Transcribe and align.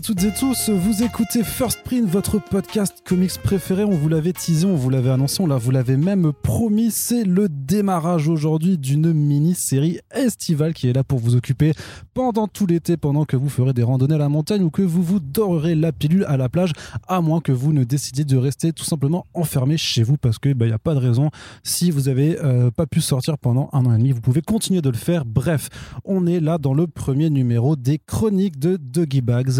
À 0.00 0.02
toutes 0.02 0.24
et 0.24 0.32
tous, 0.32 0.70
vous 0.70 1.02
écoutez 1.02 1.44
First 1.44 1.82
Print, 1.84 2.08
votre 2.08 2.42
podcast 2.42 3.02
comics 3.04 3.36
préféré. 3.42 3.84
On 3.84 3.90
vous 3.90 4.08
l'avait 4.08 4.32
teasé, 4.32 4.66
on 4.66 4.74
vous 4.74 4.88
l'avait 4.88 5.10
annoncé, 5.10 5.42
on 5.42 5.58
vous 5.58 5.70
l'avait 5.70 5.98
même 5.98 6.32
promis. 6.42 6.90
C'est 6.90 7.22
le 7.22 7.50
démarrage 7.50 8.26
aujourd'hui 8.26 8.78
d'une 8.78 9.12
mini-série 9.12 10.00
estivale 10.10 10.72
qui 10.72 10.88
est 10.88 10.94
là 10.94 11.04
pour 11.04 11.18
vous 11.18 11.36
occuper 11.36 11.74
pendant 12.14 12.48
tout 12.48 12.64
l'été, 12.66 12.96
pendant 12.96 13.26
que 13.26 13.36
vous 13.36 13.50
ferez 13.50 13.74
des 13.74 13.82
randonnées 13.82 14.14
à 14.14 14.18
la 14.18 14.30
montagne 14.30 14.62
ou 14.62 14.70
que 14.70 14.80
vous 14.80 15.02
vous 15.02 15.20
dorerez 15.20 15.74
la 15.74 15.92
pilule 15.92 16.24
à 16.28 16.38
la 16.38 16.48
plage, 16.48 16.72
à 17.06 17.20
moins 17.20 17.42
que 17.42 17.52
vous 17.52 17.74
ne 17.74 17.84
décidiez 17.84 18.24
de 18.24 18.38
rester 18.38 18.72
tout 18.72 18.84
simplement 18.84 19.26
enfermé 19.34 19.76
chez 19.76 20.02
vous 20.02 20.16
parce 20.16 20.38
qu'il 20.38 20.52
n'y 20.52 20.70
bah, 20.70 20.74
a 20.74 20.78
pas 20.78 20.94
de 20.94 21.00
raison. 21.00 21.28
Si 21.62 21.90
vous 21.90 22.04
n'avez 22.04 22.38
euh, 22.42 22.70
pas 22.70 22.86
pu 22.86 23.02
sortir 23.02 23.36
pendant 23.36 23.68
un 23.74 23.84
an 23.84 23.92
et 23.92 23.98
demi, 23.98 24.12
vous 24.12 24.22
pouvez 24.22 24.40
continuer 24.40 24.80
de 24.80 24.88
le 24.88 24.96
faire. 24.96 25.26
Bref, 25.26 25.68
on 26.06 26.26
est 26.26 26.40
là 26.40 26.56
dans 26.56 26.72
le 26.72 26.86
premier 26.86 27.28
numéro 27.28 27.76
des 27.76 27.98
chroniques 27.98 28.58
de 28.58 28.78
Doggy 28.78 29.20
Bag 29.20 29.50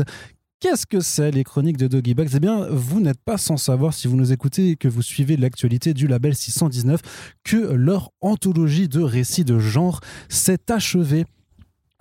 Qu'est-ce 0.61 0.85
que 0.85 1.01
c'est 1.01 1.31
les 1.31 1.43
chroniques 1.43 1.79
de 1.79 1.89
Doggy 1.89 2.13
Bags 2.13 2.29
Eh 2.35 2.39
bien, 2.39 2.67
vous 2.71 3.01
n'êtes 3.01 3.23
pas 3.25 3.39
sans 3.39 3.57
savoir, 3.57 3.95
si 3.95 4.09
vous 4.09 4.17
nous 4.17 4.31
écoutez 4.31 4.69
et 4.69 4.77
que 4.77 4.89
vous 4.89 5.01
suivez 5.01 5.39
l'actualité 5.39 5.95
du 5.95 6.07
label 6.07 6.35
619, 6.35 7.01
que 7.45 7.57
leur 7.57 8.11
anthologie 8.21 8.87
de 8.87 9.01
récits 9.01 9.47
de 9.47 9.59
genre 9.59 10.01
s'est 10.29 10.71
achevée. 10.71 11.25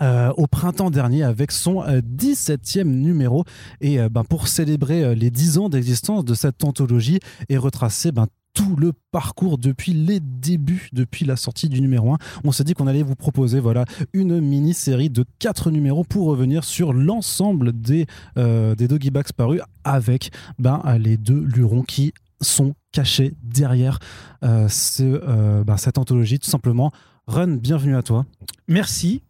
Euh, 0.01 0.31
au 0.37 0.47
printemps 0.47 0.91
dernier 0.91 1.23
avec 1.23 1.51
son 1.51 1.81
17e 1.81 2.79
euh, 2.79 2.83
numéro 2.85 3.43
et 3.81 3.99
euh, 3.99 4.07
ben, 4.07 4.23
pour 4.23 4.47
célébrer 4.47 5.13
les 5.13 5.29
10 5.29 5.57
ans 5.57 5.67
d'existence 5.67 6.23
de 6.23 6.33
cette 6.35 6.63
anthologie 6.63 7.19
et 7.49 7.57
retracer 7.57 8.13
ben, 8.13 8.27
tout 8.59 8.75
le 8.75 8.91
parcours 9.11 9.57
depuis 9.57 9.93
les 9.93 10.19
débuts, 10.19 10.89
depuis 10.91 11.23
la 11.23 11.37
sortie 11.37 11.69
du 11.69 11.79
numéro 11.79 12.11
1. 12.11 12.17
On 12.43 12.51
s'est 12.51 12.65
dit 12.65 12.73
qu'on 12.73 12.87
allait 12.87 13.03
vous 13.03 13.15
proposer 13.15 13.61
voilà, 13.61 13.85
une 14.11 14.41
mini-série 14.41 15.09
de 15.09 15.23
4 15.39 15.71
numéros 15.71 16.03
pour 16.03 16.27
revenir 16.27 16.65
sur 16.65 16.91
l'ensemble 16.91 17.71
des, 17.71 18.05
euh, 18.37 18.75
des 18.75 18.89
Doggy 18.89 19.11
Bags 19.11 19.31
parus 19.31 19.61
avec 19.85 20.31
ben, 20.57 20.83
les 20.99 21.15
deux 21.15 21.39
lurons 21.39 21.83
qui 21.83 22.13
sont 22.41 22.73
cachés 22.91 23.33
derrière 23.43 23.99
euh, 24.43 24.67
ce, 24.67 25.03
euh, 25.03 25.63
ben, 25.63 25.77
cette 25.77 25.97
anthologie, 25.97 26.37
tout 26.37 26.49
simplement. 26.49 26.91
Run, 27.27 27.55
bienvenue 27.55 27.95
à 27.95 28.03
toi. 28.03 28.25
Merci. 28.67 29.23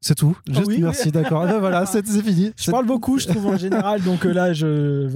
C'est 0.00 0.14
tout? 0.14 0.38
Ah 0.48 0.54
Juste 0.54 0.78
merci, 0.78 1.12
d'accord. 1.12 1.44
Ben 1.44 1.58
voilà, 1.58 1.84
c'est 1.84 2.06
fini. 2.06 2.50
Je 2.58 2.70
parle 2.70 2.86
beaucoup, 2.86 3.18
je 3.18 3.28
trouve 3.28 3.46
en 3.46 3.56
général, 3.58 4.02
donc 4.02 4.24
là, 4.24 4.52
je, 4.52 5.06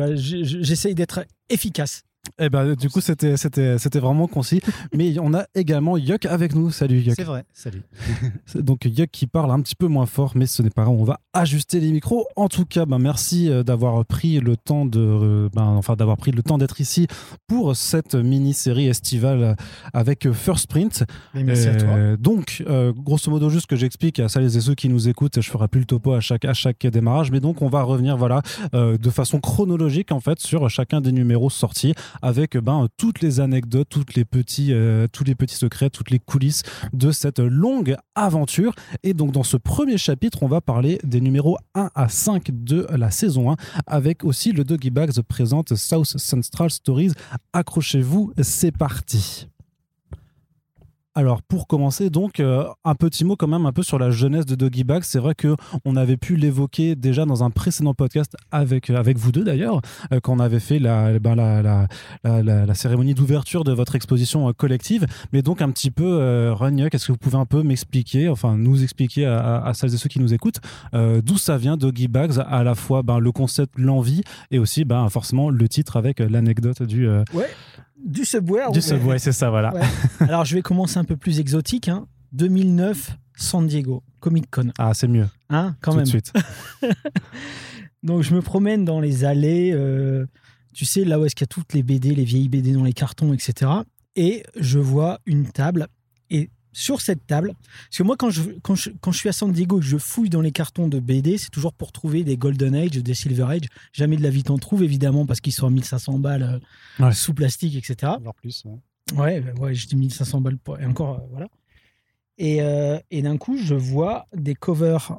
j'essaye 0.61 0.95
d'être 0.95 1.25
efficace. 1.48 2.05
Eh 2.39 2.51
ben, 2.51 2.75
du 2.75 2.91
coup, 2.91 3.01
c'était, 3.01 3.39
c'était, 3.39 3.79
c'était 3.79 3.98
vraiment 3.98 4.27
concis. 4.29 4.61
Mais 4.95 5.19
on 5.19 5.33
a 5.33 5.47
également 5.55 5.97
Yuck 5.97 6.27
avec 6.27 6.55
nous. 6.55 6.70
Salut 6.70 7.01
Yuck. 7.01 7.15
C'est 7.17 7.25
vrai, 7.25 7.45
salut. 7.55 7.83
Donc 8.55 8.84
Yuck 8.84 9.11
qui 9.11 9.27
parle 9.27 9.51
un 9.51 9.61
petit 9.61 9.75
peu 9.75 9.87
moins 9.87 10.05
fort, 10.06 10.33
mais 10.34 10.47
ce 10.47 10.62
n'est 10.62 10.70
pas 10.70 10.83
grave, 10.83 10.97
on 10.98 11.05
va 11.05 11.20
ajuster 11.33 11.81
les 11.81 11.91
micros. 11.91 12.27
En 12.37 12.48
tout 12.48 12.67
cas, 12.67 12.84
ben, 12.84 12.98
merci 12.98 13.51
euh, 13.51 13.62
d'avoir 13.62 14.05
pris 14.05 14.41
le 14.41 14.57
temps 14.57 14.85
de, 14.85 15.01
euh, 15.01 15.48
ben, 15.55 15.63
enfin, 15.63 15.96
d'avoir 15.96 16.19
pris 16.19 16.30
le 16.30 16.42
temps 16.42 16.58
d'être 16.58 16.80
ici 16.80 17.07
pour 17.46 17.75
cette 17.75 18.14
mini-série 18.14 18.89
estivale 18.89 19.57
avec 19.95 20.30
First 20.33 20.69
Print. 20.69 21.05
merci 21.35 21.69
à 21.69 21.77
toi. 21.77 21.89
Euh, 21.89 22.17
donc, 22.19 22.63
grosso 22.96 23.30
modo, 23.30 23.48
juste 23.48 23.67
que 23.67 23.77
j'explique 23.77 24.20
à 24.20 24.29
celles 24.29 24.57
et 24.57 24.61
ceux 24.61 24.75
qui 24.75 24.89
nous 24.89 25.08
écoutent, 25.08 25.41
je 25.41 25.51
ferai 25.51 25.69
plus 25.69 25.80
le 25.80 25.86
topo 25.86 26.13
à 26.13 26.20
chaque, 26.20 26.45
à 26.45 26.55
chaque 26.55 26.86
démarrage, 26.86 27.30
mais 27.30 27.41
donc 27.41 27.63
on 27.63 27.69
va 27.69 27.83
revenir, 27.83 28.17
voilà, 28.17 28.42
de 28.73 29.11
façon 29.11 29.41
chronologique 29.41 30.13
en 30.13 30.20
fait 30.20 30.39
sur 30.41 30.69
chacun 30.69 31.01
des 31.01 31.13
numéros 31.13 31.51
sortis 31.51 31.95
avec 32.27 32.57
ben, 32.57 32.89
toutes 32.97 33.20
les 33.20 33.39
anecdotes, 33.39 33.89
toutes 33.89 34.14
les 34.14 34.25
petits, 34.25 34.73
euh, 34.73 35.07
tous 35.13 35.23
les 35.23 35.37
petits 35.37 35.55
secrets, 35.55 35.91
toutes 35.91 36.11
les 36.11 36.19
coulisses 36.19 36.64
de 36.92 37.13
cette 37.13 37.39
longue 37.39 37.95
aventure. 38.17 38.75
Et 39.05 39.14
donc 39.14 39.31
dans 39.31 39.45
ce 39.45 39.57
premier 39.57 39.97
chapitre, 39.97 40.42
on 40.42 40.48
va 40.48 40.61
parler 40.61 40.98
des 41.05 41.20
numéros 41.20 41.57
1 41.77 41.91
à 41.95 42.09
5 42.09 42.51
de 42.51 42.85
la 42.91 43.13
saison 43.13 43.53
1, 43.53 43.57
avec 43.87 44.25
aussi 44.25 44.51
le 44.51 44.64
Doggy 44.64 44.91
Bags 44.91 45.20
présente 45.23 45.77
South 45.77 46.19
Central 46.19 46.70
Stories. 46.70 47.13
Accrochez-vous, 47.53 48.33
c'est 48.43 48.77
parti. 48.77 49.47
Alors 51.16 51.40
pour 51.40 51.66
commencer, 51.66 52.10
donc 52.10 52.40
euh, 52.40 52.66
un 52.84 52.94
petit 52.94 53.24
mot 53.24 53.36
quand 53.36 53.48
même 53.48 53.64
un 53.64 53.72
peu 53.72 53.82
sur 53.82 53.98
la 53.98 54.10
jeunesse 54.10 54.44
de 54.44 54.54
Doggy 54.54 54.84
Bag. 54.84 55.02
C'est 55.02 55.18
vrai 55.18 55.34
que 55.34 55.56
on 55.86 55.96
avait 55.96 56.18
pu 56.18 56.36
l'évoquer 56.36 56.94
déjà 56.94 57.24
dans 57.24 57.42
un 57.42 57.48
précédent 57.48 57.94
podcast 57.94 58.36
avec 58.50 58.90
euh, 58.90 58.98
avec 58.98 59.16
vous 59.16 59.32
deux 59.32 59.42
d'ailleurs, 59.42 59.80
euh, 60.12 60.20
quand 60.20 60.34
on 60.34 60.40
avait 60.40 60.60
fait 60.60 60.78
la 60.78 61.18
ben, 61.18 61.34
la, 61.34 61.62
la, 61.62 62.42
la, 62.42 62.74
cérémonie 62.74 63.14
d'ouverture 63.14 63.64
de 63.64 63.72
votre 63.72 63.96
exposition 63.96 64.52
collective. 64.52 65.06
Mais 65.32 65.40
donc 65.40 65.62
un 65.62 65.70
petit 65.70 65.90
peu, 65.90 66.18
euh, 66.20 66.54
est-ce 66.92 67.06
que 67.06 67.12
vous 67.12 67.18
pouvez 67.18 67.38
un 67.38 67.46
peu 67.46 67.62
m'expliquer, 67.62 68.28
enfin 68.28 68.58
nous 68.58 68.83
expliquer 68.83 69.24
à, 69.24 69.72
celles 69.72 69.94
et 69.94 69.96
ceux 69.96 70.10
qui 70.10 70.20
nous 70.20 70.34
écoutent, 70.34 70.60
d'où 70.92 71.38
ça 71.38 71.56
vient 71.56 71.78
Doggy 71.78 72.08
Bags, 72.08 72.44
à 72.46 72.62
la 72.62 72.74
fois 72.74 73.02
ben, 73.02 73.20
le 73.20 73.33
concept, 73.33 73.78
l'envie 73.78 74.20
et 74.50 74.58
aussi 74.58 74.84
ben, 74.84 75.08
forcément 75.08 75.48
le 75.48 75.66
titre 75.66 75.96
avec 75.96 76.18
l'anecdote 76.18 76.83
du. 76.83 77.08
Du 78.06 78.24
Subway. 78.24 78.62
Du 78.72 78.80
Subway, 78.80 79.18
c'est 79.18 79.33
ça, 79.33 79.50
voilà. 79.50 79.74
Alors, 80.20 80.44
je 80.44 80.55
vais 80.55 80.62
commencer 80.62 80.98
un 80.98 81.05
peu 81.05 81.17
plus 81.17 81.40
exotique. 81.40 81.90
2009, 82.33 83.11
hein. 83.11 83.17
San 83.36 83.67
Diego, 83.67 84.02
Comic 84.20 84.50
Con. 84.50 84.72
Ah, 84.78 84.94
c'est 84.94 85.08
mieux. 85.08 85.28
Hein, 85.50 85.77
quand 85.80 85.90
Tout 85.92 85.96
même. 85.98 86.05
de 86.05 86.08
suite. 86.11 86.33
Donc, 88.02 88.22
je 88.22 88.34
me 88.34 88.40
promène 88.40 88.84
dans 88.84 89.00
les 89.00 89.24
allées, 89.24 89.72
euh, 89.74 90.27
tu 90.72 90.84
sais, 90.84 91.05
là 91.05 91.18
où 91.18 91.24
est-ce 91.24 91.34
qu'il 91.34 91.45
y 91.45 91.48
a 91.50 91.55
toutes 91.55 91.74
les 91.74 91.83
BD, 91.83 92.14
les 92.14 92.24
vieilles 92.24 92.48
BD 92.48 92.72
dans 92.72 92.84
les 92.84 92.92
cartons, 92.92 93.33
etc. 93.34 93.70
Et 94.14 94.45
je 94.58 94.78
vois 94.78 95.20
une 95.27 95.46
table. 95.48 95.89
Et 96.30 96.50
sur 96.77 97.01
cette 97.01 97.27
table. 97.27 97.55
Parce 97.89 97.97
que 97.97 98.03
moi, 98.03 98.17
quand 98.19 98.29
je, 98.29 98.42
quand 98.63 98.75
je, 98.75 98.91
quand 99.01 99.11
je 99.11 99.19
suis 99.19 99.31
à 99.31 99.33
San 99.33 99.51
Diego 99.51 99.79
et 99.79 99.81
que 99.81 99.87
je 99.87 99.97
fouille 99.97 100.29
dans 100.29 100.42
les 100.42 100.53
cartons 100.53 100.89
de 100.89 101.01
BD, 101.01 101.39
c'est 101.39 101.48
toujours 101.48 101.73
pour 101.73 101.91
trouver 101.91 102.23
des 102.23 102.37
Golden 102.37 102.75
Age, 102.75 102.91
des 102.91 103.14
Silver 103.14 103.47
Age. 103.48 103.69
Jamais 103.92 104.17
de 104.17 104.23
la 104.23 104.29
vie 104.29 104.42
t'en 104.42 104.59
trouve, 104.59 104.83
évidemment, 104.83 105.25
parce 105.25 105.41
qu'ils 105.41 105.55
sont 105.55 105.67
à 105.67 105.70
1500 105.70 106.19
balles 106.19 106.61
euh, 107.01 107.13
sous 107.13 107.33
plastique, 107.33 107.77
etc. 107.77 108.13
Voire 108.20 108.35
plus. 108.35 108.64
Ouais, 109.14 109.41
ouais, 109.41 109.59
ouais 109.59 109.75
je 109.75 109.87
dis 109.87 109.97
1500 109.97 110.42
balles. 110.42 110.59
Pour, 110.59 110.79
et 110.79 110.85
encore, 110.85 111.17
euh, 111.17 111.27
voilà. 111.31 111.48
Et, 112.37 112.61
euh, 112.61 112.98
et 113.11 113.23
d'un 113.23 113.39
coup, 113.39 113.57
je 113.57 113.75
vois 113.75 114.27
des 114.35 114.55
covers, 114.55 115.19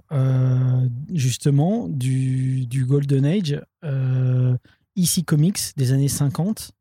justement, 1.12 1.88
du, 1.88 2.68
du 2.68 2.86
Golden 2.86 3.26
Age, 3.26 3.60
ici 4.96 5.24
Comics 5.24 5.76
des 5.76 5.92
années 5.92 6.08
50 6.08 6.72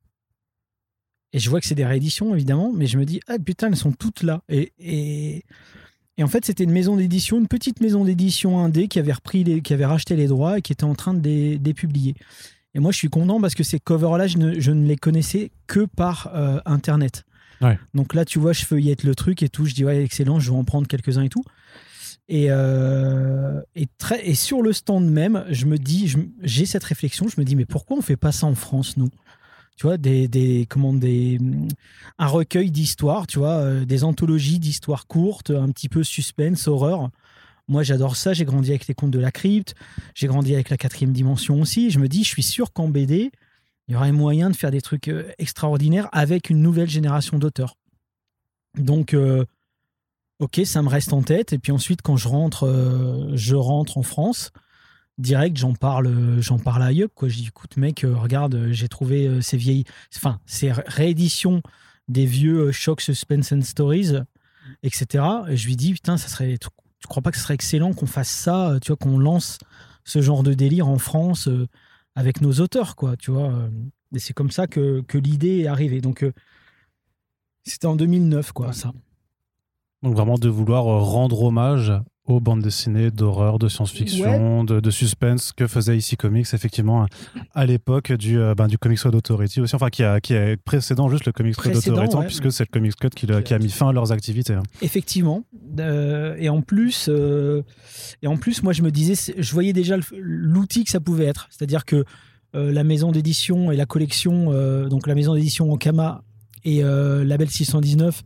et 1.37 1.39
je 1.39 1.51
vois 1.51 1.61
que 1.61 1.67
c'est 1.67 1.75
des 1.75 1.85
rééditions, 1.85 2.35
évidemment, 2.35 2.73
mais 2.75 2.87
je 2.87 2.97
me 2.97 3.05
dis, 3.05 3.21
ah 3.29 3.39
putain, 3.39 3.67
elles 3.67 3.77
sont 3.77 3.93
toutes 3.93 4.23
là. 4.23 4.41
Et, 4.49 4.73
et, 4.79 5.45
et 6.17 6.25
en 6.25 6.29
fait, 6.29 6.47
c'était 6.47 6.65
une 6.65 6.73
maison 6.73 6.97
d'édition, 6.97 7.39
une 7.39 7.47
petite 7.47 7.83
maison 7.83 8.07
d'édition 8.07 8.59
indé 8.59 8.89
qui 8.89 8.99
avait, 8.99 9.13
repris 9.13 9.45
les, 9.45 9.61
qui 9.61 9.75
avait 9.75 9.85
racheté 9.85 10.17
les 10.17 10.29
droits 10.29 10.57
et 10.57 10.63
qui 10.63 10.73
était 10.73 10.85
en 10.85 10.95
train 10.95 11.13
de 11.13 11.21
les, 11.23 11.75
publier. 11.75 12.15
Et 12.73 12.79
moi, 12.79 12.91
je 12.91 12.97
suis 12.97 13.11
content 13.11 13.39
parce 13.39 13.55
que 13.55 13.65
ces 13.65 13.79
covers-là, 13.79 14.29
je 14.29 14.39
ne, 14.39 14.59
je 14.59 14.71
ne, 14.71 14.87
les 14.87 14.97
connaissais 14.97 15.51
que 15.67 15.81
par 15.85 16.31
euh, 16.35 16.59
Internet. 16.65 17.25
Donc 17.93 18.15
là, 18.15 18.25
tu 18.25 18.39
vois, 18.39 18.55
je 18.55 18.65
feuillette 18.65 19.05
le 19.05 19.15
truc 19.15 19.43
et 19.43 19.51
tout. 19.51 19.67
Je 19.67 19.75
dis, 19.75 19.85
ouais, 19.85 20.03
excellent, 20.03 20.41
je 20.41 20.51
vais 20.51 20.57
en 20.57 20.65
prendre 20.65 20.89
quelques-uns 20.89 21.25
et 21.25 21.29
tout. 21.29 21.45
Et, 22.31 22.47
euh, 22.49 23.61
et, 23.75 23.89
très, 23.99 24.27
et 24.27 24.35
sur 24.35 24.63
le 24.63 24.73
stand 24.73 25.05
même, 25.11 25.45
je 25.51 25.67
me 25.67 25.77
dis, 25.77 26.17
j'ai 26.43 26.65
cette 26.65 26.85
réflexion, 26.85 27.29
je 27.29 27.39
me 27.39 27.45
dis, 27.45 27.57
mais 27.57 27.67
pourquoi 27.67 27.99
on 27.99 28.01
fait 28.01 28.17
pas 28.17 28.33
ça 28.33 28.47
en 28.47 28.55
France, 28.55 28.97
nous? 28.97 29.11
Tu 29.77 29.87
vois, 29.87 29.99
des, 29.99 30.27
des, 30.27 30.67
comment, 30.69 30.95
des, 30.95 31.39
un 32.19 32.27
recueil 32.27 32.71
d'histoires, 32.71 33.27
tu 33.27 33.39
vois, 33.39 33.59
euh, 33.59 33.85
des 33.85 34.05
anthologies 34.05 34.59
d'histoires 34.59 35.07
courtes, 35.07 35.51
un 35.51 35.71
petit 35.71 35.91
peu 35.91 36.03
suspense, 36.03 36.67
horreur. 36.67 37.11
Moi, 37.69 37.83
j'adore 37.83 38.17
ça. 38.17 38.33
J'ai 38.33 38.45
grandi 38.45 38.71
avec 38.71 38.87
les 38.87 38.95
contes 38.95 39.11
de 39.11 39.19
la 39.19 39.31
crypte. 39.31 39.75
J'ai 40.15 40.29
grandi 40.29 40.55
avec 40.55 40.71
la 40.71 40.79
quatrième 40.79 41.13
dimension 41.13 41.61
aussi. 41.61 41.91
Je 41.91 41.99
me 41.99 42.09
dis, 42.09 42.25
je 42.25 42.29
suis 42.29 42.43
sûr 42.43 42.73
qu'en 42.73 42.89
BD, 42.89 43.31
il 43.89 43.93
y 43.93 43.97
aurait 43.97 44.13
moyen 44.13 44.51
de 44.51 44.57
faire 44.57 44.71
des 44.71 44.81
trucs 44.81 45.09
euh, 45.09 45.31
extraordinaires 45.39 46.09
avec 46.13 46.49
une 46.49 46.63
nouvelle 46.63 46.89
génération 46.89 47.39
d'auteurs. 47.39 47.77
Donc, 48.79 49.13
euh, 49.13 49.45
ok, 50.39 50.63
ça 50.65 50.81
me 50.81 50.89
reste 50.89 51.13
en 51.13 51.23
tête. 51.23 51.53
Et 51.53 51.59
puis 51.59 51.73
ensuite, 51.73 52.01
quand 52.01 52.17
je 52.17 52.29
rentre, 52.29 53.33
je 53.35 53.55
rentre 53.57 53.99
en 53.99 54.03
France 54.03 54.53
direct, 55.19 55.57
j'en 55.57 55.75
parle, 55.75 56.41
j'en 56.41 56.59
parle 56.59 56.83
à 56.83 56.93
Yup, 56.93 57.13
quoi. 57.15 57.29
Je 57.29 57.37
dis, 57.37 57.47
écoute, 57.47 57.77
mec, 57.77 58.05
euh, 58.05 58.15
regarde, 58.17 58.55
euh, 58.55 58.73
j'ai 58.73 58.89
trouvé 58.89 59.27
euh, 59.27 59.41
ces 59.41 59.57
vieilles, 59.57 59.85
enfin, 60.17 60.41
ces 60.47 60.73
rééditions 60.73 61.63
des 62.09 62.27
vieux 62.27 62.71
Shock 62.73 63.01
Suspense 63.01 63.53
and 63.53 63.63
Stories, 63.63 64.13
etc. 64.83 65.25
Et 65.49 65.57
je 65.57 65.67
lui 65.67 65.77
dis, 65.77 65.95
putain, 65.95 66.17
ça 66.17 66.29
serait, 66.29 66.59
tu, 66.59 66.69
crois 67.09 67.23
pas 67.23 67.31
que 67.31 67.37
ce 67.37 67.43
serait 67.45 67.55
excellent 67.55 67.93
qu'on 67.93 68.07
fasse 68.07 68.29
ça, 68.29 68.79
tu 68.83 68.89
vois, 68.89 68.97
qu'on 68.97 69.19
lance 69.19 69.59
ce 70.05 70.21
genre 70.21 70.43
de 70.43 70.55
délire 70.55 70.89
en 70.89 70.99
France 70.99 71.49
avec 72.15 72.41
nos 72.41 72.53
auteurs, 72.61 72.95
quoi, 72.95 73.17
tu 73.17 73.33
vois. 73.33 73.53
Et 74.15 74.19
c'est 74.21 74.33
comme 74.33 74.51
ça 74.51 74.67
que, 74.67 75.01
que 75.03 75.19
l'idée 75.19 75.61
est 75.61 75.67
arrivée. 75.67 76.01
Donc, 76.01 76.25
c'était 77.65 77.87
en 77.87 77.97
2009, 77.97 78.53
quoi, 78.53 78.73
ça. 78.73 78.93
Donc 80.03 80.15
vraiment 80.15 80.39
de 80.39 80.49
vouloir 80.49 80.85
rendre 80.85 81.43
hommage 81.43 81.93
aux 82.27 82.41
bandes 82.41 82.63
dessinées 82.63 83.11
d'horreur, 83.11 83.59
de 83.59 83.69
science-fiction, 83.69 84.65
de, 84.65 84.81
de, 84.81 84.91
suspense 84.91 85.53
que 85.53 85.67
faisait 85.67 85.97
ici 85.97 86.17
Comics, 86.17 86.47
effectivement, 86.53 87.07
à 87.55 87.67
l'époque 87.67 88.13
du, 88.13 88.39
euh, 88.39 88.55
ben, 88.55 88.67
du 88.67 88.79
Comics 88.79 89.01
Code 89.01 89.15
Authority 89.15 89.61
aussi, 89.61 89.75
enfin, 89.75 89.91
qui, 89.91 90.03
a, 90.03 90.21
qui 90.21 90.35
est 90.35 90.57
précédent 90.57 91.09
juste 91.09 91.25
le 91.27 91.33
Comics 91.33 91.57
Code 91.57 91.77
Authority, 91.77 92.17
puisque 92.27 92.51
c'est 92.51 92.65
le 92.65 92.71
Comics 92.73 92.97
Code 92.97 93.15
qui, 93.15 93.27
qui, 93.45 93.55
a 93.55 93.59
mis 93.59 93.71
fin 93.71 93.89
à 93.89 93.93
leurs 93.93 94.13
activités. 94.13 94.55
Hein. 94.55 94.65
Effectivement. 94.83 95.45
Euh, 95.79 96.37
et, 96.39 96.49
en 96.49 96.63
plus, 96.63 97.09
euh, 97.09 97.63
et 98.23 98.27
en 98.27 98.37
plus, 98.37 98.63
moi, 98.63 98.73
je 98.73 98.83
me 98.83 98.91
disais, 98.91 99.35
je 99.37 99.53
voyais 99.53 99.73
déjà 99.73 99.97
l'outil 100.17 100.85
que 100.85 100.91
ça 100.91 101.01
pouvait 101.01 101.27
être. 101.27 101.47
C'est-à-dire 101.51 101.85
que 101.85 102.05
la 102.55 102.85
maison 102.85 103.13
d'édition 103.13 103.71
et 103.71 103.77
la 103.77 103.85
collection, 103.85 104.47
donc 104.89 105.07
la 105.07 105.15
maison 105.15 105.35
d'édition 105.35 105.71
Okama 105.71 106.23
et 106.65 106.81
Label 106.81 107.51
619 107.51 108.23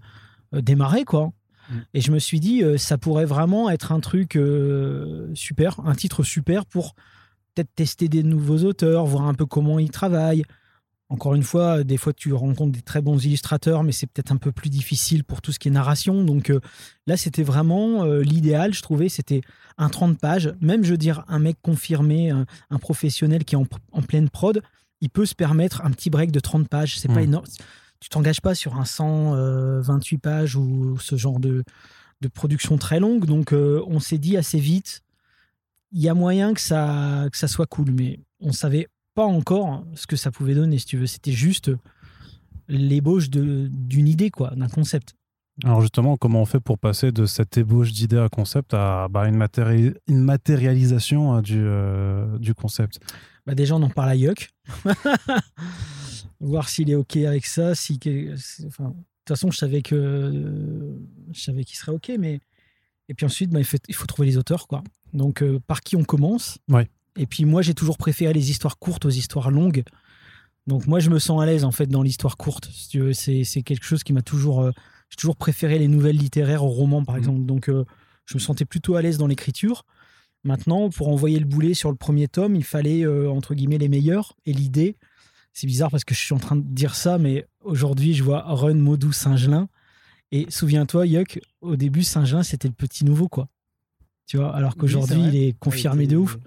démarraient, 0.53 1.05
quoi 1.05 1.33
Mm. 1.71 1.75
Et 1.95 2.01
je 2.01 2.11
me 2.11 2.19
suis 2.19 2.41
dit, 2.41 2.63
euh, 2.63 2.79
ça 2.79 2.99
pourrait 2.99 3.25
vraiment 3.25 3.71
être 3.71 3.93
un 3.93 4.01
truc 4.01 4.37
euh, 4.37 5.31
super, 5.35 5.81
un 5.85 5.95
titre 5.95 6.23
super 6.23 6.67
pour 6.67 6.95
peut-être 7.55 7.71
tester 7.75 8.09
des 8.09 8.23
nouveaux 8.23 8.65
auteurs, 8.65 9.07
voir 9.07 9.27
un 9.27 9.35
peu 9.35 9.47
comment 9.47 9.79
ils 9.79 9.91
travaillent. 9.91 10.45
Encore 11.09 11.35
une 11.35 11.43
fois, 11.43 11.83
des 11.83 11.97
fois 11.97 12.13
tu 12.13 12.33
rencontres 12.33 12.71
des 12.71 12.83
très 12.83 13.03
bons 13.03 13.25
illustrateurs, 13.25 13.83
mais 13.83 13.91
c'est 13.91 14.07
peut-être 14.07 14.31
un 14.31 14.37
peu 14.37 14.53
plus 14.53 14.71
difficile 14.71 15.25
pour 15.25 15.43
tout 15.43 15.51
ce 15.51 15.59
qui 15.59 15.67
est 15.67 15.73
narration. 15.73 16.23
Donc 16.25 16.51
euh, 16.51 16.61
là, 17.09 17.17
c'était 17.17 17.43
vraiment 17.43 18.05
l'idéal, 18.05 18.73
je 18.73 18.83
trouvais. 18.83 19.09
C'était 19.09 19.41
un 19.77 19.89
30 19.89 20.19
pages. 20.19 20.55
Même, 20.61 20.85
je 20.85 20.93
veux 20.93 20.97
dire, 20.97 21.25
un 21.27 21.41
mec 21.41 21.57
confirmé, 21.63 22.31
un, 22.31 22.79
professionnel 22.79 23.45
qui 23.45 23.57
est 23.57 23.59
en, 23.59 24.03
pleine 24.03 24.31
prod, 24.31 24.63
il 25.01 25.11
peut 25.11 25.27
se 25.27 25.35
permettre 25.35 25.83
un 25.85 25.91
petit 25.91 26.11
break 26.11 26.31
de 26.31 26.39
30 26.39 26.69
pages. 26.69 27.01
C'est 27.01 27.09
pas 27.09 27.15
mm. 27.21 27.25
énorme 27.25 27.47
tu 28.01 28.09
t'engages 28.09 28.41
pas 28.41 28.55
sur 28.55 28.77
un 28.77 28.85
128 28.85 30.17
euh, 30.17 30.19
pages 30.19 30.57
ou 30.57 30.99
ce 30.99 31.17
genre 31.17 31.39
de, 31.39 31.63
de 32.21 32.29
production 32.29 32.79
très 32.79 32.99
longue. 32.99 33.27
Donc, 33.27 33.53
euh, 33.53 33.83
on 33.87 34.01
s'est 34.01 34.19
dit 34.19 34.37
assez 34.37 34.59
vite, 34.59 35.03
il 35.93 36.01
y 36.01 36.09
a 36.09 36.15
moyen 36.15 36.55
que 36.55 36.61
ça, 36.61 37.27
que 37.31 37.37
ça 37.37 37.49
soit 37.49 37.67
cool, 37.67 37.91
mais 37.93 38.21
on 38.41 38.53
savait 38.53 38.89
pas 39.15 39.25
encore 39.25 39.85
ce 39.95 40.07
que 40.07 40.17
ça 40.17 40.31
pouvait 40.31 40.55
donner, 40.55 40.79
si 40.79 40.87
tu 40.87 40.97
veux. 40.97 41.07
C'était 41.07 41.33
juste 41.33 41.71
l'ébauche 42.69 43.29
d'une 43.29 44.09
idée, 44.09 44.31
quoi, 44.31 44.53
d'un 44.57 44.69
concept. 44.69 45.15
Alors 45.65 45.83
justement, 45.83 46.17
comment 46.17 46.41
on 46.41 46.47
fait 46.47 46.61
pour 46.61 46.79
passer 46.79 47.13
de 47.13 47.27
cette 47.27 47.59
ébauche 47.59 47.93
d'idée 47.93 48.19
à 48.19 48.31
concept 48.31 48.73
à 48.73 49.09
bah, 49.11 49.29
une, 49.29 49.47
une, 50.07 50.21
matérialisation 50.21 51.37
euh, 51.37 52.39
du, 52.39 52.43
du 52.43 52.55
concept? 52.55 52.99
Bah 53.47 53.55
Déjà, 53.55 53.77
on 53.77 53.83
en 53.83 53.91
parle 53.91 54.11
à 54.11 54.17
Yuck. 54.17 54.49
voir 56.41 56.69
s'il 56.69 56.91
est 56.91 56.95
OK 56.95 57.17
avec 57.19 57.47
ça. 57.47 57.75
Si, 57.75 57.99
enfin, 58.67 58.89
de 58.89 58.95
toute 58.95 59.29
façon, 59.29 59.51
je 59.51 59.59
savais 59.59 59.83
que 59.83 60.97
je 61.33 61.41
savais 61.41 61.65
qu'il 61.65 61.77
serait 61.77 61.93
OK, 61.93 62.11
mais 62.19 62.41
et 63.11 63.15
puis 63.15 63.27
ensuite, 63.27 63.51
bah, 63.51 63.59
il, 63.59 63.65
faut, 63.65 63.77
il, 63.89 63.95
faut, 63.95 64.07
trouver 64.07 64.29
les 64.29 64.37
auteurs, 64.37 64.69
quoi. 64.69 64.85
Donc, 65.13 65.43
euh, 65.43 65.59
par 65.67 65.81
qui 65.81 65.97
on 65.97 66.05
commence? 66.05 66.59
Ouais. 66.69 66.89
Et 67.17 67.27
puis 67.27 67.45
moi, 67.45 67.61
j'ai 67.61 67.75
toujours 67.75 67.99
préféré 67.99 68.33
les 68.33 68.51
histoires 68.51 68.79
courtes 68.79 69.05
aux 69.05 69.11
histoires 69.11 69.51
longues. 69.51 69.83
Donc 70.69 70.87
moi, 70.87 71.01
je 71.01 71.11
me 71.11 71.19
sens 71.19 71.43
à 71.43 71.47
l'aise 71.47 71.65
en 71.65 71.73
fait 71.73 71.87
dans 71.87 72.05
l'histoire 72.05 72.37
courte. 72.37 72.71
C'est 72.73 73.63
quelque 73.65 73.85
chose 73.85 74.05
qui 74.05 74.13
m'a 74.13 74.23
toujours, 74.23 74.61
euh, 74.61 74.71
j'ai 75.09 75.17
toujours 75.17 75.35
préféré 75.35 75.81
les 75.81 75.89
nouvelles 75.89 76.17
littéraires 76.17 76.63
aux 76.63 76.69
romans, 76.69 77.05
par 77.05 77.17
mmh. 77.17 77.19
exemple. 77.19 77.47
Donc, 77.47 77.69
euh, 77.69 77.85
je 78.27 78.37
me 78.37 78.39
sentais 78.39 78.65
plutôt 78.65 78.95
à 78.95 79.03
l'aise 79.03 79.19
dans 79.19 79.27
l'écriture. 79.27 79.85
Maintenant, 80.45 80.89
pour 80.89 81.09
envoyer 81.09 81.41
le 81.41 81.47
boulet 81.47 81.75
sur 81.75 81.91
le 81.91 81.97
premier 81.97 82.29
tome, 82.29 82.55
il 82.55 82.65
fallait 82.65 83.05
entre 83.27 83.55
guillemets 83.55 83.77
les 83.77 83.89
meilleurs. 83.89 84.37
Et 84.47 84.53
l'idée, 84.53 84.97
c'est 85.53 85.67
bizarre 85.67 85.91
parce 85.91 86.05
que 86.05 86.15
je 86.15 86.21
suis 86.21 86.35
en 86.35 86.39
train 86.39 86.57
de 86.57 86.63
dire 86.63 86.95
ça, 86.95 87.19
mais 87.19 87.47
aujourd'hui, 87.63 88.15
je 88.15 88.23
vois 88.23 88.43
Run, 88.43 88.75
Modou, 88.75 89.13
Saint-Gelin. 89.13 89.69
Et 90.33 90.47
souviens-toi, 90.49 91.07
Yuck, 91.07 91.41
au 91.61 91.77
début, 91.77 92.03
Saint-Gelin, 92.03 92.43
c'était 92.43 92.69
le 92.69 92.75
petit 92.75 93.05
nouveau, 93.05 93.29
quoi. 93.29 93.49
Tu 94.27 94.37
vois, 94.37 94.55
alors 94.55 94.77
qu'aujourd'hui, 94.77 95.21
il 95.21 95.37
est 95.37 95.59
confirmé 95.59 96.07
de 96.07 96.17
ouf. 96.17 96.39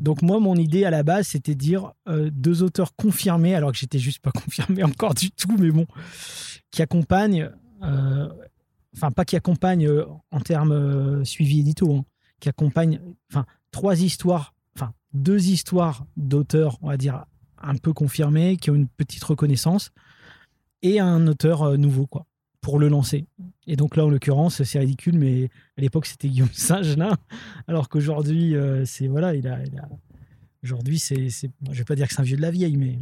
Donc, 0.00 0.20
moi, 0.20 0.38
mon 0.38 0.54
idée 0.54 0.84
à 0.84 0.90
la 0.90 1.02
base, 1.02 1.28
c'était 1.28 1.54
de 1.54 1.58
dire 1.58 1.92
euh, 2.08 2.30
deux 2.30 2.62
auteurs 2.62 2.94
confirmés, 2.94 3.54
alors 3.54 3.72
que 3.72 3.78
j'étais 3.78 3.98
juste 3.98 4.18
pas 4.20 4.32
confirmé 4.44 4.82
encore 4.84 5.14
du 5.14 5.30
tout, 5.30 5.56
mais 5.58 5.70
bon, 5.70 5.86
qui 6.70 6.82
accompagnent, 6.82 7.50
euh, 7.82 8.28
enfin, 8.94 9.10
pas 9.10 9.24
qui 9.24 9.34
accompagnent 9.34 9.88
euh, 9.88 10.04
en 10.30 10.40
termes 10.40 11.24
suivi 11.24 11.60
édito, 11.60 11.94
hein, 11.94 12.04
qui 12.38 12.50
accompagnent, 12.50 13.00
enfin, 13.30 13.46
trois 13.70 14.02
histoires, 14.02 14.54
enfin, 14.76 14.92
deux 15.14 15.48
histoires 15.48 16.04
d'auteurs, 16.18 16.76
on 16.82 16.88
va 16.88 16.98
dire, 16.98 17.24
un 17.60 17.76
peu 17.76 17.92
confirmés, 17.92 18.56
qui 18.56 18.70
ont 18.70 18.74
une 18.74 18.88
petite 18.88 19.22
reconnaissance, 19.24 19.90
et 20.82 21.00
un 21.00 21.26
auteur 21.26 21.62
euh, 21.62 21.76
nouveau, 21.76 22.06
quoi, 22.06 22.26
pour 22.60 22.78
le 22.78 22.88
lancer. 22.88 23.26
Et 23.66 23.76
donc 23.76 23.96
là, 23.96 24.04
en 24.04 24.10
l'occurrence, 24.10 24.62
c'est 24.62 24.78
ridicule, 24.78 25.18
mais 25.18 25.50
à 25.76 25.80
l'époque, 25.80 26.06
c'était 26.06 26.28
Guillaume 26.28 26.48
Saint-Gelin, 26.52 27.16
alors 27.68 27.88
qu'aujourd'hui, 27.88 28.56
euh, 28.56 28.84
c'est 28.84 29.06
voilà, 29.06 29.34
il 29.34 29.46
a, 29.46 29.58
aujourd'hui, 30.64 30.98
c'est, 30.98 31.28
je 31.28 31.48
vais 31.70 31.84
pas 31.84 31.94
dire 31.94 32.08
que 32.08 32.14
c'est 32.14 32.20
un 32.20 32.24
vieux 32.24 32.36
de 32.36 32.42
la 32.42 32.50
vieille, 32.50 32.76
mais 32.76 32.98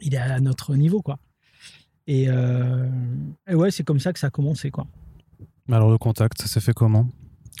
il 0.00 0.14
est 0.14 0.18
à 0.18 0.40
notre 0.40 0.74
niveau, 0.74 1.02
quoi. 1.02 1.18
Et, 2.06 2.26
euh, 2.28 2.88
et 3.48 3.54
ouais, 3.54 3.70
c'est 3.70 3.84
comme 3.84 4.00
ça 4.00 4.12
que 4.12 4.18
ça 4.18 4.26
a 4.26 4.30
commencé, 4.30 4.70
quoi. 4.70 4.86
Alors 5.70 5.90
le 5.90 5.96
contact, 5.96 6.42
ça 6.42 6.46
s'est 6.46 6.60
fait 6.60 6.74
comment? 6.74 7.08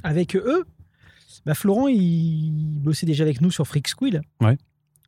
Avec 0.02 0.36
eux, 0.36 0.64
bah 1.46 1.54
Florent, 1.54 1.88
il 1.88 2.78
bossait 2.80 3.06
déjà 3.06 3.24
avec 3.24 3.40
nous 3.40 3.50
sur 3.50 3.66
Freak 3.66 3.88
Squill. 3.88 4.20
Ouais. 4.40 4.58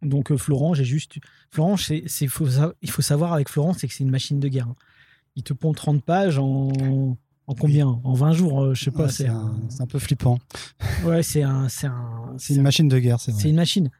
Donc 0.02 0.30
euh, 0.30 0.36
Florent, 0.36 0.74
j'ai 0.74 0.84
juste. 0.84 1.16
Florent, 1.50 1.76
c'est, 1.76 2.04
il 2.20 2.28
faut 2.28 3.02
savoir 3.02 3.32
avec 3.32 3.48
Florent, 3.48 3.72
c'est 3.72 3.88
que 3.88 3.94
c'est 3.94 4.04
une 4.04 4.10
machine 4.10 4.40
de 4.40 4.48
guerre. 4.48 4.68
Il 5.36 5.42
te 5.42 5.52
pond 5.52 5.72
30 5.72 6.02
pages 6.02 6.38
en, 6.38 7.16
en 7.46 7.54
combien? 7.54 7.88
En 8.04 8.14
20 8.14 8.32
jours, 8.32 8.62
euh, 8.62 8.74
je 8.74 8.84
sais 8.84 8.90
pas. 8.90 9.08
c'est, 9.08 9.28
un, 9.28 9.54
un, 9.78 9.86
peu 9.86 9.98
flippant. 9.98 10.38
Ouais, 11.04 11.22
c'est 11.22 11.42
un. 11.42 11.68
C'est, 11.68 11.86
un, 11.86 12.36
une 12.50 12.62
machine 12.62 12.88
de 12.88 12.98
guerre, 12.98 13.20
c'est 13.20 13.32
vrai. 13.32 13.40
C'est 13.40 13.50
une 13.50 13.56
machine. 13.56 13.90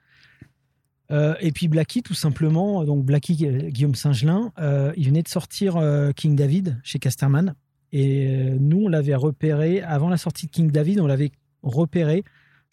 Euh, 1.13 1.35
et 1.41 1.53
puis 1.53 1.69
Blacky, 1.69 2.03
tout 2.03 2.15
simplement, 2.15 2.85
donc 2.85 3.05
Blacky, 3.05 3.37
Guillaume 3.71 3.95
Saint-Gelin, 3.95 4.53
il 4.97 5.07
venait 5.07 5.23
de 5.23 5.29
sortir 5.29 5.81
King 6.17 6.37
David 6.37 6.81
chez 6.83 6.99
Casterman. 6.99 7.55
Et 7.93 8.51
nous, 8.59 8.85
on 8.87 8.89
l'avait 8.89 9.15
repéré, 9.15 9.81
avant 9.83 10.09
la 10.09 10.17
sortie 10.17 10.47
de 10.47 10.51
King 10.51 10.71
David, 10.71 11.01
on 11.01 11.07
l'avait 11.07 11.31
repéré 11.63 12.25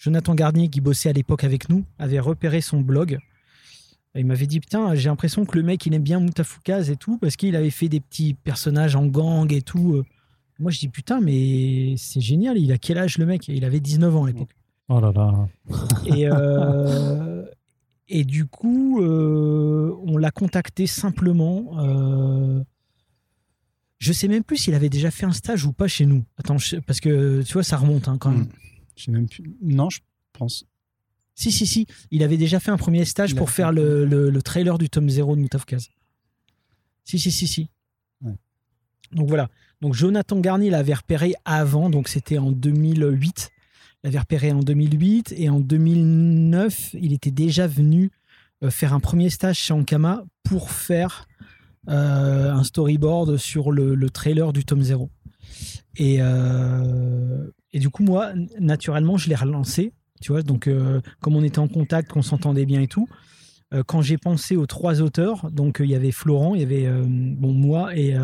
Jonathan 0.03 0.35
Garnier, 0.35 0.67
qui 0.67 0.81
bossait 0.81 1.09
à 1.09 1.13
l'époque 1.13 1.45
avec 1.45 1.69
nous, 1.69 1.85
avait 1.97 2.19
repéré 2.19 2.59
son 2.59 2.81
blog. 2.81 3.19
il 4.15 4.25
m'avait 4.25 4.47
dit 4.47 4.59
Putain, 4.59 4.95
j'ai 4.95 5.07
l'impression 5.07 5.45
que 5.45 5.57
le 5.57 5.63
mec, 5.63 5.85
il 5.85 5.93
aime 5.93 6.03
bien 6.03 6.19
Moutafoukaz 6.19 6.89
et 6.89 6.97
tout, 6.97 7.17
parce 7.17 7.37
qu'il 7.37 7.55
avait 7.55 7.69
fait 7.69 7.87
des 7.87 8.01
petits 8.01 8.33
personnages 8.33 8.97
en 8.97 9.05
gang 9.05 9.49
et 9.53 9.61
tout. 9.61 10.03
Moi, 10.59 10.71
je 10.71 10.79
dis 10.79 10.89
Putain, 10.89 11.21
mais 11.21 11.95
c'est 11.95 12.19
génial. 12.19 12.57
Il 12.57 12.73
a 12.73 12.77
quel 12.77 12.97
âge 12.97 13.17
le 13.17 13.25
mec? 13.25 13.47
Il 13.47 13.63
avait 13.63 13.79
19 13.79 14.13
ans 14.13 14.25
à 14.25 14.27
l'époque. 14.27 14.49
Oh 14.89 14.99
là 14.99 15.13
là. 15.15 15.47
Et, 16.05 16.27
euh, 16.29 17.45
et 18.09 18.25
du 18.25 18.45
coup, 18.45 19.01
euh, 19.01 19.95
on 20.05 20.17
l'a 20.17 20.31
contacté 20.31 20.85
simplement. 20.85 21.79
Euh, 21.79 22.61
je 23.99 24.11
sais 24.11 24.27
même 24.27 24.43
plus 24.43 24.57
s'il 24.57 24.73
avait 24.73 24.89
déjà 24.89 25.11
fait 25.11 25.25
un 25.25 25.31
stage 25.31 25.65
ou 25.65 25.71
pas 25.71 25.87
chez 25.87 26.05
nous. 26.05 26.25
Attends, 26.37 26.57
parce 26.85 26.99
que 26.99 27.41
tu 27.43 27.53
vois, 27.53 27.63
ça 27.63 27.77
remonte 27.77 28.09
hein, 28.09 28.17
quand 28.19 28.31
même. 28.31 28.41
Hmm. 28.41 28.49
Je 28.95 29.11
même 29.11 29.27
Non, 29.61 29.89
je 29.89 29.99
pense. 30.33 30.65
Si, 31.35 31.51
si, 31.51 31.65
si. 31.65 31.87
Il 32.11 32.23
avait 32.23 32.37
déjà 32.37 32.59
fait 32.59 32.71
un 32.71 32.77
premier 32.77 33.05
stage 33.05 33.35
pour 33.35 33.49
faire 33.49 33.71
le, 33.71 34.05
le, 34.05 34.41
trailer 34.41 34.77
du 34.77 34.89
tome 34.89 35.09
0 35.09 35.35
de 35.35 35.41
Moutafkaz. 35.41 35.89
Si, 37.03 37.19
si, 37.19 37.31
si, 37.31 37.47
si. 37.47 37.69
Donc 39.11 39.27
voilà. 39.27 39.49
Donc 39.81 39.93
Jonathan 39.93 40.39
Garnier 40.39 40.69
l'avait 40.69 40.93
repéré 40.93 41.33
avant, 41.45 41.89
donc 41.89 42.07
c'était 42.07 42.37
en 42.37 42.51
2008. 42.51 43.51
Il 44.03 44.07
l'avait 44.07 44.19
repéré 44.19 44.51
en 44.51 44.59
2008 44.59 45.33
et 45.37 45.49
en 45.49 45.59
2009, 45.59 46.95
il 46.99 47.13
était 47.13 47.31
déjà 47.31 47.67
venu 47.67 48.11
euh, 48.63 48.69
faire 48.69 48.93
un 48.93 48.99
premier 48.99 49.29
stage 49.29 49.57
chez 49.57 49.73
Ankama 49.73 50.23
pour 50.43 50.71
faire 50.71 51.27
euh, 51.89 52.51
un 52.51 52.63
storyboard 52.63 53.37
sur 53.37 53.71
le, 53.71 53.95
le, 53.95 54.09
trailer 54.09 54.53
du 54.53 54.65
tome 54.65 54.81
0. 54.81 55.09
Et, 55.97 56.17
euh, 56.21 57.49
et 57.73 57.79
du 57.79 57.89
coup, 57.89 58.03
moi, 58.03 58.33
naturellement, 58.59 59.17
je 59.17 59.29
l'ai 59.29 59.35
relancé. 59.35 59.93
Tu 60.21 60.31
vois, 60.31 60.41
donc, 60.41 60.67
euh, 60.67 61.01
comme 61.21 61.35
on 61.35 61.43
était 61.43 61.59
en 61.59 61.67
contact, 61.67 62.11
qu'on 62.11 62.21
s'entendait 62.21 62.65
bien 62.65 62.81
et 62.81 62.87
tout, 62.87 63.09
euh, 63.73 63.83
quand 63.85 64.01
j'ai 64.01 64.17
pensé 64.17 64.55
aux 64.55 64.67
trois 64.67 65.01
auteurs, 65.01 65.51
donc 65.51 65.77
il 65.83 65.89
y 65.89 65.95
avait 65.95 66.11
Florent, 66.11 66.55
il 66.55 66.61
y 66.61 66.63
avait 66.63 66.87
bon, 66.87 67.51
moi 67.51 67.95
et, 67.97 68.15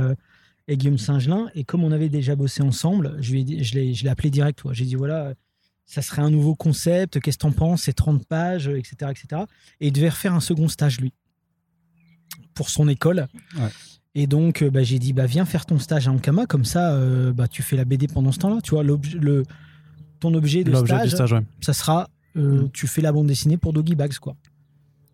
et 0.67 0.77
Guillaume 0.77 0.97
Saint-Gelin, 0.97 1.49
et 1.55 1.63
comme 1.63 1.83
on 1.83 1.91
avait 1.91 2.09
déjà 2.09 2.35
bossé 2.35 2.61
ensemble, 2.61 3.17
je, 3.19 3.33
lui 3.33 3.63
je 3.63 3.75
l'ai 3.75 4.09
appelé 4.09 4.29
direct. 4.29 4.61
J'ai 4.71 4.85
dit 4.85 4.95
voilà, 4.95 5.33
ça 5.89 6.03
serait 6.03 6.21
un 6.21 6.29
nouveau 6.29 6.53
concept, 6.53 7.19
qu'est-ce 7.19 7.39
que 7.39 7.41
t'en 7.41 7.51
penses? 7.51 7.81
C'est 7.83 7.93
30 7.93 8.23
pages, 8.27 8.67
etc., 8.67 9.11
etc. 9.11 9.41
Et 9.81 9.87
il 9.87 9.91
devait 9.91 10.09
refaire 10.09 10.35
un 10.35 10.39
second 10.39 10.67
stage, 10.67 11.01
lui, 11.01 11.13
pour 12.53 12.69
son 12.69 12.87
école. 12.87 13.27
Ouais. 13.57 13.69
Et 14.19 14.27
donc, 14.27 14.63
euh, 14.63 14.69
bah, 14.69 14.83
j'ai 14.83 14.99
dit, 14.99 15.13
bah, 15.13 15.25
viens 15.27 15.45
faire 15.45 15.65
ton 15.65 15.79
stage 15.79 16.09
à 16.09 16.11
Ankama, 16.11 16.45
comme 16.45 16.65
ça, 16.65 16.91
euh, 16.91 17.31
bah, 17.31 17.47
tu 17.47 17.63
fais 17.63 17.77
la 17.77 17.85
BD 17.85 18.09
pendant 18.09 18.33
ce 18.33 18.39
temps-là. 18.39 18.59
Tu 18.61 18.71
vois, 18.71 18.83
le, 18.83 19.43
ton 20.19 20.33
objet 20.33 20.65
de 20.65 20.75
stage, 20.75 21.15
ça 21.61 21.71
sera, 21.71 22.09
euh, 22.35 22.63
mm. 22.63 22.71
tu 22.71 22.85
fais 22.85 23.01
la 23.01 23.13
bande 23.13 23.27
dessinée 23.27 23.55
pour 23.55 23.71
Doggy 23.71 23.95
Bags, 23.95 24.17
quoi. 24.19 24.35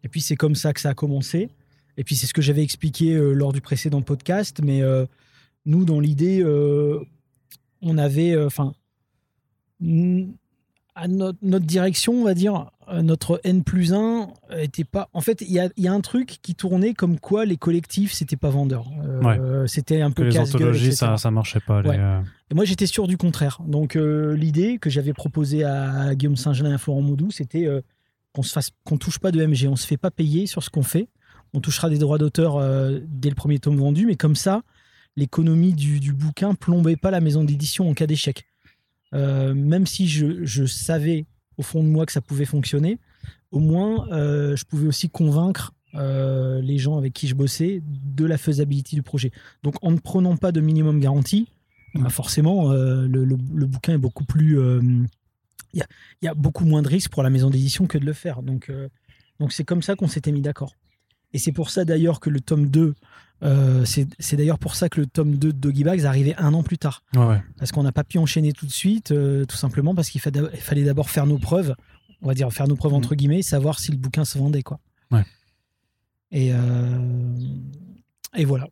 Et 0.04 0.08
puis, 0.10 0.22
c'est 0.22 0.36
comme 0.36 0.56
ça 0.56 0.74
que 0.74 0.82
ça 0.82 0.90
a 0.90 0.94
commencé. 0.96 1.52
Et 1.98 2.04
puis, 2.04 2.16
c'est 2.16 2.26
ce 2.26 2.34
que 2.34 2.42
j'avais 2.42 2.64
expliqué 2.64 3.16
lors 3.16 3.54
du 3.54 3.62
précédent 3.62 4.02
podcast. 4.02 4.60
Mais 4.64 4.82
nous, 5.68 5.86
dans 5.86 6.00
l'idée, 6.00 6.44
on 7.84 7.98
avait, 8.00 8.36
enfin, 8.44 8.74
à 10.96 11.08
notre, 11.08 11.38
notre 11.42 11.66
direction, 11.66 12.14
on 12.14 12.24
va 12.24 12.34
dire, 12.34 12.72
euh, 12.90 13.02
notre 13.02 13.42
N 13.44 13.64
plus 13.64 13.94
1 13.94 14.30
était 14.58 14.84
pas. 14.86 15.10
En 15.14 15.22
fait, 15.22 15.42
il 15.42 15.52
y 15.52 15.60
a, 15.60 15.70
il 15.75 15.84
y 15.84 15.88
a 15.88 15.94
un 15.94 16.02
truc 16.02 16.38
qui 16.42 16.56
tournait 16.56 16.94
comme 16.94 17.20
quoi 17.20 17.46
les 17.46 17.58
collectifs, 17.58 18.14
c'était 18.14 18.38
pas 18.38 18.50
vendeur. 18.50 18.86
Euh, 19.04 19.68
C'était 19.68 20.02
un 20.02 20.12
peu 20.12 20.24
les 20.24 20.32
anthologies, 20.56 20.94
ça, 20.96 21.18
ça 21.18 21.32
marchait 21.32 21.60
pas. 21.60 21.82
les, 21.82 21.90
Ouais. 21.90 21.98
euh, 22.00 22.22
Et 22.52 22.56
moi, 22.56 22.64
j'étais 22.66 22.86
sûr 22.88 23.08
du 23.08 23.18
contraire. 23.18 23.60
Donc, 23.68 23.96
euh, 23.96 24.36
l'idée 24.36 24.78
que 24.80 24.90
j'avais 24.90 25.14
proposée 25.14 25.64
à 25.66 26.16
Guillaume 26.16 26.36
Saint-Gelin 26.38 26.72
et 26.72 26.75
à 26.75 26.78
Florent 26.78 27.02
Maudou, 27.02 27.30
c'était 27.32 27.66
euh, 27.68 27.82
qu'on 28.34 28.44
se 28.44 28.54
fasse, 28.54 28.70
qu'on 28.86 28.98
touche 28.98 29.20
pas 29.20 29.32
de 29.32 29.46
MG. 29.46 29.68
On 29.68 29.75
se 29.75 29.86
fait 29.88 29.98
pas 29.98 30.12
payer 30.12 30.46
sur 30.48 30.64
ce 30.64 30.70
qu'on 30.70 30.84
fait. 30.84 31.08
On 31.54 31.60
touchera 31.60 31.90
des 31.90 31.98
droits 31.98 32.18
d'auteur 32.18 32.56
euh, 32.58 33.00
dès 33.08 33.30
le 33.30 33.36
premier 33.36 33.60
tome 33.60 33.78
vendu, 33.78 34.06
mais 34.06 34.16
comme 34.16 34.36
ça, 34.36 34.62
l'économie 35.16 35.74
du, 35.74 36.00
du 36.00 36.14
bouquin 36.14 36.54
plombait 36.54 36.98
pas 36.98 37.12
la 37.12 37.22
maison 37.22 37.44
d'édition 37.44 37.90
en 37.90 37.94
cas 37.94 38.08
d'échec. 38.08 38.46
Euh, 39.16 39.54
même 39.56 39.88
si 39.88 40.08
je, 40.08 40.46
je 40.46 40.66
savais 40.66 41.26
au 41.58 41.64
fond 41.64 41.82
de 41.84 41.88
moi 41.88 42.06
que 42.06 42.12
ça 42.12 42.22
pouvait 42.22 42.46
fonctionner, 42.46 43.00
au 43.52 43.60
moins, 43.60 44.08
euh, 44.12 44.56
je 44.56 44.66
pouvais 44.66 44.88
aussi 44.88 45.10
convaincre 45.10 45.74
euh, 45.96 46.62
les 46.62 46.78
gens 46.78 46.98
avec 46.98 47.14
qui 47.14 47.28
je 47.28 47.36
bossais 47.36 47.82
de 47.86 48.26
la 48.26 48.38
faisabilité 48.38 48.96
du 48.96 49.02
projet. 49.02 49.32
Donc, 49.64 49.76
en 49.82 49.92
ne 49.92 49.98
prenant 49.98 50.36
pas 50.36 50.52
de 50.52 50.60
minimum 50.62 51.00
garantie, 51.00 51.48
bah 51.94 52.10
forcément, 52.10 52.74
le, 52.74 53.08
le- 53.08 53.38
le 53.54 53.66
bouquin 53.66 53.94
est 53.94 53.98
beaucoup 53.98 54.26
plus. 54.26 54.60
Il 55.74 55.80
y, 55.80 55.82
a, 55.82 55.88
il 56.22 56.26
y 56.26 56.28
a 56.28 56.34
beaucoup 56.34 56.66
moins 56.66 56.82
de 56.82 56.90
risques 56.90 57.12
pour 57.12 57.24
la 57.24 57.30
maison 57.30 57.50
d'édition 57.50 57.88
que 57.88 57.98
de 57.98 58.06
le 58.06 58.12
faire. 58.12 58.44
Donc, 58.44 58.70
donc 59.40 59.54
c'est 59.54 59.64
comme 59.64 59.82
ça 59.82 59.96
qu'on 59.96 60.10
s'était 60.10 60.34
mis 60.34 60.42
d'accord. 60.42 60.74
Et 61.32 61.38
c'est 61.38 61.54
pour 61.54 61.70
ça 61.70 61.86
d'ailleurs 61.86 62.20
que 62.20 62.30
le 62.30 62.42
tome 62.42 62.68
2, 62.68 62.96
euh, 63.44 63.84
c'est 63.86 64.08
c'est 64.20 64.38
d'ailleurs 64.38 64.60
pour 64.60 64.75
ça 64.75 64.89
que 64.89 65.00
le 65.01 65.08
tome 65.08 65.36
2 65.36 65.51
de 65.54 65.58
Doggy 65.58 65.84
Bags 65.84 66.06
arrivait 66.06 66.36
un 66.38 66.54
an 66.54 66.63
plus 66.63 66.77
tard. 66.77 67.04
Ouais. 67.15 67.42
Parce 67.58 67.72
qu'on 67.72 67.84
n'a 67.84 67.92
pas 67.92 68.04
pu 68.04 68.18
enchaîner 68.18 68.54
tout 68.54 68.65
de 68.65 68.72
suite, 68.72 69.12
euh, 69.12 69.46
tout 69.46 69.58
simplement 69.58 69.94
parce 69.94 70.10
qu'il 70.10 70.22
fa- 70.22 70.30
il 70.54 70.60
fallait 70.60 70.84
d'abord 70.84 71.10
faire 71.10 71.25
nos 71.27 71.38
preuves, 71.38 71.75
on 72.22 72.27
va 72.27 72.34
dire 72.34 72.51
faire 72.51 72.68
nos 72.68 72.75
preuves 72.75 72.94
entre 72.94 73.13
guillemets, 73.15 73.42
savoir 73.42 73.80
si 73.80 73.92
le 73.92 73.98
bouquin 73.98 74.25
se 74.25 74.38
vendait. 74.38 74.63
Quoi. 74.63 74.80
Ouais. 75.12 75.25
Et, 76.32 76.51
euh, 76.54 77.38
et 78.36 78.46
voilà. 78.46 78.68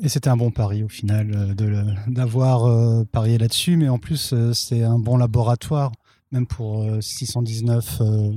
Et 0.00 0.08
c'était 0.08 0.28
un 0.30 0.36
bon 0.36 0.50
pari 0.50 0.82
au 0.82 0.88
final 0.88 1.54
de 1.54 1.64
le- 1.64 1.84
d'avoir 2.12 2.64
euh, 2.64 3.04
parié 3.04 3.38
là-dessus, 3.38 3.76
mais 3.76 3.88
en 3.88 3.98
plus 3.98 4.32
euh, 4.32 4.52
c'est 4.52 4.82
un 4.82 4.98
bon 4.98 5.16
laboratoire, 5.16 5.92
même 6.32 6.46
pour 6.46 6.82
euh, 6.82 7.00
619 7.00 7.98
euh, 8.00 8.32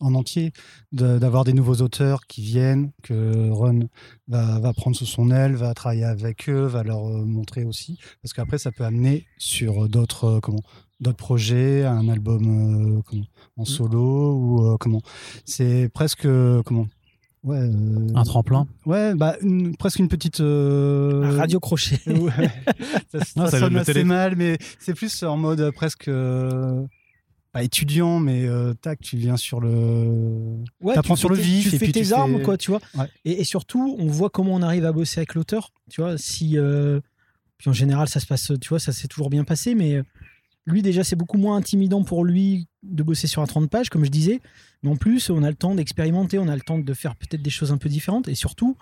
en 0.00 0.14
entier, 0.14 0.52
de- 0.92 1.18
d'avoir 1.18 1.44
des 1.44 1.52
nouveaux 1.52 1.76
auteurs 1.76 2.26
qui 2.26 2.42
viennent, 2.42 2.90
que 3.02 3.50
Ron 3.50 3.88
va, 4.28 4.58
va 4.58 4.72
prendre 4.72 4.96
sous 4.96 5.06
son 5.06 5.30
aile, 5.30 5.54
va 5.54 5.72
travailler 5.74 6.04
avec 6.04 6.48
eux, 6.48 6.64
va 6.66 6.82
leur 6.82 7.06
euh, 7.06 7.24
montrer 7.24 7.64
aussi, 7.64 7.98
parce 8.22 8.32
qu'après 8.32 8.58
ça 8.58 8.72
peut 8.72 8.84
amener 8.84 9.26
sur 9.38 9.88
d'autres 9.88 10.24
euh, 10.24 10.40
comment 10.40 10.62
d'autres 11.00 11.16
projets, 11.16 11.84
un 11.84 12.08
album 12.08 12.98
euh, 12.98 13.02
comment, 13.06 13.24
en 13.56 13.64
solo 13.64 14.34
ou 14.34 14.66
euh, 14.66 14.76
comment. 14.78 15.00
C'est 15.46 15.88
presque 15.92 16.26
euh, 16.26 16.62
comment. 16.64 16.86
Ouais, 17.42 17.56
euh, 17.58 18.08
Un 18.14 18.22
tremplin. 18.24 18.66
Ouais, 18.84 19.14
bah, 19.14 19.36
une- 19.40 19.74
presque 19.74 19.98
une 19.98 20.08
petite. 20.08 20.40
euh, 20.40 21.22
Un 21.24 21.38
radio 21.38 21.58
crochet. 21.58 21.98
Ouais. 22.06 22.50
ça, 23.10 23.20
ça 23.24 23.40
Non, 23.40 23.46
ça 23.48 23.58
sonne 23.60 23.72
le 23.72 23.80
assez 23.80 23.94
télé- 23.94 24.04
mal, 24.04 24.36
mais 24.36 24.58
c'est 24.78 24.92
plus 24.92 25.22
en 25.22 25.38
mode 25.38 25.60
euh, 25.62 25.72
presque. 25.72 26.08
Pas 27.52 27.62
étudiant, 27.62 28.18
mais 28.20 28.46
euh, 28.46 28.74
tac, 28.74 29.00
tu 29.00 29.16
viens 29.16 29.36
sur 29.36 29.60
le. 29.60 30.56
Ouais, 30.80 30.94
T'apprends 30.94 31.16
sur 31.16 31.28
le 31.28 31.36
vif 31.36 31.68
Tu 31.68 31.76
et 31.76 31.78
fais 31.78 31.84
puis 31.86 31.92
tes 31.92 32.02
tu 32.04 32.12
armes, 32.12 32.36
fais- 32.38 32.42
quoi, 32.42 32.56
tu 32.56 32.70
vois. 32.70 32.80
Ouais. 32.96 33.06
Et, 33.24 33.40
et 33.40 33.44
surtout, 33.44 33.96
on 33.98 34.06
voit 34.06 34.30
comment 34.30 34.54
on 34.54 34.62
arrive 34.62 34.84
à 34.84 34.92
bosser 34.92 35.20
avec 35.20 35.34
l'auteur. 35.34 35.72
Tu 35.90 36.00
vois, 36.00 36.16
si. 36.18 36.56
euh, 36.58 37.00
Puis 37.58 37.68
en 37.70 37.72
général, 37.72 38.08
ça 38.08 38.20
se 38.20 38.26
passe, 38.26 38.52
tu 38.60 38.68
vois, 38.68 38.78
ça 38.78 38.92
s'est 38.92 39.08
toujours 39.08 39.30
bien 39.30 39.44
passé, 39.44 39.74
mais 39.74 39.96
euh, 39.96 40.02
lui, 40.66 40.82
déjà, 40.82 41.02
c'est 41.04 41.16
beaucoup 41.16 41.38
moins 41.38 41.56
intimidant 41.56 42.04
pour 42.04 42.24
lui 42.24 42.68
de 42.82 43.02
bosser 43.02 43.26
sur 43.26 43.42
un 43.42 43.46
30 43.46 43.68
pages, 43.68 43.88
comme 43.90 44.04
je 44.04 44.10
disais. 44.10 44.40
Mais 44.82 44.90
en 44.90 44.96
plus, 44.96 45.28
on 45.30 45.42
a 45.42 45.50
le 45.50 45.56
temps 45.56 45.74
d'expérimenter, 45.74 46.38
on 46.38 46.48
a 46.48 46.54
le 46.54 46.62
temps 46.62 46.78
de 46.78 46.94
faire 46.94 47.16
peut-être 47.16 47.42
des 47.42 47.50
choses 47.50 47.72
un 47.72 47.78
peu 47.78 47.88
différentes. 47.88 48.28
Et 48.28 48.34
surtout, 48.34 48.76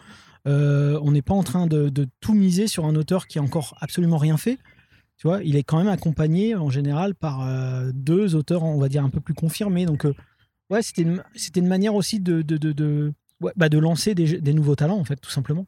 euh, 0.46 0.98
on 1.02 1.10
n'est 1.12 1.22
pas 1.22 1.34
en 1.34 1.42
train 1.42 1.66
de, 1.66 1.88
de 1.88 2.06
tout 2.20 2.34
miser 2.34 2.66
sur 2.68 2.84
un 2.84 2.94
auteur 2.94 3.26
qui 3.26 3.38
a 3.38 3.42
encore 3.42 3.76
absolument 3.80 4.18
rien 4.18 4.36
fait. 4.36 4.58
Tu 5.18 5.26
vois, 5.26 5.42
il 5.42 5.56
est 5.56 5.64
quand 5.64 5.78
même 5.78 5.88
accompagné 5.88 6.54
en 6.54 6.70
général 6.70 7.14
par 7.14 7.42
euh, 7.46 7.90
deux 7.92 8.34
auteurs, 8.36 8.62
on 8.62 8.78
va 8.78 8.88
dire, 8.88 9.04
un 9.04 9.10
peu 9.10 9.20
plus 9.20 9.34
confirmés. 9.34 9.84
Donc, 9.84 10.06
euh, 10.06 10.14
ouais, 10.70 10.80
c'était 10.80 11.02
une, 11.02 11.22
c'était 11.34 11.58
une 11.60 11.66
manière 11.66 11.94
aussi 11.96 12.20
de, 12.20 12.40
de, 12.42 12.56
de, 12.56 12.70
de- 12.72 13.12
ouais, 13.40 13.52
bah, 13.56 13.68
de 13.68 13.78
lancer 13.78 14.14
des, 14.14 14.40
des 14.40 14.52
nouveaux 14.52 14.76
talents, 14.76 14.98
en 14.98 15.04
fait, 15.04 15.16
tout 15.16 15.30
simplement. 15.30 15.66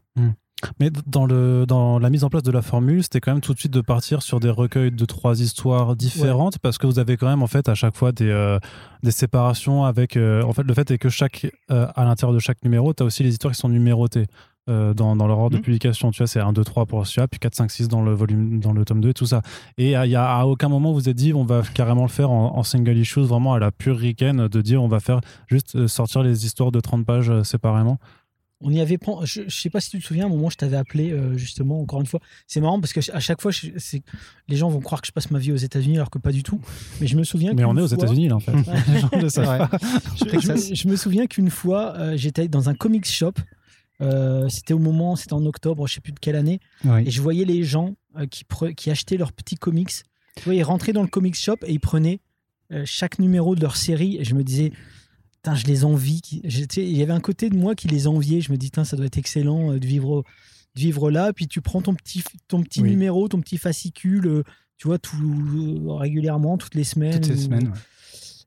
Mais 0.79 0.91
dans, 1.07 1.25
le, 1.25 1.65
dans 1.67 1.99
la 1.99 2.11
mise 2.11 2.23
en 2.23 2.29
place 2.29 2.43
de 2.43 2.51
la 2.53 2.61
formule, 2.61 3.03
c'était 3.03 3.19
quand 3.21 3.33
même 3.33 3.41
tout 3.41 3.55
de 3.55 3.59
suite 3.59 3.73
de 3.73 3.81
partir 3.81 4.23
sur 4.23 4.41
des 4.41 4.51
recueils 4.51 4.91
de 4.93 5.05
trois 5.07 5.41
histoires 5.41 5.97
différentes 5.97 6.59
parce 6.59 6.77
que 6.77 6.87
vous 6.87 6.99
avez 6.99 7.17
quand 7.17 7.29
même 7.29 7.43
en 7.43 7.47
fait 7.47 7.67
à 7.71 7.75
chaque 7.75 7.97
fois 7.97 8.13
des, 8.13 8.29
euh, 8.29 8.59
des 9.03 9.11
séparations 9.11 9.85
avec. 9.85 10.19
euh, 10.19 10.43
en 10.43 10.53
fait, 10.53 10.63
le 10.63 10.75
fait 10.75 10.91
est 10.91 10.99
que 10.99 11.09
chaque, 11.09 11.47
euh, 11.71 11.87
à 11.97 12.05
l'intérieur 12.05 12.35
de 12.35 12.41
chaque 12.41 12.63
numéro, 12.63 12.93
tu 12.93 13.03
as 13.03 13.07
aussi 13.07 13.23
les 13.23 13.31
histoires 13.31 13.55
qui 13.55 13.59
sont 13.59 13.71
numérotées. 13.71 14.27
Euh, 14.71 14.95
dans, 14.95 15.17
dans 15.17 15.27
leur 15.27 15.39
ordre 15.39 15.57
Mhm. 15.57 15.61
de 15.61 15.65
publication, 15.65 16.11
tu 16.13 16.19
vois, 16.19 16.27
c'est 16.27 16.41
1, 16.41 16.53
2, 16.53 16.65
3 16.65 16.87
pour 16.87 17.07
celui-là, 17.07 17.29
puis 17.29 17.39
4, 17.41 17.55
5, 17.57 17.71
6 17.71 17.89
dans 17.89 18.01
le 18.03 18.13
volume, 18.15 18.61
dans 18.61 18.73
le 18.73 18.85
tome 18.85 19.01
2 19.01 19.11
et 19.11 19.15
tout 19.15 19.27
ça. 19.27 19.43
Et 19.77 19.93
il 19.93 20.11
y 20.11 20.17
a, 20.17 20.25
à 20.39 20.45
aucun 20.47 20.69
moment 20.69 20.93
vous 20.93 21.09
êtes 21.09 21.17
dit, 21.17 21.35
on 21.35 21.45
va 21.45 21.63
carrément 21.75 22.03
le 22.03 22.09
faire 22.09 22.31
en, 22.31 22.57
en 22.57 22.63
single 22.63 22.97
issues, 22.97 23.21
vraiment 23.21 23.53
à 23.55 23.59
la 23.59 23.71
pure 23.73 23.99
ricaine, 23.99 24.49
de 24.49 24.61
dire, 24.63 24.83
on 24.83 24.89
va 24.89 25.01
faire 25.01 25.21
juste 25.49 25.77
euh, 25.77 25.89
sortir 25.89 26.23
les 26.23 26.47
histoires 26.47 26.73
de 26.73 26.81
30 26.81 27.05
pages 27.05 27.31
euh, 27.31 27.43
séparément. 27.45 27.99
On 28.63 28.71
y 28.71 28.79
avait 28.83 28.99
je, 29.25 29.41
je 29.49 29.59
sais 29.59 29.71
pas 29.71 29.81
si 29.81 29.89
tu 29.89 30.01
te 30.01 30.05
souviens, 30.05 30.25
à 30.25 30.27
un 30.27 30.31
moment, 30.31 30.51
je 30.51 30.57
t'avais 30.59 30.77
appelé, 30.77 31.13
euh, 31.13 31.35
justement, 31.39 31.81
encore 31.81 31.99
une 32.03 32.07
fois. 32.07 32.21
C'est 32.47 32.61
marrant 32.61 32.79
parce 32.79 32.93
que 32.93 33.01
à 33.11 33.19
chaque 33.19 33.41
fois, 33.41 33.51
je- 33.51 33.69
les 34.49 34.57
gens 34.57 34.69
vont 34.69 34.81
croire 34.81 35.01
que 35.01 35.07
je 35.07 35.13
passe 35.13 35.31
ma 35.31 35.39
vie 35.39 35.51
aux 35.51 35.57
États-Unis 35.57 35.97
alors 35.97 36.11
que 36.11 36.19
pas 36.19 36.31
du 36.31 36.43
tout. 36.43 36.61
Mais 37.01 37.07
je 37.07 37.17
me 37.17 37.25
souviens 37.25 37.55
Mais 37.55 37.65
on 37.65 37.75
est 37.79 37.81
aux 37.81 37.89
fois- 37.89 37.97
États-Unis 37.97 38.29
là 38.29 38.37
en 38.37 38.41
fait. 38.41 38.53
Les 38.93 39.01
gens 39.01 39.09
le 39.19 39.29
savent 39.31 39.49
Ouais. 39.49 39.67
pas. 39.67 39.79
je, 40.15 40.41
je- 40.69 40.75
je 40.75 40.89
me 40.89 40.97
souviens 40.97 41.27
qu'une 41.27 41.49
fois, 41.49 41.95
euh, 41.97 42.19
j'étais 42.19 42.49
dans 42.49 42.69
un 42.69 42.75
comics 42.75 43.07
shop. 43.07 43.33
Euh, 44.01 44.49
c'était 44.49 44.73
au 44.75 44.79
moment, 44.79 45.15
c'était 45.17 45.35
en 45.35 45.45
octobre, 45.45 45.87
je 45.87 45.95
sais 45.95 46.01
plus 46.01 46.13
de 46.13 46.19
quelle 46.19 46.37
année, 46.37 46.61
Oui. 46.85 47.03
et 47.07 47.11
je 47.11 47.21
voyais 47.21 47.45
les 47.45 47.65
gens 47.65 47.95
euh, 48.17 48.27
qui, 48.27 48.45
pre- 48.45 48.75
qui 48.75 48.91
achetaient 48.91 49.17
leurs 49.19 49.33
petits 49.33 49.57
comics. 49.57 49.93
Tu 50.37 50.45
vois, 50.45 50.55
ils 50.55 50.63
rentraient 50.63 50.93
dans 50.95 51.03
le 51.03 51.09
comics 51.09 51.35
shop 51.37 51.57
et 51.67 51.73
ils 51.73 51.81
prenaient 51.81 52.21
euh, 52.73 52.83
chaque 52.87 53.19
numéro 53.19 53.55
de 53.55 53.61
leur 53.61 53.77
série, 53.77 54.17
et 54.19 54.25
je 54.25 54.35
me 54.35 54.43
disais, 54.45 54.73
Putain, 55.43 55.55
je 55.55 55.65
les 55.67 55.85
envie. 55.87 56.21
Il 56.45 56.97
y 56.97 57.03
avait 57.03 57.13
un 57.15 57.21
côté 57.21 57.49
de 57.49 57.57
moi 57.57 57.75
qui 57.75 57.89
les 57.89 58.07
enviait. 58.07 58.43
Je 58.43 58.53
me 58.53 58.59
dis, 58.59 58.67
Putain, 58.67 58.85
ça 58.85 58.97
doit 58.97 59.07
être 59.07 59.17
excellent 59.17 59.73
de 59.73 59.87
vivre, 59.87 60.09
au- 60.11 60.23
de 60.77 60.81
vivre 60.81 61.11
là. 61.11 61.33
Puis 61.33 61.49
tu 61.49 61.61
prends 61.63 61.81
ton 61.81 61.95
petit, 61.95 62.23
ton 62.47 62.63
petit 62.63 62.83
Oui. 62.83 62.91
numéro, 62.91 63.27
ton 63.27 63.41
petit 63.41 63.57
fascicule, 63.57 64.45
tu 64.77 64.87
vois, 64.87 64.99
tout, 64.99 65.97
régulièrement, 65.97 66.59
toutes 66.59 66.75
les 66.75 66.85
semaines. 66.85 67.21
Toutes 67.21 67.29
les 67.33 67.41
ou- 67.41 67.45
semaines. 67.45 67.69
ouais. 67.69 67.75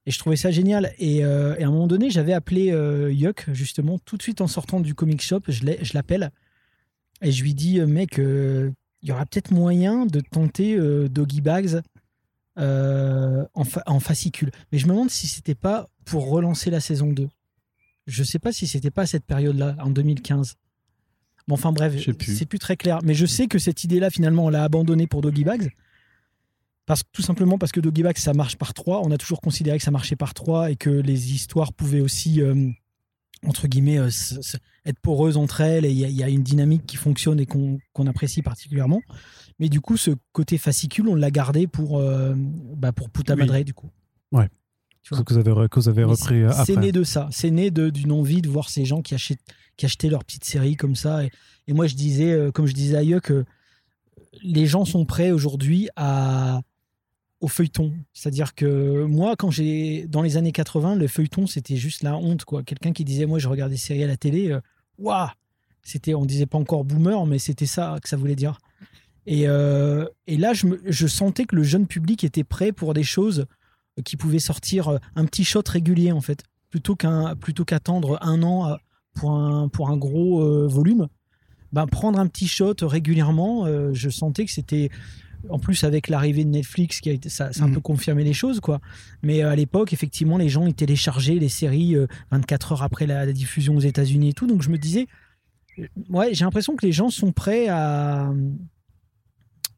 Et 0.06 0.12
je 0.12 0.20
trouvais 0.20 0.36
ça 0.36 0.52
génial. 0.52 0.94
Et, 1.00 1.24
euh, 1.24 1.56
et 1.58 1.64
à 1.64 1.68
un 1.68 1.72
moment 1.72 1.88
donné, 1.88 2.10
j'avais 2.10 2.34
appelé 2.34 2.72
euh, 2.72 3.12
Yuck, 3.12 3.46
justement, 3.54 4.00
tout 4.00 4.18
de 4.18 4.22
suite 4.24 4.42
en 4.42 4.48
sortant 4.48 4.80
du 4.80 4.94
comic 4.96 5.22
shop, 5.22 5.42
je 5.48 5.94
l'appelle. 5.94 6.32
Et 7.22 7.32
je 7.32 7.42
lui 7.44 7.54
dis, 7.54 7.80
euh, 7.80 7.88
mec, 7.88 8.20
euh, 8.20 8.72
il 9.02 9.10
y 9.10 9.12
aura 9.12 9.26
peut-être 9.26 9.52
moyen 9.52 10.06
de 10.06 10.20
tenter 10.20 10.76
euh, 10.76 11.08
Doggy 11.08 11.42
Bags 11.42 11.82
euh, 12.60 13.46
en, 13.54 13.64
fa- 13.64 13.84
en 13.86 14.00
fascicule. 14.00 14.52
Mais 14.72 14.78
je 14.78 14.86
me 14.88 14.92
demande 14.92 15.10
si 15.10 15.28
c'était 15.28 15.56
pas 15.56 15.90
pour 16.06 16.30
relancer 16.30 16.70
la 16.70 16.80
saison 16.80 17.12
2. 17.12 17.28
Je 18.06 18.24
sais 18.24 18.40
pas 18.40 18.52
si 18.52 18.68
c'était 18.68 18.92
pas 18.92 19.04
à 19.04 19.06
cette 19.06 19.26
période-là, 19.26 19.76
en 19.80 19.90
2015. 19.90 20.56
Bon, 21.48 21.56
enfin 21.56 21.72
bref, 21.72 21.94
c'est 22.36 22.46
plus 22.46 22.60
très 22.60 22.76
clair. 22.78 23.00
Mais 23.04 23.14
je 23.14 23.26
sais 23.26 23.48
que 23.48 23.58
cette 23.60 23.84
idée-là, 23.84 24.10
finalement, 24.10 24.46
on 24.46 24.50
l'a 24.50 24.64
abandonnée 24.64 25.08
pour 25.08 25.22
Doggy 25.22 25.44
Bags. 25.46 25.72
Parce, 26.86 27.04
tout 27.14 27.22
simplement 27.22 27.58
parce 27.58 27.72
que 27.72 27.80
Doggy 27.80 28.04
Bags, 28.04 28.18
ça 28.18 28.34
marche 28.34 28.58
par 28.58 28.74
trois. 28.74 29.02
On 29.06 29.12
a 29.12 29.18
toujours 29.18 29.40
considéré 29.42 29.78
que 29.78 29.84
ça 29.84 29.92
marchait 29.92 30.16
par 30.18 30.34
trois 30.34 30.70
et 30.70 30.76
que 30.76 30.90
les 30.90 31.34
histoires 31.34 31.72
pouvaient 31.72 32.02
aussi, 32.02 32.42
euh, 32.42 32.70
entre 33.48 33.68
guillemets, 33.68 34.00
euh, 34.00 34.10
être 34.86 35.00
poreuses 35.00 35.38
entre 35.38 35.62
elles. 35.62 35.86
Et 35.86 35.92
il 35.92 35.98
y, 35.98 36.04
a- 36.04 36.10
il 36.10 36.16
y 36.16 36.24
a 36.24 36.30
une 36.30 36.44
dynamique 36.44 36.86
qui 36.86 36.98
fonctionne 36.98 37.40
et 37.40 37.46
qu'on 37.46 37.80
apprécie 38.08 38.42
particulièrement. 38.42 39.02
Mais 39.60 39.70
du 39.70 39.80
coup, 39.80 39.96
ce 39.96 40.12
côté 40.34 40.58
fascicule, 40.58 41.08
on 41.08 41.16
l'a 41.16 41.32
gardé 41.32 41.68
pour, 41.68 42.00
euh, 42.00 42.34
bah, 42.36 42.92
pour 42.92 43.10
Puta 43.10 43.36
Oui. 43.36 43.64
Du 43.64 43.74
coup. 43.74 43.90
Ouais. 44.34 44.50
Tu 45.04 45.14
vois. 45.16 45.24
que 45.24 45.34
vous 45.34 45.40
avez, 45.40 45.70
que 45.70 45.80
vous 45.80 45.90
avez 45.90 46.04
repris 46.04 46.42
euh, 46.44 46.50
c'est- 46.52 46.66
C'est 46.66 46.72
après. 46.74 46.86
né 46.88 46.92
de 46.92 47.04
ça. 47.04 47.28
C'est 47.32 47.52
né 47.52 47.72
d'une 47.72 48.12
envie 48.12 48.42
de 48.42 48.50
voir 48.50 48.70
ces 48.70 48.84
gens 48.86 49.02
qui, 49.02 49.14
achètent, 49.14 49.40
qui 49.78 49.86
achetaient 49.86 50.10
leur 50.10 50.24
petite 50.26 50.44
série 50.46 50.76
comme 50.76 50.96
ça. 50.96 51.24
Et, 51.24 51.30
et 51.68 51.74
moi, 51.74 51.88
je 51.88 51.96
disais, 51.96 52.50
comme 52.54 52.66
je 52.68 52.74
disais 52.74 52.98
ailleurs, 52.98 53.22
que 53.22 53.46
les 54.42 54.66
gens 54.66 54.84
sont 54.86 55.06
prêts 55.06 55.32
aujourd'hui 55.32 55.88
à 55.96 56.62
au 57.44 57.48
feuilleton. 57.48 57.92
C'est-à-dire 58.14 58.56
que 58.56 59.04
moi, 59.04 59.36
quand 59.36 59.52
j'ai 59.52 60.08
dans 60.08 60.22
les 60.22 60.38
années 60.38 60.52
80, 60.54 60.96
le 60.96 61.08
feuilleton, 61.08 61.46
c'était 61.46 61.76
juste 61.76 62.02
la 62.02 62.16
honte. 62.16 62.46
quoi. 62.46 62.64
Quelqu'un 62.64 62.94
qui 62.94 63.04
disait, 63.04 63.26
moi, 63.26 63.38
je 63.38 63.48
regarde 63.50 63.70
des 63.72 63.78
séries 63.78 64.04
à 64.04 64.08
la 64.08 64.16
télé, 64.18 64.52
euh, 64.52 64.62
waouh 64.98 65.28
C'était, 65.84 66.14
on 66.16 66.26
disait 66.26 66.46
pas 66.46 66.58
encore 66.58 66.86
boomer, 66.86 67.26
mais 67.26 67.40
c'était 67.40 67.66
ça 67.66 67.98
que 68.02 68.08
ça 68.08 68.16
voulait 68.18 68.36
dire. 68.38 68.58
Et, 69.26 69.48
euh, 69.48 70.06
et 70.26 70.38
là, 70.38 70.54
je, 70.54 70.68
me- 70.68 70.82
je 70.86 71.06
sentais 71.08 71.46
que 71.46 71.56
le 71.56 71.64
jeune 71.64 71.86
public 71.86 72.24
était 72.24 72.44
prêt 72.46 72.72
pour 72.72 72.94
des 72.94 73.04
choses 73.04 73.46
qui 74.06 74.16
pouvaient 74.18 74.40
sortir 74.40 74.88
euh, 74.88 74.98
un 75.16 75.26
petit 75.26 75.44
shot 75.44 75.64
régulier, 75.68 76.12
en 76.14 76.22
fait, 76.22 76.44
plutôt 76.70 76.96
qu'un 76.96 77.36
plutôt 77.36 77.66
qu'attendre 77.66 78.18
un 78.22 78.42
an 78.42 78.72
euh, 78.72 78.76
pour 79.14 79.32
un, 79.32 79.68
pour 79.68 79.90
un 79.90 79.98
gros 79.98 80.42
euh, 80.42 80.68
volume. 80.68 81.08
Ben, 81.74 81.88
prendre 81.88 82.20
un 82.20 82.28
petit 82.28 82.48
shot 82.48 82.76
régulièrement, 82.82 83.66
euh, 83.66 83.92
je 83.94 84.10
sentais 84.10 84.46
que 84.46 84.52
c'était 84.52 84.90
en 85.50 85.60
plus 85.60 85.84
avec 85.84 86.08
l'arrivée 86.08 86.44
de 86.46 86.50
Netflix, 86.50 87.00
qui 87.02 87.10
a 87.10 87.14
été, 87.14 87.30
ça, 87.30 87.52
ça 87.54 87.64
a 87.64 87.66
un 87.66 87.70
Mm. 87.70 87.74
peu 87.76 87.80
confirmé 87.82 88.24
les 88.24 88.34
choses, 88.34 88.60
quoi. 88.60 88.80
Mais 89.24 89.44
euh, 89.44 89.50
à 89.50 89.56
l'époque, 89.56 89.94
effectivement, 89.94 90.38
les 90.38 90.50
gens 90.50 90.66
ils 90.66 90.74
téléchargeaient 90.74 91.36
les 91.40 91.50
séries 91.50 91.96
euh, 91.96 92.08
24 92.32 92.72
heures 92.74 92.84
après 92.84 93.06
la, 93.08 93.26
la 93.26 93.34
diffusion 93.34 93.76
aux 93.76 93.80
États-Unis 93.82 94.30
et 94.30 94.34
tout. 94.34 94.48
Donc 94.48 94.62
je 94.62 94.70
me 94.70 94.78
disais, 94.78 95.08
euh, 95.80 95.86
ouais, 96.10 96.34
j'ai 96.34 96.46
l'impression 96.46 96.76
que 96.76 96.86
les 96.86 96.92
gens 96.92 97.10
sont 97.10 97.32
prêts 97.32 97.68
à 97.68 98.32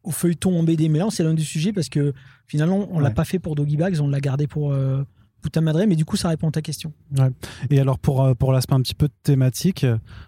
au 0.04 0.12
feuilleton 0.12 0.60
en 0.60 0.64
BD. 0.64 0.88
Mais 0.90 1.00
là, 1.00 1.08
c'est 1.10 1.24
l'un 1.24 1.34
du 1.34 1.44
sujet 1.44 1.74
parce 1.74 1.90
que 1.90 2.14
finalement, 2.48 2.88
on 2.92 3.00
l'a 3.00 3.10
Ouais. 3.10 3.14
pas 3.16 3.26
fait 3.26 3.40
pour 3.40 3.56
Doggy 3.56 3.76
Bags, 3.78 4.00
on 4.02 4.08
l'a 4.08 4.20
gardé 4.20 4.46
pour 4.46 4.72
euh, 4.72 5.04
Putain 5.42 5.62
Madré. 5.62 5.88
Mais 5.88 5.96
du 5.96 6.06
coup, 6.06 6.16
ça 6.16 6.30
répond 6.30 6.48
à 6.50 6.52
ta 6.52 6.62
question. 6.62 6.94
Et 7.72 7.80
alors 7.80 7.98
pour, 7.98 8.24
euh, 8.24 8.34
pour 8.36 8.52
l'aspect 8.54 8.76
un 8.76 8.82
petit 8.82 8.94
peu 8.94 9.10
thématique, 9.24 9.84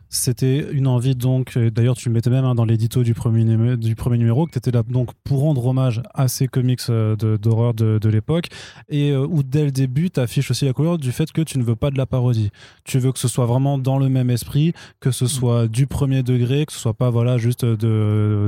c'était 0.09 0.67
une 0.71 0.87
envie 0.87 1.15
donc, 1.15 1.57
d'ailleurs 1.57 1.95
tu 1.95 2.09
le 2.09 2.13
mettais 2.13 2.29
même 2.29 2.45
hein, 2.45 2.55
dans 2.55 2.65
l'édito 2.65 3.03
du 3.03 3.13
premier, 3.13 3.43
numé- 3.43 3.75
du 3.77 3.95
premier 3.95 4.17
numéro, 4.17 4.45
que 4.45 4.51
tu 4.51 4.57
étais 4.57 4.71
là 4.71 4.83
donc 4.87 5.09
pour 5.23 5.41
rendre 5.41 5.65
hommage 5.65 6.01
à 6.13 6.27
ces 6.27 6.47
comics 6.47 6.79
euh, 6.89 7.15
de- 7.15 7.37
d'horreur 7.37 7.73
de, 7.73 7.99
de 7.99 8.09
l'époque, 8.09 8.47
et 8.89 9.11
euh, 9.11 9.25
où 9.27 9.43
dès 9.43 9.65
le 9.65 9.71
début 9.71 10.09
tu 10.09 10.19
affiches 10.19 10.49
aussi 10.51 10.65
la 10.65 10.73
couleur 10.73 10.97
du 10.97 11.11
fait 11.11 11.31
que 11.31 11.41
tu 11.41 11.57
ne 11.57 11.63
veux 11.63 11.75
pas 11.75 11.91
de 11.91 11.97
la 11.97 12.05
parodie. 12.05 12.51
Tu 12.85 12.99
veux 12.99 13.11
que 13.11 13.19
ce 13.19 13.27
soit 13.27 13.45
vraiment 13.45 13.77
dans 13.77 13.97
le 13.99 14.09
même 14.09 14.29
esprit, 14.29 14.73
que 14.99 15.11
ce 15.11 15.27
soit 15.27 15.67
du 15.67 15.87
premier 15.87 16.23
degré, 16.23 16.65
que 16.65 16.71
ce 16.73 16.79
soit 16.79 16.93
pas 16.93 17.09
voilà 17.09 17.37
juste 17.37 17.65
de, 17.65 17.75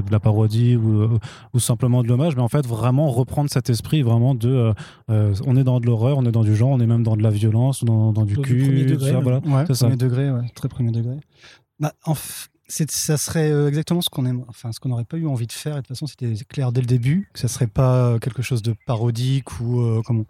de 0.05 0.11
la 0.11 0.19
parodie 0.19 0.75
ou, 0.75 1.07
ou 1.53 1.59
simplement 1.59 2.03
de 2.03 2.07
l'hommage, 2.07 2.35
mais 2.35 2.41
en 2.41 2.47
fait 2.47 2.65
vraiment 2.65 3.09
reprendre 3.11 3.49
cet 3.49 3.69
esprit 3.69 4.01
vraiment 4.01 4.33
de 4.35 4.49
euh, 4.49 4.73
euh, 5.09 5.33
on 5.45 5.55
est 5.57 5.63
dans 5.63 5.79
de 5.79 5.85
l'horreur, 5.85 6.17
on 6.17 6.25
est 6.25 6.31
dans 6.31 6.43
du 6.43 6.55
genre, 6.55 6.69
on 6.69 6.79
est 6.79 6.87
même 6.87 7.03
dans 7.03 7.17
de 7.17 7.23
la 7.23 7.29
violence, 7.29 7.83
dans, 7.83 8.11
dans 8.13 8.25
du 8.25 8.37
cul, 8.37 8.63
premier 8.63 8.85
degré, 8.85 9.11
ça, 9.11 9.19
voilà. 9.19 9.39
Ouais, 9.45 9.65
ça. 9.73 9.85
premier 9.85 9.97
degré, 9.97 10.31
ouais, 10.31 10.47
très 10.55 10.69
premier 10.69 10.91
degré. 10.91 11.15
Bah, 11.79 11.93
en 12.05 12.15
ça 12.69 13.17
serait 13.17 13.51
euh, 13.51 13.67
exactement 13.67 14.01
ce 14.01 14.09
qu'on 14.09 14.25
aime, 14.25 14.45
enfin 14.47 14.71
ce 14.71 14.79
qu'on 14.79 14.89
n'aurait 14.89 15.05
pas 15.05 15.17
eu 15.17 15.25
envie 15.25 15.47
de 15.47 15.51
faire. 15.51 15.73
Et 15.73 15.77
de 15.77 15.81
toute 15.81 15.89
façon, 15.89 16.07
c'était 16.07 16.33
clair 16.45 16.71
dès 16.71 16.81
le 16.81 16.87
début 16.87 17.29
que 17.33 17.39
ça 17.39 17.47
serait 17.47 17.67
pas 17.67 18.05
euh, 18.05 18.19
quelque 18.19 18.41
chose 18.41 18.61
de 18.61 18.75
parodique 18.85 19.59
ou 19.59 19.81
euh, 19.81 20.01
comment 20.05 20.25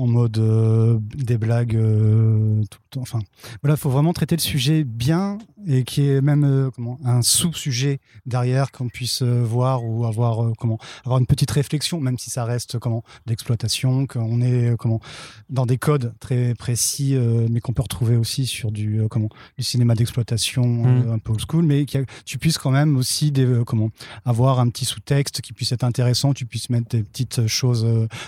en 0.00 0.06
mode 0.06 0.38
euh, 0.38 0.98
des 1.00 1.38
blagues 1.38 1.76
euh, 1.76 2.62
tout 2.70 2.78
le 2.82 2.90
temps. 2.90 3.00
Enfin, 3.00 3.20
voilà, 3.62 3.76
faut 3.76 3.90
vraiment 3.90 4.12
traiter 4.12 4.36
le 4.36 4.40
sujet 4.40 4.84
bien 4.84 5.38
et 5.66 5.84
qu'il 5.84 6.04
y 6.04 6.10
ait 6.10 6.20
même 6.20 6.44
euh, 6.44 6.70
comment 6.74 6.98
un 7.04 7.22
sous-sujet 7.22 8.00
derrière 8.26 8.72
qu'on 8.72 8.88
puisse 8.88 9.22
euh, 9.22 9.42
voir 9.44 9.84
ou 9.84 10.04
avoir 10.06 10.52
comment 10.58 10.78
avoir 11.04 11.20
une 11.20 11.26
petite 11.26 11.50
réflexion, 11.50 12.00
même 12.00 12.18
si 12.18 12.30
ça 12.30 12.44
reste 12.44 12.78
comment 12.78 13.02
d'exploitation, 13.26 14.06
qu'on 14.06 14.40
est 14.40 14.74
comment 14.78 15.00
dans 15.48 15.66
des 15.66 15.78
codes 15.78 16.14
très 16.20 16.54
précis, 16.54 17.16
mais 17.50 17.60
qu'on 17.60 17.72
peut 17.72 17.82
retrouver 17.82 18.16
aussi 18.16 18.46
sur 18.46 18.72
du 18.72 19.02
comment 19.10 19.28
du 19.58 19.64
cinéma 19.64 19.94
d'exploitation 19.94 20.30
Mm. 20.66 21.08
euh, 21.08 21.12
un 21.14 21.18
peu 21.18 21.32
old 21.32 21.40
school, 21.40 21.64
mais 21.64 21.84
que 21.86 22.04
tu 22.24 22.38
puisses 22.38 22.58
quand 22.58 22.70
même 22.70 22.96
aussi 22.96 23.32
des, 23.32 23.62
comment 23.66 23.90
avoir 24.24 24.60
un 24.60 24.68
petit 24.68 24.84
sous-texte 24.84 25.40
qui 25.40 25.52
puisse 25.52 25.72
être 25.72 25.84
intéressant, 25.84 26.32
tu 26.32 26.46
puisses 26.46 26.70
mettre 26.70 26.88
des 26.88 27.02
petites 27.02 27.46
choses 27.46 27.86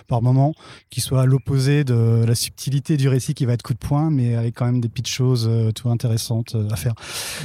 par 0.08 0.22
moment 0.22 0.54
qui 0.90 1.00
soient 1.00 1.22
à 1.22 1.26
l'opposé 1.26 1.61
de 1.84 2.24
la 2.26 2.34
subtilité 2.34 2.96
du 2.96 3.08
récit 3.08 3.34
qui 3.34 3.46
va 3.46 3.52
être 3.54 3.62
coup 3.62 3.74
de 3.74 3.78
poing, 3.78 4.10
mais 4.10 4.34
avec 4.34 4.54
quand 4.56 4.66
même 4.66 4.80
des 4.80 4.88
petites 4.88 5.08
choses 5.08 5.46
euh, 5.48 5.70
tout 5.72 5.88
intéressantes 5.90 6.54
euh, 6.54 6.68
à 6.70 6.76
faire. 6.76 6.94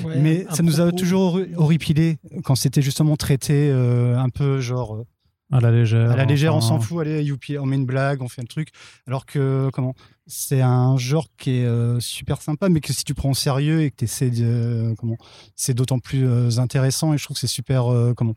Ouais, 0.04 0.18
mais 0.20 0.46
ça 0.52 0.64
nous 0.64 0.82
a 0.82 0.92
toujours 0.92 1.38
horri- 1.38 1.54
horripilé 1.56 2.18
quand 2.44 2.56
c'était 2.56 2.82
justement 2.82 3.16
traité 3.16 3.70
euh, 3.72 4.18
un 4.18 4.30
peu 4.30 4.60
genre 4.60 4.96
euh, 4.96 5.04
À 5.52 5.60
la 5.62 5.72
légère. 5.72 6.12
à 6.12 6.16
la 6.16 6.26
légère, 6.26 6.56
on 6.56 6.62
s'en 6.62 6.80
fout, 6.80 7.00
allez, 7.02 7.24
youpi, 7.24 7.58
on 7.58 7.66
met 7.66 7.76
une 7.78 7.86
blague, 7.86 8.22
on 8.22 8.28
fait 8.28 8.42
un 8.42 8.46
truc. 8.46 8.70
Alors 9.08 9.26
que, 9.26 9.70
comment, 9.74 9.94
c'est 10.26 10.62
un 10.62 10.98
genre 10.98 11.28
qui 11.38 11.52
est 11.60 11.66
euh, 11.66 12.00
super 12.02 12.42
sympa, 12.42 12.68
mais 12.70 12.82
que 12.82 12.92
si 12.94 13.04
tu 13.06 13.14
prends 13.14 13.30
au 13.32 13.34
sérieux 13.36 13.82
et 13.84 13.92
que 13.92 13.96
tu 13.98 14.04
essaies 14.06 14.30
de, 14.30 14.44
euh, 14.44 14.96
comment, 14.98 15.18
c'est 15.56 15.74
d'autant 15.74 16.00
plus 16.00 16.28
euh, 16.28 16.50
intéressant 16.60 17.14
et 17.14 17.18
je 17.18 17.24
trouve 17.24 17.36
que 17.36 17.42
c'est 17.42 17.48
super, 17.48 17.92
euh, 17.92 18.14
comment, 18.14 18.34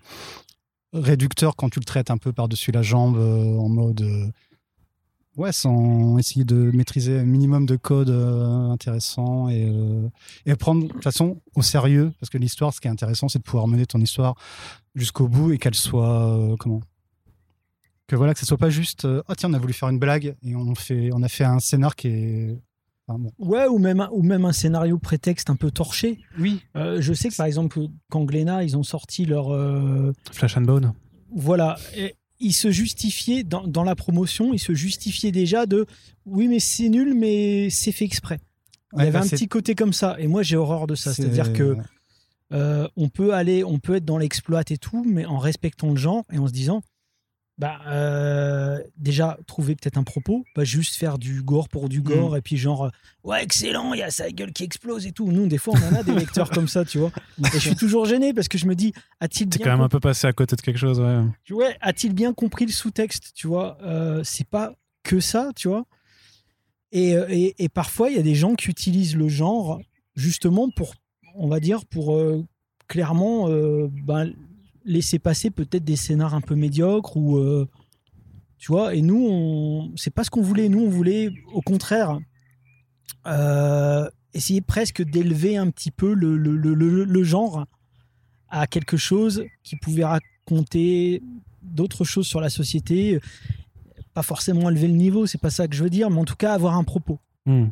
réducteur 0.92 1.54
quand 1.56 1.68
tu 1.70 1.78
le 1.78 1.84
traites 1.84 2.10
un 2.10 2.18
peu 2.18 2.32
par-dessus 2.32 2.72
la 2.72 2.82
jambe 2.82 3.16
euh, 3.16 3.56
en 3.58 3.68
mode, 3.68 4.00
euh, 4.02 4.26
ouais, 5.36 5.52
sans 5.52 6.18
essayer 6.18 6.44
de 6.44 6.70
maîtriser 6.74 7.18
un 7.18 7.24
minimum 7.24 7.66
de 7.66 7.76
code 7.76 8.10
euh, 8.10 8.70
intéressant 8.70 9.48
et, 9.48 9.68
euh, 9.68 10.08
et 10.46 10.54
prendre 10.56 10.82
de 10.86 10.88
toute 10.92 11.02
façon 11.02 11.40
au 11.54 11.62
sérieux, 11.62 12.12
parce 12.20 12.30
que 12.30 12.38
l'histoire, 12.38 12.72
ce 12.74 12.80
qui 12.80 12.88
est 12.88 12.90
intéressant, 12.90 13.28
c'est 13.28 13.38
de 13.38 13.44
pouvoir 13.44 13.66
mener 13.68 13.86
ton 13.86 14.00
histoire 14.00 14.34
jusqu'au 14.94 15.28
bout 15.28 15.52
et 15.52 15.58
qu'elle 15.58 15.74
soit, 15.74 16.26
euh, 16.36 16.56
comment, 16.58 16.80
que 18.06 18.16
voilà 18.16 18.34
que 18.34 18.40
ce 18.40 18.46
soit 18.46 18.58
pas 18.58 18.70
juste 18.70 19.04
euh, 19.04 19.22
oh 19.28 19.34
tiens 19.36 19.50
on 19.50 19.54
a 19.54 19.58
voulu 19.58 19.72
faire 19.72 19.88
une 19.88 20.00
blague 20.00 20.34
et 20.42 20.56
on 20.56 20.74
fait 20.74 21.10
on 21.12 21.22
a 21.22 21.28
fait 21.28 21.44
un 21.44 21.60
scénar 21.60 21.94
qui 21.94 22.08
est 22.08 22.58
enfin, 23.06 23.20
bon. 23.20 23.30
Ouais, 23.38 23.66
ou 23.68 23.78
même, 23.78 24.00
un- 24.00 24.08
ou 24.12 24.22
même 24.24 24.44
un 24.44 24.52
scénario 24.52 24.98
prétexte 24.98 25.48
un 25.48 25.54
peu 25.56 25.70
torché. 25.70 26.18
oui 26.38 26.60
Euh, 26.76 27.00
je 27.00 27.12
sais 27.12 27.28
que 27.28 27.36
par 27.36 27.46
exemple, 27.46 27.78
quand 28.10 28.24
Glénat, 28.24 28.64
ils 28.64 28.76
ont 28.76 28.82
sorti 28.82 29.26
leur. 29.26 29.52
euh, 29.52 30.12
Flash 30.32 30.56
and 30.56 30.62
Bone. 30.62 30.92
voilà. 31.32 31.76
Et 31.96 32.14
ils 32.40 32.52
se 32.52 32.70
justifiaient, 32.70 33.44
dans, 33.44 33.66
dans 33.66 33.84
la 33.84 33.94
promotion, 33.94 34.52
ils 34.52 34.58
se 34.58 34.74
justifiaient 34.74 35.32
déjà 35.32 35.66
de. 35.66 35.86
Oui, 36.26 36.48
mais 36.48 36.60
c'est 36.60 36.88
nul, 36.88 37.14
mais 37.14 37.70
c'est 37.70 37.92
fait 37.92 38.04
exprès. 38.04 38.40
Il 38.96 39.04
y 39.04 39.06
avait 39.06 39.18
un 39.18 39.28
petit 39.28 39.46
côté 39.46 39.74
comme 39.74 39.92
ça. 39.92 40.16
Et 40.18 40.26
moi, 40.26 40.42
j'ai 40.42 40.56
horreur 40.56 40.86
de 40.86 40.94
ça. 40.94 41.14
C'est-à-dire 41.14 41.52
que 41.52 41.76
euh, 42.52 42.88
on 42.96 43.08
peut 43.08 43.34
aller, 43.34 43.62
on 43.62 43.78
peut 43.78 43.96
être 43.96 44.04
dans 44.04 44.18
l'exploit 44.18 44.62
et 44.68 44.78
tout, 44.78 45.04
mais 45.06 45.26
en 45.26 45.38
respectant 45.38 45.90
le 45.90 45.96
genre 45.96 46.24
et 46.32 46.38
en 46.38 46.48
se 46.48 46.52
disant. 46.52 46.82
Bah, 47.60 47.78
euh, 47.88 48.82
déjà, 48.96 49.36
trouver 49.46 49.74
peut-être 49.74 49.98
un 49.98 50.02
propos, 50.02 50.46
pas 50.54 50.64
juste 50.64 50.94
faire 50.94 51.18
du 51.18 51.42
gore 51.42 51.68
pour 51.68 51.90
du 51.90 52.00
gore, 52.00 52.38
et 52.38 52.40
puis 52.40 52.56
genre, 52.56 52.86
euh, 52.86 52.90
ouais, 53.22 53.44
excellent, 53.44 53.92
il 53.92 53.98
y 53.98 54.02
a 54.02 54.10
sa 54.10 54.30
gueule 54.30 54.54
qui 54.54 54.64
explose 54.64 55.06
et 55.06 55.12
tout. 55.12 55.30
Nous, 55.30 55.46
des 55.46 55.58
fois, 55.58 55.74
on 55.76 55.94
en 55.94 55.98
a 55.98 56.02
des 56.02 56.14
lecteurs 56.14 56.48
comme 56.48 56.68
ça, 56.68 56.86
tu 56.86 56.96
vois. 56.96 57.12
Et 57.38 57.48
je 57.52 57.58
suis 57.58 57.76
toujours 57.76 58.06
gêné 58.06 58.32
parce 58.32 58.48
que 58.48 58.56
je 58.56 58.64
me 58.64 58.74
dis, 58.74 58.94
a-t-il 59.20 59.46
bien, 59.46 59.58
quand 59.62 59.72
même 59.72 59.82
un 59.82 59.90
peu 59.90 60.00
passé 60.00 60.26
à 60.26 60.32
côté 60.32 60.56
de 60.56 60.62
quelque 60.62 60.78
chose, 60.78 61.00
ouais. 61.00 61.54
ouais, 61.54 61.76
a-t-il 61.82 62.14
bien 62.14 62.32
compris 62.32 62.64
le 62.64 62.72
sous-texte, 62.72 63.32
tu 63.34 63.46
vois? 63.46 63.76
Euh, 63.82 64.22
C'est 64.24 64.48
pas 64.48 64.72
que 65.02 65.20
ça, 65.20 65.50
tu 65.54 65.68
vois. 65.68 65.84
Et, 66.92 67.10
et, 67.10 67.62
et 67.62 67.68
parfois, 67.68 68.08
il 68.08 68.16
y 68.16 68.18
a 68.18 68.22
des 68.22 68.34
gens 68.34 68.54
qui 68.54 68.70
utilisent 68.70 69.16
le 69.16 69.28
genre 69.28 69.82
justement 70.16 70.70
pour, 70.70 70.94
on 71.34 71.46
va 71.46 71.60
dire, 71.60 71.84
pour 71.84 72.16
euh, 72.16 72.42
clairement 72.88 73.50
ben, 73.50 74.32
laisser 74.90 75.18
passer 75.18 75.50
peut-être 75.50 75.84
des 75.84 75.96
scénars 75.96 76.34
un 76.34 76.40
peu 76.40 76.54
médiocres 76.54 77.16
ou 77.16 77.38
euh, 77.38 77.68
tu 78.58 78.72
vois. 78.72 78.94
Et 78.94 79.02
nous, 79.02 79.26
on, 79.30 79.92
c'est 79.96 80.12
pas 80.12 80.24
ce 80.24 80.30
qu'on 80.30 80.42
voulait. 80.42 80.68
Nous, 80.68 80.80
on 80.80 80.88
voulait, 80.90 81.30
au 81.52 81.62
contraire, 81.62 82.18
euh, 83.26 84.08
essayer 84.34 84.60
presque 84.60 85.02
d'élever 85.02 85.56
un 85.56 85.70
petit 85.70 85.90
peu 85.90 86.14
le, 86.14 86.36
le, 86.36 86.56
le, 86.56 86.74
le- 87.04 87.24
genre 87.24 87.66
à 88.48 88.66
quelque 88.66 88.96
chose 88.96 89.44
qui 89.62 89.76
pouvait 89.76 90.04
raconter 90.04 91.22
d'autres 91.62 92.04
choses 92.04 92.26
sur 92.26 92.40
la 92.40 92.50
société. 92.50 93.20
Pas 94.14 94.22
forcément 94.22 94.68
élever 94.70 94.88
le 94.88 94.94
niveau, 94.94 95.26
c'est 95.26 95.40
pas 95.40 95.50
ça 95.50 95.68
que 95.68 95.74
je 95.76 95.84
veux 95.84 95.90
dire, 95.90 96.10
mais 96.10 96.18
en 96.20 96.24
tout 96.24 96.36
cas 96.36 96.52
avoir 96.52 96.76
un 96.76 96.84
propos. 96.84 97.18
Hmm. 97.46 97.68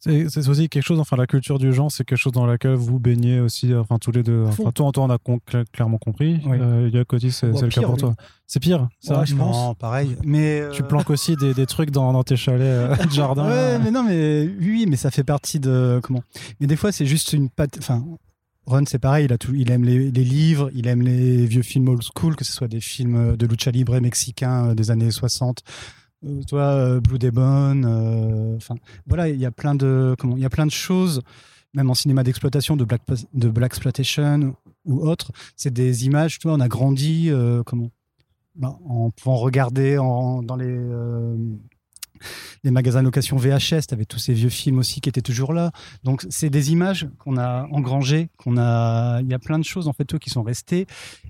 C'est 0.00 0.48
aussi 0.48 0.68
quelque 0.68 0.82
chose, 0.84 1.00
enfin 1.00 1.16
la 1.16 1.26
culture 1.26 1.58
du 1.58 1.72
genre, 1.72 1.90
c'est 1.90 2.04
quelque 2.04 2.18
chose 2.18 2.32
dans 2.32 2.46
laquelle 2.46 2.74
vous 2.74 2.98
baignez 2.98 3.40
aussi, 3.40 3.74
enfin 3.74 3.98
tous 3.98 4.12
les 4.12 4.22
deux. 4.22 4.44
Enfin 4.46 4.70
toi, 4.70 4.90
toi 4.92 5.04
on 5.04 5.10
a 5.10 5.18
con- 5.18 5.40
clairement 5.72 5.98
compris. 5.98 6.40
Oui. 6.46 6.56
Euh, 6.60 6.88
c'est 7.30 7.46
le 7.46 7.52
cas 7.68 7.68
pire, 7.68 7.82
pour 7.82 7.94
oui. 7.94 8.00
toi. 8.00 8.14
C'est 8.46 8.60
pire, 8.60 8.88
ça 9.00 9.20
Ouais, 9.20 9.26
je 9.26 9.34
pense. 9.34 9.56
non 9.56 9.74
pareil 9.74 10.16
mais 10.24 10.60
euh, 10.60 10.70
Tu 10.70 10.82
planques 10.82 11.10
aussi 11.10 11.36
des, 11.36 11.52
des 11.52 11.66
trucs 11.66 11.90
dans, 11.90 12.12
dans 12.12 12.22
tes 12.22 12.36
chalets 12.36 12.62
euh, 12.62 12.96
de 13.04 13.10
jardin. 13.10 13.46
ouais 13.48 13.78
mais 13.78 13.90
non 13.90 14.02
mais 14.04 14.48
oui 14.60 14.86
mais 14.88 14.96
ça 14.96 15.10
fait 15.10 15.24
partie 15.24 15.60
de 15.60 16.00
comment 16.02 16.22
mais 16.60 16.66
des 16.66 16.76
fois 16.76 16.92
c'est 16.92 17.04
juste 17.06 17.32
une 17.32 17.50
patte 17.50 17.76
enfin 17.78 18.04
Ron, 18.66 18.84
c'est 18.86 18.98
pareil, 18.98 19.24
il, 19.24 19.32
a 19.32 19.38
tout, 19.38 19.54
il 19.54 19.70
aime 19.70 19.82
les, 19.84 20.10
les 20.10 20.24
livres, 20.24 20.70
il 20.74 20.88
aime 20.88 21.00
les 21.00 21.46
vieux 21.46 21.62
films 21.62 21.88
old 21.88 22.02
school, 22.02 22.36
que 22.36 22.44
ce 22.44 22.52
soit 22.52 22.68
des 22.68 22.82
films 22.82 23.34
de 23.34 23.46
lucha 23.46 23.70
libre 23.70 23.98
mexicains 23.98 24.66
euh, 24.68 24.74
des 24.74 24.90
années 24.90 25.10
60, 25.10 25.62
euh, 26.24 26.42
toi, 26.42 26.62
euh, 26.62 27.00
Blue 27.00 27.18
Demon, 27.18 27.82
euh, 27.84 28.56
enfin, 28.56 28.74
voilà, 29.06 29.28
il 29.28 29.38
y 29.38 29.46
a 29.46 29.50
plein 29.50 29.74
de, 29.74 30.16
comment, 30.18 30.36
il 30.36 30.42
y 30.42 30.46
a 30.46 30.50
plein 30.50 30.66
de 30.66 30.72
choses, 30.72 31.22
même 31.74 31.90
en 31.90 31.94
cinéma 31.94 32.24
d'exploitation, 32.24 32.76
de 32.76 32.84
black, 32.84 33.02
de 33.34 33.48
black 33.48 33.72
exploitation 33.72 34.56
ou 34.84 35.06
autre, 35.06 35.32
c'est 35.56 35.72
des 35.72 36.06
images, 36.06 36.38
tu 36.38 36.48
vois, 36.48 36.56
on 36.56 36.60
a 36.60 36.68
grandi, 36.68 37.30
bah, 38.56 38.78
en 38.88 39.10
pouvant 39.10 39.36
regarder 39.36 39.98
en, 39.98 40.42
dans 40.42 40.56
les, 40.56 40.76
les 42.64 42.70
magasins 42.70 43.00
de 43.00 43.04
location 43.04 43.36
VHS, 43.36 43.86
tu 43.88 43.94
avais 43.94 44.04
tous 44.04 44.18
ces 44.18 44.32
vieux 44.34 44.48
films 44.48 44.78
aussi 44.78 45.00
qui 45.00 45.08
étaient 45.08 45.20
toujours 45.22 45.52
là. 45.52 45.70
Donc, 46.04 46.24
c'est 46.30 46.50
des 46.50 46.72
images 46.72 47.08
qu'on 47.18 47.36
a 47.36 47.66
engrangées, 47.70 48.28
qu'on 48.36 48.56
a. 48.58 49.20
Il 49.22 49.28
y 49.30 49.34
a 49.34 49.38
plein 49.38 49.58
de 49.58 49.64
choses, 49.64 49.88
en 49.88 49.92
fait, 49.92 50.18
qui 50.18 50.30
sont 50.30 50.42
restées. 50.42 50.86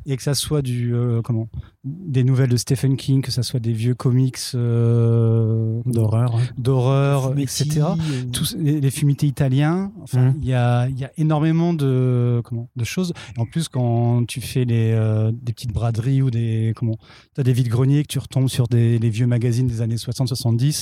Et 0.07 0.16
que 0.16 0.22
ça 0.22 0.35
soit 0.35 0.62
du. 0.62 0.94
euh, 0.94 1.20
comment 1.22 1.48
Des 1.85 2.24
nouvelles 2.24 2.48
de 2.51 2.57
Stephen 2.57 2.96
King, 2.96 3.20
que 3.22 3.31
ça 3.31 3.42
soit 3.42 3.61
des 3.61 3.72
vieux 3.72 3.94
comics 3.94 4.38
euh, 4.55 5.81
D'horreur. 5.87 6.38
d'horreur, 6.57 7.38
etc. 7.38 7.81
euh, 7.81 8.24
Tous 8.33 8.57
les, 8.59 8.81
les 8.81 8.90
fumités 8.90 9.27
italiens. 9.27 9.92
Enfin, 10.03 10.18
Mhm. 10.31 10.35
il 10.42 10.48
y, 10.48 10.55
a, 10.55 10.88
il 10.88 10.98
y 10.98 11.05
a 11.05 11.11
énormément 11.16 11.74
de, 11.74 12.40
comment, 12.44 12.68
de 12.77 12.85
choses. 12.85 13.12
Et 13.37 13.40
en 13.40 13.44
plus, 13.46 13.68
quand 13.68 14.24
tu 14.27 14.40
fais 14.40 14.64
les, 14.64 14.92
euh, 14.92 15.31
des 15.33 15.53
petites 15.53 15.72
braderies 15.72 16.22
ou 16.22 16.31
des. 16.31 16.72
Comment, 16.77 16.96
tu 17.35 17.40
as 17.40 17.44
des 17.44 17.53
vides 17.53 17.68
greniers 17.68 18.03
que 18.03 18.09
tu 18.09 18.18
retombes 18.18 18.48
sur 18.48 18.68
des, 18.68 18.98
les 18.98 19.11
vieux 19.11 19.27
magazines 19.27 19.66
des 19.66 19.81
années 19.81 19.96
60-70. 19.96 20.78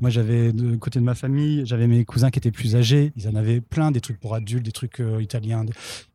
Moi, 0.00 0.10
j'avais 0.10 0.52
de 0.52 0.76
côté 0.76 0.98
de 0.98 1.04
ma 1.04 1.14
famille, 1.14 1.62
j'avais 1.64 1.86
mes 1.86 2.04
cousins 2.04 2.30
qui 2.30 2.38
étaient 2.38 2.50
plus 2.50 2.76
âgés. 2.76 3.12
Ils 3.16 3.28
en 3.28 3.34
avaient 3.34 3.60
plein, 3.60 3.90
des 3.90 4.00
trucs 4.00 4.18
pour 4.18 4.34
adultes, 4.34 4.64
des 4.64 4.72
trucs 4.72 5.00
euh, 5.00 5.22
italiens. 5.22 5.64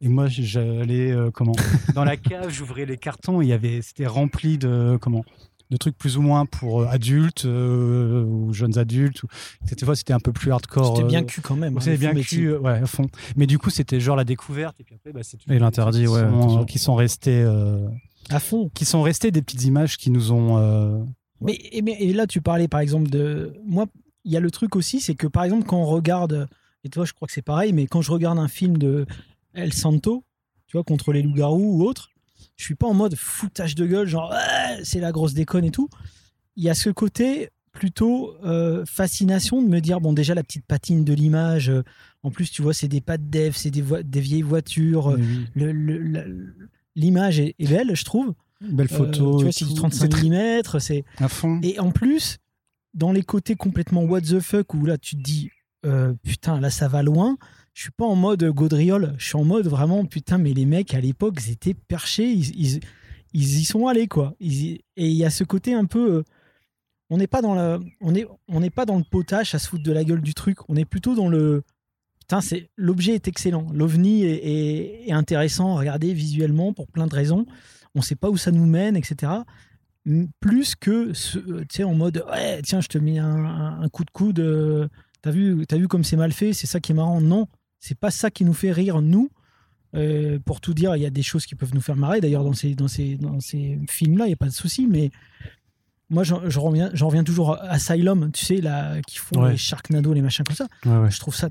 Et 0.01 0.07
moi, 0.07 0.27
j'allais 0.27 1.11
euh, 1.11 1.31
comment? 1.31 1.53
Dans 1.95 2.03
la 2.03 2.17
cave, 2.17 2.49
j'ouvrais 2.49 2.85
les 2.85 2.97
cartons. 2.97 3.41
Il 3.41 3.47
y 3.47 3.53
avait, 3.53 3.81
c'était 3.81 4.07
rempli 4.07 4.57
de 4.57 4.97
comment? 5.01 5.23
De 5.69 5.77
trucs 5.77 5.97
plus 5.97 6.17
ou 6.17 6.21
moins 6.21 6.45
pour 6.45 6.81
euh, 6.81 6.87
adultes 6.87 7.45
ou 7.45 8.51
jeunes 8.51 8.77
adultes. 8.77 9.21
Cette 9.65 9.85
fois, 9.85 9.95
c'était 9.95 10.13
un 10.13 10.19
peu 10.19 10.33
plus 10.33 10.51
hardcore. 10.51 10.97
C'était 10.97 11.07
bien 11.07 11.23
cul 11.23 11.39
quand 11.39 11.55
même. 11.55 11.79
C'était 11.79 12.07
hein, 12.07 12.13
bien 12.13 12.23
cul, 12.23 12.53
ouais, 12.57 12.79
à 12.79 12.85
fond. 12.85 13.07
Mais 13.37 13.47
du 13.47 13.57
coup, 13.57 13.69
c'était 13.69 14.01
genre 14.01 14.17
la 14.17 14.25
découverte. 14.25 14.79
Et 14.81 14.83
puis 14.83 14.95
après, 14.95 15.13
bah, 15.13 15.21
c'est 15.23 15.37
Et 15.49 15.59
l'interdit, 15.59 16.07
ouais. 16.07 16.23
qui 16.67 16.77
sont 16.77 16.95
restés. 16.95 17.43
à 18.29 18.39
fond. 18.39 18.69
Qui 18.73 18.83
sont 18.83 19.01
restés 19.01 19.31
des 19.31 19.41
petites 19.41 19.63
images 19.63 19.95
qui 19.97 20.09
nous 20.09 20.33
ont 20.33 21.05
mais, 21.41 21.53
et, 21.53 22.13
là, 22.13 22.27
tu 22.27 22.41
parlais 22.41 22.67
par 22.67 22.79
exemple 22.79 23.09
de. 23.09 23.53
Moi, 23.65 23.87
il 24.23 24.31
y 24.31 24.37
a 24.37 24.39
le 24.39 24.51
truc 24.51 24.75
aussi, 24.75 24.99
c'est 24.99 25.15
que 25.15 25.27
par 25.27 25.43
exemple, 25.43 25.65
quand 25.65 25.77
on 25.77 25.85
regarde. 25.85 26.47
Et 26.83 26.89
toi, 26.89 27.05
je 27.05 27.13
crois 27.13 27.27
que 27.27 27.33
c'est 27.33 27.43
pareil, 27.43 27.73
mais 27.73 27.85
quand 27.85 28.01
je 28.01 28.11
regarde 28.11 28.39
un 28.39 28.47
film 28.47 28.77
de 28.77 29.05
El 29.53 29.71
Santo, 29.71 30.23
tu 30.67 30.77
vois, 30.77 30.83
contre 30.83 31.13
les 31.13 31.21
loups-garous 31.21 31.77
ou 31.77 31.83
autre, 31.83 32.09
je 32.57 32.63
suis 32.63 32.75
pas 32.75 32.87
en 32.87 32.93
mode 32.93 33.15
foutage 33.15 33.75
de 33.75 33.85
gueule, 33.85 34.07
genre 34.07 34.33
c'est 34.83 34.99
la 34.99 35.11
grosse 35.11 35.33
déconne 35.33 35.65
et 35.65 35.71
tout. 35.71 35.89
Il 36.55 36.63
y 36.63 36.69
a 36.69 36.73
ce 36.73 36.89
côté 36.89 37.49
plutôt 37.71 38.35
euh, 38.43 38.85
fascination 38.85 39.61
de 39.61 39.67
me 39.67 39.79
dire 39.79 40.01
bon 40.01 40.13
déjà 40.13 40.33
la 40.35 40.43
petite 40.43 40.65
patine 40.65 41.05
de 41.05 41.13
l'image 41.13 41.69
euh, 41.69 41.83
en 42.21 42.29
plus 42.29 42.51
tu 42.51 42.61
vois 42.61 42.73
c'est 42.73 42.89
des 42.89 42.99
pas 42.99 43.17
de 43.17 43.23
dev 43.23 43.53
c'est 43.55 43.71
des, 43.71 43.83
des, 44.03 44.19
vieilles 44.19 44.41
voitures 44.41 45.17
l'image 46.95 47.39
est, 47.39 47.55
est, 47.57 47.67
belle 47.67 47.95
je 47.95 48.03
trouve 48.03 48.33
Belle 48.61 48.87
euh, 48.91 48.95
photo. 48.95 49.37
tu 49.37 49.43
vois, 49.43 49.51
c'est 49.51 49.65
du 49.65 49.73
35 49.73 50.23
mm. 50.23 50.79
C'est 50.79 51.03
à 51.17 51.27
fond. 51.27 51.59
Et 51.63 51.79
en 51.79 51.91
plus, 51.91 52.37
dans 52.93 53.11
les 53.11 53.23
côtés 53.23 53.55
complètement 53.55 54.03
what 54.03 54.21
the 54.21 54.39
fuck, 54.39 54.73
où 54.73 54.85
là, 54.85 54.97
tu 54.97 55.15
te 55.15 55.21
dis, 55.21 55.49
euh, 55.85 56.13
putain, 56.23 56.59
là, 56.59 56.69
ça 56.69 56.87
va 56.87 57.03
loin. 57.03 57.37
Je 57.73 57.83
suis 57.83 57.91
pas 57.91 58.05
en 58.05 58.15
mode 58.15 58.43
gaudriole. 58.51 59.15
Je 59.17 59.25
suis 59.27 59.37
en 59.37 59.45
mode 59.45 59.67
vraiment, 59.67 60.05
putain, 60.05 60.37
mais 60.37 60.53
les 60.53 60.65
mecs, 60.65 60.93
à 60.93 61.01
l'époque, 61.01 61.37
ils 61.45 61.51
étaient 61.51 61.73
perchés. 61.73 62.29
Ils, 62.29 62.79
ils, 63.33 63.59
y 63.59 63.63
sont 63.63 63.87
allés, 63.87 64.07
quoi. 64.07 64.35
et 64.39 64.81
il 64.97 65.13
y 65.13 65.25
a 65.25 65.29
ce 65.29 65.43
côté 65.43 65.73
un 65.73 65.85
peu. 65.85 66.17
Euh, 66.17 66.23
on 67.09 67.17
n'est 67.17 67.27
pas 67.27 67.41
dans 67.41 67.55
le, 67.55 67.79
on 67.99 68.15
est, 68.15 68.25
on 68.47 68.59
n'est 68.61 68.69
pas 68.69 68.85
dans 68.85 68.97
le 68.97 69.03
potage 69.03 69.53
à 69.53 69.59
se 69.59 69.67
foutre 69.67 69.83
de 69.83 69.91
la 69.91 70.03
gueule 70.03 70.21
du 70.21 70.33
truc. 70.33 70.57
On 70.69 70.75
est 70.75 70.85
plutôt 70.85 71.13
dans 71.13 71.27
le, 71.27 71.63
putain, 72.19 72.39
c'est 72.39 72.69
l'objet 72.77 73.15
est 73.15 73.27
excellent. 73.27 73.67
L'ovni 73.73 74.23
est, 74.23 74.29
est, 74.31 75.09
est, 75.09 75.11
intéressant 75.11 75.75
à 75.75 75.79
regarder 75.79 76.13
visuellement 76.13 76.71
pour 76.71 76.87
plein 76.87 77.07
de 77.07 77.15
raisons 77.15 77.45
on 77.95 77.99
ne 77.99 78.03
sait 78.03 78.15
pas 78.15 78.29
où 78.29 78.37
ça 78.37 78.51
nous 78.51 78.65
mène, 78.65 78.95
etc. 78.95 79.31
Plus 80.39 80.75
que, 80.75 81.11
tu 81.11 81.65
sais, 81.69 81.83
en 81.83 81.93
mode, 81.93 82.23
ouais, 82.31 82.61
tiens, 82.63 82.81
je 82.81 82.87
te 82.87 82.97
mets 82.97 83.19
un, 83.19 83.87
coup 83.91 84.03
de 84.03 84.11
coude, 84.11 84.39
euh, 84.39 84.87
t'as 85.21 85.31
vu, 85.31 85.65
as 85.69 85.77
vu 85.77 85.87
comme 85.87 86.03
c'est 86.03 86.17
mal 86.17 86.31
fait, 86.31 86.53
c'est 86.53 86.67
ça 86.67 86.79
qui 86.79 86.91
est 86.91 86.95
marrant. 86.95 87.21
Non, 87.21 87.47
c'est 87.79 87.97
pas 87.97 88.11
ça 88.11 88.31
qui 88.31 88.45
nous 88.45 88.53
fait 88.53 88.71
rire, 88.71 89.01
nous. 89.01 89.29
Euh, 89.93 90.39
pour 90.45 90.61
tout 90.61 90.73
dire, 90.73 90.95
il 90.95 91.01
y 91.01 91.05
a 91.05 91.09
des 91.09 91.21
choses 91.21 91.45
qui 91.45 91.55
peuvent 91.55 91.73
nous 91.73 91.81
faire 91.81 91.97
marrer. 91.97 92.21
D'ailleurs, 92.21 92.43
dans 92.43 92.53
ces, 92.53 92.75
dans 92.75 92.87
ces, 92.87 93.17
dans 93.17 93.39
ces 93.41 93.77
films-là, 93.89 94.25
il 94.25 94.29
n'y 94.29 94.33
a 94.33 94.37
pas 94.37 94.47
de 94.47 94.51
souci. 94.51 94.87
Mais 94.87 95.11
moi, 96.09 96.23
j'en 96.23 96.39
reviens, 96.39 96.89
reviens 96.99 97.23
toujours 97.23 97.55
à 97.55 97.71
Asylum, 97.71 98.31
tu 98.31 98.45
sais, 98.45 98.57
là, 98.57 99.01
qui 99.01 99.17
font 99.17 99.45
les 99.45 99.57
Sharknado, 99.57 100.13
les 100.13 100.21
machins 100.21 100.45
comme 100.45 100.55
ça. 100.55 100.67
Je 100.85 101.19
trouve 101.19 101.35
ça 101.35 101.49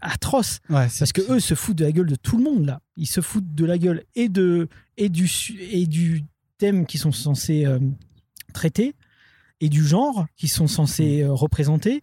atroce. 0.00 0.60
parce 0.68 1.12
que 1.12 1.20
eux 1.32 1.40
se 1.40 1.54
foutent 1.54 1.78
de 1.78 1.84
la 1.84 1.92
gueule 1.92 2.08
de 2.08 2.16
tout 2.16 2.36
le 2.36 2.44
monde 2.44 2.66
là. 2.66 2.80
Ils 2.96 3.06
se 3.06 3.20
foutent 3.20 3.54
de 3.54 3.64
la 3.64 3.78
gueule 3.78 4.04
et 4.14 4.28
de 4.28 4.68
et 4.96 5.08
du 5.08 5.30
et 5.58 5.86
du 5.86 6.24
thème 6.58 6.86
qu'ils 6.86 7.00
sont 7.00 7.12
censés 7.12 7.66
euh, 7.66 7.78
traiter 8.52 8.94
et 9.60 9.68
du 9.68 9.84
genre 9.84 10.26
qu'ils 10.36 10.50
sont 10.50 10.66
censés 10.66 11.22
mm. 11.22 11.26
euh, 11.26 11.32
représenter 11.32 12.00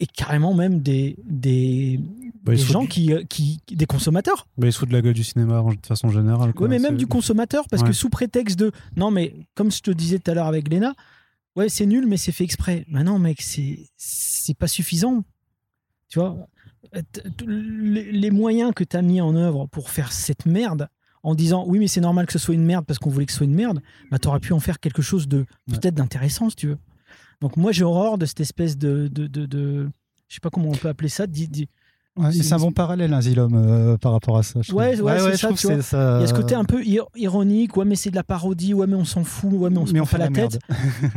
et 0.00 0.06
carrément 0.06 0.54
même 0.54 0.80
des 0.80 1.16
des, 1.24 2.00
bah, 2.42 2.54
gens 2.54 2.86
qui, 2.86 3.12
euh, 3.12 3.22
qui 3.24 3.60
des 3.70 3.86
consommateurs. 3.86 4.46
Bah, 4.56 4.66
ils 4.66 4.72
se 4.72 4.78
foutent 4.78 4.88
de 4.88 4.94
la 4.94 5.02
gueule 5.02 5.14
du 5.14 5.24
cinéma 5.24 5.62
de 5.62 5.86
façon 5.86 6.08
générale. 6.08 6.52
Oui, 6.56 6.68
mais 6.68 6.78
même 6.78 6.96
du 6.96 7.06
consommateur 7.06 7.66
parce 7.70 7.82
que 7.82 7.92
sous 7.92 8.08
prétexte 8.08 8.58
de 8.58 8.72
non 8.96 9.10
mais 9.10 9.34
comme 9.54 9.70
je 9.70 9.80
te 9.80 9.90
disais 9.90 10.18
tout 10.18 10.30
à 10.30 10.34
l'heure 10.34 10.46
avec 10.46 10.68
Léna, 10.68 10.94
ouais 11.56 11.68
c'est 11.68 11.86
nul 11.86 12.06
mais 12.06 12.16
c'est 12.16 12.32
fait 12.32 12.44
exprès. 12.44 12.84
Mais 12.88 13.04
non 13.04 13.18
mec 13.18 13.42
c'est 13.42 13.78
c'est 13.96 14.56
pas 14.56 14.68
suffisant. 14.68 15.22
Tu 16.08 16.18
vois, 16.18 16.36
les 17.46 18.30
moyens 18.30 18.72
que 18.74 18.84
tu 18.84 18.96
as 18.96 19.02
mis 19.02 19.20
en 19.20 19.34
œuvre 19.34 19.66
pour 19.66 19.90
faire 19.90 20.12
cette 20.12 20.46
merde, 20.46 20.88
en 21.22 21.34
disant 21.34 21.64
oui 21.66 21.78
mais 21.78 21.86
c'est 21.86 22.00
normal 22.00 22.26
que 22.26 22.32
ce 22.32 22.38
soit 22.38 22.54
une 22.54 22.64
merde 22.64 22.84
parce 22.86 22.98
qu'on 22.98 23.10
voulait 23.10 23.26
que 23.26 23.32
ce 23.32 23.38
soit 23.38 23.46
une 23.46 23.54
merde, 23.54 23.80
bah 24.10 24.18
aurais 24.26 24.40
pu 24.40 24.52
en 24.52 24.60
faire 24.60 24.80
quelque 24.80 25.02
chose 25.02 25.28
de 25.28 25.44
peut-être 25.68 25.94
d'intéressant 25.94 26.50
si 26.50 26.56
tu 26.56 26.68
veux. 26.68 26.78
Donc 27.40 27.56
moi 27.56 27.72
j'ai 27.72 27.84
horreur 27.84 28.18
de 28.18 28.26
cette 28.26 28.40
espèce 28.40 28.76
de, 28.76 29.08
de, 29.08 29.26
de, 29.26 29.88
je 30.28 30.34
sais 30.34 30.40
pas 30.40 30.50
comment 30.50 30.68
on 30.68 30.76
peut 30.76 30.88
appeler 30.88 31.08
ça. 31.08 31.26
c'est 32.32 32.52
un 32.52 32.58
bon 32.58 32.72
parallèle, 32.72 33.12
un 33.12 33.20
Zilom, 33.20 33.54
euh, 33.54 33.96
par 33.96 34.12
rapport 34.12 34.38
à 34.38 34.42
ça. 34.42 34.60
Ouais, 34.72 35.00
ouais, 35.00 35.36
c'est 35.36 35.82
ça, 35.82 36.18
Il 36.18 36.20
y 36.22 36.24
a 36.24 36.26
ce 36.26 36.34
côté 36.34 36.54
un 36.54 36.64
peu 36.64 36.82
ironique, 37.16 37.76
ouais, 37.76 37.84
mais 37.84 37.96
c'est 37.96 38.10
de 38.10 38.16
la 38.16 38.24
parodie, 38.24 38.74
ouais, 38.74 38.86
mais 38.86 38.96
on 38.96 39.04
s'en 39.04 39.24
fout, 39.24 39.52
ouais, 39.52 39.70
mais 39.70 39.78
on 39.78 39.86
se 39.86 39.92
prend 39.94 40.06
pas 40.06 40.18
la, 40.18 40.28
tête. 40.28 40.58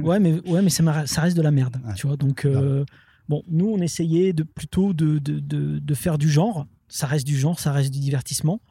ouais, 0.01 0.19
mais, 0.19 0.39
ouais, 0.49 0.61
mais 0.61 0.69
ça, 0.69 1.05
ça 1.05 1.21
reste 1.21 1.37
de 1.37 1.41
la 1.41 1.51
merde, 1.51 1.77
tu 1.95 2.07
vois. 2.07 2.17
Donc, 2.17 2.45
euh, 2.45 2.85
Bon, 3.29 3.43
nous, 3.47 3.67
on 3.67 3.79
essayait 3.79 4.33
de, 4.33 4.43
plutôt 4.43 4.93
de, 4.93 5.19
de, 5.19 5.93
faire 5.93 6.17
du 6.17 6.29
genre. 6.29 6.67
Ça 6.87 7.07
reste 7.07 7.25
du 7.25 7.37
genre, 7.37 7.59
ça 7.59 7.71
reste 7.71 7.91
du 7.91 7.99
divertissement. 7.99 8.61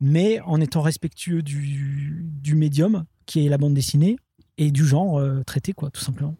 Mais 0.00 0.40
en 0.40 0.60
étant 0.60 0.82
respectueux 0.82 1.42
du, 1.42 2.24
du 2.24 2.54
médium, 2.54 3.04
qui 3.26 3.44
est 3.44 3.48
la 3.48 3.58
bande 3.58 3.74
dessinée, 3.74 4.16
et 4.58 4.70
du 4.70 4.86
genre 4.86 5.18
euh, 5.18 5.42
traité, 5.44 5.72
quoi, 5.72 5.90
tout 5.90 6.00
simplement. 6.00 6.36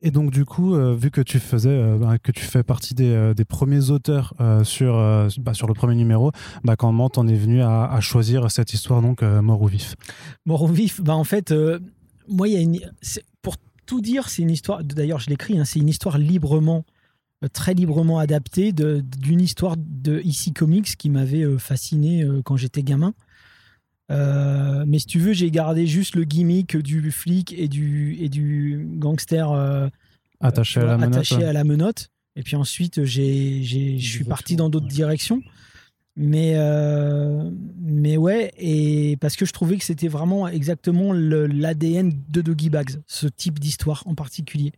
Et 0.00 0.12
donc 0.12 0.30
du 0.30 0.44
coup, 0.44 0.74
euh, 0.74 0.94
vu 0.94 1.10
que 1.10 1.20
tu 1.20 1.40
faisais, 1.40 1.70
euh, 1.70 1.98
bah, 1.98 2.18
que 2.18 2.30
tu 2.30 2.44
fais 2.44 2.62
partie 2.62 2.94
des, 2.94 3.32
des 3.34 3.44
premiers 3.44 3.90
auteurs 3.90 4.34
sur, 4.62 4.94
bah, 5.38 5.54
sur 5.54 5.66
le 5.66 5.74
premier 5.74 5.96
numéro, 5.96 6.30
bah, 6.62 6.76
comment 6.76 7.10
t'en 7.10 7.26
es 7.26 7.34
venu 7.34 7.62
à, 7.62 7.98
choisir 8.00 8.48
cette 8.50 8.72
histoire 8.72 9.02
donc 9.02 9.22
mort 9.22 9.62
ou 9.62 9.66
vif? 9.66 9.96
Mort 10.46 10.62
ou 10.62 10.68
vif, 10.68 11.00
bah 11.00 11.16
en 11.16 11.24
fait, 11.24 11.52
moi 12.28 12.46
il 12.46 12.54
y 12.54 12.56
a 12.56 12.60
une, 12.60 12.78
tout 13.88 14.00
dire, 14.02 14.28
c'est 14.28 14.42
une 14.42 14.50
histoire, 14.50 14.84
d'ailleurs 14.84 15.18
je 15.18 15.30
l'écris, 15.30 15.58
hein, 15.58 15.64
c'est 15.64 15.80
une 15.80 15.88
histoire 15.88 16.18
librement, 16.18 16.84
euh, 17.42 17.48
très 17.50 17.72
librement 17.72 18.18
adaptée 18.18 18.72
d'une 18.72 19.40
histoire 19.40 19.76
de 19.78 20.20
ici 20.20 20.52
Comics 20.52 20.96
qui 20.96 21.08
m'avait 21.08 21.42
euh, 21.42 21.56
fasciné 21.56 22.22
euh, 22.22 22.42
quand 22.44 22.56
j'étais 22.56 22.82
gamin. 22.82 23.14
mais 24.10 24.98
si 24.98 25.06
tu 25.06 25.18
veux, 25.18 25.32
j'ai 25.32 25.50
gardé 25.50 25.86
juste 25.86 26.16
le 26.16 26.24
gimmick 26.24 26.76
du 26.76 27.10
flic 27.10 27.54
et 27.54 27.66
du, 27.66 28.16
et 28.20 28.28
du 28.28 28.86
gangster 28.96 29.90
attaché, 30.40 30.80
à, 30.80 30.84
la 30.84 31.06
attaché 31.06 31.42
à 31.42 31.52
la 31.52 31.64
menotte. 31.64 32.10
Et 32.36 32.42
puis 32.42 32.56
ensuite, 32.56 33.04
je 33.04 33.96
suis 33.98 34.24
parti 34.24 34.54
dans 34.54 34.68
d'autres 34.68 34.86
directions. 34.86 35.42
Mais, 36.20 36.54
euh, 36.56 37.48
mais 37.80 38.16
ouais, 38.16 38.50
et 38.58 39.16
parce 39.20 39.36
que 39.36 39.46
je 39.46 39.52
trouvais 39.52 39.76
que 39.76 39.84
c'était 39.84 40.08
vraiment 40.08 40.48
exactement 40.48 41.12
l'ADN 41.12 42.12
de 42.28 42.40
Doggy 42.40 42.70
Bags, 42.70 43.00
ce 43.06 43.28
type 43.28 43.60
d'histoire 43.60 44.02
en 44.04 44.16
particulier. 44.16 44.72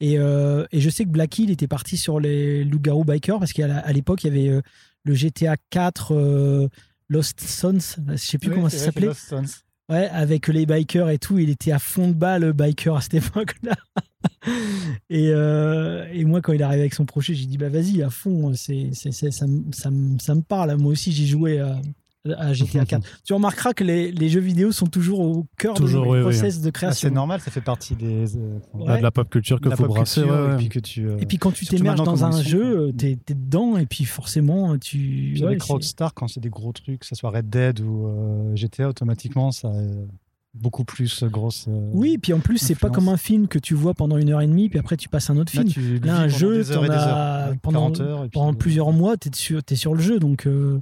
Et, 0.00 0.18
euh, 0.18 0.66
et, 0.72 0.80
je 0.80 0.90
sais 0.90 1.04
que 1.04 1.10
Black 1.10 1.38
Hill 1.38 1.52
était 1.52 1.68
parti 1.68 1.96
sur 1.96 2.18
les 2.18 2.64
loups-garous 2.64 3.04
bikers 3.04 3.38
parce 3.38 3.52
qu'à 3.52 3.92
l'époque, 3.92 4.24
il 4.24 4.26
y 4.26 4.30
avait 4.30 4.48
euh, 4.48 4.60
le 5.04 5.14
GTA 5.14 5.54
4 5.70 6.68
Lost 7.08 7.40
Sons, 7.40 7.78
je 8.08 8.16
sais 8.16 8.38
plus 8.38 8.50
comment 8.50 8.68
ça 8.68 8.78
s'appelait. 8.78 9.10
Ouais, 9.92 10.08
avec 10.08 10.48
les 10.48 10.64
bikers 10.64 11.10
et 11.10 11.18
tout, 11.18 11.38
il 11.38 11.50
était 11.50 11.70
à 11.70 11.78
fond 11.78 12.08
de 12.08 12.14
balle, 12.14 12.40
le 12.40 12.52
biker, 12.54 12.96
à 12.96 13.02
cette 13.02 13.12
époque-là. 13.26 13.74
et, 15.10 15.28
euh, 15.28 16.06
et, 16.10 16.24
moi, 16.24 16.40
quand 16.40 16.54
il 16.54 16.62
est 16.62 16.64
arrivé 16.64 16.80
avec 16.80 16.94
son 16.94 17.04
projet, 17.04 17.34
j'ai 17.34 17.44
dit 17.44 17.58
bah 17.58 17.68
vas-y, 17.68 18.02
à 18.02 18.08
fond, 18.08 18.54
c'est, 18.54 18.94
ça, 18.94 19.46
me 19.46 20.40
parle. 20.40 20.74
Moi 20.78 20.92
aussi, 20.92 21.12
j'ai 21.12 21.26
joué 21.26 21.60
à, 21.60 21.78
à 22.36 22.52
GTA 22.52 22.84
4. 22.84 23.06
tu 23.24 23.32
remarqueras 23.32 23.72
que 23.72 23.84
les, 23.84 24.12
les, 24.12 24.28
jeux 24.28 24.40
vidéo 24.40 24.72
sont 24.72 24.86
toujours 24.86 25.20
au 25.20 25.46
cœur 25.58 25.74
toujours, 25.74 26.14
du 26.14 26.20
process 26.22 26.60
de 26.60 26.70
création. 26.70 27.08
c'est 27.08 27.14
normal, 27.14 27.40
ça 27.40 27.50
fait 27.50 27.60
partie 27.60 27.94
des, 27.96 28.36
euh, 28.36 28.58
de 28.74 29.02
la 29.02 29.10
pop 29.10 29.28
culture 29.28 29.60
que 29.60 29.70
faut 29.70 29.86
brasser. 29.86 30.22
et, 30.22 30.56
puis 30.56 30.68
que 30.68 30.78
tu, 30.78 31.08
euh, 31.08 31.18
et 31.18 31.26
puis 31.26 31.38
quand 31.38 31.52
tu 31.52 31.66
t'émerges 31.66 32.02
dans 32.02 32.24
un 32.24 32.42
jeu, 32.42 32.92
t'es, 32.96 33.12
es 33.12 33.34
dedans 33.34 33.76
et 33.76 33.86
puis 33.86 34.04
forcément 34.04 34.78
tu. 34.78 35.32
Puis 35.34 35.44
avec 35.44 35.62
Rockstar, 35.62 36.14
quand 36.14 36.28
c'est 36.28 36.40
des 36.40 36.50
gros 36.50 36.72
trucs, 36.72 37.00
que 37.00 37.06
ce 37.06 37.14
soit 37.14 37.30
Red 37.30 37.50
Dead 37.50 37.80
ou 37.80 38.52
GTA, 38.54 38.88
automatiquement 38.88 39.50
ça 39.52 39.70
beaucoup 40.54 40.84
plus 40.84 41.24
grosse. 41.24 41.66
Euh, 41.68 41.90
oui, 41.92 42.18
puis 42.18 42.32
en 42.32 42.40
plus, 42.40 42.58
c'est 42.58 42.74
pas 42.74 42.90
comme 42.90 43.08
un 43.08 43.16
film 43.16 43.48
que 43.48 43.58
tu 43.58 43.74
vois 43.74 43.94
pendant 43.94 44.16
une 44.16 44.30
heure 44.30 44.40
et 44.40 44.46
demie, 44.46 44.68
puis 44.68 44.78
après 44.78 44.96
tu 44.96 45.08
passes 45.08 45.30
un 45.30 45.36
autre 45.36 45.50
film. 45.50 45.68
Là, 46.04 46.18
un 46.18 46.28
jeu, 46.28 46.62
pendant, 47.62 47.92
heures, 48.00 48.28
pendant 48.32 48.54
plusieurs 48.54 48.92
mois, 48.92 49.16
tu 49.16 49.28
es, 49.28 49.58
es, 49.70 49.76
sur 49.76 49.94
le 49.94 50.00
jeu, 50.00 50.18
donc. 50.18 50.46
Euh, 50.46 50.80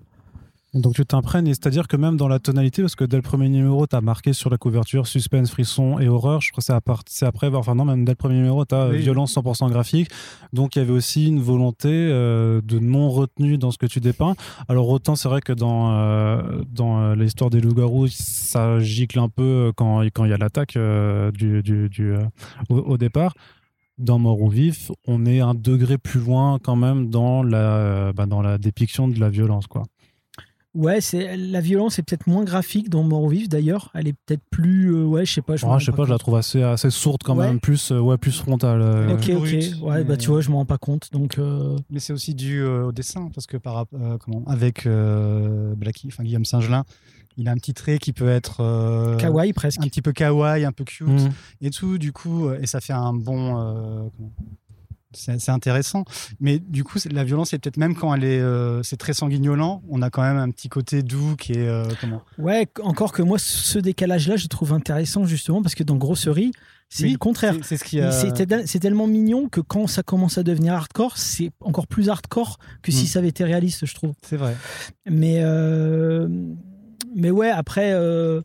donc 0.72 0.94
tu 0.94 1.04
t'imprègnes, 1.04 1.48
c'est-à-dire 1.48 1.88
que 1.88 1.96
même 1.96 2.16
dans 2.16 2.28
la 2.28 2.38
tonalité, 2.38 2.82
parce 2.82 2.94
que 2.94 3.04
dès 3.04 3.16
le 3.16 3.22
premier 3.22 3.48
numéro, 3.48 3.88
tu 3.88 3.96
as 3.96 4.00
marqué 4.00 4.32
sur 4.32 4.50
la 4.50 4.56
couverture 4.56 5.08
suspense, 5.08 5.50
frisson 5.50 5.98
et 5.98 6.06
horreur, 6.06 6.40
je 6.40 6.52
crois 6.52 6.62
que 6.62 7.02
c'est 7.08 7.26
après, 7.26 7.48
enfin 7.48 7.74
non, 7.74 7.84
même 7.84 8.04
dès 8.04 8.12
le 8.12 8.16
premier 8.16 8.36
numéro, 8.36 8.64
tu 8.64 8.76
as 8.76 8.88
violence 8.90 9.34
100% 9.34 9.68
graphique. 9.68 10.10
Donc 10.52 10.76
il 10.76 10.78
y 10.78 10.82
avait 10.82 10.92
aussi 10.92 11.26
une 11.26 11.40
volonté 11.40 11.88
euh, 11.90 12.60
de 12.62 12.78
non-retenue 12.78 13.58
dans 13.58 13.72
ce 13.72 13.78
que 13.78 13.86
tu 13.86 13.98
dépeins. 13.98 14.36
Alors 14.68 14.88
autant 14.88 15.16
c'est 15.16 15.28
vrai 15.28 15.40
que 15.40 15.52
dans, 15.52 15.92
euh, 15.92 16.62
dans 16.70 17.00
euh, 17.00 17.14
l'histoire 17.16 17.50
des 17.50 17.60
loups-garous, 17.60 18.06
ça 18.08 18.78
gicle 18.78 19.18
un 19.18 19.28
peu 19.28 19.72
quand 19.74 20.02
il 20.02 20.12
quand 20.12 20.24
y 20.24 20.32
a 20.32 20.36
l'attaque 20.36 20.78
du, 21.34 21.62
du, 21.62 21.88
du 21.88 22.14
au, 22.68 22.96
départ. 22.96 23.34
dans 23.98 24.20
Mort 24.20 24.40
ou 24.40 24.48
Vif, 24.48 24.92
on 25.08 25.26
est 25.26 25.40
un 25.40 25.54
degré 25.54 25.98
plus 25.98 26.20
loin 26.20 26.58
quand 26.62 26.76
même 26.76 27.10
dans 27.10 27.42
la, 27.42 28.12
bah, 28.12 28.26
dans 28.26 28.40
la 28.40 28.56
dépiction 28.56 29.08
de 29.08 29.18
la 29.18 29.30
violence, 29.30 29.66
quoi. 29.66 29.82
Ouais, 30.72 31.00
c'est 31.00 31.36
la 31.36 31.60
violence 31.60 31.98
est 31.98 32.02
peut-être 32.02 32.28
moins 32.28 32.44
graphique 32.44 32.88
dans 32.90 33.02
Mort 33.02 33.24
ou 33.24 33.28
Vif 33.28 33.48
d'ailleurs. 33.48 33.90
Elle 33.92 34.06
est 34.06 34.14
peut-être 34.24 34.42
plus, 34.50 34.94
euh, 34.94 35.04
ouais, 35.04 35.26
je 35.26 35.32
sais 35.34 35.42
pas. 35.42 35.56
Je, 35.56 35.66
je 35.78 35.84
sais 35.84 35.90
pas, 35.92 36.04
je 36.04 36.10
la 36.12 36.18
trouve 36.18 36.36
assez, 36.36 36.62
assez 36.62 36.90
sourde 36.90 37.22
quand 37.24 37.36
Ouais. 37.36 37.48
même, 37.48 37.58
plus, 37.58 37.90
euh, 37.90 37.98
ouais, 37.98 38.16
plus 38.18 38.38
frontale. 38.38 38.80
euh. 38.80 39.14
Ok, 39.14 39.30
ok. 39.30 39.34
brut, 39.34 39.74
Ouais, 39.82 40.04
bah 40.04 40.16
tu 40.16 40.28
vois, 40.28 40.40
je 40.42 40.48
m'en 40.50 40.58
rends 40.58 40.66
pas 40.66 40.78
compte. 40.78 41.10
Donc, 41.12 41.38
euh, 41.38 41.76
Mais 41.90 41.98
c'est 41.98 42.12
aussi 42.12 42.36
dû 42.36 42.60
euh, 42.60 42.86
au 42.86 42.92
dessin, 42.92 43.30
parce 43.34 43.48
que 43.48 43.56
par, 43.56 43.86
euh, 43.94 44.16
comment, 44.18 44.44
avec 44.46 44.86
euh, 44.86 45.74
Blackie, 45.74 46.06
enfin 46.06 46.22
Guillaume 46.22 46.44
Singelin, 46.44 46.84
il 47.36 47.48
a 47.48 47.50
un 47.52 47.56
petit 47.56 47.74
trait 47.74 47.98
qui 47.98 48.12
peut 48.12 48.28
être 48.28 48.60
euh, 48.60 49.16
kawaii 49.16 49.52
presque. 49.52 49.80
un 49.82 49.88
petit 49.88 50.02
peu 50.02 50.12
kawaii, 50.12 50.64
un 50.64 50.72
peu 50.72 50.84
cute 50.84 51.08
Mm. 51.08 51.30
et 51.62 51.70
tout. 51.70 51.98
Du 51.98 52.12
coup, 52.12 52.48
et 52.52 52.66
ça 52.68 52.80
fait 52.80 52.92
un 52.92 53.12
bon. 53.12 54.08
C'est 55.12 55.40
c'est 55.40 55.50
intéressant, 55.50 56.04
mais 56.40 56.58
du 56.58 56.84
coup, 56.84 56.98
c'est- 56.98 57.12
la 57.12 57.24
violence 57.24 57.52
est 57.52 57.58
peut-être 57.58 57.76
même 57.76 57.94
quand 57.94 58.14
elle 58.14 58.24
est, 58.24 58.40
euh, 58.40 58.82
c'est 58.82 58.96
très 58.96 59.12
sanguignolant. 59.12 59.82
On 59.88 60.02
a 60.02 60.10
quand 60.10 60.22
même 60.22 60.36
un 60.38 60.50
petit 60.50 60.68
côté 60.68 61.02
doux 61.02 61.36
qui 61.36 61.52
est 61.52 61.68
euh, 61.68 61.84
comment? 62.00 62.22
Ouais, 62.38 62.68
encore 62.82 63.12
que 63.12 63.22
moi, 63.22 63.38
ce 63.38 63.78
décalage-là, 63.78 64.36
je 64.36 64.46
trouve 64.46 64.72
intéressant 64.72 65.24
justement 65.24 65.62
parce 65.62 65.74
que 65.74 65.82
dans 65.82 65.96
Grosserie, 65.96 66.52
c'est 66.88 67.04
Oui, 67.04 67.12
le 67.12 67.18
contraire. 67.18 67.54
C'est- 67.62 67.62
C'est 67.62 67.76
ce 67.76 67.84
qui 67.84 68.00
a. 68.00 68.10
C'est 68.10 68.32
tel- 68.46 68.66
c'est 68.66 68.80
tellement 68.80 69.06
mignon 69.06 69.48
que 69.48 69.60
quand 69.60 69.86
ça 69.86 70.02
commence 70.02 70.38
à 70.38 70.42
devenir 70.42 70.74
hardcore, 70.74 71.18
c'est 71.18 71.50
encore 71.60 71.86
plus 71.86 72.08
hardcore 72.08 72.58
que 72.82 72.90
si 72.90 73.04
Mm. 73.04 73.06
ça 73.06 73.18
avait 73.20 73.28
été 73.28 73.44
réaliste, 73.44 73.86
je 73.86 73.94
trouve. 73.94 74.12
C'est 74.22 74.36
vrai. 74.36 74.56
Mais, 75.08 75.40
euh, 75.42 76.28
mais 77.14 77.30
ouais, 77.30 77.50
après, 77.50 77.92
euh, 77.92 78.40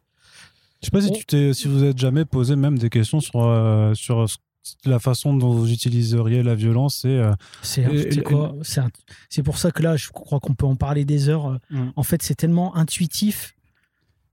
Je 0.82 0.88
sais 0.88 0.92
pas 0.92 1.02
si, 1.02 1.10
On- 1.10 1.16
tu 1.16 1.26
t'es, 1.26 1.54
si 1.54 1.68
vous 1.68 1.84
êtes 1.84 1.98
jamais 1.98 2.26
posé 2.26 2.56
même 2.56 2.78
des 2.78 2.90
questions 2.92 3.20
sur, 3.20 3.42
euh, 3.44 3.96
sur 3.96 4.30
ce- 4.30 4.38
la 4.86 5.00
façon 5.00 5.36
dont 5.36 5.52
vous 5.52 5.72
utiliseriez 5.72 6.44
la 6.44 6.56
violence 6.56 7.06
et 7.06 7.10
euh, 7.10 7.32
c'est 7.62 7.86
c'est 8.12 8.24
quoi 8.24 8.56
C'est 8.64 8.82
c'est 9.30 9.44
pour 9.44 9.58
ça 9.58 9.72
que 9.72 9.84
là, 9.84 9.96
je 9.98 10.10
crois 10.10 10.40
qu'on 10.40 10.54
peut 10.56 10.66
en 10.66 10.76
parler 10.76 11.06
des 11.06 11.30
heures. 11.30 11.60
Mm. 11.70 11.90
En 11.96 12.04
fait, 12.04 12.22
c'est 12.24 12.36
tellement 12.36 12.76
intuitif 12.76 13.54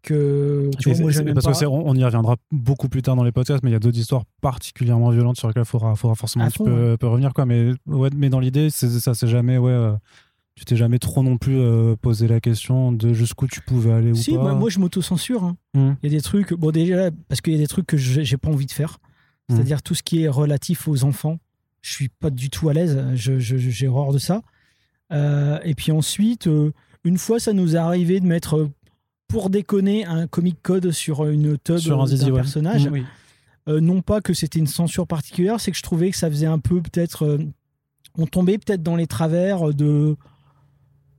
que 0.02 0.68
tu 0.80 0.90
vois, 0.90 1.00
moi, 1.00 1.12
c'est- 1.12 1.24
parce 1.32 1.46
pas. 1.46 1.52
que 1.52 1.56
c'est- 1.58 1.66
on, 1.66 1.86
on 1.88 1.94
y 1.94 2.04
reviendra 2.04 2.36
beaucoup 2.50 2.88
plus 2.88 3.02
tard 3.02 3.14
dans 3.14 3.22
les 3.24 3.30
podcasts, 3.32 3.62
mais 3.62 3.70
il 3.70 3.72
y 3.72 3.76
a 3.76 3.78
d'autres 3.78 3.98
histoires 3.98 4.24
particulièrement 4.40 5.10
violentes 5.10 5.36
sur 5.38 5.46
lesquelles 5.48 5.62
il 5.62 5.68
faudra, 5.68 5.94
faudra 5.94 6.16
forcément 6.16 6.44
un 6.44 6.48
petit 6.50 6.62
peu, 6.64 6.96
peu 6.98 7.06
revenir. 7.06 7.32
Quoi. 7.34 7.46
Mais, 7.46 7.72
ouais, 7.86 8.10
mais 8.16 8.28
dans 8.28 8.40
l'idée, 8.40 8.68
c'est, 8.70 8.88
ça 8.90 9.14
c'est 9.14 9.28
jamais. 9.28 9.58
Ouais, 9.58 9.70
euh, 9.70 9.92
tu 10.56 10.64
t'es 10.64 10.76
jamais 10.76 10.98
trop 10.98 11.22
non 11.22 11.38
plus 11.38 11.58
euh, 11.58 11.94
posé 11.96 12.26
la 12.28 12.40
question 12.40 12.92
de 12.92 13.12
jusqu'où 13.12 13.46
tu 13.46 13.60
pouvais 13.62 13.92
aller 13.92 14.14
Si, 14.14 14.32
ou 14.32 14.38
pas. 14.38 14.44
bah, 14.46 14.54
moi, 14.54 14.70
je 14.70 14.80
m'auto-censure. 14.80 15.44
hein. 15.44 15.56
Hmm. 15.74 15.92
Il 16.02 16.12
y 16.12 16.14
a 16.14 16.18
des 16.18 16.22
trucs, 16.22 16.52
bon 16.52 16.70
déjà 16.72 17.10
parce 17.28 17.40
qu'il 17.40 17.52
y 17.52 17.56
a 17.56 17.60
des 17.60 17.68
trucs 17.68 17.86
que 17.86 17.96
j'ai 17.96 18.36
pas 18.36 18.50
envie 18.50 18.66
de 18.66 18.72
faire, 18.72 18.98
Mhm. 19.48 19.56
c'est-à-dire 19.56 19.82
tout 19.82 19.94
ce 19.94 20.02
qui 20.02 20.22
est 20.22 20.28
relatif 20.28 20.88
aux 20.88 21.04
enfants, 21.04 21.38
je 21.80 21.92
suis 21.92 22.08
pas 22.08 22.30
du 22.30 22.48
tout 22.48 22.68
à 22.68 22.72
l'aise, 22.72 22.98
j'ai 23.14 23.88
horreur 23.88 24.12
de 24.12 24.18
ça. 24.18 24.42
Euh, 25.12 25.58
et 25.64 25.74
puis 25.74 25.92
ensuite, 25.92 26.46
euh, 26.46 26.72
une 27.04 27.18
fois 27.18 27.38
ça 27.38 27.52
nous 27.52 27.74
est 27.74 27.78
arrivé 27.78 28.20
de 28.20 28.26
mettre 28.26 28.56
euh, 28.56 28.70
pour 29.28 29.50
déconner 29.50 30.06
un 30.06 30.26
comic 30.26 30.56
code 30.62 30.90
sur 30.92 31.26
une 31.26 31.58
tub 31.58 31.76
un 31.76 32.04
d'un 32.04 32.26
ouais. 32.26 32.32
personnage. 32.32 32.88
Oui. 32.90 33.04
Euh, 33.68 33.80
non 33.80 34.00
pas 34.00 34.20
que 34.20 34.34
c'était 34.34 34.58
une 34.58 34.66
censure 34.66 35.06
particulière, 35.06 35.60
c'est 35.60 35.70
que 35.70 35.76
je 35.76 35.82
trouvais 35.82 36.10
que 36.10 36.16
ça 36.16 36.28
faisait 36.30 36.46
un 36.46 36.58
peu 36.58 36.80
peut-être, 36.80 37.38
on 38.16 38.26
tombait 38.26 38.58
peut-être 38.58 38.82
dans 38.82 38.96
les 38.96 39.06
travers 39.06 39.72
de, 39.72 40.16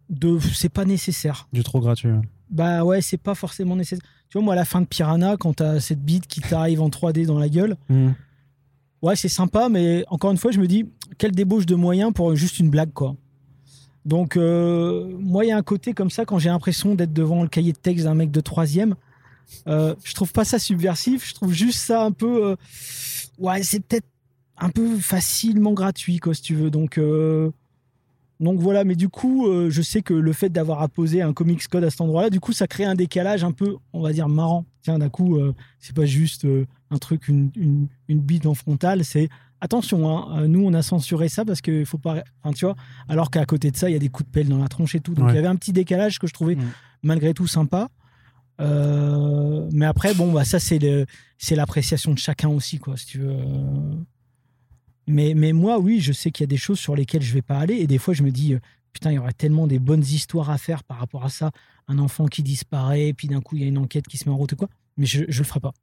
de, 0.10 0.40
c'est 0.40 0.70
pas 0.70 0.86
nécessaire. 0.86 1.48
Du 1.54 1.64
trop 1.64 1.80
gratuit. 1.80 2.10
Bah 2.50 2.84
ouais, 2.84 3.02
c'est 3.02 3.18
pas 3.18 3.36
forcément 3.36 3.76
nécessaire. 3.76 4.06
Tu 4.34 4.40
vois, 4.40 4.46
moi, 4.46 4.54
à 4.56 4.58
la 4.58 4.66
fin 4.66 4.82
de 4.82 4.88
Piranha, 4.88 5.38
quand 5.38 5.54
t'as 5.54 5.80
cette 5.80 6.04
bite 6.04 6.26
qui 6.26 6.42
t'arrive 6.42 6.82
en 6.82 6.90
3D 6.90 7.28
dans 7.28 7.38
la 7.38 7.50
gueule, 7.50 7.78
Hmm. 7.88 8.14
ouais, 9.04 9.16
c'est 9.16 9.30
sympa, 9.30 9.70
mais 9.70 10.06
encore 10.08 10.32
une 10.32 10.38
fois, 10.40 10.50
je 10.52 10.60
me 10.60 10.66
dis, 10.66 10.88
quelle 11.20 11.34
débauche 11.34 11.68
de 11.68 11.76
moyens 11.76 12.12
pour 12.12 12.36
juste 12.36 12.58
une 12.58 12.72
blague, 12.72 12.92
quoi. 12.94 13.16
Donc, 14.06 14.36
euh, 14.36 15.08
moi, 15.20 15.46
il 15.46 15.50
y 15.50 15.52
a 15.52 15.58
un 15.58 15.62
côté 15.62 15.94
comme 15.94 16.10
ça, 16.10 16.26
quand 16.26 16.40
j'ai 16.40 16.50
l'impression 16.50 16.96
d'être 16.96 17.14
devant 17.14 17.44
le 17.44 17.48
cahier 17.48 17.74
de 17.74 17.78
texte 17.78 18.06
d'un 18.06 18.16
mec 18.16 18.32
de 18.32 18.42
troisième, 18.42 18.96
euh, 19.68 19.94
je 20.04 20.16
trouve 20.16 20.32
pas 20.32 20.46
ça 20.46 20.58
subversif, 20.58 21.30
je 21.30 21.36
trouve 21.36 21.54
juste 21.54 21.78
ça 21.78 22.04
un 22.04 22.12
peu. 22.12 22.44
euh, 22.44 22.56
ouais, 23.38 23.62
c'est 23.62 23.82
peut-être 23.82 24.08
un 24.58 24.72
peu 24.72 24.98
facilement 24.98 25.74
gratuit, 25.74 26.18
quoi, 26.18 26.34
si 26.34 26.42
tu 26.42 26.56
veux. 26.56 26.72
Donc. 26.72 26.98
Donc 28.44 28.60
voilà, 28.60 28.84
mais 28.84 28.96
du 28.96 29.10
coup, 29.10 29.48
euh, 29.48 29.70
je 29.70 29.82
sais 29.82 30.02
que 30.02 30.14
le 30.14 30.34
fait 30.34 30.50
d'avoir 30.50 30.82
apposé 30.82 31.22
un 31.22 31.34
comics 31.34 31.66
code 31.68 31.84
à 31.84 31.90
cet 31.90 32.02
endroit-là, 32.02 32.30
du 32.30 32.40
coup, 32.40 32.52
ça 32.54 32.68
crée 32.68 32.86
un 32.86 32.96
décalage 32.96 33.44
un 33.44 33.52
peu, 33.52 33.78
on 33.94 34.02
va 34.02 34.12
dire, 34.14 34.28
marrant. 34.30 34.66
Tiens, 34.82 35.00
d'un 35.00 35.10
coup, 35.10 35.38
euh, 35.38 35.54
c'est 35.80 35.96
pas 35.96 36.06
juste 36.06 36.46
euh, 36.46 36.66
un 36.92 36.98
truc, 36.98 37.28
une, 37.28 37.52
une, 37.56 37.88
une 38.10 38.20
bite 38.20 38.46
en 38.46 38.54
frontale, 38.54 39.04
c'est 39.06 39.30
attention, 39.62 40.10
hein, 40.10 40.42
euh, 40.42 40.48
nous, 40.48 40.64
on 40.66 40.74
a 40.74 40.82
censuré 40.82 41.30
ça 41.30 41.46
parce 41.46 41.62
qu'il 41.62 41.86
faut 41.86 41.98
pas. 41.98 42.24
Tu 42.56 42.66
vois, 42.66 42.76
alors 43.08 43.32
qu'à 43.32 43.46
côté 43.46 43.72
de 43.72 43.78
ça, 43.78 43.90
il 43.90 43.94
y 43.94 43.96
a 43.96 44.00
des 44.00 44.10
coups 44.10 44.28
de 44.28 44.32
pelle 44.34 44.50
dans 44.50 44.58
la 44.58 44.68
tronche 44.68 44.94
et 44.96 45.00
tout. 45.00 45.14
Donc 45.14 45.26
Ouais. 45.28 45.32
il 45.32 45.36
y 45.36 45.40
avait 45.40 45.48
un 45.48 45.56
petit 45.56 45.72
décalage 45.72 46.20
que 46.20 46.28
je 46.28 46.34
trouvais 46.34 46.56
Mm. 46.56 46.64
malgré 47.04 47.34
tout 47.34 47.48
sympa. 47.48 47.88
Mais 48.60 49.86
après, 49.86 50.14
bon, 50.14 50.32
bah, 50.32 50.44
ça, 50.46 50.60
c'est 50.60 50.80
l'appréciation 51.56 52.14
de 52.14 52.18
chacun 52.20 52.50
aussi, 52.50 52.80
quoi, 52.80 52.98
si 52.98 53.06
tu 53.06 53.20
veux. 53.20 53.36
Mais, 55.08 55.34
mais 55.36 55.54
moi, 55.54 55.80
oui, 55.80 56.00
je 56.00 56.14
sais 56.14 56.32
qu'il 56.32 56.44
y 56.44 56.46
a 56.46 56.48
des 56.48 56.58
choses 56.58 56.80
sur 56.80 56.96
lesquelles 56.96 57.22
je 57.22 57.34
vais 57.34 57.42
pas 57.42 57.58
aller. 57.60 57.76
Et 57.76 57.88
des 57.88 57.98
fois, 57.98 58.14
je 58.14 58.24
me 58.24 58.32
dis, 58.32 58.54
euh, 58.54 58.60
putain, 58.94 59.12
il 59.12 59.16
y 59.16 59.18
aurait 59.20 59.34
tellement 59.34 59.68
des 59.68 59.80
bonnes 59.80 60.02
histoires 60.02 60.50
à 60.50 60.58
faire 60.58 60.84
par 60.84 60.98
rapport 61.00 61.26
à 61.26 61.30
ça. 61.30 61.52
Un 61.88 62.00
enfant 62.00 62.26
qui 62.28 62.44
disparaît, 62.44 63.12
puis 63.14 63.28
d'un 63.28 63.42
coup, 63.42 63.56
il 63.58 63.62
y 63.62 63.66
a 63.66 63.68
une 63.68 63.78
enquête 63.78 64.08
qui 64.08 64.18
se 64.18 64.28
met 64.30 64.34
en 64.34 64.38
route 64.38 64.54
ou 64.54 64.56
quoi. 64.56 64.70
Mais 64.98 65.06
je, 65.06 65.26
je 65.28 65.40
le 65.40 65.46
ferai 65.46 65.60
pas. 65.60 65.74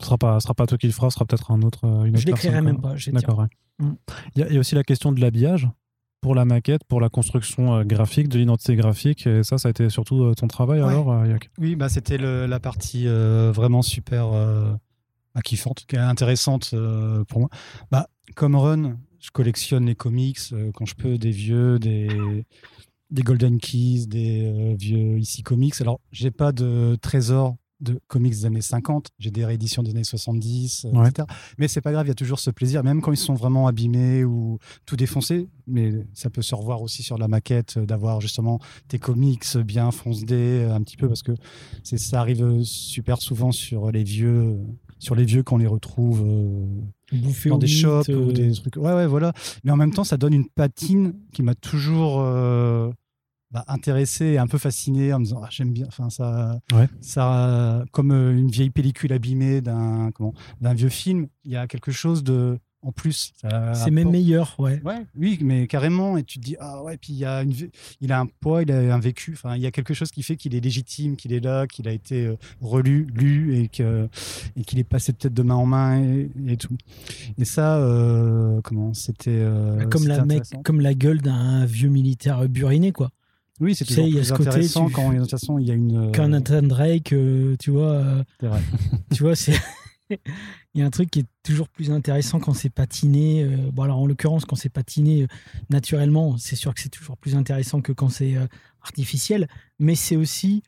Ce 0.00 0.06
sera 0.06 0.16
pas, 0.18 0.40
ce 0.40 0.44
sera 0.44 0.54
pas 0.54 0.66
toi 0.66 0.78
qui 0.78 0.86
le 0.86 0.92
fera, 0.92 1.10
ce 1.10 1.14
sera 1.14 1.24
peut-être 1.26 1.50
un 1.50 1.60
autre, 1.62 1.84
euh, 1.84 2.04
une 2.04 2.14
autre 2.14 2.20
Je 2.22 2.26
l'écrirai 2.26 2.62
même 2.62 2.80
pas. 2.80 2.94
D'accord. 3.08 3.38
ouais. 3.40 3.46
Mm. 3.78 3.92
Il 4.36 4.40
y, 4.40 4.42
a- 4.44 4.48
il 4.48 4.54
y 4.54 4.56
a 4.56 4.60
aussi 4.60 4.74
la 4.74 4.82
question 4.84 5.12
de 5.12 5.20
l'habillage 5.20 5.68
pour 6.22 6.34
la 6.34 6.44
maquette, 6.44 6.82
pour 6.84 7.00
la 7.00 7.08
construction 7.08 7.74
euh, 7.74 7.84
graphique, 7.84 8.28
de 8.28 8.38
l'identité 8.38 8.74
graphique. 8.76 9.26
Et 9.26 9.42
ça, 9.42 9.58
ça 9.58 9.68
a 9.68 9.70
été 9.70 9.90
surtout 9.90 10.34
ton 10.34 10.46
travail 10.48 10.80
Ouais. 10.80 10.88
alors, 10.88 11.26
Yak? 11.26 11.50
Oui, 11.58 11.76
bah, 11.76 11.88
c'était 11.88 12.16
la 12.18 12.60
partie 12.60 13.06
euh, 13.06 13.52
vraiment 13.54 13.82
super 13.82 14.32
euh, 14.32 14.72
bah, 15.34 15.40
kiffante, 15.42 15.84
intéressante 15.96 16.70
euh, 16.74 17.24
pour 17.24 17.40
moi. 17.40 17.48
Bah, 17.90 18.08
comme 18.34 18.56
Run, 18.56 18.98
je 19.20 19.30
collectionne 19.30 19.86
les 19.86 19.94
comics 19.94 20.38
euh, 20.52 20.70
quand 20.74 20.84
je 20.86 20.94
peux, 20.94 21.18
des 21.18 21.30
vieux, 21.30 21.78
des, 21.78 22.44
des 23.10 23.22
Golden 23.22 23.58
Keys, 23.58 24.06
des 24.06 24.42
euh, 24.44 24.74
vieux 24.78 25.18
ici 25.18 25.42
comics. 25.42 25.80
Alors, 25.80 26.00
j'ai 26.10 26.30
pas 26.30 26.52
de 26.52 26.96
trésor 27.00 27.56
de 27.80 27.98
comics 28.06 28.30
des 28.32 28.46
années 28.46 28.60
50, 28.60 29.08
j'ai 29.18 29.32
des 29.32 29.44
rééditions 29.44 29.82
des 29.82 29.90
années 29.90 30.04
70, 30.04 30.84
euh, 30.84 30.90
Ouais. 30.96 31.08
etc. 31.08 31.26
Mais 31.58 31.66
c'est 31.66 31.80
pas 31.80 31.90
grave, 31.90 32.06
il 32.06 32.10
y 32.10 32.12
a 32.12 32.14
toujours 32.14 32.38
ce 32.38 32.50
plaisir, 32.50 32.84
même 32.84 33.00
quand 33.02 33.10
ils 33.10 33.16
sont 33.16 33.34
vraiment 33.34 33.66
abîmés 33.66 34.24
ou 34.24 34.58
tout 34.86 34.94
défoncés. 34.94 35.48
Mais 35.66 35.92
ça 36.14 36.30
peut 36.30 36.42
se 36.42 36.54
revoir 36.54 36.80
aussi 36.80 37.02
sur 37.02 37.18
la 37.18 37.26
maquette, 37.26 37.78
euh, 37.78 37.84
d'avoir 37.84 38.20
justement 38.20 38.60
tes 38.86 39.00
comics 39.00 39.56
bien 39.66 39.90
foncedés 39.90 40.64
euh, 40.64 40.74
un 40.74 40.80
petit 40.82 40.96
peu 40.96 41.08
parce 41.08 41.22
que 41.24 41.32
ça 41.82 42.20
arrive 42.20 42.62
super 42.62 43.20
souvent 43.20 43.50
sur 43.50 43.90
les 43.90 44.04
vieux 44.04 44.60
sur 45.00 45.16
les 45.16 45.24
vieux 45.24 45.42
qu'on 45.42 45.56
les 45.58 45.66
retrouve 45.66 46.24
Bouffer 47.12 47.50
dans 47.50 47.58
des 47.58 47.66
mythe, 47.66 47.76
shops 47.76 48.08
euh, 48.08 48.16
ou 48.16 48.32
des 48.32 48.52
trucs. 48.52 48.76
Ouais 48.76 48.92
ouais 48.94 49.06
voilà. 49.06 49.32
Mais 49.64 49.70
en 49.70 49.76
même 49.76 49.92
temps 49.92 50.04
ça 50.04 50.16
donne 50.16 50.32
une 50.34 50.48
patine 50.48 51.14
qui 51.32 51.42
m'a 51.42 51.54
toujours 51.54 52.20
euh, 52.20 52.90
bah, 53.50 53.64
intéressé 53.68 54.24
et 54.26 54.38
un 54.38 54.46
peu 54.46 54.58
fasciné 54.58 55.12
en 55.12 55.18
me 55.18 55.24
disant 55.24 55.40
ah, 55.44 55.48
j'aime 55.50 55.72
bien 55.72 55.86
enfin 55.86 56.08
ça 56.10 56.58
Ouais. 56.72 56.88
ça 57.00 57.84
comme 57.92 58.12
euh, 58.12 58.36
une 58.36 58.50
vieille 58.50 58.70
pellicule 58.70 59.12
abîmée 59.12 59.60
d'un 59.60 60.10
d'un 60.60 60.74
vieux 60.74 60.88
film 60.88 61.26
il 61.44 61.50
y 61.52 61.56
a 61.56 61.66
quelque 61.66 61.92
chose 61.92 62.22
de 62.24 62.58
en 62.84 62.90
plus 62.92 63.32
C'est 63.74 63.90
même 63.92 64.10
meilleur, 64.10 64.56
ouais. 64.58 64.80
Ouais, 64.84 65.06
oui, 65.16 65.38
mais 65.40 65.66
carrément. 65.68 66.16
Et 66.16 66.24
tu 66.24 66.38
te 66.40 66.44
dis, 66.44 66.56
ah 66.58 66.82
ouais, 66.82 66.96
puis 66.96 67.12
il, 67.12 67.18
y 67.18 67.24
a 67.24 67.42
une, 67.42 67.52
il 68.00 68.10
a 68.12 68.18
un 68.20 68.26
poids, 68.26 68.62
il 68.62 68.72
a 68.72 68.94
un 68.94 68.98
vécu. 68.98 69.32
Enfin, 69.34 69.54
il 69.56 69.62
y 69.62 69.66
a 69.66 69.70
quelque 69.70 69.94
chose 69.94 70.10
qui 70.10 70.22
fait 70.24 70.34
qu'il 70.36 70.54
est 70.54 70.60
légitime, 70.60 71.14
qu'il 71.16 71.32
est 71.32 71.40
là, 71.40 71.66
qu'il 71.68 71.86
a 71.88 71.92
été 71.92 72.26
euh, 72.26 72.36
relu, 72.60 73.06
lu 73.14 73.56
et 73.56 73.68
que- 73.68 74.08
et 74.56 74.64
qu'il 74.64 74.78
est 74.80 74.84
passé 74.84 75.12
peut-être 75.12 75.34
de 75.34 75.42
main 75.42 75.54
en 75.54 75.66
main 75.66 76.02
et, 76.02 76.28
et 76.48 76.56
tout. 76.56 76.76
Et 77.38 77.44
ça, 77.44 77.76
euh, 77.78 78.60
comment 78.62 78.92
C'était. 78.94 79.30
euh, 79.30 79.86
comme, 79.88 80.02
c'était 80.02 80.08
la 80.16 80.24
mec, 80.24 80.38
intéressant. 80.38 80.62
comme 80.62 80.80
la 80.80 80.94
gueule 80.94 81.20
d'un 81.22 81.64
vieux 81.64 81.88
militaire 81.88 82.48
buriné, 82.48 82.90
quoi. 82.92 83.10
Oui, 83.60 83.76
c'est 83.76 83.84
sais, 83.86 83.94
toujours 83.94 84.08
y 84.08 84.18
a 84.18 84.22
plus 84.22 84.32
côté, 84.32 84.48
intéressant 84.48 84.86
tu- 84.88 84.92
quand, 84.94 85.12
de 85.12 85.18
toute 85.20 85.30
façon, 85.30 85.58
il 85.60 85.68
y 85.68 85.70
a 85.70 85.74
une. 85.74 86.10
Qu'un 86.10 86.28
Nathan 86.28 86.62
Drake, 86.62 87.12
euh, 87.12 87.54
tu 87.60 87.70
vois. 87.70 88.02
c'est 88.40 88.46
vrai. 88.48 88.60
tu 89.14 89.22
vois, 89.22 89.36
c'est. 89.36 89.52
Il 90.74 90.80
y 90.80 90.82
a 90.82 90.86
un 90.86 90.90
truc 90.90 91.10
qui 91.10 91.20
est 91.20 91.26
toujours 91.42 91.68
plus 91.68 91.90
intéressant 91.90 92.40
quand 92.40 92.54
c'est 92.54 92.70
patiné. 92.70 93.42
euh, 93.42 93.70
bon, 93.72 93.82
alors 93.82 93.98
en 93.98 94.06
l'occurrence, 94.06 94.44
quand 94.44 94.56
c'est 94.56 94.68
patiné 94.68 95.22
euh, 95.22 95.26
naturellement, 95.70 96.38
c'est 96.38 96.56
sûr 96.56 96.74
que 96.74 96.80
c'est 96.80 96.88
toujours 96.88 97.16
plus 97.16 97.34
intéressant 97.34 97.80
que 97.80 97.92
quand 97.92 98.08
c'est 98.08 98.36
euh, 98.36 98.46
artificiel. 98.82 99.48
Mais 99.78 99.94
c'est 99.94 100.16
aussi 100.16 100.62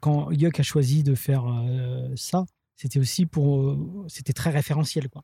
quand 0.00 0.32
Yuck 0.32 0.58
a 0.58 0.64
choisi 0.64 1.04
de 1.04 1.14
faire 1.14 1.44
ça, 2.16 2.44
c'était 2.74 2.98
aussi 2.98 3.24
pour. 3.24 3.78
c'était 4.08 4.32
très 4.32 4.50
référentiel, 4.50 5.08
quoi. 5.08 5.22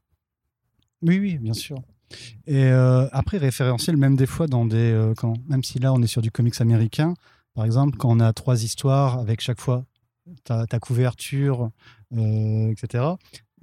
Oui, 1.03 1.19
oui, 1.19 1.37
bien 1.39 1.53
sûr. 1.53 1.83
Et 2.47 2.69
après, 2.71 3.39
référentiel, 3.39 3.97
même 3.97 4.15
des 4.15 4.27
fois, 4.27 4.47
dans 4.47 4.65
des. 4.65 5.13
quand, 5.17 5.35
même 5.49 5.65
si 5.65 5.81
là, 5.81 5.93
on 5.93 6.01
est 6.01 6.07
sur 6.07 6.23
du 6.23 6.31
comics 6.31 6.61
américain, 6.61 7.15
par 7.55 7.65
exemple, 7.65 7.97
quand 7.99 8.09
on 8.11 8.21
a 8.21 8.33
trois 8.33 8.63
histoires 8.63 9.19
avec 9.19 9.41
chaque 9.41 9.61
fois 9.61 9.85
ta, 10.45 10.79
couverture, 10.79 11.71
etc., 12.13 13.05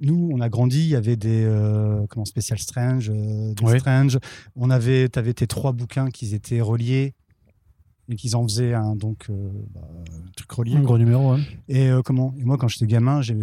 nous, 0.00 0.30
on 0.32 0.40
a 0.40 0.48
grandi, 0.48 0.80
il 0.80 0.88
y 0.88 0.96
avait 0.96 1.16
des 1.16 1.44
euh, 1.44 2.06
comment 2.08 2.24
Special 2.24 2.58
Strange, 2.58 3.10
euh. 3.14 3.54
Strange. 3.78 4.18
On 4.56 4.70
avait, 4.70 5.08
t'avais 5.08 5.34
tes 5.34 5.46
trois 5.46 5.72
bouquins 5.72 6.08
qui 6.08 6.34
étaient 6.34 6.60
reliés 6.60 7.14
et 8.08 8.16
qu'ils 8.16 8.34
en 8.34 8.42
faisaient 8.42 8.74
un 8.74 8.96
donc 8.96 9.26
euh, 9.30 9.50
bah, 9.72 9.82
un 9.86 10.30
truc 10.34 10.50
relié. 10.50 10.76
Un 10.76 10.82
gros 10.82 10.98
numéro, 10.98 11.34
ouais. 11.34 11.40
Et 11.68 11.88
euh, 11.88 12.02
comment 12.02 12.34
Et 12.38 12.44
moi, 12.44 12.56
quand 12.56 12.68
j'étais 12.68 12.86
gamin, 12.86 13.20
tu 13.20 13.34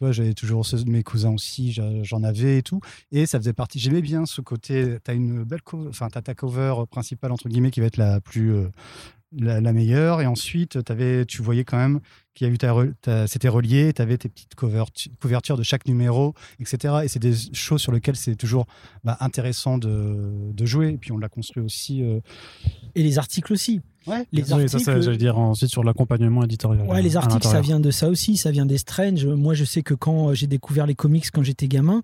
vois, 0.00 0.12
j'avais 0.12 0.34
toujours 0.34 0.64
ceux 0.64 0.82
de 0.82 0.90
mes 0.90 1.02
cousins 1.02 1.32
aussi, 1.32 1.78
j'en 2.02 2.22
avais 2.22 2.58
et 2.58 2.62
tout. 2.62 2.80
Et 3.12 3.26
ça 3.26 3.38
faisait 3.38 3.52
partie. 3.52 3.78
J'aimais 3.78 4.02
bien 4.02 4.26
ce 4.26 4.40
côté. 4.40 4.96
T'as 5.04 5.14
une 5.14 5.44
belle, 5.44 5.62
cover, 5.62 5.88
enfin, 5.88 6.08
t'as 6.08 6.22
ta 6.22 6.34
cover 6.34 6.74
principale 6.90 7.30
entre 7.30 7.48
guillemets 7.48 7.70
qui 7.70 7.80
va 7.80 7.86
être 7.86 7.98
la 7.98 8.20
plus 8.20 8.54
la, 9.36 9.60
la 9.60 9.72
meilleure. 9.72 10.22
Et 10.22 10.26
ensuite, 10.26 10.82
t'avais, 10.82 11.24
tu 11.26 11.42
voyais 11.42 11.64
quand 11.64 11.78
même 11.78 12.00
qu'il 12.34 12.46
y 12.46 12.50
a 12.50 12.52
eu 12.52 12.58
ta, 12.58 13.26
c'était 13.26 13.48
relié. 13.48 13.92
T'avais 13.92 14.16
tes 14.18 14.28
petites 14.28 14.54
couvertu- 14.54 15.10
couvertures 15.20 15.56
de 15.56 15.62
chaque 15.62 15.86
numéro, 15.86 16.34
etc. 16.60 17.00
Et 17.04 17.08
c'est 17.08 17.18
des 17.18 17.34
choses 17.52 17.80
sur 17.80 17.92
lesquelles 17.92 18.16
c'est 18.16 18.36
toujours 18.36 18.66
bah, 19.04 19.16
intéressant 19.20 19.78
de, 19.78 20.30
de 20.52 20.66
jouer. 20.66 20.90
Et 20.90 20.96
puis 20.98 21.12
on 21.12 21.18
l'a 21.18 21.28
construit 21.28 21.62
aussi. 21.62 22.02
euh, 22.02 22.20
Et 22.94 23.02
les 23.02 23.18
articles 23.18 23.52
aussi. 23.52 23.80
Ouais. 24.06 24.26
Les 24.32 24.42
Oui, 24.42 24.48
ça, 24.48 24.54
articles, 24.56 24.82
ça, 24.82 25.00
j'allais 25.00 25.18
dire 25.18 25.38
ensuite 25.38 25.70
sur 25.70 25.84
l'accompagnement 25.84 26.42
éditorial. 26.44 26.86
Ouais, 26.86 27.02
les 27.02 27.16
articles, 27.16 27.46
ça 27.46 27.60
vient 27.60 27.80
de 27.80 27.90
ça 27.90 28.08
aussi, 28.08 28.36
ça 28.38 28.50
vient 28.50 28.64
des 28.66 28.78
Strange. 28.78 29.26
Moi, 29.26 29.52
je 29.54 29.64
sais 29.64 29.82
que 29.82 29.92
quand 29.94 30.30
euh, 30.30 30.34
j'ai 30.34 30.46
découvert 30.46 30.86
les 30.86 30.94
comics 30.94 31.30
quand 31.30 31.42
j'étais 31.42 31.68
gamin, 31.68 32.02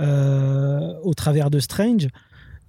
euh, 0.00 0.92
au 1.02 1.14
travers 1.14 1.50
de 1.50 1.58
Strange, 1.58 2.08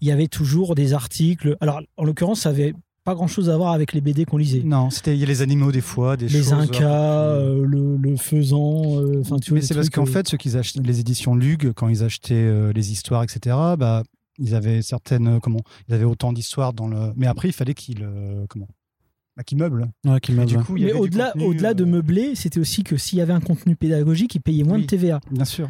il 0.01 0.07
y 0.07 0.11
avait 0.11 0.27
toujours 0.27 0.75
des 0.75 0.93
articles. 0.93 1.57
Alors, 1.61 1.81
en 1.97 2.03
l'occurrence, 2.03 2.41
ça 2.41 2.49
avait 2.49 2.73
pas 3.07 3.15
grand-chose 3.15 3.49
à 3.49 3.55
voir 3.55 3.71
avec 3.71 3.93
les 3.93 4.01
BD 4.01 4.25
qu'on 4.25 4.35
lisait. 4.35 4.61
Non, 4.65 4.89
c'était 4.89 5.15
il 5.15 5.19
y 5.21 5.23
a 5.23 5.25
les 5.27 5.41
animaux 5.41 5.71
des 5.71 5.79
fois, 5.79 6.17
des 6.17 6.27
Les 6.27 6.39
choses. 6.39 6.51
Incas, 6.51 6.83
euh, 7.23 7.61
euh, 7.61 7.65
le, 7.65 7.95
le 7.95 8.17
faisan, 8.17 8.99
euh, 8.99 9.21
enfin 9.21 9.37
tu 9.39 9.51
vois. 9.51 9.59
Mais 9.59 9.65
c'est 9.65 9.75
parce 9.75 9.89
qu'en 9.89 10.03
euh, 10.03 10.05
fait, 10.05 10.27
ceux 10.27 10.35
qui 10.35 10.55
achetaient 10.57 10.81
les 10.81 10.99
éditions 10.99 11.33
Lug, 11.33 11.71
quand 11.71 11.87
ils 11.87 12.03
achetaient 12.03 12.33
euh, 12.35 12.73
les 12.73 12.91
histoires, 12.91 13.23
etc., 13.23 13.55
bah, 13.77 14.03
ils 14.39 14.53
avaient 14.55 14.81
certaines, 14.81 15.27
euh, 15.27 15.39
comment, 15.39 15.61
ils 15.87 15.93
avaient 15.93 16.03
autant 16.03 16.33
d'histoires 16.33 16.73
dans 16.73 16.89
le. 16.89 17.13
Mais 17.15 17.27
après, 17.27 17.47
il 17.47 17.53
fallait 17.53 17.73
qu'ils, 17.73 18.03
euh, 18.03 18.45
comment, 18.49 18.67
bah, 19.37 19.43
qu'ils 19.43 19.57
meublent. 19.57 19.87
Ouais, 20.05 20.19
Et 20.27 20.31
meuble. 20.33 20.45
du 20.47 20.57
coup, 20.57 20.75
il 20.75 20.83
y 20.83 20.85
Mais 20.87 20.91
au-delà, 20.91 21.31
au-delà 21.37 21.73
de 21.73 21.83
euh, 21.83 21.87
meubler, 21.87 22.35
c'était 22.35 22.59
aussi 22.59 22.83
que 22.83 22.97
s'il 22.97 23.19
y 23.19 23.21
avait 23.21 23.31
un 23.31 23.39
contenu 23.39 23.77
pédagogique, 23.77 24.35
ils 24.35 24.41
payaient 24.41 24.63
moins 24.65 24.75
Oui. 24.75 24.81
de 24.81 24.87
TVA. 24.87 25.21
Bien 25.31 25.45
sûr. 25.45 25.69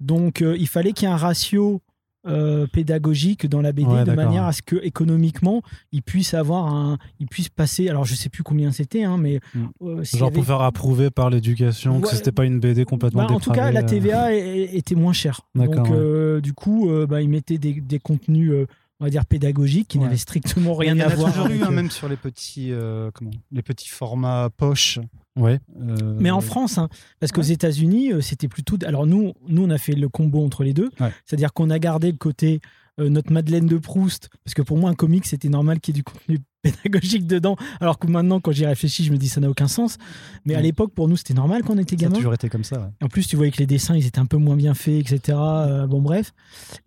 Donc, 0.00 0.40
euh, 0.40 0.56
il 0.58 0.66
fallait 0.66 0.92
qu'il 0.94 1.06
y 1.06 1.10
ait 1.10 1.14
un 1.14 1.18
ratio 1.18 1.82
euh, 2.26 2.66
pédagogique 2.72 3.46
dans 3.48 3.60
la 3.62 3.72
BD 3.72 3.88
Ouais, 3.88 4.04
de 4.04 4.12
manière 4.12 4.44
à 4.44 4.52
ce 4.52 4.60
que 4.62 4.76
économiquement, 4.84 5.62
ils 5.92 6.02
puissent 6.02 6.34
avoir 6.34 6.66
un, 6.72 6.98
ils 7.18 7.26
puissent 7.26 7.48
passer. 7.48 7.88
Alors, 7.88 8.04
je 8.04 8.14
sais 8.14 8.28
plus 8.28 8.42
combien 8.42 8.72
c'était, 8.72 9.04
hein, 9.04 9.16
mais 9.18 9.40
Mm. 9.54 9.64
euh, 9.82 10.04
Genre 10.04 10.28
avait- 10.28 10.34
pour 10.36 10.44
faire 10.44 10.60
approuver 10.60 11.10
par 11.10 11.30
l'éducation 11.30 12.00
que 12.00 12.08
Ouais. 12.08 12.14
c'était 12.14 12.32
pas 12.32 12.44
une 12.44 12.60
BD 12.60 12.84
complètement 12.84 13.26
Bah, 13.26 13.32
en 13.34 13.40
tout 13.40 13.50
cas, 13.52 13.70
la 13.70 13.80
euh. 13.80 13.86
TVA 13.86 14.32
était 14.34 14.94
moins 14.94 15.12
chère. 15.14 15.40
Donc, 15.54 15.74
ouais. 15.74 16.40
du 16.42 16.52
coup, 16.52 16.90
bah, 17.08 17.22
ils 17.22 17.28
mettaient 17.28 17.58
des, 17.58 17.74
des 17.80 17.98
contenus, 17.98 18.52
on 19.00 19.04
va 19.04 19.10
dire 19.10 19.24
pédagogiques, 19.26 19.88
qui 19.88 19.98
Ouais. 19.98 20.04
n'avaient 20.04 20.16
strictement 20.16 20.74
rien 20.74 20.94
il 20.94 20.98
y 20.98 21.02
en 21.02 21.08
à 21.08 21.12
a 21.12 21.14
voir. 21.14 21.32
toujours 21.32 21.48
eu, 21.48 21.62
hein, 21.62 21.68
euh, 21.68 21.74
même 21.74 21.90
sur 21.90 22.08
les 22.08 22.16
petits, 22.16 22.70
euh, 22.72 23.10
comment, 23.12 23.30
les 23.50 23.62
petits 23.62 23.88
formats 23.88 24.48
poche. 24.56 24.98
Ouais. 25.36 25.58
euh, 25.80 26.16
Mais 26.20 26.30
en 26.30 26.40
France, 26.40 26.76
hein, 26.78 26.88
parce 27.18 27.32
qu'aux 27.32 27.40
Ouais. 27.42 27.52
États-Unis, 27.52 28.12
c'était 28.20 28.48
plutôt. 28.48 28.76
Alors 28.84 29.06
nous, 29.06 29.32
nous, 29.48 29.64
on 29.64 29.70
a 29.70 29.78
fait 29.78 29.92
le 29.94 30.08
combo 30.08 30.44
entre 30.44 30.64
les 30.64 30.74
deux. 30.74 30.90
Ouais. 31.00 31.12
C'est-à-dire 31.24 31.52
qu'on 31.52 31.70
a 31.70 31.78
gardé 31.78 32.10
le 32.12 32.18
côté 32.18 32.60
euh, 32.98 33.08
notre 33.08 33.32
Madeleine 33.32 33.66
de 33.66 33.78
Proust, 33.78 34.28
parce 34.44 34.52
que 34.54 34.60
pour 34.62 34.76
moi, 34.76 34.90
un 34.90 34.94
comic, 34.94 35.24
c'était 35.24 35.48
normal 35.48 35.80
qu'il 35.80 35.94
y 35.94 35.98
ait 35.98 36.00
du 36.00 36.04
contenu 36.04 36.38
pédagogique 36.62 37.26
dedans. 37.26 37.56
Alors 37.80 37.98
que 37.98 38.06
maintenant, 38.08 38.40
quand 38.40 38.52
j'y 38.52 38.66
réfléchis, 38.66 39.04
je 39.04 39.12
me 39.12 39.16
dis 39.16 39.28
ça 39.28 39.40
n'a 39.40 39.48
aucun 39.48 39.68
sens. 39.68 39.96
Mais 40.44 40.54
à 40.54 40.60
l'époque, 40.60 40.92
pour 40.92 41.08
nous, 41.08 41.16
c'était 41.16 41.32
normal 41.32 41.62
quand 41.62 41.74
on 41.74 41.78
était 41.78 41.96
ça 41.96 42.00
a 42.02 42.08
gamin. 42.08 42.16
toujours 42.16 42.34
été 42.34 42.50
comme 42.50 42.64
ça. 42.64 42.78
ouais. 42.80 42.88
En 43.00 43.08
plus, 43.08 43.26
tu 43.26 43.36
voyais 43.36 43.50
que 43.52 43.58
les 43.58 43.66
dessins, 43.66 43.96
ils 43.96 44.04
étaient 44.06 44.18
un 44.18 44.26
peu 44.26 44.36
moins 44.36 44.56
bien 44.56 44.74
faits, 44.74 45.10
etc. 45.12 45.38
Euh, 45.40 45.86
bon, 45.86 46.02
bref. 46.02 46.32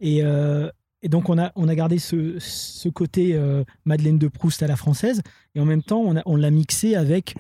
Et, 0.02 0.20
euh, 0.24 0.70
et 1.04 1.10
donc, 1.10 1.30
on 1.30 1.38
a, 1.38 1.52
on 1.56 1.68
a 1.68 1.76
gardé 1.76 2.00
ce, 2.00 2.36
ce 2.40 2.90
côté 2.90 3.36
euh, 3.36 3.64
Madeleine 3.86 4.18
de 4.18 4.28
Proust 4.28 4.64
à 4.64 4.68
la 4.68 4.76
française. 4.76 5.22
Et 5.54 5.60
en 5.60 5.66
même 5.66 5.84
temps, 5.84 6.00
on, 6.02 6.16
a- 6.18 6.24
on 6.26 6.36
l'a 6.36 6.50
mixé 6.50 6.96
avec 6.96 7.36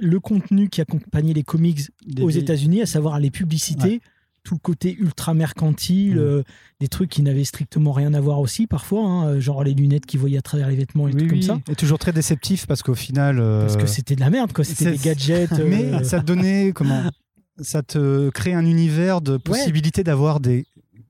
le 0.00 0.18
contenu 0.20 0.68
qui 0.68 0.80
accompagnait 0.80 1.32
les 1.34 1.42
comics 1.44 1.80
Des 2.06 2.22
aux 2.22 2.30
États-Unis, 2.30 2.82
à 2.82 2.86
savoir 2.86 3.18
les 3.20 3.30
publicités, 3.30 4.00
tout 4.44 4.54
le 4.54 4.60
côté 4.60 4.96
ultra 4.98 5.34
mercantile, 5.34 6.14
Mm. 6.16 6.18
euh, 6.18 6.42
des 6.80 6.88
trucs 6.88 7.10
qui 7.10 7.22
n'avaient 7.22 7.44
strictement 7.44 7.92
rien 7.92 8.14
à 8.14 8.20
voir 8.20 8.40
aussi 8.40 8.66
parfois, 8.66 9.04
hein, 9.04 9.38
genre 9.40 9.62
les 9.62 9.74
lunettes 9.74 10.06
qui 10.06 10.16
voyaient 10.16 10.38
à 10.38 10.42
travers 10.42 10.68
les 10.68 10.76
vêtements 10.76 11.06
et 11.08 11.12
Oui, 11.12 11.18
tout 11.18 11.34
oui. 11.34 11.46
comme 11.46 11.56
ça. 11.58 11.60
Et 11.70 11.74
toujours 11.74 11.98
très 11.98 12.12
déceptif 12.12 12.66
parce 12.66 12.82
qu'au 12.82 12.94
final. 12.94 13.38
euh, 13.40 13.60
Parce 13.62 13.76
que 13.76 13.86
c'était 13.86 14.14
de 14.16 14.20
la 14.20 14.30
merde, 14.30 14.52
quoi. 14.52 14.64
C'était 14.64 14.90
des 14.92 14.96
gadgets. 14.98 15.52
euh, 15.60 15.66
Mais 15.68 16.02
ça 16.04 16.20
te 16.20 16.24
donnait 16.24 16.72
comment 16.74 17.02
Ça 17.60 17.82
te 17.82 18.30
crée 18.30 18.54
un 18.54 18.64
univers 18.64 19.20
de 19.20 19.36
possibilité 19.36 20.02
d'avoir 20.04 20.40
des 20.40 20.64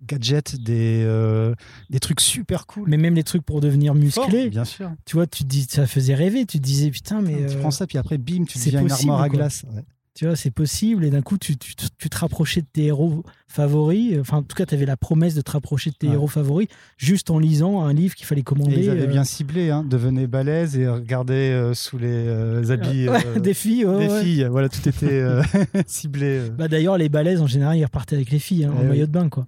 gadgets, 0.09 0.57
des, 0.57 1.03
euh, 1.05 1.55
des 1.91 2.01
trucs 2.01 2.21
super 2.21 2.67
cool. 2.67 2.89
mais 2.89 2.97
même 2.97 3.15
les 3.15 3.23
trucs 3.25 3.43
pour 3.45 3.61
devenir 3.61 3.95
musclé, 3.95 4.43
Fort, 4.43 4.51
bien 4.51 4.65
sûr. 4.65 4.91
tu 5.05 5.15
vois, 5.17 5.27
tu 5.27 5.45
dis, 5.45 5.67
ça 5.71 5.87
faisait 5.87 6.15
rêver. 6.15 6.45
Tu 6.47 6.59
te 6.59 6.65
disais, 6.65 6.91
putain, 6.91 7.21
mais 7.23 7.47
tu 7.47 7.57
euh, 7.57 7.61
prends 7.61 7.71
ça, 7.71 7.87
puis 7.87 7.99
après, 7.99 8.19
bim, 8.19 8.45
tu 8.49 8.59
deviens 8.59 8.81
une 8.81 8.89
possible, 8.89 9.11
armoire 9.11 9.23
à 9.25 9.29
quoi. 9.29 9.39
glace. 9.39 9.65
Ouais. 9.75 9.83
tu 10.15 10.27
vois, 10.27 10.35
c'est 10.35 10.51
possible. 10.51 11.05
Et 11.05 11.11
d'un 11.11 11.23
coup, 11.23 11.39
tu, 11.39 11.57
tu, 11.57 11.75
tu 11.77 12.09
te 12.11 12.19
rapprochais 12.19 12.61
de 12.63 12.67
tes 12.73 12.87
héros 12.87 13.23
favoris. 13.47 14.17
Enfin, 14.21 14.39
en 14.39 14.43
tout 14.43 14.57
cas, 14.57 14.67
tu 14.67 14.75
avais 14.75 14.85
la 14.85 14.97
promesse 14.97 15.35
de 15.35 15.41
te 15.43 15.51
rapprocher 15.53 15.91
de 15.91 15.95
tes 15.97 16.09
Ouais. 16.09 16.15
héros 16.15 16.27
favoris 16.27 16.67
juste 16.97 17.31
en 17.31 17.39
lisant 17.39 17.83
un 17.85 17.93
livre 17.93 18.15
qu'il 18.17 18.27
fallait 18.27 18.43
commander. 18.43 18.75
Et 18.75 18.81
ils 18.85 18.91
avaient 18.91 19.03
euh, 19.03 19.07
bien 19.07 19.23
ciblé, 19.25 19.71
hein, 19.71 19.85
devenez 19.89 20.27
balèze 20.27 20.77
et 20.77 20.89
regardez 20.89 21.35
euh, 21.53 21.73
sous 21.73 21.99
les 21.99 22.09
euh, 22.09 22.69
habits 22.71 23.07
des 23.41 23.55
filles. 23.55 23.85
ouais, 23.87 24.07
des 24.09 24.13
ouais. 24.13 24.23
filles. 24.23 24.49
Voilà, 24.51 24.69
tout 24.69 24.87
était 24.89 25.23
ciblé. 25.87 26.43
Bah, 26.57 26.67
D'ailleurs, 26.69 26.99
les 26.99 27.09
balaises, 27.09 27.41
en 27.41 27.47
général, 27.47 27.77
ils 27.79 27.85
repartaient 27.85 28.17
avec 28.17 28.31
les 28.31 28.39
filles, 28.41 28.65
hein, 28.65 28.75
Eh 28.77 28.81
en 28.81 28.89
maillot 28.89 29.07
de 29.07 29.13
bain. 29.13 29.29
quoi. 29.29 29.47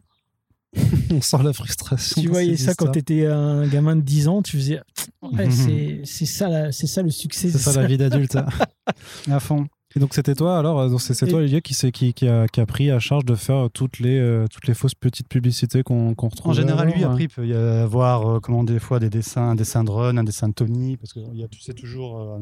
On 1.10 1.20
sent 1.20 1.36
la 1.42 1.52
frustration. 1.52 2.22
Tu 2.22 2.28
voyais 2.28 2.56
ça 2.56 2.74
quand 2.74 2.92
tu 2.92 2.98
étais 3.00 3.26
un 3.26 3.66
gamin 3.66 3.96
de 3.96 4.02
10 4.02 4.28
ans, 4.28 4.42
tu 4.42 4.56
faisais. 4.56 4.80
Ouais, 5.22 5.50
c'est- 5.50 6.00
c'est 6.04 6.24
ça, 6.26 6.48
la- 6.48 6.72
c'est 6.72 6.86
ça 6.86 7.02
le 7.02 7.10
succès. 7.10 7.50
C'est 7.50 7.58
ça 7.58 7.78
la 7.78 7.86
vie 7.86 7.98
d'adulte. 7.98 8.32
ça. 8.32 8.46
à 9.30 9.38
fond. 9.40 9.66
Et 9.96 9.98
donc 9.98 10.14
c'était 10.14 10.34
toi 10.34 10.58
alors, 10.58 10.78
euh, 10.80 10.98
c'est 10.98 11.26
toi 11.26 11.40
Olivier 11.40 11.62
qui, 11.62 11.74
qui, 11.90 12.14
qui, 12.14 12.28
a, 12.28 12.46
qui 12.46 12.60
a 12.60 12.66
pris 12.66 12.90
à 12.90 13.00
charge 13.00 13.24
de 13.24 13.34
faire 13.34 13.68
toutes 13.72 13.98
les, 13.98 14.18
euh, 14.18 14.46
toutes 14.48 14.68
les 14.68 14.74
fausses 14.74 14.94
petites 14.94 15.28
publicités 15.28 15.82
qu'on 15.82 16.10
retrouve. 16.10 16.50
En 16.50 16.52
général, 16.52 16.90
lui, 16.90 17.02
après, 17.02 17.24
il 17.24 17.28
peut 17.28 17.46
y 17.46 17.54
avoir 17.54 18.36
euh, 18.36 18.40
comment, 18.40 18.62
des 18.62 18.78
fois 18.78 19.00
des 19.00 19.10
dessins, 19.10 19.50
un 19.50 19.54
dessin 19.56 19.82
de 19.82 19.90
Ron, 19.90 20.16
un 20.16 20.24
dessin 20.24 20.48
de 20.48 20.54
Tony, 20.54 20.96
parce 20.96 21.12
que 21.12 21.20
il 21.32 21.40
y 21.40 21.44
a, 21.44 21.48
c'est 21.60 21.74
toujours 21.74 22.20
euh, 22.20 22.38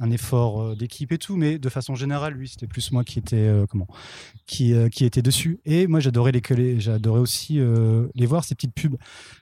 un, 0.00 0.10
effort 0.10 0.62
euh, 0.62 0.74
d'équipe 0.74 1.12
et 1.12 1.18
tout, 1.18 1.36
mais 1.36 1.58
de 1.58 1.68
façon 1.68 1.94
générale, 1.94 2.34
lui, 2.34 2.48
c'était 2.48 2.66
plus 2.66 2.90
moi 2.90 3.04
qui 3.04 3.18
était, 3.20 3.36
euh, 3.36 3.66
comment, 3.68 3.86
qui, 4.46 4.74
euh, 4.74 4.88
qui 4.88 5.04
était 5.04 5.22
dessus. 5.22 5.60
Et 5.64 5.86
moi, 5.86 6.00
j'adorais 6.00 6.32
les 6.32 6.40
coller, 6.40 6.80
j'adorais 6.80 7.20
aussi 7.20 7.60
euh, 7.60 8.08
les 8.16 8.26
voir, 8.26 8.44
ces 8.44 8.56
petites 8.56 8.74
pubs. 8.74 8.96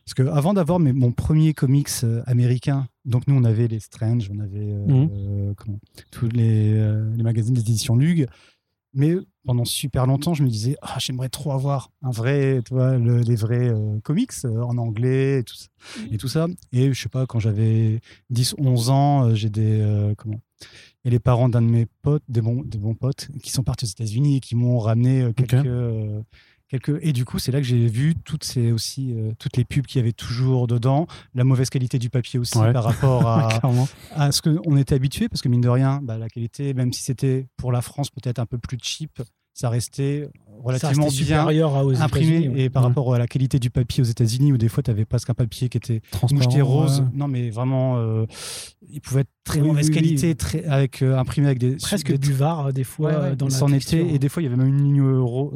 Parce 0.05 0.15
que 0.15 0.23
avant 0.23 0.53
d'avoir 0.53 0.79
mon 0.79 1.13
premier 1.13 1.55
comics 1.55 1.89
euh, 2.05 2.23
américain, 2.27 2.87
donc 3.09 3.27
nous, 3.27 3.35
on 3.35 3.43
avait 3.45 3.67
les 3.69 3.81
Strange, 3.81 4.31
on 4.33 4.39
avait 4.39 4.73
euh, 4.73 4.87
Mhm. 4.87 5.55
comment, 5.57 5.79
tous 6.13 6.29
les, 6.29 6.73
euh, 6.75 7.11
les 7.17 7.23
magazines 7.25 7.55
des 7.55 7.61
éditions 7.63 7.97
Lug. 7.97 8.27
Mais 8.95 9.17
pendant 9.45 9.67
super 9.67 10.07
longtemps, 10.07 10.33
je 10.33 10.43
me 10.43 10.49
disais, 10.49 10.77
ah, 10.81 10.97
j'aimerais 10.99 11.29
trop 11.29 11.53
avoir 11.53 11.91
un 12.03 12.11
vrai, 12.11 12.63
tu 12.67 12.73
vois, 12.73 12.97
le- 12.97 13.21
les 13.21 13.35
vrais 13.37 13.69
euh, 13.69 14.01
comics 14.01 14.31
euh, 14.47 14.63
en 14.63 14.79
anglais 14.79 15.41
et 15.41 15.45
tout, 15.45 15.55
ça, 15.57 15.67
et 16.11 16.17
tout 16.17 16.29
ça. 16.29 16.47
Et 16.73 16.93
je 16.93 17.01
sais 17.03 17.11
pas, 17.11 17.27
quand 17.27 17.39
j'avais 17.39 18.01
10, 18.31 18.55
11 18.59 18.89
ans, 18.91 19.27
euh, 19.29 19.35
j'ai 19.35 19.51
des. 19.51 20.15
comment 20.17 20.41
Et 21.05 21.11
les 21.11 21.19
parents 21.21 21.49
d'un 21.51 21.61
de 21.63 21.67
mes 21.69 21.87
potes, 22.03 22.23
des 22.29 22.41
bons, 22.41 22.63
des 22.65 22.79
bons 22.79 22.95
potes, 22.95 23.29
qui 23.43 23.53
sont 23.53 23.63
partis 23.63 23.85
aux 23.85 23.89
États-Unis 23.89 24.37
et 24.39 24.41
qui 24.41 24.57
m'ont 24.57 24.79
ramené 24.79 25.33
quelques. 25.35 25.67
Quelques... 26.69 26.99
Et 27.03 27.13
du 27.13 27.25
coup, 27.25 27.39
c'est 27.39 27.53
là 27.53 27.59
que 27.59 27.67
j'ai 27.67 27.87
vu 27.87 28.15
toutes, 28.25 28.45
ces, 28.45 28.73
aussi, 28.73 29.15
euh, 29.15 29.33
toutes 29.39 29.57
les 29.57 29.65
pubs 29.65 29.87
qu'il 29.87 30.01
y 30.01 30.03
avait 30.03 30.13
toujours 30.13 30.67
dedans, 30.67 31.07
la 31.35 31.45
mauvaise 31.45 31.71
qualité 31.71 31.99
du 31.99 32.11
papier 32.11 32.39
aussi 32.39 32.59
Ouais. 32.59 32.73
par 32.73 32.85
rapport 32.85 33.27
à, 34.15 34.33
ce 34.33 34.43
qu'on 34.43 34.77
était 34.77 34.95
habitué, 34.95 35.29
parce 35.29 35.43
que 35.43 35.49
mine 35.49 35.61
de 35.61 35.69
rien, 35.69 36.01
bah, 36.03 36.19
la 36.19 36.29
qualité, 36.29 36.75
même 36.75 36.93
si 36.93 37.03
c'était 37.03 37.47
pour 37.57 37.73
la 37.73 37.83
France 37.83 38.11
peut-être 38.11 38.39
un 38.39 38.47
peu 38.47 38.59
plus 38.59 38.79
cheap, 38.83 39.23
ça 39.55 39.71
restait 39.71 40.31
relativement 40.63 41.05
restait 41.07 41.25
bien 41.25 41.39
supérieur 41.41 41.75
à- 41.77 41.85
aux 41.85 42.01
imprimé. 42.01 42.27
États-Unis, 42.37 42.49
ouais. 42.55 42.61
Et 42.63 42.71
par 42.71 42.83
Ouais. 42.83 42.89
rapport 42.89 43.15
à 43.15 43.19
la 43.19 43.27
qualité 43.27 43.59
du 43.59 43.71
papier 43.71 44.03
aux 44.03 44.07
États-Unis, 44.07 44.53
où 44.53 44.59
des 44.59 44.69
fois, 44.69 44.83
tu 44.83 44.91
avais 44.91 45.05
presque 45.05 45.31
un 45.31 45.35
papier 45.35 45.69
qui 45.69 45.77
était 45.79 46.01
Transparent. 46.11 46.45
moucheté 46.45 46.63
rose. 46.63 47.01
ouais. 47.01 47.07
Non, 47.15 47.29
mais 47.29 47.51
vraiment, 47.51 47.97
euh, 47.99 48.27
il 48.91 49.01
pouvait 49.01 49.23
être 49.23 49.29
très 49.45 49.61
Oui, 49.61 49.69
mauvaise 49.69 49.89
oui, 49.89 49.95
oui. 49.95 50.03
qualité, 50.03 50.35
très, 50.35 50.65
avec, 50.65 51.01
euh, 51.03 51.17
imprimé 51.19 51.47
avec 51.47 51.59
des. 51.59 51.77
Presque 51.77 52.09
des- 52.13 52.19
du 52.19 52.33
var, 52.33 52.67
euh, 52.67 52.73
des 52.73 52.85
fois, 52.85 53.11
Ouais, 53.11 53.17
ouais, 53.31 53.37
dans 53.37 53.47
la 53.49 53.77
était, 53.77 54.01
et 54.15 54.19
des 54.19 54.29
fois 54.29 54.43
il 54.43 54.47
y 54.47 54.49
avait 54.49 54.57
même 54.57 54.69
une 54.69 54.85
ligne 54.85 55.03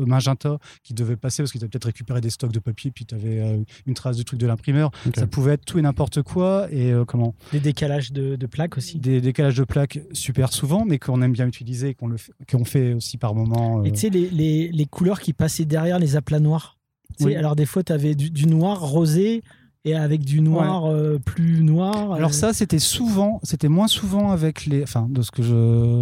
magenta 0.07 0.59
qui 0.83 0.95
devait 0.95 1.17
passer 1.17 1.43
parce 1.43 1.53
que 1.53 1.59
tu 1.59 1.65
avais 1.65 1.71
peut-être 1.71 1.85
récupéré 1.87 2.21
des 2.21 2.31
stocks 2.31 2.53
de 2.53 2.59
papier 2.59 2.91
puis 2.91 3.05
tu 3.05 3.15
avais 3.15 3.63
une 3.87 3.95
trace 3.95 4.17
du 4.17 4.25
truc 4.25 4.39
de 4.39 4.47
l'imprimeur 4.47 4.91
ça 5.15 5.27
pouvait 5.27 5.53
être 5.55 5.65
tout 5.65 5.79
et 5.79 5.83
n'importe 5.83 6.23
quoi 6.23 6.69
et 6.71 6.93
euh, 6.93 7.05
comment 7.05 7.35
Des 7.53 7.61
décalages 7.61 8.13
de, 8.13 8.37
de 8.37 8.47
plaques 8.47 8.77
aussi. 8.77 8.99
des 8.99 9.21
décalages 9.21 9.57
de 9.57 9.65
plaques 9.65 10.01
super 10.13 10.53
souvent, 10.53 10.85
mais 10.87 10.99
qu'on 10.99 11.21
aime 11.23 11.33
bien 11.33 11.47
utiliser 11.47 11.89
et 11.91 11.95
qu'on 11.95 12.09
le 12.09 12.17
fait, 12.17 12.33
qu'on 12.51 12.65
fait 12.65 12.95
aussi 12.95 13.19
par 13.19 13.35
moment. 13.35 13.81
euh, 13.81 13.85
Et 13.85 13.93
tu 13.93 13.99
sais, 14.01 14.11
les, 14.11 14.29
les, 14.31 14.69
les 14.69 14.87
couleurs 14.93 15.19
qui 15.19 15.33
passaient 15.33 15.65
derrière 15.65 15.99
les 15.99 16.15
aplats 16.15 16.39
noirs. 16.39 16.79
Oui. 17.21 17.35
Alors, 17.35 17.57
des 17.57 17.67
fois, 17.67 17.83
tu 17.83 17.93
avais 17.93 18.15
du, 18.15 18.31
du 18.31 18.47
noir 18.47 18.81
rosé 18.81 19.43
et 19.85 19.97
avec 19.97 20.25
du 20.25 20.41
noir 20.41 20.87
euh, 20.87 21.19
plus 21.19 21.65
noir. 21.65 22.13
Alors 22.13 22.31
euh, 22.31 22.33
ça, 22.33 22.53
c'était 22.53 22.79
souvent, 22.79 23.41
c'était 23.43 23.69
moins 23.69 23.89
souvent 23.89 24.31
avec 24.31 24.67
les, 24.67 24.85
enfin, 24.85 25.09
de 25.11 25.23
ce 25.23 25.33
que 25.33 25.43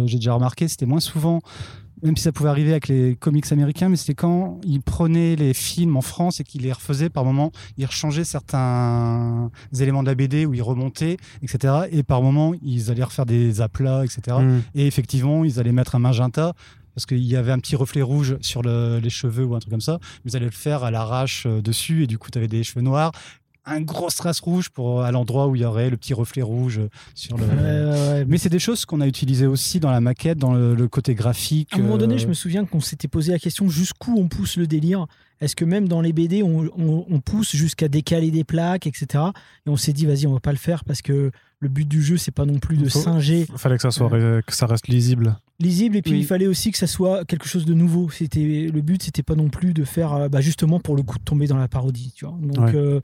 j'ai 0.05 0.17
déjà 0.17 0.33
remarqué, 0.33 0.67
c'était 0.67 0.85
moins 0.85 0.99
souvent 0.99 1.41
même 2.03 2.17
si 2.17 2.23
ça 2.23 2.31
pouvait 2.31 2.49
arriver 2.49 2.71
avec 2.71 2.87
les 2.87 3.15
comics 3.15 3.51
américains, 3.51 3.89
mais 3.89 3.95
c'était 3.95 4.15
quand 4.15 4.59
ils 4.63 4.81
prenaient 4.81 5.35
les 5.35 5.53
films 5.53 5.95
en 5.97 6.01
France 6.01 6.39
et 6.39 6.43
qu'ils 6.43 6.63
les 6.63 6.71
refaisaient 6.71 7.09
par 7.09 7.23
moment, 7.25 7.51
ils 7.77 7.85
rechangeaient 7.85 8.23
certains 8.23 9.51
éléments 9.79 10.01
de 10.01 10.07
la 10.07 10.15
BD 10.15 10.45
où 10.45 10.53
ils 10.53 10.63
remontaient, 10.63 11.17
etc. 11.43 11.73
Et 11.91 12.03
par 12.03 12.21
moment, 12.21 12.53
ils 12.63 12.89
allaient 12.89 13.03
refaire 13.03 13.25
des 13.25 13.61
aplats, 13.61 14.03
etc. 14.03 14.37
Mm. 14.41 14.61
Et 14.75 14.87
effectivement, 14.87 15.43
ils 15.43 15.59
allaient 15.59 15.71
mettre 15.71 15.95
un 15.95 15.99
magenta 15.99 16.53
parce 16.95 17.05
qu'il 17.05 17.23
y 17.23 17.35
avait 17.35 17.51
un 17.51 17.59
petit 17.59 17.75
reflet 17.75 18.01
rouge 18.01 18.37
sur 18.41 18.61
le- 18.61 18.99
les 18.99 19.09
cheveux 19.09 19.45
ou 19.45 19.55
un 19.55 19.59
truc 19.59 19.71
comme 19.71 19.81
ça. 19.81 19.99
Ils 20.25 20.35
allaient 20.35 20.45
le 20.45 20.51
faire 20.51 20.83
à 20.83 20.91
l'arrache 20.91 21.45
euh, 21.45 21.61
dessus 21.61 22.03
et 22.03 22.07
du 22.07 22.17
coup, 22.17 22.29
tu 22.31 22.37
avais 22.37 22.47
des 22.47 22.63
cheveux 22.63 22.81
noirs. 22.81 23.11
Un 23.63 23.81
gros 23.81 24.09
strass 24.09 24.39
rouge 24.39 24.69
pour 24.69 25.03
à 25.03 25.11
l'endroit 25.11 25.47
où 25.47 25.55
il 25.55 25.61
y 25.61 25.65
aurait 25.65 25.91
le 25.91 25.95
petit 25.97 26.15
reflet 26.15 26.41
rouge 26.41 26.81
sur 27.13 27.37
le. 27.37 27.45
Ouais. 27.45 28.25
Mais 28.27 28.39
c'est 28.39 28.49
des 28.49 28.57
choses 28.57 28.85
qu'on 28.85 29.01
a 29.01 29.07
utilisées 29.07 29.45
aussi 29.45 29.79
dans 29.79 29.91
la 29.91 30.01
maquette, 30.01 30.39
dans 30.39 30.53
le, 30.53 30.73
le 30.73 30.87
côté 30.87 31.13
graphique. 31.13 31.69
À 31.73 31.75
un 31.75 31.79
moment 31.81 31.97
donné, 31.99 32.15
euh, 32.15 32.17
je 32.17 32.25
me 32.27 32.33
souviens 32.33 32.65
qu'on 32.65 32.79
s'était 32.79 33.07
posé 33.07 33.31
la 33.31 33.37
question 33.39 33.69
jusqu'où 33.69 34.15
on 34.17 34.27
pousse 34.27 34.57
le 34.57 34.65
délire. 34.65 35.05
Est-ce 35.41 35.55
que 35.55 35.65
même 35.65 35.87
dans 35.87 36.01
les 36.01 36.13
BD, 36.13 36.43
on, 36.43 36.69
on- 36.77 37.05
on 37.09 37.19
pousse 37.19 37.55
jusqu'à 37.55 37.87
décaler 37.87 38.31
des 38.31 38.43
plaques, 38.43 38.87
etc. 38.87 39.23
Et 39.65 39.69
on 39.69 39.75
s'est 39.75 39.93
dit, 39.93 40.05
vas-y, 40.05 40.27
on 40.27 40.33
va 40.33 40.39
pas 40.39 40.51
le 40.51 40.57
faire 40.57 40.85
parce 40.85 41.01
que 41.01 41.31
le 41.59 41.67
but 41.69 41.87
du 41.87 42.01
jeu, 42.01 42.17
c'est 42.17 42.31
pas 42.31 42.45
non 42.45 42.59
plus 42.59 42.77
de 42.77 42.87
Faut- 42.89 42.99
singer 42.99 43.45
Fallait 43.55 43.75
que 43.75 43.81
ça 43.81 43.91
soit 43.91 44.07
ré- 44.09 44.41
que 44.45 44.53
ça 44.55 44.65
reste 44.67 44.87
lisible. 44.87 45.35
lisible. 45.59 45.95
Et 45.97 46.01
puis 46.01 46.11
Oui. 46.13 46.19
il 46.19 46.25
fallait 46.25 46.47
aussi 46.47 46.71
que 46.71 46.77
ça 46.77 46.87
soit 46.87 47.23
quelque 47.25 47.47
chose 47.47 47.65
de 47.65 47.73
nouveau. 47.75 48.09
C'était 48.09 48.69
le 48.73 48.81
but, 48.81 49.03
c'était 49.03 49.21
pas 49.23 49.35
non 49.35 49.49
plus 49.49 49.73
de 49.73 49.83
faire, 49.83 50.13
euh, 50.13 50.29
bah, 50.29 50.41
justement, 50.41 50.79
pour 50.79 50.95
le 50.95 51.03
coup, 51.03 51.17
de 51.19 51.23
tomber 51.23 51.45
dans 51.47 51.57
la 51.57 51.67
parodie. 51.67 52.13
Tu 52.15 52.25
vois. 52.25 52.35
Donc, 52.41 52.65
Ouais. 52.67 52.75
euh, 52.75 52.99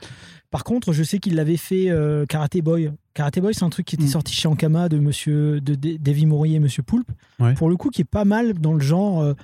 par 0.50 0.64
contre, 0.64 0.92
je 0.94 1.04
sais 1.04 1.20
qu'il 1.20 1.36
l'avait 1.36 1.58
fait 1.58 1.90
euh, 1.92 2.26
Karate 2.26 2.58
Boy. 2.64 2.92
Karate 3.14 3.40
Boy, 3.40 3.54
c'est 3.54 3.64
un 3.64 3.70
truc 3.70 3.86
qui 3.86 3.96
était 3.96 4.06
Mm. 4.06 4.10
sorti 4.10 4.34
chez 4.34 4.48
Ankama 4.48 4.90
de 4.90 4.98
Monsieur 5.00 5.60
de 5.62 5.76
Davy 5.76 6.24
et 6.46 6.60
Monsieur 6.60 6.82
Poulpe. 6.84 7.12
Ouais. 7.40 7.54
Pour 7.56 7.70
le 7.70 7.78
coup, 7.78 7.90
qui 7.90 8.02
est 8.02 8.06
pas 8.06 8.26
mal 8.26 8.54
dans 8.54 8.74
le 8.74 8.80
genre. 8.82 9.36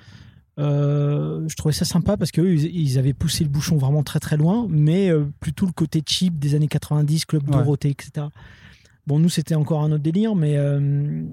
Euh, 0.59 1.47
je 1.47 1.55
trouvais 1.55 1.73
ça 1.73 1.85
sympa 1.85 2.15
parce 2.17 2.31
qu'eux, 2.31 2.53
ils, 2.53 2.65
ils 2.75 2.97
avaient 2.99 3.13
poussé 3.13 3.43
le 3.43 3.49
bouchon 3.49 3.77
vraiment 3.77 4.03
très 4.03 4.19
très 4.19 4.37
loin, 4.37 4.67
mais 4.69 5.09
euh, 5.09 5.25
plutôt 5.39 5.65
le 5.65 5.71
côté 5.71 6.01
cheap 6.05 6.37
des 6.39 6.55
années 6.55 6.67
90, 6.67 7.25
Club 7.25 7.43
Ouais. 7.47 7.51
Dorothée, 7.57 7.89
etc. 7.89 8.27
Bon, 9.07 9.19
nous, 9.19 9.29
c'était 9.29 9.55
encore 9.55 9.81
un 9.81 9.91
autre 9.91 10.03
délire, 10.03 10.35
mais, 10.35 10.55
euh, 10.57 10.79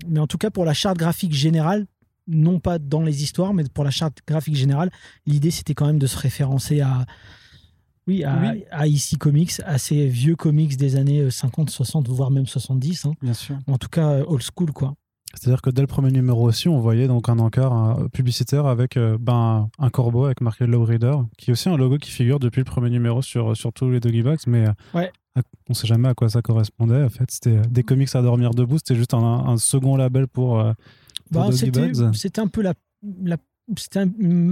mais 0.08 0.18
en 0.20 0.26
tout 0.26 0.38
cas, 0.38 0.50
pour 0.50 0.64
la 0.64 0.74
charte 0.74 0.96
graphique 0.98 1.32
générale, 1.34 1.86
non 2.26 2.60
pas 2.60 2.78
dans 2.78 3.02
les 3.02 3.22
histoires, 3.22 3.54
mais 3.54 3.64
pour 3.72 3.84
la 3.84 3.90
charte 3.90 4.18
graphique 4.26 4.56
générale, 4.56 4.90
l'idée, 5.26 5.50
c'était 5.50 5.74
quand 5.74 5.86
même 5.86 5.98
de 5.98 6.06
se 6.06 6.16
référencer 6.18 6.80
à, 6.80 7.06
oui, 8.06 8.24
à, 8.24 8.40
Oui. 8.52 8.64
à 8.70 8.86
IC 8.86 9.18
Comics, 9.18 9.52
à 9.64 9.78
ces 9.78 10.06
vieux 10.08 10.34
comics 10.36 10.76
des 10.76 10.96
années 10.96 11.20
euh, 11.20 11.30
50, 11.30 11.70
60, 11.70 12.08
voire 12.08 12.30
même 12.30 12.46
70. 12.46 13.04
hein. 13.04 13.12
Bien 13.22 13.34
sûr. 13.34 13.56
En 13.68 13.78
tout 13.78 13.88
cas, 13.88 14.20
old 14.26 14.42
school, 14.42 14.72
quoi. 14.72 14.94
C'est-à-dire 15.34 15.62
que 15.62 15.70
dès 15.70 15.80
le 15.80 15.86
premier 15.86 16.10
numéro 16.10 16.42
aussi, 16.48 16.68
on 16.68 16.80
voyait 16.80 17.06
donc 17.06 17.28
un 17.28 17.38
encart 17.38 17.72
un- 17.72 18.08
publicitaire 18.08 18.66
avec 18.66 18.96
euh, 18.96 19.16
ben, 19.20 19.68
un 19.78 19.88
corbeau 19.90 20.24
avec 20.24 20.40
marqué 20.40 20.66
Lowrider, 20.66 21.14
qui 21.38 21.50
est 21.50 21.52
aussi 21.52 21.68
un 21.68 21.76
logo 21.76 21.98
qui 21.98 22.10
figure 22.10 22.40
depuis 22.40 22.58
le 22.60 22.64
premier 22.64 22.90
numéro 22.90 23.22
sur, 23.22 23.56
sur 23.56 23.72
tous 23.72 23.88
les 23.90 24.00
Doggy 24.00 24.22
Box, 24.22 24.46
mais 24.46 24.66
euh, 24.68 24.72
Ouais. 24.94 25.12
à- 25.36 25.42
on 25.68 25.74
sait 25.74 25.86
jamais 25.86 26.08
à 26.08 26.14
quoi 26.14 26.28
ça 26.28 26.42
correspondait. 26.42 27.04
En 27.04 27.08
fait, 27.08 27.30
c'était 27.30 27.58
euh, 27.58 27.62
des 27.70 27.82
comics 27.84 28.14
à 28.14 28.22
dormir 28.22 28.50
debout, 28.50 28.78
c'était 28.78 28.96
juste 28.96 29.14
un, 29.14 29.18
un 29.22 29.56
second 29.56 29.96
label 29.96 30.26
pour, 30.26 30.58
euh, 30.58 30.72
pour 31.32 31.42
Bah, 31.42 31.46
Doggy 31.46 31.58
c'était 32.14 32.40
un 32.40 32.48
peu 32.48 32.62
la, 32.62 32.74
la- 33.22 33.36
c'était 33.76 34.00
un, 34.00 34.10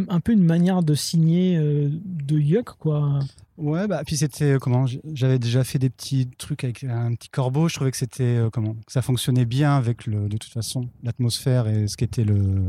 un 0.09 0.21
peu 0.21 0.33
une 0.33 0.45
manière 0.45 0.83
de 0.83 0.95
signer 0.95 1.57
euh, 1.57 1.89
de 2.05 2.39
Yuck, 2.39 2.71
quoi. 2.79 3.21
Ouais, 3.57 3.89
bah, 3.89 4.03
puis 4.07 4.17
c'était 4.17 4.53
euh, 4.53 4.59
comment 4.59 4.87
J'avais 5.13 5.39
déjà 5.39 5.65
fait 5.65 5.81
des 5.81 5.91
petits 5.91 6.29
trucs 6.39 6.63
avec 6.63 6.85
un 6.85 7.15
petit 7.15 7.29
corbeau. 7.29 7.69
Je 7.69 7.75
trouvais 7.75 7.91
que 7.91 7.97
c'était 7.97 8.23
euh, 8.23 8.51
comment 8.51 8.77
ça 8.87 9.03
fonctionnait 9.03 9.47
bien 9.47 9.77
avec 9.77 10.07
le, 10.07 10.29
de 10.29 10.37
toute 10.37 10.53
façon 10.53 10.89
l'atmosphère 11.03 11.67
et 11.67 11.89
ce 11.89 11.97
qu'était 11.97 12.25
le 12.25 12.63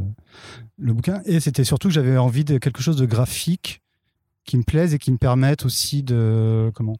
le 0.78 0.94
bouquin. 0.94 1.22
Et 1.26 1.40
c'était 1.40 1.64
surtout 1.64 1.90
que 1.90 1.94
j'avais 1.94 2.18
envie 2.18 2.44
de 2.44 2.58
quelque 2.58 2.82
chose 2.82 2.98
de 2.98 3.06
graphique 3.06 3.82
qui 4.46 4.58
me 4.58 4.64
plaise 4.64 4.96
et 4.96 5.00
qui 5.00 5.12
me 5.12 5.18
permette 5.18 5.64
aussi 5.64 6.02
de 6.02 6.72
comment 6.74 6.98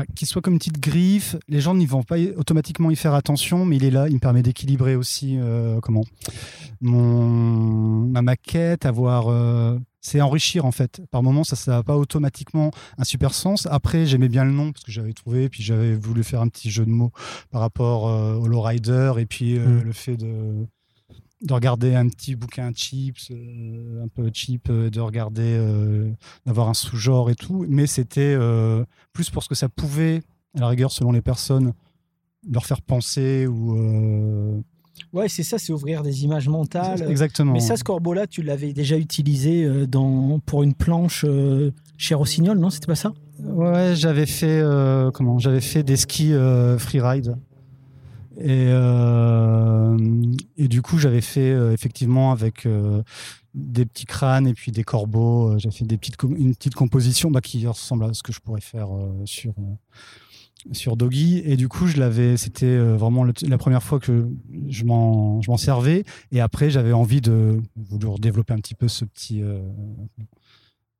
bah, 0.00 0.06
qu'il 0.14 0.26
soit 0.26 0.40
comme 0.42 0.54
une 0.54 0.58
petite 0.58 0.80
griffe. 0.80 1.36
Les 1.48 1.60
gens 1.60 1.74
n'y 1.74 1.86
vont 1.86 2.02
pas 2.02 2.16
automatiquement 2.36 2.90
y 2.90 2.96
faire 2.96 3.14
attention, 3.14 3.64
mais 3.64 3.76
il 3.76 3.84
est 3.84 3.90
là. 3.90 4.08
Il 4.08 4.14
me 4.14 4.18
permet 4.18 4.42
d'équilibrer 4.42 4.96
aussi 4.96 5.36
euh, 5.38 5.80
comment 5.80 6.04
mon 6.80 7.26
ma 8.08 8.22
maquette, 8.22 8.86
avoir 8.86 9.28
euh, 9.28 9.78
c'est 10.00 10.20
enrichir 10.20 10.64
en 10.64 10.72
fait. 10.72 11.02
Par 11.10 11.22
moments, 11.22 11.44
ça 11.44 11.56
ça 11.56 11.72
n'a 11.72 11.82
pas 11.82 11.96
automatiquement 11.96 12.70
un 12.96 13.04
super 13.04 13.34
sens. 13.34 13.66
Après, 13.70 14.06
j'aimais 14.06 14.28
bien 14.28 14.44
le 14.44 14.52
nom 14.52 14.72
parce 14.72 14.84
que 14.84 14.92
j'avais 14.92 15.12
trouvé, 15.12 15.48
puis 15.50 15.62
j'avais 15.62 15.94
voulu 15.94 16.24
faire 16.24 16.40
un 16.40 16.48
petit 16.48 16.70
jeu 16.70 16.86
de 16.86 16.90
mots 16.90 17.12
par 17.50 17.60
rapport 17.60 18.08
euh, 18.08 18.34
au 18.36 18.46
lowrider 18.46 19.12
et 19.18 19.26
puis 19.26 19.58
Mm. 19.58 19.80
le 19.82 19.92
fait 19.92 20.16
de 20.16 20.66
de 21.42 21.54
regarder 21.54 21.94
un 21.94 22.06
petit 22.08 22.36
bouquin 22.36 22.70
chips, 22.74 23.30
euh, 23.30 24.04
un 24.04 24.08
peu 24.08 24.30
cheap, 24.32 24.68
euh, 24.68 24.90
de 24.90 25.00
regarder, 25.00 25.56
euh, 25.56 26.10
d'avoir 26.44 26.68
un 26.68 26.74
sous-genre 26.74 27.30
et 27.30 27.34
tout. 27.34 27.64
Mais 27.68 27.86
c'était 27.86 28.34
euh, 28.38 28.84
plus 29.12 29.30
pour 29.30 29.42
ce 29.42 29.48
que 29.48 29.54
ça 29.54 29.68
pouvait, 29.70 30.22
à 30.56 30.60
la 30.60 30.68
rigueur, 30.68 30.92
selon 30.92 31.12
les 31.12 31.22
personnes, 31.22 31.72
leur 32.50 32.66
faire 32.66 32.82
penser 32.82 33.46
ou. 33.46 34.62
Ouais, 35.14 35.30
c'est 35.30 35.42
ça, 35.42 35.58
c'est 35.58 35.72
ouvrir 35.72 36.02
des 36.02 36.24
images 36.24 36.48
mentales. 36.48 37.06
Exactement. 37.08 37.54
Mais 37.54 37.60
ça, 37.60 37.76
ce 37.76 37.84
corbeau-là, 37.84 38.26
tu 38.26 38.42
l'avais 38.42 38.74
déjà 38.74 38.98
utilisé 38.98 39.86
dans, 39.86 40.38
pour 40.40 40.62
une 40.62 40.74
planche 40.74 41.24
chez 41.96 42.14
Rossignol, 42.14 42.58
non? 42.58 42.68
C'était 42.68 42.86
pas 42.86 42.96
ça? 42.96 43.14
Ouais, 43.38 43.94
j'avais 43.96 44.26
fait 44.26 44.62
comment? 45.14 45.38
J'avais 45.38 45.62
fait 45.62 45.82
des 45.82 45.96
skis 45.96 46.34
freeride. 46.78 47.36
Et, 48.40 48.68
euh, 48.68 49.98
et 50.56 50.68
du 50.68 50.80
coup, 50.80 50.98
j'avais 50.98 51.20
fait 51.20 51.50
euh, 51.50 51.72
effectivement 51.72 52.32
avec 52.32 52.64
euh, 52.64 53.02
des 53.54 53.84
petits 53.84 54.06
crânes 54.06 54.46
et 54.46 54.54
puis 54.54 54.72
des 54.72 54.82
corbeaux. 54.82 55.58
J'ai 55.58 55.70
fait 55.70 55.84
une 55.84 56.54
petite 56.54 56.74
composition 56.74 57.30
bah, 57.30 57.42
qui 57.42 57.66
ressemble 57.66 58.04
à 58.04 58.14
ce 58.14 58.22
que 58.22 58.32
je 58.32 58.40
pourrais 58.40 58.62
faire 58.62 58.88
sur 59.26 59.52
sur 60.72 60.96
Doggy. 60.96 61.42
Et 61.44 61.56
du 61.56 61.68
coup. 61.68 61.86
C'était 62.36 62.78
vraiment 62.78 63.24
la 63.24 63.58
première 63.58 63.82
fois 63.82 64.00
que 64.00 64.28
je 64.68 64.84
m'en 64.84 65.56
servais. 65.58 66.04
Et 66.32 66.40
après, 66.40 66.70
j'avais 66.70 66.92
envie 66.92 67.20
de 67.20 67.60
vouloir 67.76 68.18
développer 68.18 68.54
un 68.54 68.58
petit 68.58 68.74
peu 68.74 68.88
ce 68.88 69.04
petit 69.04 69.42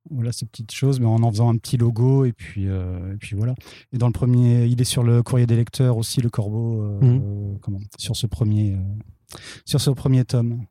voilà 0.09 0.31
ces 0.31 0.45
petites 0.45 0.71
choses, 0.71 0.99
mais 0.99 1.05
en 1.05 1.21
en 1.23 1.31
faisant 1.31 1.49
un 1.49 1.57
petit 1.57 1.77
logo 1.77 2.25
et 2.25 2.33
puis 2.33 2.67
euh, 2.67 3.13
et 3.13 3.17
puis 3.17 3.35
voilà. 3.35 3.53
Et 3.93 3.97
dans 3.97 4.07
le 4.07 4.13
premier, 4.13 4.65
il 4.65 4.81
est 4.81 4.85
sur 4.85 5.03
le 5.03 5.21
courrier 5.23 5.45
des 5.45 5.55
lecteurs 5.55 5.97
aussi 5.97 6.21
le 6.21 6.29
corbeau, 6.29 6.81
euh, 6.83 7.55
comment 7.61 7.79
sur 7.97 8.15
ce 8.15 8.27
premier 8.27 8.73
euh, 8.73 9.37
sur 9.65 9.79
ce 9.79 9.91
premier 9.91 10.25
tome. 10.25 10.65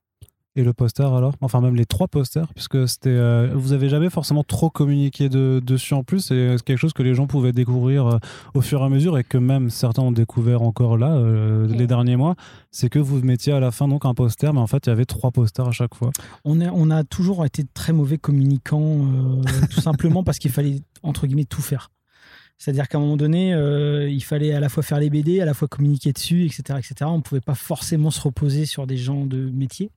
Et 0.60 0.62
le 0.62 0.74
poster 0.74 1.10
alors? 1.10 1.32
Enfin 1.40 1.62
même 1.62 1.74
les 1.74 1.86
trois 1.86 2.06
posters, 2.06 2.52
puisque 2.52 2.86
c'était, 2.86 3.08
euh, 3.08 3.48
vous 3.54 3.72
avez 3.72 3.88
jamais 3.88 4.10
forcément 4.10 4.44
trop 4.44 4.68
communiqué 4.68 5.30
de- 5.30 5.58
dessus 5.64 5.94
en 5.94 6.02
plus, 6.04 6.20
c'est 6.20 6.56
quelque 6.66 6.76
chose 6.76 6.92
que 6.92 7.02
les 7.02 7.14
gens 7.14 7.26
pouvaient 7.26 7.52
découvrir 7.52 8.06
euh, 8.06 8.18
au 8.52 8.60
fur 8.60 8.82
et 8.82 8.84
à 8.84 8.90
mesure, 8.90 9.16
et 9.16 9.24
que 9.24 9.38
même 9.38 9.70
certains 9.70 10.02
ont 10.02 10.12
découvert 10.12 10.60
encore 10.60 10.98
là, 10.98 11.14
euh, 11.14 11.66
les 11.66 11.86
derniers 11.86 12.16
mois, 12.16 12.34
c'est 12.70 12.90
que 12.90 12.98
vous 12.98 13.22
mettiez 13.22 13.54
à 13.54 13.60
la 13.60 13.70
fin 13.70 13.88
donc 13.88 14.04
un 14.04 14.12
poster, 14.12 14.52
mais 14.52 14.60
en 14.60 14.66
fait 14.66 14.84
il 14.86 14.90
y 14.90 14.92
avait 14.92 15.06
trois 15.06 15.30
posters 15.30 15.68
à 15.68 15.72
chaque 15.72 15.94
fois. 15.94 16.10
on, 16.44 16.60
est, 16.60 16.68
on 16.70 16.90
a 16.90 17.04
toujours 17.04 17.46
été 17.46 17.64
très 17.72 17.94
mauvais 17.94 18.18
communicants, 18.18 19.06
tout 19.70 19.80
simplement 19.80 20.22
parce 20.22 20.38
qu'il 20.38 20.50
fallait, 20.50 20.82
entre 21.02 21.26
guillemets, 21.26 21.44
tout 21.46 21.62
faire. 21.62 21.90
C'est-à-dire 22.58 22.88
qu'à 22.88 22.98
un 22.98 23.00
moment 23.00 23.16
donné, 23.16 23.54
euh, 23.54 24.10
il 24.10 24.22
fallait 24.22 24.52
à 24.52 24.60
la 24.60 24.68
fois 24.68 24.82
faire 24.82 25.00
les 25.00 25.08
BD, 25.08 25.40
à 25.40 25.46
la 25.46 25.54
fois 25.54 25.66
communiquer 25.68 26.12
dessus, 26.12 26.44
etc. 26.44 26.78
etc. 26.78 26.94
On 27.04 27.16
ne 27.16 27.22
pouvait 27.22 27.40
pas 27.40 27.54
forcément 27.54 28.10
se 28.10 28.20
reposer 28.20 28.66
sur 28.66 28.86
des 28.86 28.98
gens 28.98 29.24
de 29.24 29.48
métier. 29.50 29.90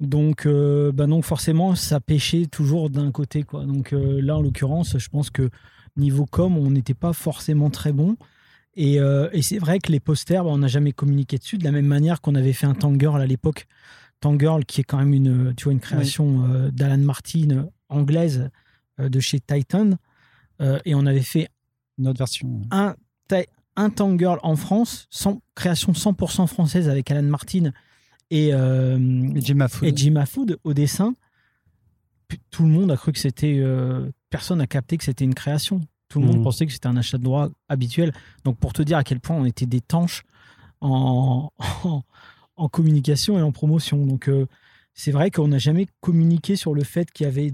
Donc, 0.00 0.46
euh, 0.46 0.92
bah 0.92 1.06
donc 1.06 1.24
forcément, 1.24 1.74
ça 1.74 2.00
pêchait 2.00 2.46
toujours 2.46 2.90
d'un 2.90 3.10
côté. 3.12 3.42
Quoi. 3.42 3.64
Donc 3.64 3.92
euh, 3.92 4.20
là, 4.20 4.36
en 4.36 4.42
l'occurrence, 4.42 4.98
je 4.98 5.08
pense 5.08 5.30
que 5.30 5.50
niveau 5.96 6.26
com, 6.26 6.58
on 6.58 6.70
n'était 6.70 6.94
pas 6.94 7.12
forcément 7.12 7.70
très 7.70 7.92
bon. 7.92 8.16
Et, 8.76 8.98
euh, 8.98 9.28
et 9.32 9.42
c'est 9.42 9.58
vrai 9.58 9.78
que 9.78 9.92
les 9.92 10.00
posters, 10.00 10.42
bah, 10.42 10.50
on 10.50 10.58
n'a 10.58 10.66
jamais 10.66 10.92
communiqué 10.92 11.38
dessus, 11.38 11.58
de 11.58 11.64
la 11.64 11.70
même 11.70 11.86
manière 11.86 12.20
qu'on 12.20 12.34
avait 12.34 12.52
fait 12.52 12.66
un 12.66 12.74
Tangirl 12.74 13.20
à 13.20 13.26
l'époque. 13.26 13.66
Tangirl, 14.20 14.64
qui 14.64 14.80
est 14.80 14.84
quand 14.84 14.98
même 14.98 15.14
une, 15.14 15.54
tu 15.54 15.64
vois, 15.64 15.72
une 15.72 15.80
création 15.80 16.48
d'Alan 16.72 16.98
Martin 16.98 17.66
anglaise 17.88 18.48
de 18.98 19.20
chez 19.20 19.38
Titan. 19.38 19.90
Et 20.60 20.94
on 20.94 21.04
avait 21.04 21.20
fait 21.20 21.48
Une 21.98 22.08
autre 22.08 22.18
version. 22.18 22.62
un, 22.70 22.94
un 23.76 23.90
Tangirl 23.90 24.38
en 24.42 24.56
France, 24.56 25.06
sans, 25.10 25.42
création 25.54 25.92
100% 25.92 26.46
française 26.46 26.88
avec 26.88 27.10
Alan 27.10 27.22
Martin 27.22 27.72
et, 28.30 28.50
euh, 28.52 28.98
Et 29.34 29.40
Jim 29.40 29.66
et 29.82 29.92
Jim 29.96 30.12
Mahfood 30.12 30.58
au 30.64 30.74
dessin. 30.74 31.14
Tout 32.50 32.64
le 32.64 32.70
monde 32.70 32.90
a 32.90 32.96
cru 32.96 33.12
que 33.12 33.18
c'était. 33.18 33.56
euh, 33.58 34.10
personne 34.30 34.58
n'a 34.58 34.66
capté 34.66 34.96
que 34.96 35.04
c'était 35.04 35.24
une 35.24 35.34
création. 35.34 35.80
Tout 36.08 36.20
le 36.20 36.26
monde 36.26 36.38
Mhm. 36.38 36.42
pensait 36.42 36.66
que 36.66 36.72
c'était 36.72 36.86
un 36.88 36.96
achat 36.96 37.18
de 37.18 37.22
droit 37.22 37.48
habituel. 37.68 38.12
Donc, 38.44 38.58
pour 38.58 38.72
te 38.72 38.82
dire 38.82 38.96
à 38.98 39.04
quel 39.04 39.20
point 39.20 39.36
on 39.36 39.44
était 39.44 39.66
des 39.66 39.80
tanches 39.80 40.22
en, 40.80 41.50
en, 41.84 42.02
en 42.56 42.68
communication 42.68 43.38
et 43.38 43.42
en 43.42 43.52
promotion. 43.52 44.04
Donc, 44.06 44.28
euh, 44.28 44.46
c'est 44.94 45.12
vrai 45.12 45.30
qu'on 45.30 45.48
n'a 45.48 45.58
jamais 45.58 45.86
communiqué 46.00 46.56
sur 46.56 46.74
le 46.74 46.82
fait 46.84 47.10
qu'il 47.10 47.24
y 47.24 47.28
avait 47.28 47.52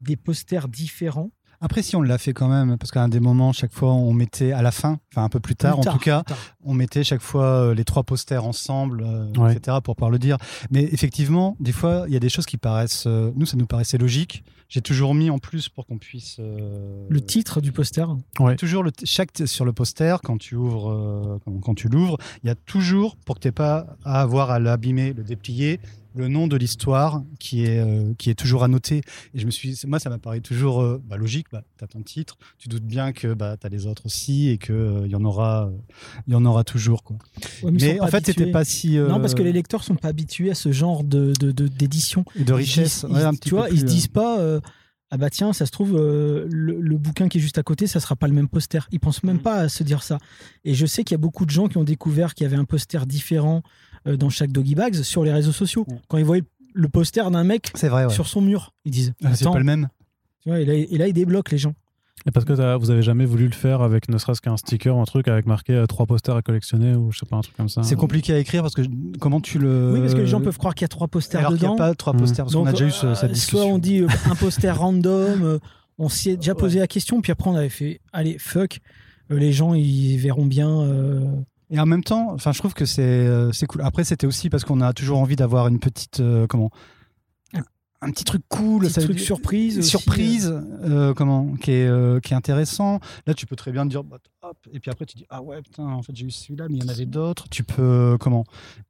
des 0.00 0.16
posters 0.16 0.68
différents. 0.68 1.30
Après, 1.64 1.80
si 1.82 1.96
on 1.96 2.02
l'a 2.02 2.18
fait 2.18 2.34
quand 2.34 2.48
même, 2.48 2.76
parce 2.76 2.90
qu'à 2.90 3.02
un 3.02 3.08
des 3.08 3.20
moments, 3.20 3.54
chaque 3.54 3.72
fois, 3.72 3.92
on 3.94 4.12
mettait 4.12 4.52
à 4.52 4.60
la 4.60 4.70
fin, 4.70 4.98
enfin 5.10 5.24
un 5.24 5.30
peu 5.30 5.40
plus 5.40 5.56
tard, 5.56 5.80
Plus 5.80 5.88
en 5.88 5.92
tout 5.94 5.98
cas, 5.98 6.22
tard. 6.22 6.36
on 6.62 6.74
mettait 6.74 7.02
chaque 7.04 7.22
fois 7.22 7.44
euh, 7.46 7.74
les 7.74 7.84
trois 7.84 8.02
posters 8.02 8.44
ensemble, 8.44 9.02
euh, 9.02 9.32
Ouais. 9.38 9.54
etc., 9.56 9.78
pour 9.82 9.96
pouvoir 9.96 10.10
le 10.10 10.18
dire. 10.18 10.36
Mais 10.70 10.82
effectivement, 10.92 11.56
des 11.60 11.72
fois, 11.72 12.04
il 12.06 12.12
y 12.12 12.16
a 12.16 12.20
des 12.20 12.28
choses 12.28 12.44
qui 12.44 12.58
paraissent, 12.58 13.04
euh, 13.06 13.32
nous, 13.34 13.46
ça 13.46 13.56
nous 13.56 13.64
paraissait 13.64 13.96
logique. 13.96 14.44
J'ai 14.68 14.82
toujours 14.82 15.14
mis 15.14 15.30
en 15.30 15.38
plus 15.38 15.68
pour 15.70 15.86
qu'on 15.86 15.96
puisse. 15.98 16.36
euh, 16.38 17.06
Le 17.08 17.20
titre 17.22 17.60
du 17.62 17.72
poster. 17.72 18.04
Toujours 18.58 18.82
le 18.82 18.90
chaque 19.04 19.30
sur 19.46 19.64
le 19.64 19.72
poster 19.72 20.16
quand 20.22 20.36
tu 20.36 20.56
ouvres 20.56 20.90
euh, 20.90 21.38
quand, 21.46 21.58
quand 21.60 21.74
tu 21.74 21.88
l'ouvres, 21.88 22.18
il 22.42 22.48
y 22.48 22.50
a 22.50 22.54
toujours 22.54 23.16
pour 23.24 23.36
que 23.36 23.40
tu 23.40 23.52
pas 23.52 23.86
à 24.04 24.20
avoir 24.20 24.50
à 24.50 24.58
l'abîmer, 24.58 25.12
le 25.14 25.22
déplier, 25.24 25.80
le 26.14 26.28
nom 26.28 26.46
de 26.46 26.56
l'histoire 26.56 27.22
qui 27.40 27.64
est 27.64 27.78
euh, 27.80 28.14
qui 28.18 28.30
est 28.30 28.34
toujours 28.34 28.62
annoté. 28.64 29.02
Et 29.34 29.38
je 29.38 29.46
me 29.46 29.50
suis 29.50 29.78
moi 29.86 29.98
ça 29.98 30.10
m'a 30.10 30.18
paru 30.18 30.40
toujours 30.40 30.80
euh, 30.82 31.02
bah, 31.04 31.16
logique. 31.16 31.46
Bah, 31.52 31.62
tu 31.78 31.84
as 31.84 31.86
ton 31.88 32.02
titre, 32.02 32.36
tu 32.58 32.68
doutes 32.68 32.84
bien 32.84 33.12
que 33.12 33.34
bah, 33.34 33.56
tu 33.60 33.66
as 33.66 33.70
les 33.70 33.86
autres 33.86 34.06
aussi 34.06 34.48
et 34.48 34.58
que 34.58 34.72
euh, 34.72 35.02
il 35.06 35.10
y 35.10 35.16
en 35.16 35.24
aura 35.24 35.66
euh, 35.66 35.70
il 36.26 36.32
y 36.32 36.36
en 36.36 36.44
aura 36.44 36.64
toujours 36.64 37.02
quoi. 37.02 37.16
Ouais, 37.62 37.70
mais 37.72 38.00
en 38.00 38.06
fait 38.06 38.26
c'était 38.26 38.50
pas 38.50 38.64
si 38.64 38.98
euh, 38.98 39.08
Non, 39.08 39.20
parce 39.20 39.34
que 39.34 39.42
les 39.42 39.52
lecteurs 39.52 39.82
sont 39.84 39.96
pas 39.96 40.08
habitués 40.08 40.50
à 40.50 40.54
ce 40.54 40.72
genre 40.72 41.04
de 41.04 41.32
de- 41.40 41.52
de- 41.52 41.68
d'édition. 41.68 42.24
de 42.38 42.52
richesse. 42.52 43.04
Ils, 43.08 43.14
ouais, 43.14 43.22
un 43.22 43.32
ils- 43.32 43.36
petit 43.38 43.40
tu 43.48 43.50
peu 43.50 43.56
vois, 43.56 43.68
ils 43.70 43.78
se 43.80 43.84
plus, 43.84 43.92
disent 43.94 44.06
euh, 44.08 44.12
pas. 44.12 44.40
euh, 44.40 44.60
ah 45.10 45.16
bah 45.16 45.30
tiens, 45.30 45.52
ça 45.52 45.64
se 45.64 45.70
trouve, 45.70 45.94
euh, 45.96 46.48
le, 46.50 46.80
le 46.80 46.96
bouquin 46.98 47.28
qui 47.28 47.38
est 47.38 47.40
juste 47.40 47.58
à 47.58 47.62
côté, 47.62 47.86
ça 47.86 48.00
sera 48.00 48.16
pas 48.16 48.26
le 48.26 48.32
même 48.34 48.48
poster. 48.48 48.88
Ils 48.90 48.98
pensent 48.98 49.22
même 49.22 49.36
Mhm. 49.36 49.42
pas 49.42 49.56
à 49.60 49.68
se 49.68 49.84
dire 49.84 50.02
ça. 50.02 50.18
Et 50.64 50.74
je 50.74 50.86
sais 50.86 51.04
qu'il 51.04 51.14
y 51.14 51.14
a 51.14 51.18
beaucoup 51.18 51.44
de 51.46 51.50
gens 51.50 51.68
qui 51.68 51.76
ont 51.76 51.84
découvert 51.84 52.34
qu'il 52.34 52.44
y 52.44 52.46
avait 52.48 52.56
un 52.56 52.64
poster 52.64 53.06
différent 53.06 53.62
euh, 53.64 53.93
dans 54.06 54.30
chaque 54.30 54.52
Doggy 54.52 54.74
Bags 54.74 54.94
sur 55.02 55.24
les 55.24 55.32
réseaux 55.32 55.52
sociaux. 55.52 55.86
Quand 56.08 56.18
ils 56.18 56.24
voient 56.24 56.38
le 56.74 56.88
poster 56.88 57.30
d'un 57.30 57.44
mec 57.44 57.70
C'est 57.74 57.88
vrai. 57.88 58.04
Ouais. 58.06 58.12
sur 58.12 58.26
son 58.26 58.40
mur, 58.40 58.72
ils 58.84 58.90
disent 58.90 59.14
Ah, 59.24 59.34
c'est 59.34 59.44
pas 59.44 59.58
le 59.58 59.64
même. 59.64 59.88
tu 60.42 60.48
vois, 60.48 60.60
et, 60.60 60.64
là, 60.64 60.74
et 60.74 60.98
là, 60.98 61.06
ils 61.08 61.12
débloquent 61.12 61.50
les 61.52 61.58
gens. 61.58 61.74
Et 62.26 62.30
parce 62.30 62.46
que 62.46 62.76
vous 62.78 62.90
avez 62.90 63.02
jamais 63.02 63.26
voulu 63.26 63.46
le 63.46 63.52
faire 63.54 63.82
avec 63.82 64.08
ne 64.08 64.16
serait-ce 64.16 64.40
qu'un 64.40 64.56
sticker 64.56 64.96
ou 64.96 65.00
un 65.00 65.04
truc 65.04 65.28
avec 65.28 65.44
marqué 65.46 65.74
euh, 65.74 65.84
trois 65.86 66.06
posters 66.06 66.34
à 66.36 66.42
collectionner 66.42 66.94
ou 66.94 67.12
je 67.12 67.18
sais 67.18 67.26
pas, 67.26 67.36
un 67.36 67.42
truc 67.42 67.54
comme 67.56 67.68
ça. 67.68 67.82
C'est 67.82 67.96
compliqué 67.96 68.32
à 68.32 68.38
écrire 68.38 68.62
parce 68.62 68.74
que 68.74 68.82
comment 69.20 69.40
tu 69.40 69.58
le 69.58 69.92
oui, 69.92 70.00
parce 70.00 70.14
que 70.14 70.20
les 70.20 70.26
gens 70.26 70.40
peuvent 70.40 70.56
croire 70.56 70.74
qu'il 70.74 70.84
y 70.84 70.86
a 70.86 70.88
trois 70.88 71.08
posters 71.08 71.40
alors 71.40 71.52
qu'il 71.52 71.60
n'y 71.60 71.66
a 71.66 71.68
dedans. 71.70 71.76
pas 71.76 71.94
trois 71.94 72.14
posters 72.14 72.44
parce 72.46 72.54
qu'on 72.54 72.64
a 72.66 72.72
déjà 72.72 72.86
eu 72.86 72.90
ce- 72.92 73.06
euh, 73.06 73.14
cette 73.14 73.32
discussion. 73.32 73.58
Soit 73.64 73.66
on 73.74 73.78
dit 73.78 74.00
euh, 74.00 74.08
un 74.30 74.34
poster 74.36 74.70
random, 74.74 75.42
euh, 75.42 75.58
on 75.98 76.08
s'y 76.08 76.30
est 76.30 76.36
déjà 76.36 76.54
posé 76.54 76.78
la 76.78 76.86
question, 76.86 77.20
puis 77.20 77.30
après 77.32 77.50
on 77.50 77.56
avait 77.56 77.68
fait 77.68 78.00
allez, 78.12 78.38
fuck, 78.38 78.80
euh, 79.30 79.38
les 79.38 79.52
gens 79.52 79.74
ils 79.74 80.16
verront 80.16 80.46
bien. 80.46 80.80
Et 81.70 81.80
en 81.80 81.86
même 81.86 82.04
temps, 82.04 82.30
enfin, 82.32 82.52
je 82.52 82.58
trouve 82.58 82.74
que 82.74 82.84
c'est 82.84 83.02
euh, 83.02 83.50
c'est 83.52 83.66
cool. 83.66 83.80
Après, 83.82 84.04
c'était 84.04 84.26
aussi 84.26 84.50
parce 84.50 84.64
qu'on 84.64 84.80
a 84.80 84.92
toujours 84.92 85.18
envie 85.18 85.36
d'avoir 85.36 85.66
une 85.68 85.78
petite 85.80 86.20
euh, 86.20 86.46
comment? 86.46 86.70
Un- 87.54 87.62
un 88.02 88.10
petit 88.10 88.24
truc 88.24 88.42
cool, 88.50 88.82
petit 88.82 88.92
ça 88.92 89.00
veut 89.00 89.06
truc 89.08 89.18
surprise. 89.20 89.78
aussi, 89.78 89.88
surprise, 89.88 90.52
euh, 90.84 91.14
comment? 91.14 91.54
Qui 91.54 91.70
est 91.72 91.86
euh, 91.86 92.20
qui 92.20 92.34
est 92.34 92.36
intéressant. 92.36 93.00
Là, 93.26 93.32
tu 93.32 93.46
peux 93.46 93.56
très 93.56 93.72
bien 93.72 93.84
te 93.84 93.90
dire 93.90 94.04
bah, 94.04 94.18
hop, 94.42 94.58
et 94.72 94.78
puis 94.78 94.90
après 94.90 95.06
tu 95.06 95.16
dis 95.16 95.24
ah 95.30 95.42
ouais 95.42 95.62
putain, 95.62 95.84
en 95.84 96.02
fait 96.02 96.14
j'ai 96.14 96.26
eu 96.26 96.30
celui-là, 96.30 96.66
mais 96.68 96.76
il 96.76 96.84
y 96.84 96.86
en 96.86 96.90
avait 96.90 97.06
d'autres. 97.06 97.48
Tu 97.48 97.64
peux 97.64 98.18
comment? 98.20 98.44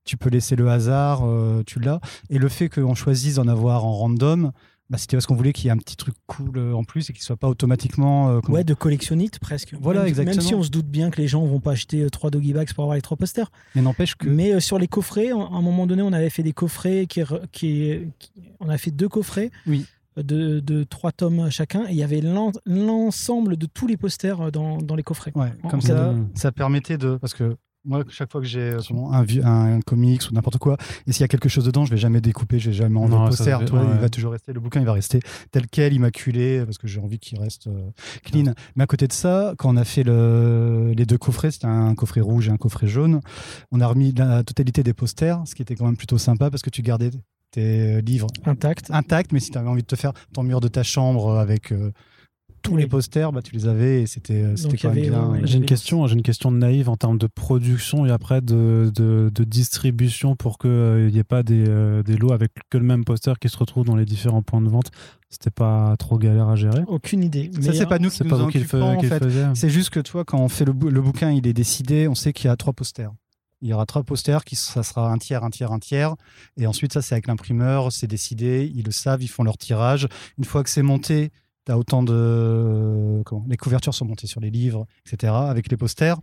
Tu 0.04 0.16
peux 0.16 0.30
laisser 0.30 0.56
le 0.56 0.68
hasard, 0.68 1.20
euh, 1.24 1.62
tu 1.64 1.78
l'as. 1.78 2.00
Et 2.28 2.38
le 2.38 2.48
fait 2.48 2.68
qu'on 2.68 2.94
choisisse 2.96 3.36
d'en 3.36 3.46
avoir 3.48 3.84
en 3.84 3.92
random. 3.92 4.50
Bah, 4.90 4.98
c'était 4.98 5.16
parce 5.16 5.24
qu'on 5.26 5.34
voulait 5.34 5.54
qu'il 5.54 5.64
y 5.64 5.68
ait 5.68 5.72
un 5.72 5.78
petit 5.78 5.96
truc 5.96 6.14
cool 6.26 6.58
euh, 6.58 6.74
en 6.74 6.84
plus 6.84 7.08
et 7.08 7.14
qu'il 7.14 7.22
soit 7.22 7.36
pas 7.38 7.48
automatiquement 7.48 8.28
euh, 8.28 8.40
Ouais, 8.48 8.64
de 8.64 8.74
collectionnite 8.74 9.38
presque. 9.38 9.74
Voilà, 9.80 10.00
même, 10.00 10.08
exactement. 10.08 10.36
Même 10.36 10.44
si 10.46 10.54
on 10.54 10.62
se 10.62 10.68
doute 10.70 10.86
bien 10.86 11.10
que 11.10 11.20
les 11.20 11.26
gens 11.26 11.44
vont 11.46 11.60
pas 11.60 11.72
acheter 11.72 12.02
euh, 12.02 12.10
trois 12.10 12.30
doggy 12.30 12.52
bags 12.52 12.70
pour 12.74 12.84
avoir 12.84 12.94
les 12.96 13.00
trois 13.02 13.16
posters. 13.16 13.50
mais 13.74 13.80
n'empêche 13.82 14.14
que 14.14 14.28
Mais 14.28 14.52
euh, 14.52 14.60
sur 14.60 14.78
les 14.78 14.86
coffrets, 14.86 15.30
à 15.30 15.36
un 15.36 15.62
moment 15.62 15.86
donné, 15.86 16.02
on 16.02 16.12
avait 16.12 16.28
fait 16.28 16.42
des 16.42 16.52
coffrets 16.52 17.06
qui, 17.06 17.22
qui, 17.50 17.98
qui- 18.18 18.32
on 18.60 18.68
a 18.68 18.76
fait 18.76 18.90
deux 18.90 19.08
coffrets. 19.08 19.50
Oui. 19.66 19.86
De, 20.16 20.60
de 20.60 20.84
trois 20.84 21.10
tomes 21.10 21.50
chacun 21.50 21.86
et 21.88 21.90
il 21.90 21.96
y 21.96 22.04
avait 22.04 22.20
l'en- 22.20 22.52
l'ensemble 22.66 23.56
de 23.56 23.66
tous 23.66 23.88
les 23.88 23.96
posters 23.96 24.52
dans, 24.52 24.78
dans 24.78 24.94
les 24.94 25.02
coffrets. 25.02 25.32
Ouais, 25.34 25.52
comme 25.70 25.80
ça, 25.80 26.14
ça 26.34 26.52
permettait 26.52 26.98
de. 26.98 27.16
Parce 27.20 27.34
que 27.34 27.56
moi, 27.84 28.02
chaque 28.08 28.32
fois 28.32 28.40
que 28.40 28.46
j'ai 28.46 28.60
euh, 28.60 28.80
un, 29.10 29.76
un, 29.76 29.80
comics 29.80 30.22
ou 30.30 30.34
n'importe 30.34 30.58
quoi, 30.58 30.76
et 31.06 31.12
s'il 31.12 31.20
y 31.20 31.24
a 31.24 31.28
quelque 31.28 31.48
chose 31.48 31.64
dedans, 31.64 31.84
je 31.84 31.90
vais 31.90 31.96
jamais 31.96 32.20
découper, 32.20 32.58
je 32.58 32.70
vais 32.70 32.76
jamais 32.76 32.98
enlever 32.98 33.16
le 33.16 33.28
poster. 33.28 33.58
toi, 33.66 33.80
ouais. 33.80 33.88
Il 33.94 34.00
va 34.00 34.08
toujours 34.08 34.32
rester, 34.32 34.52
le 34.52 34.60
bouquin, 34.60 34.80
il 34.80 34.86
va 34.86 34.92
rester 34.92 35.20
tel 35.50 35.66
quel, 35.68 35.92
immaculé, 35.92 36.64
parce 36.64 36.78
que 36.78 36.86
j'ai 36.86 37.00
envie 37.00 37.18
qu'il 37.18 37.38
reste 37.38 37.66
euh, 37.66 37.90
clean. 38.24 38.54
Mais 38.76 38.84
à 38.84 38.86
côté 38.86 39.06
de 39.06 39.12
ça, 39.12 39.54
quand 39.58 39.72
on 39.72 39.76
a 39.76 39.84
fait 39.84 40.02
le, 40.02 40.92
les 40.96 41.06
deux 41.06 41.18
coffrets, 41.18 41.50
c'était 41.50 41.66
un 41.66 41.94
coffret 41.94 42.20
rouge 42.20 42.48
et 42.48 42.50
un 42.50 42.56
coffret 42.56 42.86
jaune, 42.86 43.20
on 43.70 43.80
a 43.80 43.86
remis 43.86 44.12
la 44.12 44.42
totalité 44.44 44.82
des 44.82 44.94
posters, 44.94 45.42
ce 45.46 45.54
qui 45.54 45.62
était 45.62 45.74
quand 45.74 45.86
même 45.86 45.96
plutôt 45.96 46.18
sympa 46.18 46.50
parce 46.50 46.62
que 46.62 46.70
tu 46.70 46.82
gardais 46.82 47.10
tes 47.50 48.00
livres 48.02 48.28
Intact. 48.46 48.90
intacts, 48.90 49.32
mais 49.32 49.40
si 49.40 49.50
tu 49.50 49.58
avais 49.58 49.68
envie 49.68 49.82
de 49.82 49.86
te 49.86 49.96
faire 49.96 50.12
ton 50.32 50.42
mur 50.42 50.60
de 50.60 50.68
ta 50.68 50.82
chambre 50.82 51.38
avec. 51.38 51.72
euh, 51.72 51.92
tous 52.64 52.74
Oui. 52.74 52.82
les 52.82 52.88
posters, 52.88 53.30
bah, 53.30 53.42
tu 53.42 53.54
les 53.54 53.68
avais 53.68 54.02
et 54.02 54.06
c'était 54.06 54.42
euh, 54.42 54.54
quand 54.56 54.88
même 54.88 54.92
avait, 54.98 55.08
bien. 55.10 55.28
ouais, 55.28 55.40
J'ai 55.44 55.58
une 55.58 55.66
question, 55.66 56.06
j'ai 56.08 56.14
une 56.14 56.22
question 56.22 56.50
naïve 56.50 56.88
en 56.88 56.96
termes 56.96 57.18
de 57.18 57.28
production 57.28 58.04
et 58.06 58.10
après 58.10 58.40
de, 58.40 58.90
de, 58.92 59.30
de 59.32 59.44
distribution 59.44 60.34
pour 60.34 60.58
qu'il 60.58 61.06
n'y 61.12 61.18
ait 61.18 61.24
pas 61.24 61.42
des, 61.42 61.64
euh, 61.68 62.02
des 62.02 62.16
lots 62.16 62.32
avec 62.32 62.52
que 62.70 62.78
le 62.78 62.84
même 62.84 63.04
poster 63.04 63.38
qui 63.38 63.48
se 63.48 63.56
retrouve 63.56 63.84
dans 63.84 63.94
les 63.96 64.04
différents 64.06 64.42
points 64.42 64.60
de 64.62 64.68
vente. 64.68 64.90
C'était 65.30 65.50
pas 65.50 65.94
trop 65.98 66.18
galère 66.18 66.48
à 66.48 66.56
gérer. 66.56 66.82
Aucune 66.86 67.22
idée. 67.22 67.50
Ça, 67.60 67.72
c'est 67.72 67.86
pas 67.86 67.96
euh, 67.96 67.98
nous 67.98 68.08
qui 68.10 68.16
C'est 68.16 68.24
nous 68.24 68.30
pas 68.30 68.36
en 68.40 68.44
vous 68.44 68.50
qui 68.50 68.58
le, 68.58 68.64
occupons, 68.64 68.80
fa- 69.00 69.16
en 69.16 69.18
fait. 69.20 69.54
C'est 69.54 69.70
juste 69.70 69.90
que 69.90 70.00
toi, 70.00 70.24
quand 70.24 70.38
on 70.38 70.48
fait 70.48 70.64
le, 70.64 70.72
bou- 70.72 70.90
le 70.90 71.00
bouquin, 71.00 71.30
il 71.32 71.46
est 71.46 71.52
décidé, 71.52 72.08
on 72.08 72.14
sait 72.14 72.32
qu'il 72.32 72.46
y 72.46 72.50
a 72.50 72.56
trois 72.56 72.72
posters. 72.72 73.10
Il 73.62 73.68
y 73.68 73.72
aura 73.72 73.86
trois 73.86 74.02
posters, 74.02 74.44
qui, 74.44 74.56
ça 74.56 74.82
sera 74.82 75.10
un 75.10 75.16
tiers, 75.18 75.42
un 75.42 75.50
tiers, 75.50 75.72
un 75.72 75.78
tiers. 75.78 76.14
Et 76.56 76.66
ensuite, 76.66 76.92
ça, 76.92 77.02
c'est 77.02 77.14
avec 77.14 77.26
l'imprimeur, 77.26 77.90
c'est 77.92 78.06
décidé, 78.06 78.70
ils 78.74 78.84
le 78.84 78.90
savent, 78.92 79.22
ils 79.22 79.28
font 79.28 79.42
leur 79.42 79.56
tirage. 79.58 80.06
Une 80.38 80.44
fois 80.44 80.62
que 80.62 80.70
c'est 80.70 80.82
monté, 80.82 81.30
tu 81.66 81.72
as 81.72 81.78
autant 81.78 82.02
de. 82.02 83.22
Comment 83.24 83.44
les 83.48 83.56
couvertures 83.56 83.94
sont 83.94 84.04
montées 84.04 84.26
sur 84.26 84.40
les 84.40 84.50
livres, 84.50 84.86
etc. 85.06 85.32
Avec 85.34 85.70
les 85.70 85.76
posters, 85.76 86.18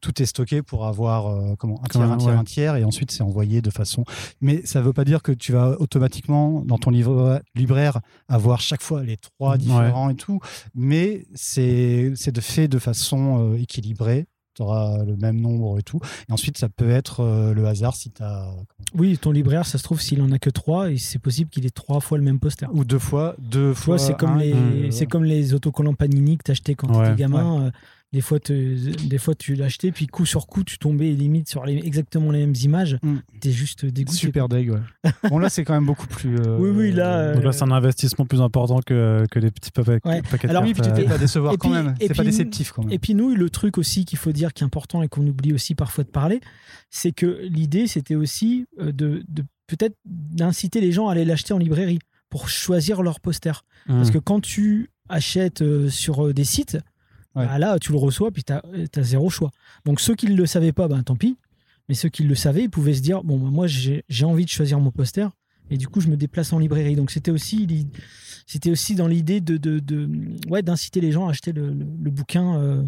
tout 0.00 0.22
est 0.22 0.26
stocké 0.26 0.62
pour 0.62 0.86
avoir 0.86 1.26
euh, 1.26 1.54
comment, 1.58 1.80
un 1.82 1.88
tiers, 1.88 2.02
même, 2.02 2.12
un 2.12 2.16
tiers, 2.16 2.32
ouais. 2.32 2.38
un 2.38 2.44
tiers. 2.44 2.76
Et 2.76 2.84
ensuite, 2.84 3.10
c'est 3.10 3.22
envoyé 3.22 3.62
de 3.62 3.70
façon. 3.70 4.04
Mais 4.40 4.64
ça 4.64 4.78
ne 4.80 4.84
veut 4.84 4.92
pas 4.92 5.04
dire 5.04 5.22
que 5.22 5.32
tu 5.32 5.52
vas 5.52 5.76
automatiquement, 5.80 6.62
dans 6.64 6.78
ton 6.78 6.90
livre, 6.90 7.42
libraire, 7.54 8.00
avoir 8.28 8.60
chaque 8.60 8.82
fois 8.82 9.02
les 9.02 9.16
trois 9.16 9.52
Ouais. 9.52 9.58
différents 9.58 10.10
et 10.10 10.14
tout. 10.14 10.38
Mais 10.74 11.26
c'est 11.34 12.12
c'est 12.14 12.32
de 12.32 12.40
fait 12.40 12.68
de 12.68 12.78
façon 12.78 13.52
euh, 13.54 13.56
équilibrée. 13.58 14.26
Tu 14.58 14.62
auras 14.64 15.04
le 15.04 15.14
même 15.16 15.40
nombre 15.40 15.78
et 15.78 15.82
tout. 15.84 16.00
Et 16.28 16.32
ensuite, 16.32 16.58
ça 16.58 16.68
peut 16.68 16.90
être 16.90 17.20
euh, 17.20 17.54
le 17.54 17.64
hasard 17.68 17.94
si 17.94 18.10
tu 18.10 18.20
as. 18.24 18.50
Oui, 18.92 19.16
ton 19.16 19.30
libraire, 19.30 19.64
ça 19.66 19.78
se 19.78 19.84
trouve, 19.84 20.00
s'il 20.00 20.20
en 20.20 20.32
a 20.32 20.40
que 20.40 20.50
trois, 20.50 20.90
et 20.90 20.96
c'est 20.96 21.20
possible 21.20 21.48
qu'il 21.48 21.64
ait 21.64 21.70
trois 21.70 22.00
fois 22.00 22.18
le 22.18 22.24
même 22.24 22.40
poster. 22.40 22.66
Ou 22.72 22.84
deux 22.84 22.98
fois. 22.98 23.36
Deux 23.38 23.70
Tu 23.72 23.76
fois 23.80 23.98
c'est 23.98 24.16
comme, 24.16 24.36
les, 24.36 24.90
c'est 24.90 25.06
comme 25.06 25.22
les 25.22 25.54
autocollants 25.54 25.94
Panini 25.94 26.38
que 26.38 26.42
t'achetais 26.42 26.74
quand 26.74 26.88
Ouais, 26.90 27.04
t'étais 27.10 27.20
gamin. 27.22 27.66
euh, 27.66 27.70
des, 28.12 28.20
fois, 28.22 28.40
te- 28.40 29.06
des 29.06 29.18
fois, 29.18 29.34
tu 29.34 29.54
l'achetais, 29.54 29.92
puis 29.92 30.06
coup 30.06 30.24
sur 30.24 30.46
coup, 30.46 30.64
tu 30.64 30.78
tombais 30.78 31.10
limite 31.10 31.48
sur 31.48 31.64
les, 31.66 31.76
exactement 31.76 32.30
les 32.30 32.40
mêmes 32.40 32.54
images. 32.62 32.98
Mm. 33.02 33.16
T'es 33.40 33.52
juste 33.52 33.84
dégoûté. 33.84 34.16
Super 34.16 34.48
deg, 34.48 34.70
ouais. 34.70 35.10
bon, 35.28 35.38
là, 35.38 35.48
c'est 35.50 35.64
quand 35.64 35.74
même 35.74 35.84
beaucoup 35.86 36.06
plus. 36.06 36.36
euh, 36.38 36.56
Oui, 36.58 36.70
oui, 36.70 36.92
là, 36.92 37.18
euh, 37.18 37.34
Donc 37.34 37.44
là, 37.44 37.52
c'est 37.52 37.64
un 37.64 37.70
investissement 37.70 38.24
plus 38.24 38.40
important 38.40 38.80
que, 38.80 39.24
que 39.30 39.38
les 39.38 39.50
petits 39.50 39.70
paquets, 39.70 39.98
Ouais. 40.04 40.22
paquets 40.22 40.46
de 40.46 40.50
Alors, 40.50 40.62
Oui, 40.62 40.72
cartes, 40.72 40.88
puis 40.88 40.94
tu 40.94 41.00
euh, 41.00 41.04
t'es 41.04 41.08
pas 41.10 41.18
décevoir 41.18 41.52
et 41.52 41.56
quand 41.58 41.68
puis- 41.68 41.76
même. 41.82 41.94
et 42.00 42.06
C'est 42.08 42.14
pas 42.14 42.24
déceptif 42.24 42.72
quand 42.72 42.82
même. 42.84 42.92
Et 42.92 42.98
puis 42.98 43.14
nous, 43.14 43.34
le 43.34 43.50
truc 43.50 43.76
aussi 43.78 44.04
qu'il 44.04 44.18
faut 44.18 44.32
dire 44.32 44.52
qui 44.54 44.62
est 44.64 44.66
important 44.66 45.02
et 45.02 45.08
qu'on 45.08 45.26
oublie 45.26 45.52
aussi 45.52 45.74
parfois 45.74 46.04
de 46.04 46.08
parler, 46.10 46.40
c'est 46.90 47.12
que 47.12 47.40
l'idée, 47.42 47.86
c'était 47.86 48.14
aussi 48.14 48.64
euh, 48.80 48.90
de, 48.92 49.22
de 49.28 49.44
peut-être 49.66 49.96
d'inciter 50.06 50.80
les 50.80 50.92
gens 50.92 51.08
à 51.08 51.12
aller 51.12 51.24
l'acheter 51.26 51.52
en 51.52 51.58
librairie 51.58 51.98
pour 52.30 52.48
choisir 52.48 53.02
leur 53.02 53.20
poster. 53.20 53.52
hmm. 53.86 53.96
Parce 53.96 54.10
que 54.10 54.18
quand 54.18 54.40
tu 54.40 54.90
achètes 55.10 55.62
euh, 55.62 55.88
sur 55.90 56.26
euh, 56.26 56.32
des 56.34 56.44
sites, 56.44 56.78
Ouais. 57.38 57.46
bah 57.46 57.58
là, 57.58 57.78
tu 57.78 57.92
le 57.92 57.98
reçois, 57.98 58.30
puis 58.30 58.42
tu 58.44 58.52
as, 58.52 59.02
zéro 59.02 59.30
choix. 59.30 59.50
Donc 59.84 60.00
ceux 60.00 60.14
qui 60.14 60.26
ne 60.26 60.34
le 60.36 60.46
savaient 60.46 60.72
pas, 60.72 60.88
ben, 60.88 61.02
tant 61.02 61.16
pis. 61.16 61.36
Mais 61.88 61.94
ceux 61.94 62.08
qui 62.10 62.22
le 62.24 62.34
savaient, 62.34 62.64
ils 62.64 62.70
pouvaient 62.70 62.92
se 62.94 63.00
dire, 63.00 63.22
bon, 63.24 63.38
bah, 63.38 63.48
moi, 63.50 63.66
j'ai 63.66 64.02
envie 64.24 64.44
de 64.44 64.50
choisir 64.50 64.78
mon 64.78 64.90
poster. 64.90 65.26
Et 65.70 65.76
du 65.76 65.86
coup, 65.88 66.00
je 66.00 66.08
me 66.08 66.16
déplace 66.16 66.52
en 66.52 66.58
librairie. 66.58 66.96
Donc 66.96 67.10
c'était 67.10 67.30
aussi, 67.30 67.66
c'était 68.46 68.70
aussi 68.70 68.94
dans 68.94 69.06
l'idée 69.06 69.40
de, 69.40 69.56
de, 69.56 69.78
de- 69.78 70.08
ouais, 70.50 70.62
d'inciter 70.62 71.00
les 71.00 71.12
gens 71.12 71.26
à 71.26 71.30
acheter 71.30 71.52
le, 71.52 71.68
le- 71.68 71.86
le 72.02 72.10
bouquin 72.10 72.56
euh, 72.56 72.82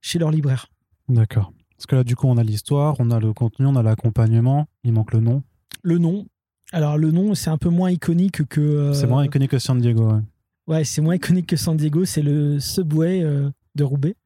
chez 0.00 0.18
leur 0.18 0.30
libraire. 0.30 0.66
D'accord. 1.08 1.52
Parce 1.76 1.86
que 1.86 1.96
là, 1.96 2.04
du 2.04 2.16
coup, 2.16 2.26
on 2.26 2.36
a 2.36 2.42
l'histoire, 2.42 2.96
on 2.98 3.10
a 3.10 3.20
le 3.20 3.32
contenu, 3.32 3.66
on 3.66 3.76
a 3.76 3.82
l'accompagnement. 3.82 4.66
Il 4.84 4.92
manque 4.92 5.12
le 5.12 5.20
nom. 5.20 5.42
Le 5.82 5.98
nom. 5.98 6.26
Alors 6.72 6.98
le 6.98 7.10
nom, 7.12 7.34
c'est 7.34 7.48
un 7.50 7.56
peu 7.56 7.70
moins 7.70 7.90
iconique 7.90 8.44
que... 8.46 8.60
euh, 8.60 8.92
C'est 8.92 9.06
moins 9.06 9.24
iconique 9.24 9.52
que 9.52 9.58
San 9.58 9.78
Diego. 9.80 10.10
ouais. 10.12 10.20
Ouais, 10.66 10.84
c'est 10.84 11.00
moins 11.00 11.14
iconique 11.14 11.46
que 11.46 11.56
San 11.56 11.76
Diego, 11.78 12.04
c'est 12.04 12.20
le 12.20 12.60
Subway 12.60 13.22
euh, 13.22 13.48
de 13.78 13.84
Roubaix. 13.84 14.16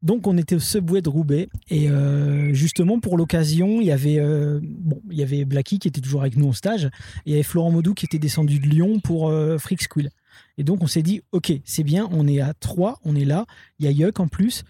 Donc 0.02 0.28
on 0.28 0.36
était 0.38 0.54
au 0.54 0.60
Subway 0.60 1.02
de 1.02 1.08
Roubaix 1.08 1.48
et 1.70 1.90
euh, 1.90 2.52
justement 2.54 3.00
pour 3.00 3.16
l'occasion, 3.16 3.80
il 3.80 3.86
y 3.86 3.90
avait 3.90 4.18
euh, 4.20 4.60
bon, 4.62 5.00
il 5.10 5.18
y 5.18 5.24
avait 5.24 5.44
Blacky 5.44 5.80
qui 5.80 5.88
était 5.88 6.00
toujours 6.00 6.20
avec 6.20 6.36
nous 6.36 6.46
en 6.46 6.52
stage 6.52 6.84
et 6.84 6.90
il 7.26 7.32
y 7.32 7.34
avait 7.34 7.42
Florent 7.42 7.72
Maudou 7.72 7.94
qui 7.94 8.04
était 8.04 8.20
descendu 8.20 8.60
de 8.60 8.66
Lyon 8.68 9.00
pour 9.00 9.28
euh, 9.28 9.58
Freak 9.58 9.82
Squill. 9.82 10.10
Et 10.56 10.62
donc 10.62 10.84
on 10.84 10.86
s'est 10.86 11.02
dit 11.02 11.22
OK, 11.32 11.52
c'est 11.64 11.82
bien, 11.82 12.08
on 12.12 12.28
est 12.28 12.40
à 12.40 12.54
trois, 12.54 13.00
on 13.04 13.16
est 13.16 13.24
là, 13.24 13.44
il 13.80 13.86
y 13.86 13.88
a 13.88 13.90
Yuck 13.90 14.20
en 14.20 14.28
plus. 14.28 14.62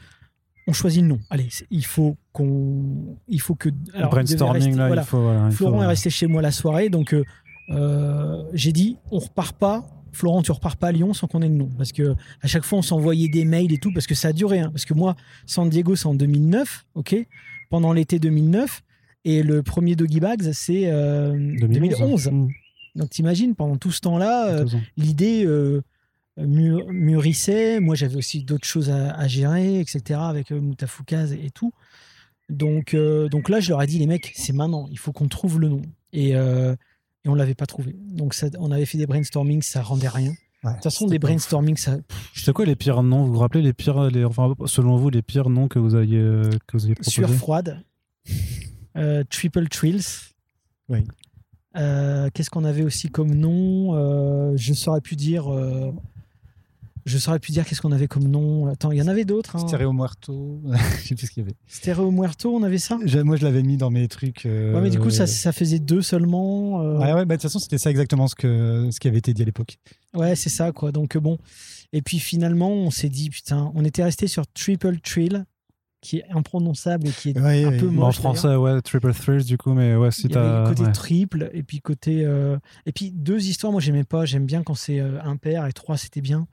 On 0.66 0.72
choisit 0.72 1.02
le 1.02 1.08
nom. 1.08 1.18
Allez, 1.30 1.48
il 1.70 1.84
faut 1.84 2.16
qu'on 2.32 3.16
il 3.28 3.40
faut 3.40 3.54
que 3.54 3.68
alors, 3.94 4.10
Brainstorming, 4.10 4.62
rester- 4.64 4.76
là, 4.78 4.86
voilà. 4.86 5.02
il 5.02 5.06
faut. 5.06 5.20
voilà, 5.22 5.46
il 5.50 5.52
Florent 5.52 5.76
faut- 5.78 5.82
est 5.82 5.86
resté 5.86 6.08
chez 6.10 6.26
moi 6.26 6.40
la 6.40 6.52
soirée, 6.52 6.88
donc 6.88 7.12
euh, 7.12 7.22
euh, 7.70 8.42
j'ai 8.54 8.72
dit 8.72 8.96
on 9.10 9.18
repart 9.18 9.56
pas 9.58 9.86
Florent, 10.12 10.42
tu 10.42 10.52
repars 10.52 10.76
pas 10.76 10.88
à 10.88 10.92
Lyon 10.92 11.12
sans 11.14 11.26
qu'on 11.26 11.42
ait 11.42 11.48
le 11.48 11.54
nom. 11.54 11.68
Parce 11.76 11.92
que 11.92 12.14
à 12.42 12.46
chaque 12.46 12.64
fois, 12.64 12.78
on 12.78 12.82
s'envoyait 12.82 13.28
des 13.28 13.44
mails 13.44 13.72
et 13.72 13.78
tout, 13.78 13.92
parce 13.92 14.06
que 14.06 14.14
ça 14.14 14.28
a 14.28 14.32
duré. 14.32 14.60
hein. 14.60 14.70
parce 14.70 14.84
que 14.84 14.94
moi, 14.94 15.16
San 15.46 15.68
Diego, 15.68 15.96
c'est 15.96 16.06
en 16.06 16.14
2009, 16.14 16.86
ok? 16.94 17.16
Pendant 17.70 17.92
l'été 17.92 18.18
2009. 18.18 18.82
Et 19.24 19.42
le 19.42 19.62
premier 19.62 19.94
Doggy 19.96 20.20
Bags, 20.20 20.52
c'est 20.52 20.84
euh, 20.86 21.32
2011. 21.60 22.28
Mmh. 22.30 22.48
Donc 22.94 23.10
t'imagines, 23.10 23.54
pendant 23.54 23.76
tout 23.76 23.90
ce 23.90 24.00
temps-là, 24.00 24.48
euh, 24.48 24.66
l'idée 24.96 25.44
euh, 25.44 25.82
mûr- 26.40 26.86
mûrissait. 26.90 27.80
Moi, 27.80 27.94
j'avais 27.94 28.16
aussi 28.16 28.42
d'autres 28.44 28.66
choses 28.66 28.90
à, 28.90 29.10
à 29.12 29.26
gérer, 29.28 29.80
etc., 29.80 30.20
avec 30.22 30.50
euh, 30.52 30.60
Moutafoukaz 30.60 31.32
et 31.32 31.50
tout. 31.50 31.72
Donc, 32.48 32.94
euh, 32.94 33.28
donc 33.28 33.48
là, 33.50 33.60
je 33.60 33.68
leur 33.70 33.82
ai 33.82 33.86
dit, 33.86 33.98
les 33.98 34.06
mecs, 34.06 34.32
c'est 34.34 34.54
maintenant, 34.54 34.88
il 34.90 34.98
faut 34.98 35.12
qu'on 35.12 35.28
trouve 35.28 35.60
le 35.60 35.68
nom. 35.68 35.82
Et, 36.12 36.34
euh, 36.34 36.74
et 37.28 37.30
on 37.30 37.34
l'avait 37.34 37.54
pas 37.54 37.66
trouvé. 37.66 37.94
Donc, 38.10 38.34
ça- 38.34 38.48
on 38.58 38.70
avait 38.72 38.86
fait 38.86 38.98
des 38.98 39.06
brainstormings, 39.06 39.62
ça 39.62 39.82
rendait 39.82 40.08
rien. 40.08 40.32
De 40.64 40.70
toute 40.72 40.82
façon, 40.82 41.06
des 41.06 41.20
brainstormings, 41.20 41.76
ça. 41.76 41.98
C'était 42.34 42.52
quoi 42.52 42.64
les 42.64 42.74
pires 42.74 43.02
noms 43.04 43.24
Vous 43.24 43.34
vous 43.34 43.38
rappelez 43.38 43.62
les 43.62 43.72
pires, 43.72 44.10
les, 44.10 44.24
enfin, 44.24 44.54
selon 44.66 44.96
vous, 44.96 45.08
les 45.08 45.22
pires 45.22 45.50
noms 45.50 45.68
que 45.68 45.78
vous 45.78 45.94
aviez, 45.94 46.18
euh, 46.18 46.50
que 46.66 46.76
vous 46.76 46.82
aviez 46.84 46.94
proposés? 46.96 47.10
Sueur 47.12 47.30
froide, 47.30 47.80
euh, 48.96 49.22
Triple 49.30 49.68
Trills. 49.68 50.02
Oui. 50.88 51.04
Euh, 51.76 52.28
Qu'est-ce 52.34 52.50
qu'on 52.50 52.64
avait 52.64 52.82
aussi 52.82 53.08
comme 53.08 53.34
nom? 53.34 53.94
Euh, 53.94 54.56
Je 54.56 54.72
saurais 54.74 55.00
plus 55.00 55.14
dire. 55.16 55.44
Je 57.08 57.18
saurais 57.18 57.38
plus 57.38 57.52
dire 57.52 57.64
qu'est-ce 57.66 57.80
qu'on 57.80 57.90
avait 57.92 58.06
comme 58.08 58.28
nom. 58.28 58.66
Attends, 58.68 58.92
il 58.92 58.98
y 58.98 59.02
en 59.02 59.08
avait 59.08 59.24
d'autres. 59.24 59.56
hein. 59.56 59.66
Stereo 59.66 59.92
Muerto. 59.92 60.60
je 61.02 61.06
sais 61.08 61.14
plus 61.14 61.26
ce 61.26 61.30
qu'il 61.32 61.42
y 61.42 61.46
avait. 61.46 61.56
Stéréo 61.66 62.10
Muerto, 62.10 62.54
on 62.54 62.62
avait 62.62 62.78
ça? 62.78 62.98
Je- 63.04 63.18
Moi, 63.18 63.36
je 63.36 63.44
l'avais 63.44 63.62
mis 63.62 63.76
dans 63.76 63.90
mes 63.90 64.06
trucs. 64.08 64.46
euh, 64.46 64.74
Ouais, 64.74 64.80
mais 64.82 64.90
du 64.90 64.98
coup, 65.00 65.10
ça, 65.10 65.26
ça 65.26 65.52
faisait 65.52 65.78
deux 65.80 66.02
seulement. 66.02 66.80
euh, 66.82 66.98
Ouais, 66.98 67.12
ouais, 67.12 67.24
bah, 67.24 67.36
de 67.36 67.40
toute 67.40 67.42
façon, 67.42 67.58
c'était 67.58 67.78
ça 67.78 67.90
exactement 67.90 68.28
ce, 68.28 68.34
que, 68.34 68.88
ce 68.92 69.00
qui 69.00 69.08
avait 69.08 69.18
été 69.18 69.32
dit 69.34 69.42
à 69.42 69.44
l'époque. 69.46 69.78
Ouais, 70.14 70.36
c'est 70.36 70.50
ça, 70.50 70.70
quoi. 70.72 70.92
Donc, 70.92 71.16
euh, 71.16 71.20
bon. 71.20 71.38
Et 71.92 72.02
puis 72.02 72.18
finalement, 72.18 72.70
on 72.70 72.90
s'est 72.90 73.08
dit, 73.08 73.30
putain, 73.30 73.72
on 73.74 73.84
était 73.84 74.04
resté 74.04 74.26
sur 74.26 74.46
Triple 74.46 74.98
Trill, 75.00 75.44
qui 76.00 76.18
est 76.18 76.24
imprononçable 76.30 77.08
et 77.08 77.10
qui 77.10 77.30
est 77.30 77.40
Ouais, 77.40 77.64
un 77.64 77.70
ouais. 77.70 77.76
peu 77.78 77.88
moche. 77.88 78.18
en 78.18 78.20
français, 78.20 78.54
ouais, 78.54 78.80
Triple 78.82 79.12
Thrills 79.12 79.42
du 79.44 79.58
coup, 79.58 79.72
mais 79.72 79.96
ouais, 79.96 80.12
si 80.12 80.28
t'as. 80.28 80.68
côté 80.68 80.82
ouais. 80.82 80.92
triple 80.92 81.50
et 81.52 81.64
puis 81.64 81.80
côté 81.80 82.24
euh, 82.24 82.56
et 82.86 82.92
puis 82.92 83.10
deux 83.10 83.48
histoires 83.48 83.72
moi 83.72 83.80
j'aimais 83.80 84.04
pas 84.04 84.24
j'aime 84.24 84.46
bien 84.46 84.62
quand 84.62 84.74
c'est 84.76 85.00
euh, 85.00 85.20
impair 85.24 85.66
et 85.66 85.72
trois 85.72 85.96
c'était 85.96 86.20
bien 86.20 86.46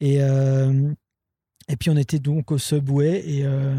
et 0.00 0.22
euh, 0.22 0.92
et 1.68 1.76
puis 1.76 1.90
on 1.90 1.96
était 1.96 2.18
donc 2.18 2.50
au 2.52 2.58
subway 2.58 3.22
et 3.26 3.44
euh, 3.44 3.78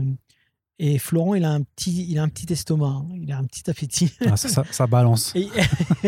et 0.80 0.98
Florent 0.98 1.36
il 1.36 1.44
a 1.46 1.52
un 1.52 1.62
petit 1.62 2.06
il 2.10 2.18
a 2.18 2.24
un 2.24 2.30
petit 2.30 2.52
estomac 2.52 2.88
hein. 2.88 3.08
il 3.16 3.32
a 3.32 3.38
un 3.38 3.44
petit 3.46 3.70
appétit 3.70 4.12
Ah, 4.26 4.38
ça, 4.38 4.50
ça, 4.50 4.64
ça 4.72 4.88
balance. 4.88 5.34
et, 5.36 5.48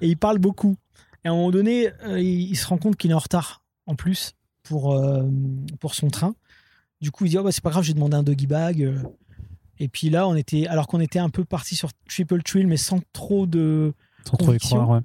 et 0.00 0.08
il 0.08 0.16
parle 0.16 0.38
beaucoup 0.38 0.76
et 1.24 1.28
à 1.28 1.32
un 1.32 1.34
moment 1.34 1.50
donné 1.50 1.90
euh, 2.04 2.20
il, 2.20 2.50
il 2.50 2.56
se 2.56 2.66
rend 2.66 2.78
compte 2.78 2.96
qu'il 2.96 3.10
est 3.10 3.14
en 3.14 3.18
retard 3.18 3.62
en 3.86 3.94
plus 3.94 4.32
pour 4.62 4.98
pour 5.80 5.94
son 5.94 6.08
train 6.08 6.34
du 7.00 7.10
coup 7.10 7.24
il 7.24 7.30
dit 7.30 7.38
oh, 7.38 7.42
bah, 7.42 7.52
c'est 7.52 7.62
pas 7.62 7.70
grave 7.70 7.84
j'ai 7.84 7.94
demandé 7.94 8.16
un 8.16 8.22
doggy 8.22 8.46
bag 8.46 8.94
et 9.78 9.88
puis 9.88 10.08
là 10.10 10.28
on 10.28 10.34
était 10.36 10.66
alors 10.66 10.86
qu'on 10.86 11.00
était 11.00 11.18
un 11.18 11.30
peu 11.30 11.44
parti 11.44 11.74
sur 11.76 11.90
triple 12.08 12.42
trill 12.42 12.66
mais 12.66 12.76
sans 12.76 13.00
trop 13.12 13.46
de 13.46 13.92
Sans 14.28 14.36
trop 14.36 14.52
y 14.52 14.58
croire, 14.58 14.88
ouais. 14.90 15.00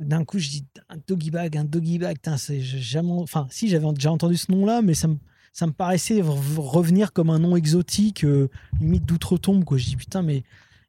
D'un 0.00 0.24
coup, 0.24 0.38
je 0.38 0.48
dis 0.48 0.64
un 0.88 0.96
doggy 1.06 1.30
bag, 1.30 1.56
un 1.56 1.64
doggy 1.64 1.98
bag. 1.98 2.16
Putain, 2.16 2.36
c'est 2.36 2.60
jamais. 2.60 3.12
Enfin, 3.12 3.46
si 3.50 3.68
j'avais 3.68 3.92
déjà 3.92 4.10
entendu 4.10 4.36
ce 4.36 4.50
nom-là, 4.50 4.82
mais 4.82 4.94
ça 4.94 5.08
me, 5.08 5.16
ça 5.52 5.66
me 5.66 5.72
paraissait 5.72 6.20
re- 6.20 6.56
revenir 6.58 7.12
comme 7.12 7.30
un 7.30 7.38
nom 7.38 7.54
exotique, 7.56 8.24
euh, 8.24 8.48
limite 8.80 9.04
d'outre-tombe. 9.04 9.64
Quoi. 9.64 9.78
Je 9.78 9.84
dis 9.86 9.96
putain, 9.96 10.22
mais. 10.22 10.42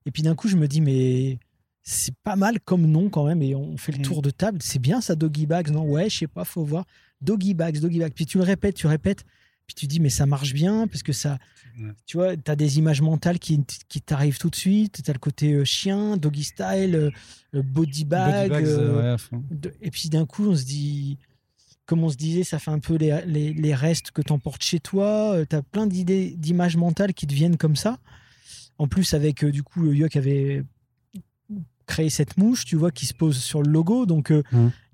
Et 0.05 0.11
puis 0.11 0.23
d'un 0.23 0.33
coup, 0.35 0.47
je 0.47 0.55
me 0.57 0.67
dis, 0.67 0.81
mais 0.81 1.37
c'est 1.83 2.15
pas 2.23 2.35
mal 2.35 2.59
comme 2.59 2.85
nom 2.87 3.09
quand 3.09 3.25
même. 3.25 3.41
Et 3.41 3.53
on 3.55 3.77
fait 3.77 3.91
le 3.91 3.99
Mm. 3.99 4.03
tour 4.03 4.21
de 4.21 4.29
table. 4.31 4.59
C'est 4.61 4.79
bien 4.79 5.01
ça, 5.01 5.15
doggy 5.15 5.45
bags, 5.45 5.69
non? 5.69 5.83
Ouais, 5.89 6.09
je 6.09 6.17
sais 6.19 6.27
pas, 6.27 6.43
faut 6.45 6.63
voir. 6.63 6.85
Doggy 7.21 7.53
bags, 7.53 7.79
doggy 7.79 7.99
bags. 7.99 8.13
Puis 8.13 8.25
tu 8.25 8.37
le 8.37 8.43
répètes, 8.43 8.75
tu 8.75 8.87
répètes. 8.87 9.25
Puis 9.67 9.75
tu 9.75 9.87
dis, 9.87 9.99
mais 9.99 10.09
ça 10.09 10.25
marche 10.25 10.53
bien 10.53 10.87
parce 10.87 11.03
que 11.03 11.13
ça. 11.13 11.37
Ouais. 11.79 11.91
Tu 12.05 12.17
vois, 12.17 12.35
tu 12.35 12.51
as 12.51 12.55
des 12.57 12.77
images 12.79 13.01
mentales 13.01 13.39
qui, 13.39 13.63
qui 13.87 14.01
t'arrivent 14.01 14.37
tout 14.37 14.49
de 14.49 14.55
suite. 14.55 15.01
Tu 15.03 15.09
as 15.09 15.13
le 15.13 15.19
côté 15.19 15.53
euh, 15.53 15.63
chien, 15.63 16.17
doggy 16.17 16.43
style, 16.43 16.95
euh, 16.95 17.09
euh, 17.55 17.61
body 17.63 18.03
bag. 18.05 18.49
Body 18.49 18.49
bags, 18.49 18.65
euh, 18.65 19.13
ouais, 19.13 19.17
de- 19.49 19.73
et 19.81 19.89
puis 19.91 20.09
d'un 20.09 20.25
coup, 20.25 20.49
on 20.49 20.55
se 20.55 20.65
dit, 20.65 21.17
comme 21.85 22.03
on 22.03 22.09
se 22.09 22.17
disait, 22.17 22.43
ça 22.43 22.59
fait 22.59 22.71
un 22.71 22.79
peu 22.79 22.95
les, 22.95 23.21
les- 23.25 23.53
les 23.53 23.73
restes 23.75 24.11
que 24.11 24.21
tu 24.21 24.33
emportes 24.33 24.63
chez 24.63 24.79
toi. 24.81 25.37
tu 25.49 25.55
as 25.55 25.61
plein 25.61 25.87
d'idées, 25.87 26.35
d'images 26.37 26.75
mentales 26.75 27.13
qui 27.13 27.25
te 27.25 27.33
viennent 27.33 27.57
comme 27.57 27.77
ça. 27.77 27.97
En 28.77 28.87
plus, 28.89 29.13
avec 29.13 29.45
du 29.45 29.63
coup, 29.63 29.91
Yo 29.93 30.07
qui 30.09 30.17
avait 30.17 30.63
créé 31.85 32.09
cette 32.09 32.37
mouche, 32.37 32.65
tu 32.65 32.75
vois, 32.75 32.91
qui 32.91 33.05
se 33.05 33.13
pose 33.13 33.37
sur 33.37 33.61
le 33.61 33.69
logo. 33.71 34.05
Donc, 34.05 34.31
euh, 34.31 34.43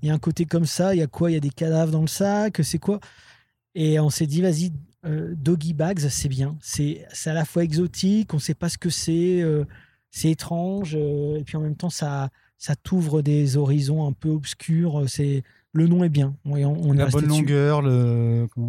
il 0.01 0.07
y 0.07 0.11
a 0.11 0.13
un 0.13 0.19
côté 0.19 0.45
comme 0.45 0.65
ça. 0.65 0.93
Il 0.95 0.99
y 0.99 1.01
a 1.03 1.07
quoi? 1.07 1.29
Il 1.31 1.33
y 1.35 1.37
a 1.37 1.39
des 1.39 1.49
cadavres 1.49 1.91
dans 1.91 2.01
le 2.01 2.07
sac? 2.07 2.59
C'est 2.63 2.79
quoi? 2.79 2.99
Et 3.79 3.99
on 3.99 4.09
s'est 4.09 4.25
dit, 4.25 4.41
vas-y, 4.41 4.71
euh, 5.05 5.35
Doggy 5.37 5.73
Bags, 5.73 5.99
c'est 6.09 6.29
bien. 6.29 6.57
C'est 6.61 7.05
à 7.25 7.33
la 7.33 7.45
fois 7.45 7.63
exotique, 7.63 8.33
on 8.33 8.39
sait 8.39 8.55
pas 8.55 8.69
ce 8.69 8.77
que 8.79 8.89
c'est, 8.89 9.41
euh, 9.43 9.65
c'est 10.09 10.31
étrange, 10.31 10.95
euh, 10.99 11.37
et 11.37 11.43
puis 11.43 11.57
en 11.57 11.61
même 11.61 11.75
temps, 11.75 11.91
ça, 11.91 12.29
ça 12.57 12.75
t'ouvre 12.75 13.21
des 13.21 13.55
horizons 13.55 14.07
un 14.07 14.13
peu 14.13 14.29
obscurs. 14.29 15.03
C'est 15.07 15.43
Le 15.73 15.85
nom 15.87 16.03
est 16.03 16.09
bien. 16.09 16.35
On, 16.43 16.53
on- 16.55 16.91
La 16.93 17.05
bonne 17.11 17.27
longueur, 17.27 17.81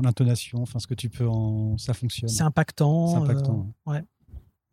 l'intonation, 0.03 0.61
enfin 0.61 0.79
ce 0.79 0.87
que 0.87 0.95
tu 0.95 1.09
peux 1.09 1.27
en. 1.27 1.79
Ça 1.79 1.95
fonctionne. 1.95 2.29
C'est 2.29 2.43
impactant. 2.43 3.07
C'est 3.09 3.17
impactant. 3.17 3.73
euh, 3.89 4.01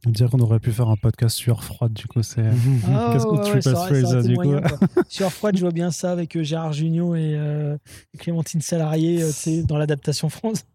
Dire 0.05 0.29
qu'on 0.29 0.39
aurait 0.39 0.59
pu 0.59 0.71
faire 0.71 0.89
un 0.89 0.97
podcast 0.97 1.35
sur 1.35 1.63
froide, 1.63 1.93
du 1.93 2.05
coup, 2.07 2.21
c'est. 2.21 2.43
Qu'est-ce 2.43 3.23
que 3.25 3.29
ouais, 3.31 3.37
ouais, 3.39 3.43
Triple 3.43 3.61
ça 3.63 3.71
aurait- 3.73 3.79
ça 3.79 3.85
Thrills, 3.87 4.05
aurait 4.05 4.19
été 4.19 4.27
du 4.27 4.35
coup 4.37 4.43
moyen, 4.43 4.61
Froide, 5.31 5.55
je 5.57 5.61
vois 5.61 5.71
bien 5.71 5.91
ça 5.91 6.11
avec 6.11 6.35
euh, 6.35 6.43
Gérard 6.43 6.73
Jugnot 6.73 7.15
et, 7.15 7.33
euh, 7.35 7.77
Clémentine 8.19 8.61
Salarié 8.61 9.23
euh, 9.23 9.63
dans 9.63 9.77
l'adaptation 9.77 10.29
française. 10.29 10.65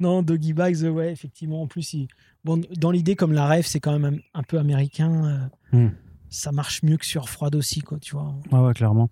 non, 0.00 0.22
Doggy 0.22 0.52
Bags, 0.52 0.82
ouais, 0.82 1.12
effectivement. 1.12 1.62
En 1.62 1.66
plus, 1.66 1.92
il- 1.94 2.08
bon, 2.44 2.60
dans 2.76 2.90
l'idée, 2.90 3.14
comme 3.16 3.32
la 3.32 3.46
rêve, 3.46 3.66
c'est 3.66 3.80
quand 3.80 3.96
même 3.98 4.20
un, 4.34 4.42
peu 4.42 4.58
américain. 4.58 5.50
Hmm. 5.72 5.88
Ça 6.30 6.52
marche 6.52 6.82
mieux 6.82 6.96
que 6.96 7.06
sur 7.06 7.28
Froide 7.28 7.54
aussi, 7.54 7.80
quoi, 7.80 7.98
tu 7.98 8.14
vois. 8.14 8.34
Ah 8.52 8.62
ouais, 8.64 8.74
clairement. 8.74 9.08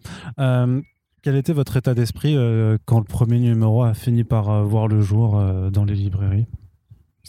Quel 1.23 1.35
était 1.35 1.53
votre 1.53 1.77
état 1.77 1.95
d'esprit 1.95 2.37
quand 2.85 2.99
le 2.99 3.05
premier 3.05 3.39
numéro 3.39 3.83
a 3.83 3.95
fini 3.95 4.23
par 4.23 4.65
voir 4.65 4.87
le 4.87 5.01
jour 5.01 5.41
dans 5.73 5.85
les 5.85 5.95
librairies? 5.95 6.47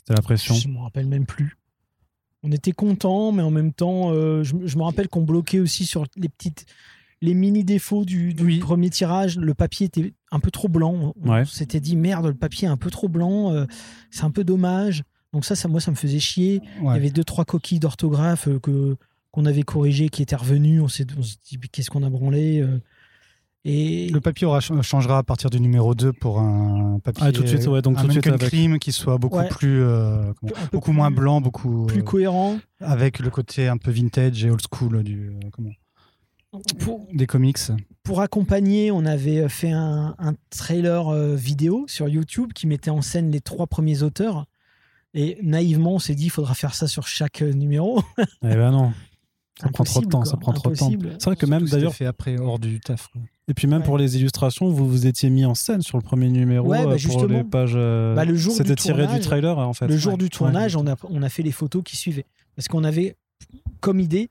C'était 0.07 0.13
la 0.19 0.23
pression 0.23 0.55
Je 0.55 0.67
me 0.69 0.77
rappelle 0.79 1.07
même 1.07 1.25
plus. 1.25 1.57
On 2.43 2.51
était 2.51 2.71
contents, 2.71 3.31
mais 3.31 3.43
en 3.43 3.51
même 3.51 3.73
temps, 3.73 4.11
euh, 4.13 4.43
je, 4.43 4.55
je 4.63 4.77
me 4.77 4.83
rappelle 4.83 5.09
qu'on 5.09 5.23
bloquait 5.23 5.59
aussi 5.59 5.85
sur 5.85 6.05
les 6.15 6.29
petites, 6.29 6.65
les 7.21 7.33
mini 7.33 7.63
défauts 7.63 8.05
du, 8.05 8.33
du 8.33 8.59
premier 8.59 8.89
tirage. 8.89 9.37
Le 9.37 9.53
papier 9.53 9.87
était 9.87 10.13
un 10.31 10.39
peu 10.39 10.51
trop 10.51 10.69
blanc. 10.69 11.13
On 11.21 11.29
Ouais. 11.31 11.45
s'était 11.45 11.79
dit 11.81 11.95
merde, 11.97 12.27
le 12.27 12.33
papier 12.35 12.67
est 12.67 12.71
un 12.71 12.77
peu 12.77 12.89
trop 12.91 13.09
blanc. 13.09 13.51
euh, 13.53 13.65
c'est 14.11 14.23
un 14.23 14.31
peu 14.31 14.43
dommage. 14.45 15.03
Donc 15.33 15.43
ça, 15.43 15.55
ça, 15.55 15.67
moi, 15.67 15.81
ça 15.81 15.91
me 15.91 15.97
faisait 15.97 16.19
chier. 16.19 16.61
Il 16.79 16.85
y 16.85 16.89
avait 16.89 17.09
deux 17.09 17.23
trois 17.25 17.43
coquilles 17.43 17.79
d'orthographe 17.79 18.47
euh, 18.47 18.59
que 18.59 18.95
qu'on 19.31 19.45
avait 19.45 19.63
corrigées, 19.63 20.07
qui 20.09 20.21
étaient 20.21 20.37
revenues. 20.37 20.79
On 20.79 20.87
s'est 20.87 21.05
dit 21.05 21.57
mais 21.61 21.67
qu'est-ce 21.67 21.89
qu'on 21.89 22.03
a 22.03 22.09
branlé 22.09 22.61
euh, 22.61 22.79
Et 23.69 24.07
Le 24.09 24.21
papier 24.21 24.47
aura, 24.47 24.61
changera 24.61 25.17
à 25.17 25.23
partir 25.23 25.49
du 25.49 25.59
numéro 25.59 25.93
2 25.93 26.13
pour 26.13 26.39
un 26.39 26.99
papier. 27.03 27.23
Ah, 27.27 27.31
tout 27.33 27.43
de 27.43 27.47
suite, 27.47 27.67
ouais, 27.67 27.81
donc 27.81 27.97
un 27.97 28.01
tout 28.01 28.07
de 28.07 28.11
suite 28.13 28.27
avec- 28.27 28.47
Cream 28.47 28.79
qui 28.79 28.93
soit 28.93 29.17
beaucoup 29.17 29.39
Ouais. 29.39 29.49
plus. 29.49 29.81
euh, 29.83 30.31
comment- 30.39 30.53
beaucoup 30.71 30.91
plus- 30.91 30.95
moins 30.95 31.11
blanc, 31.11 31.41
beaucoup. 31.41 31.85
plus 31.87 31.99
euh, 31.99 32.03
cohérent. 32.03 32.59
avec 32.79 33.19
le 33.19 33.29
côté 33.29 33.67
un 33.67 33.75
peu 33.77 33.91
vintage 33.91 34.45
et 34.45 34.49
old 34.51 34.61
school 34.71 35.03
du, 35.03 35.31
euh, 35.31 35.49
comment, 35.51 35.71
Pour, 36.79 37.05
des 37.13 37.27
comics. 37.27 37.57
pour 38.03 38.21
accompagner, 38.21 38.89
on 38.91 39.05
avait 39.05 39.49
fait 39.49 39.71
un, 39.71 40.15
un 40.17 40.33
trailer 40.49 41.11
vidéo 41.35 41.83
sur 41.89 42.07
YouTube 42.07 42.53
qui 42.53 42.67
mettait 42.67 42.89
en 42.89 43.01
scène 43.01 43.31
les 43.31 43.41
trois 43.41 43.67
premiers 43.67 44.01
auteurs. 44.01 44.45
Et 45.13 45.37
naïvement, 45.41 45.95
on 45.95 45.99
s'est 45.99 46.15
dit, 46.15 46.25
il 46.25 46.29
faudra 46.29 46.53
faire 46.53 46.73
ça 46.73 46.87
sur 46.87 47.07
chaque 47.07 47.41
numéro. 47.41 48.01
Eh 48.43 48.55
ben 48.55 48.71
non. 48.71 48.93
Ça 49.59 49.69
prend 49.69 49.83
trop 49.83 50.01
de 50.01 50.05
temps, 50.05 50.19
quoi. 50.19 50.25
ça 50.29 50.37
prend 50.37 50.53
trop 50.53 50.69
de 50.69 50.75
temps. 50.75 50.91
C'est 51.17 51.23
vrai 51.25 51.35
que 51.35 51.45
même 51.47 51.65
d'ailleurs, 51.65 51.93
fait 51.95 52.05
après 52.05 52.37
hors 52.39 52.59
du 52.59 52.79
taf. 52.79 53.07
quoi. 53.07 53.21
et 53.47 53.53
puis 53.55 53.65
même 53.67 53.79
Ouais. 53.79 53.85
pour 53.85 53.97
les 53.97 54.15
illustrations, 54.17 54.69
vous 54.69 54.87
vous 54.87 55.07
étiez 55.07 55.29
mis 55.31 55.45
en 55.45 55.55
scène 55.55 55.81
sur 55.81 55.97
le 55.97 56.03
premier 56.03 56.29
numéro 56.29 56.67
Ouais, 56.67 56.77
bah, 56.79 56.83
euh, 56.83 56.89
pour 56.89 56.97
justement. 56.97 57.27
les 57.27 57.43
pages. 57.43 57.73
euh, 57.75 58.13
Bah, 58.13 58.25
le 58.25 58.35
jour 58.35 58.53
C'était 58.53 58.75
tiré 58.75 59.07
du 59.07 59.19
trailer 59.19 59.57
en 59.57 59.73
fait. 59.73 59.87
Le 59.87 59.97
jour 59.97 60.13
Ouais. 60.13 60.17
du 60.19 60.29
tournage, 60.29 60.75
on, 60.75 60.85
a, 60.87 60.95
on 61.09 61.23
a 61.23 61.29
fait 61.29 61.41
les 61.43 61.51
photos 61.51 61.81
qui 61.83 61.95
suivaient. 61.97 62.25
Parce 62.55 62.67
qu'on 62.67 62.83
avait 62.83 63.15
comme 63.79 63.99
idée 63.99 64.29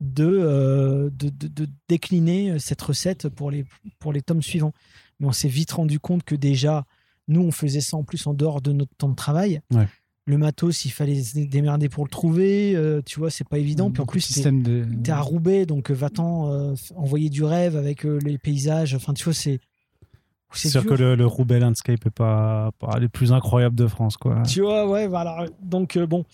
de, 0.00 0.24
euh, 0.26 1.08
de, 1.10 1.30
de- 1.30 1.48
de 1.48 1.66
décliner 1.88 2.58
cette 2.58 2.82
recette 2.82 3.28
pour 3.28 3.50
les, 3.50 3.64
pour 3.98 4.12
les 4.12 4.20
tomes 4.20 4.42
suivants. 4.42 4.72
Mais 5.20 5.26
on 5.28 5.32
s'est 5.32 5.48
vite 5.48 5.72
rendu 5.72 5.98
compte 6.00 6.22
que 6.24 6.34
déjà, 6.34 6.84
nous, 7.28 7.40
on 7.40 7.50
faisait 7.52 7.80
ça 7.80 7.96
en 7.96 8.02
plus 8.04 8.26
en 8.26 8.34
dehors 8.34 8.60
de 8.60 8.72
notre 8.72 8.94
temps 8.98 9.08
de 9.08 9.14
travail. 9.14 9.60
Le 10.26 10.38
matos, 10.38 10.86
il 10.86 10.90
fallait 10.90 11.22
se 11.22 11.38
démerder 11.38 11.88
pour 11.90 12.04
le 12.04 12.08
trouver. 12.10 12.74
euh, 12.74 13.02
tu 13.04 13.18
vois, 13.18 13.30
c'est 13.30 13.46
pas 13.46 13.58
évident. 13.58 13.90
Puis 13.90 14.00
en 14.02 14.06
plus, 14.06 14.26
t'es- 14.26 14.32
système 14.32 14.62
de. 14.62 14.86
t'es 15.02 15.10
à 15.12 15.20
Roubaix, 15.20 15.66
donc 15.66 15.90
euh, 15.90 15.94
va-t'en 15.94 16.50
euh, 16.50 16.74
envoyer 16.96 17.28
du 17.28 17.44
rêve 17.44 17.76
avec 17.76 18.06
euh, 18.06 18.18
les 18.24 18.38
paysages. 18.38 18.94
Enfin, 18.94 19.12
tu 19.12 19.24
vois, 19.24 19.34
c'est. 19.34 19.60
C'est 20.52 20.68
sûr 20.68 20.86
que 20.86 20.94
le, 20.94 21.16
le 21.16 21.26
Roubaix 21.26 21.58
Landscape 21.58 22.06
est 22.06 22.10
pas, 22.10 22.70
pas 22.78 22.98
les 23.00 23.08
plus 23.08 23.32
incroyables 23.32 23.74
de 23.74 23.88
France, 23.88 24.16
quoi. 24.16 24.40
Tu 24.42 24.60
vois, 24.60 24.88
ouais, 24.88 25.08
voilà. 25.08 25.46
Donc, 25.60 25.96
euh, 25.96 26.06
bon. 26.06 26.24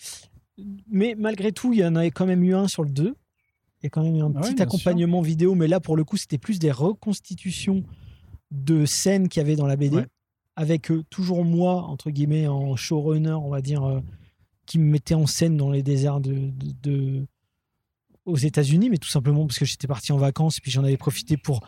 Mais 0.90 1.16
malgré 1.18 1.52
tout, 1.52 1.72
il 1.72 1.78
y 1.80 1.84
en 1.86 1.96
avait 1.96 2.10
quand 2.10 2.26
même 2.26 2.44
eu 2.44 2.54
un 2.54 2.68
sur 2.68 2.84
le 2.84 2.90
2. 2.90 3.14
Il 3.82 3.84
y 3.84 3.86
a 3.86 3.88
quand 3.88 4.02
même 4.04 4.20
un 4.20 4.30
Ah 4.36 4.40
petit 4.42 4.60
accompagnement 4.60 5.22
vidéo, 5.22 5.54
mais 5.54 5.68
là, 5.68 5.80
pour 5.80 5.96
le 5.96 6.04
coup, 6.04 6.18
c'était 6.18 6.36
plus 6.36 6.58
des 6.58 6.70
reconstitutions 6.70 7.82
de 8.50 8.84
scènes 8.84 9.28
qu'il 9.28 9.40
y 9.40 9.44
avait 9.44 9.56
dans 9.56 9.66
la 9.66 9.76
BD, 9.76 9.96
Ouais. 9.96 10.06
Avec 10.60 10.90
euh, 10.90 11.02
toujours 11.08 11.42
moi, 11.44 11.84
entre 11.84 12.10
guillemets, 12.10 12.46
en 12.46 12.76
showrunner, 12.76 13.32
on 13.32 13.48
va 13.48 13.62
dire, 13.62 13.82
euh, 13.82 14.00
qui 14.66 14.78
me 14.78 14.84
mettait 14.84 15.14
en 15.14 15.26
scène 15.26 15.56
dans 15.56 15.70
les 15.70 15.82
déserts 15.82 16.20
de, 16.20 16.34
de- 16.34 16.74
de- 16.82 17.26
aux 18.26 18.36
États-Unis, 18.36 18.90
mais 18.90 18.98
tout 18.98 19.08
simplement 19.08 19.46
parce 19.46 19.58
que 19.58 19.64
j'étais 19.64 19.86
parti 19.86 20.12
en 20.12 20.18
vacances 20.18 20.58
et 20.58 20.60
puis 20.60 20.70
j'en 20.70 20.84
avais 20.84 20.98
profité 20.98 21.36
pour 21.38 21.60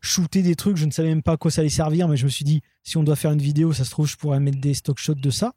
shooter 0.00 0.42
des 0.42 0.56
trucs. 0.56 0.76
Je 0.76 0.84
ne 0.84 0.90
savais 0.90 1.08
même 1.10 1.22
pas 1.22 1.34
à 1.34 1.36
quoi 1.36 1.50
ça 1.52 1.60
allait 1.60 1.70
servir, 1.70 2.08
mais 2.08 2.16
je 2.16 2.24
me 2.24 2.30
suis 2.30 2.44
dit, 2.44 2.60
si 2.82 2.96
on 2.96 3.04
doit 3.04 3.14
faire 3.16 3.30
une 3.30 3.40
vidéo, 3.40 3.72
ça 3.72 3.84
se 3.84 3.90
trouve, 3.90 4.08
je 4.08 4.16
pourrais 4.16 4.40
mettre 4.40 4.60
des 4.60 4.74
stock 4.74 4.98
shots 4.98 5.14
de 5.14 5.30
ça. 5.30 5.54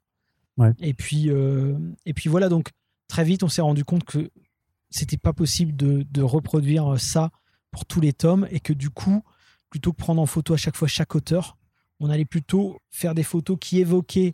Ouais. 0.58 0.72
Et 0.80 0.94
puis, 0.94 1.32
euh, 1.32 1.76
et 2.06 2.14
puis 2.14 2.30
voilà, 2.30 2.48
donc 2.48 2.70
très 3.08 3.24
vite, 3.24 3.42
on 3.42 3.50
s'est 3.50 3.64
rendu 3.64 3.84
compte 3.84 4.04
que 4.04 4.30
c'était 4.92 5.18
pas 5.18 5.34
possible 5.34 5.76
de, 5.76 6.06
de 6.12 6.22
reproduire 6.22 7.00
ça 7.00 7.32
pour 7.72 7.86
tous 7.88 8.00
les 8.02 8.14
tomes 8.14 8.48
et 8.52 8.60
que 8.60 8.72
du 8.74 8.92
coup, 8.92 9.24
plutôt 9.72 9.92
que 9.94 9.98
prendre 9.98 10.22
en 10.22 10.28
photo 10.28 10.54
à 10.54 10.58
chaque 10.58 10.76
fois 10.76 10.88
chaque 10.88 11.16
auteur, 11.16 11.58
on 12.00 12.10
allait 12.10 12.26
plutôt 12.26 12.78
faire 12.92 13.14
des 13.16 13.24
photos 13.24 13.58
qui 13.60 13.80
évoquaient 13.80 14.34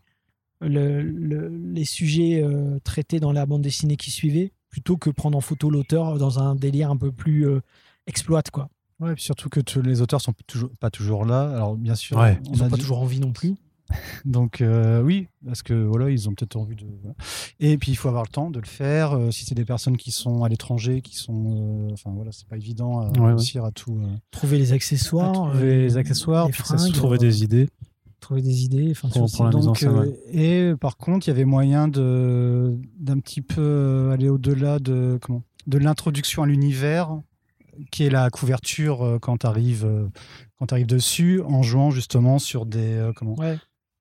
le- 0.61 1.01
le- 1.01 1.47
les 1.49 1.85
sujets 1.85 2.41
euh, 2.43 2.79
traités 2.83 3.19
dans 3.19 3.31
la 3.31 3.45
bande 3.45 3.61
dessinée 3.61 3.95
qui 3.95 4.11
suivait, 4.11 4.51
plutôt 4.69 4.97
que 4.97 5.09
prendre 5.09 5.37
en 5.37 5.41
photo 5.41 5.69
l'auteur 5.69 6.17
dans 6.17 6.39
un 6.39 6.55
délire 6.55 6.89
un 6.91 6.97
peu 6.97 7.11
plus 7.11 7.47
euh, 7.47 7.61
exploite, 8.07 8.51
quoi. 8.51 8.69
Ouais, 8.99 9.13
puis 9.15 9.23
surtout 9.23 9.47
que 9.47 9.61
tous 9.61 9.81
les 9.81 10.01
auteurs 10.01 10.19
sont 10.19 10.33
toujours, 10.45 10.69
pas 10.79 10.89
toujours 10.89 11.23
là. 11.25 11.49
Alors 11.55 11.75
bien 11.77 11.95
sûr, 11.95 12.17
Ouais. 12.17 12.37
on 12.47 12.53
Ils 12.53 12.59
n'ont 12.63 12.69
pas 12.69 12.75
dit- 12.75 12.81
toujours 12.81 12.99
envie 12.99 13.19
non 13.21 13.31
plus. 13.31 13.55
Donc 14.25 14.61
euh, 14.61 15.01
oui, 15.01 15.27
parce 15.45 15.61
que 15.63 15.73
voilà, 15.73 16.09
ils 16.09 16.27
ont 16.29 16.33
peut-être 16.33 16.55
envie 16.55 16.75
de. 16.75 16.85
voilà. 17.01 17.15
Et 17.59 17.77
puis 17.77 17.91
il 17.91 17.95
faut 17.95 18.07
avoir 18.07 18.23
le 18.23 18.29
temps 18.29 18.49
de 18.51 18.59
le 18.59 18.65
faire. 18.67 19.13
Euh, 19.13 19.31
si 19.31 19.45
c'est 19.45 19.55
des 19.55 19.65
personnes 19.65 19.97
qui 19.97 20.11
sont 20.11 20.43
à 20.43 20.49
l'étranger, 20.49 21.01
qui 21.01 21.15
sont, 21.15 21.87
euh, 21.89 21.93
enfin 21.93 22.11
voilà, 22.13 22.31
c'est 22.31 22.47
pas 22.47 22.57
évident 22.57 22.99
à 22.99 23.09
Ouais, 23.11 23.19
ouais. 23.19 23.27
réussir 23.33 23.65
à 23.65 23.71
tout. 23.71 23.99
euh, 24.03 24.07
Trouver 24.31 24.57
les 24.57 24.73
accessoires, 24.73 25.31
trouver 25.33 25.75
les 25.81 25.97
accessoires, 25.97 26.47
les 26.47 26.53
fringues, 26.53 26.93
Trouver 26.93 27.17
des 27.17 27.43
idées. 27.43 27.67
trouver 28.19 28.41
des 28.41 28.63
idées. 28.65 28.89
Enfin, 28.91 29.07
Pour- 29.09 29.27
tu 29.29 29.37
vois, 29.37 29.37
pour 29.37 29.45
la 29.45 29.51
mise 29.57 29.65
en 29.65 29.69
Donc, 29.69 29.77
scène, 29.77 29.97
ouais. 29.97 30.19
et 30.31 30.75
par 30.75 30.97
contre, 30.97 31.27
il 31.27 31.31
y 31.31 31.33
avait 31.33 31.45
moyen 31.45 31.87
de 31.87 32.77
d'un 32.99 33.19
petit 33.19 33.41
peu 33.41 34.09
aller 34.13 34.29
au-delà 34.29 34.79
de 34.79 35.17
comment 35.21 35.43
de 35.67 35.77
l'introduction 35.77 36.43
à 36.43 36.47
l'univers, 36.47 37.19
qui 37.91 38.03
est 38.03 38.09
la 38.09 38.29
couverture 38.29 39.17
quand 39.21 39.37
tu 39.37 39.47
arrives 39.47 39.87
quand 40.57 40.65
tu 40.67 40.73
arrives 40.73 40.87
dessus, 40.87 41.41
en 41.45 41.61
jouant 41.63 41.89
justement 41.91 42.37
sur 42.39 42.65
des 42.65 42.79
euh, 42.95 43.13
comment 43.15 43.35
Ouais. 43.35 43.57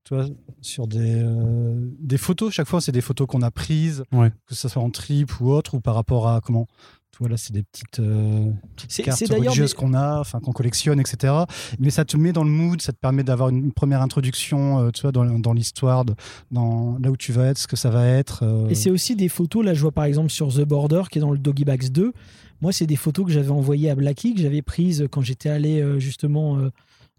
Tu 0.09 0.15
vois, 0.15 0.25
sur 0.63 0.87
des 0.87 1.21
euh, 1.23 1.75
des 2.01 2.17
photos. 2.17 2.51
Chaque 2.53 2.67
fois, 2.67 2.81
c'est 2.81 2.93
des 2.93 3.03
photos 3.03 3.27
qu'on 3.27 3.43
a 3.43 3.51
prises, 3.51 4.05
Ouais. 4.13 4.31
que 4.47 4.55
ce 4.55 4.69
soit 4.69 4.83
en 4.83 4.89
trip 4.91 5.39
ou 5.41 5.51
autre, 5.51 5.75
ou 5.75 5.81
par 5.81 5.95
rapport 5.95 6.29
à 6.29 6.41
comment. 6.41 6.67
Tu 7.13 7.19
vois, 7.21 7.29
là, 7.31 7.37
c'est 7.37 7.53
des 7.53 7.63
petites, 7.65 7.99
euh, 8.01 8.51
petites 8.77 9.05
cartes 9.05 9.19
religieuses 9.29 9.75
qu'on 9.75 9.93
a, 9.95 10.21
enfin 10.21 10.41
qu'on 10.41 10.53
collectionne, 10.53 11.01
etc. 11.01 11.35
Mais 11.81 11.91
ça 11.91 12.05
te 12.05 12.17
met 12.17 12.33
dans 12.33 12.45
le 12.45 12.51
mood, 12.51 12.81
ça 12.81 12.93
te 12.93 12.99
permet 12.99 13.25
d'avoir 13.25 13.49
une 13.49 13.73
première 13.73 14.03
introduction, 14.03 14.79
euh, 14.79 14.91
tu 14.93 15.03
vois, 15.03 15.11
dans, 15.13 15.25
dans 15.39 15.53
l'histoire, 15.53 16.05
dans 16.51 16.97
là 17.03 17.11
où 17.11 17.17
tu 17.17 17.33
vas 17.33 17.47
être, 17.47 17.59
ce 17.59 17.67
que 17.67 17.77
ça 17.77 17.91
va 17.91 18.07
être. 18.07 18.45
euh. 18.45 18.69
Et 18.69 18.75
c'est 18.75 18.91
aussi 18.91 19.17
des 19.17 19.29
photos, 19.29 19.65
là 19.65 19.75
je 19.75 19.81
vois 19.81 19.91
par 19.93 20.05
exemple 20.05 20.31
sur 20.31 20.49
The 20.55 20.61
Border 20.65 21.03
qui 21.11 21.19
est 21.19 21.21
dans 21.21 21.33
le 21.33 21.39
Doggy 21.39 21.65
Bags 21.65 21.91
2. 21.91 22.13
Moi, 22.61 22.73
c'est 22.73 22.87
des 22.87 22.97
photos 22.97 23.27
que 23.27 23.33
j'avais 23.33 23.51
envoyées 23.51 23.91
à 23.91 23.95
Blackie, 23.95 24.35
que 24.35 24.41
j'avais 24.41 24.63
prises 24.63 25.07
quand 25.11 25.21
j'étais 25.23 25.49
allé 25.49 25.99
justement 26.01 26.59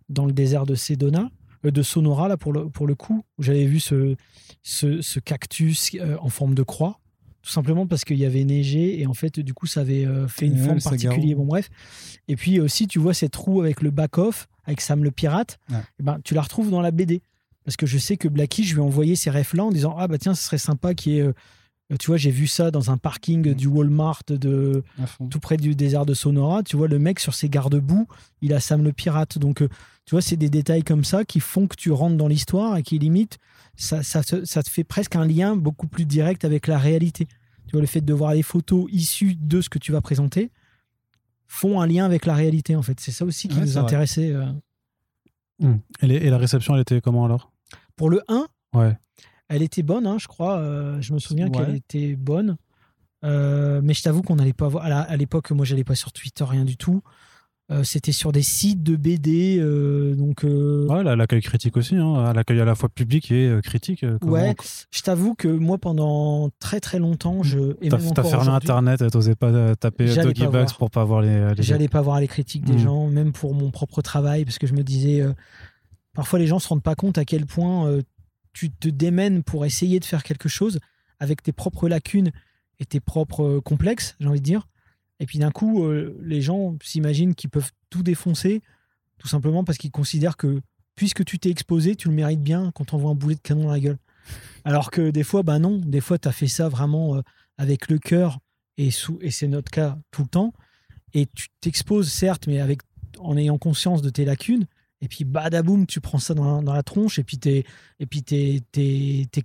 dans 0.09 0.25
le 0.25 0.31
désert 0.33 0.65
de 0.65 0.75
Sedona, 0.75 1.29
de 1.63 1.81
Sonora, 1.81 2.27
là 2.27 2.37
pour 2.37 2.53
le, 2.53 2.69
pour 2.69 2.87
le 2.87 2.95
coup, 2.95 3.23
où 3.37 3.43
j'avais 3.43 3.65
vu 3.65 3.79
ce, 3.79 4.15
ce, 4.63 5.01
ce 5.01 5.19
cactus 5.19 5.91
euh, 5.95 6.17
en 6.21 6.29
forme 6.29 6.55
de 6.55 6.63
croix. 6.63 6.99
Tout 7.41 7.51
simplement 7.51 7.87
parce 7.87 8.03
qu'il 8.03 8.17
y 8.17 8.25
avait 8.25 8.43
neigé 8.43 8.99
et 8.99 9.07
en 9.07 9.13
fait, 9.13 9.39
du 9.39 9.53
coup, 9.53 9.65
ça 9.65 9.79
avait 9.81 10.05
euh, 10.05 10.27
fait 10.27 10.45
une 10.47 10.59
Ouais, 10.59 10.65
forme 10.65 10.81
particulière. 10.81 11.37
Bon, 11.37 11.45
bref. 11.45 11.69
Et 12.27 12.35
puis 12.35 12.59
aussi, 12.59 12.85
tu 12.87 12.99
vois 12.99 13.13
cette 13.13 13.35
roue 13.35 13.61
avec 13.61 13.81
le 13.81 13.91
back-off, 13.91 14.47
avec 14.65 14.81
Sam 14.81 15.03
le 15.03 15.11
pirate, 15.11 15.57
Ouais. 15.71 15.77
eh 15.99 16.03
ben, 16.03 16.19
tu 16.23 16.33
la 16.33 16.41
retrouves 16.41 16.69
dans 16.69 16.81
la 16.81 16.91
BD. 16.91 17.21
Parce 17.63 17.77
que 17.77 17.85
je 17.85 17.97
sais 17.97 18.17
que 18.17 18.27
Blackie, 18.27 18.63
je 18.65 18.73
lui 18.75 18.81
ai 18.81 18.83
envoyé 18.83 19.15
ces 19.15 19.29
refs-là 19.29 19.63
en 19.63 19.71
disant 19.71 19.95
Ah 19.97 20.07
bah 20.07 20.17
tiens, 20.17 20.33
ce 20.35 20.43
serait 20.43 20.57
sympa 20.57 20.93
qu'il 20.93 21.13
y 21.13 21.17
ait. 21.19 21.21
euh, 21.21 21.33
tu 21.99 22.07
vois, 22.07 22.17
j'ai 22.17 22.29
vu 22.31 22.45
ça 22.45 22.71
dans 22.71 22.91
un 22.91 22.97
parking 22.97 23.53
du 23.53 23.67
Walmart 23.67 24.21
de 24.27 24.83
tout 25.31 25.39
près 25.39 25.57
du 25.57 25.75
désert 25.75 26.05
de 26.05 26.13
Sonora. 26.13 26.61
Tu 26.63 26.75
vois, 26.77 26.87
le 26.87 26.99
mec 26.99 27.19
sur 27.19 27.33
ses 27.33 27.47
garde-boue, 27.49 28.05
il 28.41 28.53
a 28.53 28.59
Sam 28.59 28.83
le 28.83 28.91
pirate. 28.91 29.37
Donc, 29.39 29.61
euh, 29.61 29.69
tu 30.09 30.15
vois, 30.15 30.23
c'est 30.23 30.37
des 30.37 30.49
détails 30.49 30.81
comme 30.83 31.03
ça 31.03 31.23
qui 31.23 31.39
font 31.39 31.67
que 31.67 31.75
tu 31.75 31.91
rentres 31.91 32.17
dans 32.17 32.27
l'histoire 32.27 32.77
et 32.77 32.81
qui 32.81 32.97
limite, 32.97 33.37
ça, 33.75 34.01
ça, 34.01 34.23
te- 34.23 34.43
ça 34.43 34.63
te 34.63 34.69
fait 34.71 34.83
presque 34.83 35.15
un 35.15 35.23
lien 35.23 35.55
beaucoup 35.55 35.85
plus 35.87 36.05
direct 36.05 36.45
avec 36.45 36.65
la 36.65 36.79
réalité. 36.79 37.27
Tu 37.67 37.73
vois, 37.73 37.81
le 37.81 37.85
fait 37.85 38.01
de 38.01 38.11
voir 38.11 38.33
les 38.33 38.41
photos 38.41 38.87
issues 38.91 39.35
de 39.35 39.61
ce 39.61 39.69
que 39.69 39.77
tu 39.77 39.91
vas 39.91 40.01
présenter 40.01 40.49
font 41.45 41.79
un 41.79 41.85
lien 41.85 42.05
avec 42.05 42.25
la 42.25 42.33
réalité, 42.33 42.75
en 42.75 42.81
fait. 42.81 42.99
C'est 42.99 43.11
ça 43.11 43.23
aussi 43.23 43.49
qui 43.49 43.55
Ouais, 43.57 43.61
nous 43.61 43.77
intéressait. 43.77 44.31
euh. 44.33 44.47
Hmm. 45.59 45.75
Et, 46.01 46.07
les- 46.07 46.15
et 46.15 46.29
la 46.31 46.39
réception, 46.39 46.73
elle 46.73 46.81
était 46.81 47.01
comment 47.01 47.25
alors? 47.25 47.51
Pour 47.95 48.09
le 48.09 48.23
1, 48.29 48.47
Ouais. 48.73 48.97
Elle 49.47 49.61
était 49.61 49.83
bonne, 49.83 50.07
hein, 50.07 50.17
je 50.19 50.27
crois. 50.27 50.57
euh, 50.57 50.99
je 51.01 51.13
me 51.13 51.19
souviens 51.19 51.49
Ouais. 51.49 51.51
qu'elle 51.51 51.75
était 51.75 52.15
bonne. 52.15 52.57
Euh, 53.23 53.79
mais 53.83 53.93
je 53.93 54.01
t'avoue 54.01 54.23
qu'on 54.23 54.37
n'allait 54.37 54.53
pas 54.53 54.67
voir. 54.67 54.85
À 54.85 55.15
l'époque, 55.17 55.51
moi, 55.51 55.65
j'allais 55.65 55.83
pas 55.83 55.93
sur 55.95 56.11
Twitter, 56.11 56.43
rien 56.43 56.65
du 56.65 56.77
tout. 56.77 57.03
Euh, 57.71 57.83
C'était 57.83 58.11
sur 58.11 58.31
des 58.31 58.41
sites 58.41 58.81
de 58.81 58.95
BD. 58.95 59.57
euh, 59.59 60.15
donc, 60.15 60.43
euh, 60.43 60.87
Ouais, 60.87 61.03
l'accueil 61.15 61.41
critique 61.41 61.77
aussi, 61.77 61.95
hein. 61.95 62.33
l'accueil 62.33 62.59
à 62.59 62.65
la 62.65 62.73
fois 62.73 62.89
public 62.89 63.31
et 63.31 63.53
critique. 63.63 64.03
ouais. 64.23 64.55
Je 64.89 65.01
t'avoue 65.01 65.35
que 65.35 65.47
moi, 65.47 65.77
pendant 65.77 66.49
très 66.59 66.79
très 66.79 66.97
longtemps, 66.97 67.43
je. 67.43 67.73
T'as 67.89 68.23
fermé 68.23 68.49
Internet, 68.49 69.03
t'osais 69.11 69.35
pas 69.35 69.75
taper 69.75 70.05
Doggy 70.15 70.45
pas 70.45 70.49
Bugs 70.49 70.57
voir. 70.63 70.77
pour 70.77 70.89
pas 70.89 71.03
voir 71.03 71.21
les. 71.21 71.53
les- 71.53 71.61
J'allais 71.63 71.87
pas 71.89 72.01
voir 72.01 72.19
les 72.19 72.27
critiques 72.27 72.65
des 72.65 72.73
Mm. 72.73 72.79
gens, 72.79 73.07
même 73.07 73.31
pour 73.33 73.53
mon 73.53 73.69
propre 73.69 74.01
travail, 74.01 74.45
parce 74.45 74.57
que 74.57 74.65
je 74.65 74.73
me 74.73 74.81
disais, 74.83 75.23
parfois 76.13 76.39
les 76.39 76.47
gens 76.47 76.57
se 76.59 76.67
rendent 76.67 76.81
pas 76.83 76.95
compte 76.95 77.17
à 77.19 77.25
quel 77.25 77.45
point 77.45 77.99
tu 78.51 78.71
te 78.71 78.89
démènes 78.89 79.43
pour 79.43 79.63
essayer 79.65 79.99
de 79.99 80.05
faire 80.05 80.23
quelque 80.23 80.49
chose 80.49 80.79
avec 81.19 81.43
tes 81.43 81.51
propres 81.51 81.87
lacunes 81.87 82.31
et 82.79 82.85
tes 82.85 82.99
propres 82.99 83.59
complexes, 83.59 84.15
j'ai 84.19 84.27
envie 84.27 84.39
de 84.39 84.45
dire. 84.45 84.67
Et 85.19 85.25
puis 85.25 85.39
d'un 85.39 85.51
coup, 85.51 85.83
euh, 85.83 86.17
les 86.21 86.41
gens 86.41 86.77
s'imaginent 86.81 87.35
qu'ils 87.35 87.49
peuvent 87.49 87.71
tout 87.89 88.03
défoncer, 88.03 88.61
tout 89.17 89.27
simplement 89.27 89.63
parce 89.63 89.77
qu'ils 89.77 89.91
considèrent 89.91 90.37
que 90.37 90.61
puisque 90.95 91.25
tu 91.25 91.39
t'es 91.39 91.49
exposé, 91.49 91.95
tu 91.95 92.09
le 92.09 92.13
mérites 92.13 92.41
bien 92.41 92.71
quand 92.73 92.93
on 92.93 92.97
voit 92.97 93.11
un 93.11 93.15
boulet 93.15 93.35
de 93.35 93.41
canon 93.41 93.63
dans 93.63 93.71
la 93.71 93.79
gueule. 93.79 93.97
Alors 94.63 94.91
que 94.91 95.11
des 95.11 95.23
fois, 95.23 95.43
bah 95.43 95.59
non, 95.59 95.77
des 95.77 96.01
fois, 96.01 96.17
tu 96.17 96.27
as 96.27 96.31
fait 96.31 96.47
ça 96.47 96.69
vraiment 96.69 97.15
euh, 97.15 97.21
avec 97.57 97.89
le 97.89 97.97
cœur, 97.97 98.39
et, 98.77 98.89
et 99.21 99.31
c'est 99.31 99.47
notre 99.47 99.71
cas 99.71 99.97
tout 100.11 100.23
le 100.23 100.29
temps 100.29 100.53
et 101.13 101.27
tu 101.27 101.47
t'exposes 101.61 102.11
certes, 102.11 102.47
mais 102.47 102.59
avec 102.59 102.81
en 103.19 103.37
ayant 103.37 103.57
conscience 103.57 104.01
de 104.01 104.09
tes 104.09 104.25
lacunes. 104.25 104.65
Et 105.01 105.07
puis 105.07 105.23
badaboum, 105.23 105.85
tu 105.85 106.01
prends 106.01 106.19
ça 106.19 106.33
dans 106.33 106.61
la, 106.61 106.83
tronche 106.83 107.19
et 107.19 107.23
puis 107.23 107.37
t'es 107.37 107.63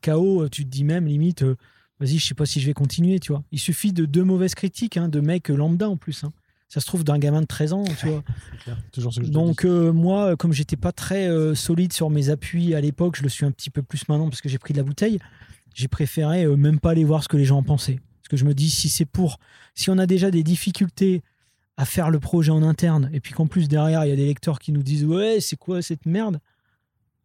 KO. 0.02 0.48
Tu 0.48 0.64
te 0.64 0.70
dis 0.70 0.84
même 0.84 1.06
limite, 1.06 1.42
euh, 1.42 1.56
vas-y, 2.00 2.18
je 2.18 2.26
sais 2.26 2.34
pas 2.34 2.46
si 2.46 2.60
je 2.60 2.66
vais 2.66 2.74
continuer, 2.74 3.20
tu 3.20 3.32
vois. 3.32 3.42
Il 3.52 3.58
suffit 3.58 3.92
de 3.92 4.04
deux 4.04 4.24
mauvaises 4.24 4.54
critiques, 4.54 4.96
hein, 4.96 5.08
de 5.08 5.20
mecs 5.20 5.48
lambda 5.48 5.88
en 5.88 5.96
plus. 5.96 6.24
hein. 6.24 6.32
Ça 6.68 6.80
se 6.80 6.86
trouve 6.86 7.04
d'un 7.04 7.18
gamin 7.18 7.40
de 7.42 7.46
13 7.46 7.72
ans, 7.72 7.84
tu 8.00 8.08
vois. 8.08 8.24
Toujours 8.92 9.12
ce 9.12 9.20
que 9.20 9.26
je 9.26 9.30
te 9.30 9.34
Donc 9.34 9.64
euh, 9.64 9.92
moi, 9.92 10.32
euh, 10.32 10.36
comme 10.36 10.52
j'étais 10.52 10.76
pas 10.76 10.92
très 10.92 11.28
euh, 11.28 11.54
solide 11.54 11.92
sur 11.92 12.10
mes 12.10 12.30
appuis 12.30 12.74
à 12.74 12.80
l'époque, 12.80 13.16
je 13.16 13.22
le 13.22 13.28
suis 13.28 13.44
un 13.46 13.52
petit 13.52 13.70
peu 13.70 13.82
plus 13.82 14.08
maintenant 14.08 14.28
parce 14.28 14.40
que 14.40 14.48
j'ai 14.48 14.58
pris 14.58 14.72
de 14.72 14.78
la 14.78 14.84
bouteille. 14.84 15.18
J'ai 15.74 15.88
préféré 15.88 16.44
euh, 16.44 16.56
même 16.56 16.80
pas 16.80 16.90
aller 16.90 17.04
voir 17.04 17.22
ce 17.22 17.28
que 17.28 17.36
les 17.36 17.44
gens 17.44 17.58
en 17.58 17.62
pensaient. 17.62 18.00
Parce 18.22 18.28
que 18.28 18.36
je 18.36 18.44
me 18.44 18.54
dis, 18.54 18.70
si 18.70 18.88
c'est 18.88 19.04
pour, 19.04 19.38
si 19.74 19.90
on 19.90 19.98
a 19.98 20.06
déjà 20.06 20.30
des 20.30 20.42
difficultés 20.42 21.22
à 21.76 21.84
faire 21.84 22.10
le 22.10 22.18
projet 22.18 22.50
en 22.50 22.62
interne, 22.62 23.10
et 23.12 23.20
puis 23.20 23.32
qu'en 23.34 23.46
plus 23.46 23.68
derrière 23.68 24.04
il 24.04 24.08
y 24.08 24.12
a 24.12 24.16
des 24.16 24.26
lecteurs 24.26 24.58
qui 24.58 24.72
nous 24.72 24.82
disent 24.82 25.04
ouais, 25.04 25.38
c'est 25.40 25.56
quoi 25.56 25.82
cette 25.82 26.06
merde? 26.06 26.40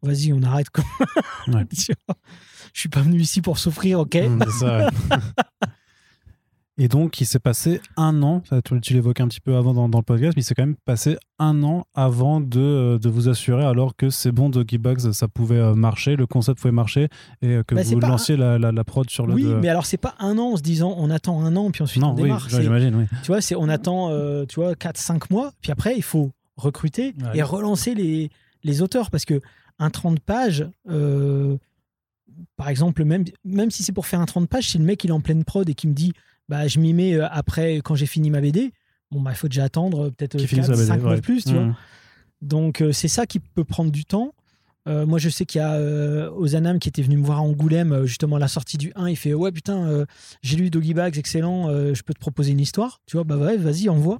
Vas-y, 0.01 0.33
on 0.33 0.41
arrête. 0.43 0.69
Quoi. 0.69 0.83
Ouais. 1.47 1.65
Je 2.73 2.79
suis 2.79 2.89
pas 2.89 3.01
venu 3.01 3.19
ici 3.19 3.41
pour 3.41 3.57
souffrir, 3.59 3.99
ok 3.99 4.17
c'est 4.17 4.49
ça, 4.51 4.77
ouais. 4.79 5.17
Et 6.81 6.87
donc, 6.87 7.19
il 7.19 7.25
s'est 7.25 7.39
passé 7.39 7.81
un 7.97 8.23
an, 8.23 8.41
tu, 8.63 8.79
tu 8.79 8.93
l'évoquais 8.93 9.21
un 9.21 9.27
petit 9.27 9.41
peu 9.41 9.57
avant 9.57 9.73
dans, 9.73 9.89
dans 9.89 9.97
le 9.97 10.03
podcast, 10.03 10.31
mais 10.37 10.43
il 10.43 10.45
s'est 10.45 10.55
quand 10.55 10.63
même 10.65 10.77
passé 10.85 11.17
un 11.37 11.61
an 11.63 11.85
avant 11.93 12.39
de, 12.39 12.57
euh, 12.61 12.97
de 12.97 13.09
vous 13.09 13.27
assurer, 13.27 13.65
alors 13.65 13.97
que 13.97 14.09
c'est 14.09 14.31
bon, 14.31 14.49
Doggy 14.49 14.77
Bugs, 14.77 15.11
ça 15.11 15.27
pouvait 15.27 15.57
euh, 15.57 15.75
marcher, 15.75 16.15
le 16.15 16.25
concept 16.25 16.61
pouvait 16.61 16.71
marcher, 16.71 17.09
et 17.41 17.47
euh, 17.55 17.63
que 17.63 17.75
Bah, 17.75 17.81
vous 17.83 17.99
lanciez 17.99 18.37
la, 18.37 18.57
la, 18.57 18.71
la 18.71 18.83
prod 18.85 19.09
sur 19.09 19.27
le. 19.27 19.33
Oui, 19.33 19.43
de- 19.43 19.55
mais 19.55 19.67
alors 19.67 19.85
c'est 19.85 19.97
pas 19.97 20.15
un 20.19 20.37
an 20.37 20.53
en 20.53 20.55
se 20.55 20.61
disant 20.61 20.95
on 20.97 21.09
attend 21.09 21.43
un 21.43 21.57
an 21.57 21.69
puis 21.69 21.83
ensuite 21.83 22.01
non, 22.01 22.11
on 22.11 22.15
oui, 22.15 22.23
démarre. 22.23 22.49
C'est- 22.49 22.61
j'imagine, 22.61 22.95
oui. 22.95 23.05
Tu 23.23 23.27
vois, 23.27 23.41
c'est 23.41 23.55
on 23.57 23.67
attend, 23.67 24.11
euh, 24.11 24.45
tu 24.45 24.61
vois, 24.61 24.73
4-5 24.75 25.23
mois, 25.31 25.51
puis 25.61 25.73
après, 25.73 25.97
il 25.97 26.03
faut 26.03 26.31
recruter 26.55 27.13
Ouais. 27.21 27.39
et 27.39 27.43
relancer 27.43 27.93
les, 27.93 28.29
les 28.63 28.81
auteurs 28.81 29.11
parce 29.11 29.25
que 29.25 29.41
un 29.79 29.89
30 29.89 30.21
pages, 30.21 30.65
euh, 30.89 31.57
par 32.55 32.69
exemple, 32.69 33.03
même, 33.03 33.25
même 33.43 33.71
si 33.71 33.83
c'est 33.83 33.91
pour 33.91 34.05
faire 34.05 34.19
un 34.19 34.25
30 34.25 34.49
pages, 34.49 34.69
si 34.69 34.77
le 34.77 34.83
mec 34.83 35.03
il 35.03 35.09
est 35.09 35.13
en 35.13 35.21
pleine 35.21 35.43
prod 35.43 35.67
et 35.69 35.73
qui 35.73 35.87
me 35.87 35.93
dit 35.93 36.13
bah, 36.47 36.67
je 36.67 36.79
m'y 36.79 36.93
mets 36.93 37.15
euh, 37.15 37.27
après 37.29 37.77
quand 37.77 37.95
j'ai 37.95 38.05
fini 38.05 38.29
ma 38.29 38.41
BD, 38.41 38.71
bon, 39.11 39.21
bah, 39.21 39.31
il 39.31 39.37
faut 39.37 39.47
déjà 39.47 39.63
attendre 39.63 40.07
euh, 40.07 40.11
peut-être 40.11 40.37
Qui 40.37 40.47
finisse 40.47 40.67
la 40.67 40.75
4, 40.75 40.77
BD, 40.77 40.87
5 40.87 41.01
mois 41.01 41.11
ouais. 41.11 41.15
de 41.17 41.21
plus, 41.21 41.45
tu 41.45 41.53
vois. 41.53 41.63
Hmm. 41.63 41.75
Donc, 42.41 42.81
euh, 42.81 42.91
c'est 42.91 43.07
ça 43.07 43.25
qui 43.25 43.39
peut 43.39 43.65
prendre 43.65 43.91
du 43.91 44.05
temps. 44.05 44.33
Euh, 44.87 45.05
moi, 45.05 45.19
je 45.19 45.29
sais 45.29 45.45
qu'il 45.45 45.59
y 45.59 45.63
a 45.63 45.73
euh, 45.73 46.31
Ozanam 46.31 46.79
qui 46.79 46.89
était 46.89 47.01
venu 47.01 47.17
me 47.17 47.25
voir 47.25 47.39
à 47.39 47.41
Angoulême, 47.41 47.91
euh, 47.91 48.05
justement 48.05 48.37
à 48.37 48.39
la 48.39 48.47
sortie 48.47 48.77
du 48.77 48.91
1. 48.95 49.09
Il 49.09 49.17
fait 49.17 49.33
Ouais, 49.33 49.51
putain, 49.51 49.87
euh, 49.87 50.05
j'ai 50.41 50.55
lu 50.55 50.69
Doggy 50.69 50.93
Bags, 50.93 51.17
excellent, 51.17 51.69
euh, 51.69 51.93
je 51.93 52.01
peux 52.01 52.13
te 52.13 52.19
proposer 52.19 52.51
une 52.53 52.61
histoire. 52.61 53.01
Tu 53.05 53.17
vois, 53.17 53.23
bah 53.23 53.37
ouais, 53.37 53.57
vas-y, 53.57 53.89
envoie. 53.89 54.19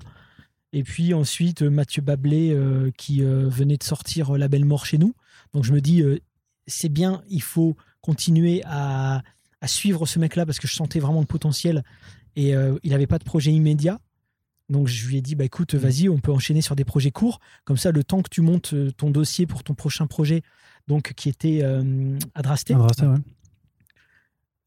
Et 0.74 0.84
puis 0.84 1.14
ensuite, 1.14 1.64
euh, 1.64 1.70
Mathieu 1.70 2.02
Bablé 2.02 2.52
euh, 2.52 2.92
qui 2.98 3.24
euh, 3.24 3.48
venait 3.48 3.78
de 3.78 3.84
sortir 3.84 4.36
euh, 4.36 4.38
La 4.38 4.48
Belle 4.48 4.66
Mort 4.66 4.86
chez 4.86 4.98
nous. 4.98 5.14
Donc 5.54 5.64
je 5.64 5.74
me 5.74 5.82
dis 5.82 6.02
euh, 6.04 6.20
C'est 6.68 6.90
bien, 6.90 7.24
il 7.30 7.42
faut 7.42 7.76
continuer 8.02 8.62
à, 8.66 9.22
à 9.62 9.68
suivre 9.68 10.06
ce 10.06 10.20
mec-là 10.20 10.46
parce 10.46 10.60
que 10.60 10.68
je 10.68 10.76
sentais 10.76 11.00
vraiment 11.00 11.20
le 11.20 11.26
potentiel. 11.26 11.84
Et 12.36 12.56
euh, 12.56 12.78
il 12.84 12.92
n'avait 12.92 13.08
pas 13.08 13.20
de 13.20 13.24
projet 13.24 13.52
immédiat. 13.52 14.00
Donc 14.70 14.88
je 14.88 15.08
lui 15.08 15.18
ai 15.18 15.22
dit, 15.22 15.36
bah 15.36 15.46
écoute, 15.46 15.74
vas-y, 15.74 16.10
on 16.10 16.20
peut 16.20 16.32
enchaîner 16.32 16.62
sur 16.62 16.76
des 16.76 16.86
projets 16.86 17.12
courts. 17.12 17.40
Comme 17.66 17.78
ça, 17.78 17.92
le 17.92 18.04
temps 18.04 18.22
que 18.22 18.30
tu 18.30 18.42
montes 18.42 18.74
euh, 18.74 18.92
ton 18.92 19.10
dossier 19.10 19.48
pour 19.48 19.64
ton 19.64 19.74
prochain 19.74 20.06
projet, 20.06 20.44
donc 20.88 21.14
qui 21.14 21.28
était 21.28 21.62
euh, 21.64 22.18
à 22.36 22.42
Drasté. 22.44 22.76
Adrasté, 22.76 23.08
ouais. 23.08 23.18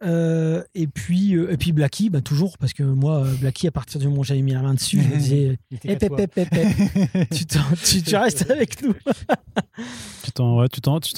Euh, 0.04 0.62
et 0.74 0.86
puis 0.88 1.36
euh, 1.36 1.52
et 1.52 1.56
puis 1.56 1.72
Blacky, 1.72 2.10
bah 2.10 2.20
toujours 2.20 2.58
parce 2.58 2.72
que 2.72 2.82
moi, 2.82 3.18
euh, 3.24 3.34
Blacky, 3.40 3.68
à 3.68 3.70
partir 3.70 4.00
du 4.00 4.08
moment 4.08 4.20
où 4.20 4.24
j'avais 4.24 4.42
mis 4.42 4.52
la 4.52 4.60
main 4.62 4.74
dessus, 4.74 5.00
je 5.00 5.08
me 5.08 5.16
disais, 5.16 5.58
eh, 5.84 5.96
pep, 5.96 6.14
pep, 6.16 6.34
pep, 6.34 6.48
tu, 7.32 7.46
t'en- 7.46 7.60
tu, 7.84 8.02
tu 8.02 8.16
restes 8.16 8.50
avec 8.50 8.82
nous. 8.82 8.94
Tu 10.24 10.32
t'en 10.32 10.58
ouais, 10.58 10.66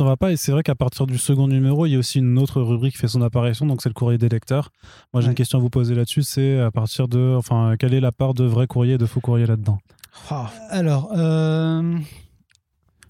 vas 0.00 0.16
pas 0.16 0.32
et 0.32 0.36
c'est 0.36 0.52
vrai 0.52 0.62
qu'à 0.62 0.74
partir 0.74 1.06
du 1.06 1.18
second 1.18 1.48
numéro, 1.48 1.86
il 1.86 1.92
y 1.92 1.96
a 1.96 1.98
aussi 1.98 2.18
une 2.18 2.38
autre 2.38 2.60
rubrique 2.60 2.92
qui 2.94 2.98
fait 2.98 3.08
son 3.08 3.22
apparition, 3.22 3.66
donc 3.66 3.80
c'est 3.82 3.88
le 3.88 3.94
courrier 3.94 4.18
des 4.18 4.28
lecteurs. 4.28 4.70
Moi, 5.12 5.20
j'ai 5.22 5.26
Ouais. 5.26 5.32
une 5.32 5.36
question 5.36 5.58
à 5.58 5.60
vous 5.62 5.70
poser 5.70 5.94
là-dessus, 5.94 6.22
c'est 6.22 6.58
à 6.60 6.70
partir 6.70 7.08
de, 7.08 7.34
enfin, 7.36 7.76
quelle 7.78 7.94
est 7.94 8.00
la 8.00 8.12
part 8.12 8.34
de 8.34 8.44
vrai 8.44 8.66
courrier 8.66 8.94
et 8.94 8.98
de 8.98 9.06
faux 9.06 9.20
courrier 9.20 9.46
là-dedans? 9.46 9.78
Ah, 10.30 10.50
Alors, 10.70 11.10
euh, 11.16 11.96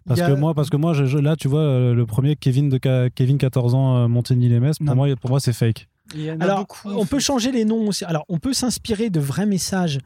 Parce 0.06 0.20
a- 0.20 0.26
que 0.28 0.32
moi, 0.32 0.52
parce 0.54 0.68
que 0.70 0.76
moi, 0.76 0.92
je- 0.92 1.06
je- 1.06 1.18
là, 1.18 1.34
tu 1.36 1.48
vois, 1.48 1.60
euh, 1.60 1.94
le 1.94 2.04
premier 2.06 2.36
Kevin 2.36 2.68
de 2.68 2.78
Kevin 3.08 3.38
14 3.38 3.74
ans, 3.74 3.96
euh, 3.96 4.08
Montigny-les-Metz, 4.08 4.78
pour 4.78 4.86
Non. 4.86 4.94
moi, 4.96 5.16
pour 5.16 5.30
moi, 5.30 5.40
c'est 5.40 5.52
fake. 5.54 5.88
il 6.14 6.20
y 6.22 6.30
en 6.30 6.38
a 6.40 6.44
Alors, 6.44 6.58
beaucoup, 6.60 6.90
on 6.90 7.06
peut 7.06 7.18
changer 7.20 7.50
les 7.52 7.64
noms 7.64 7.88
aussi. 7.88 8.04
Alors, 8.04 8.24
on 8.28 8.38
peut 8.38 8.52
s'inspirer 8.52 9.08
de 9.08 9.20
vrais 9.20 9.46
messages 9.46 9.98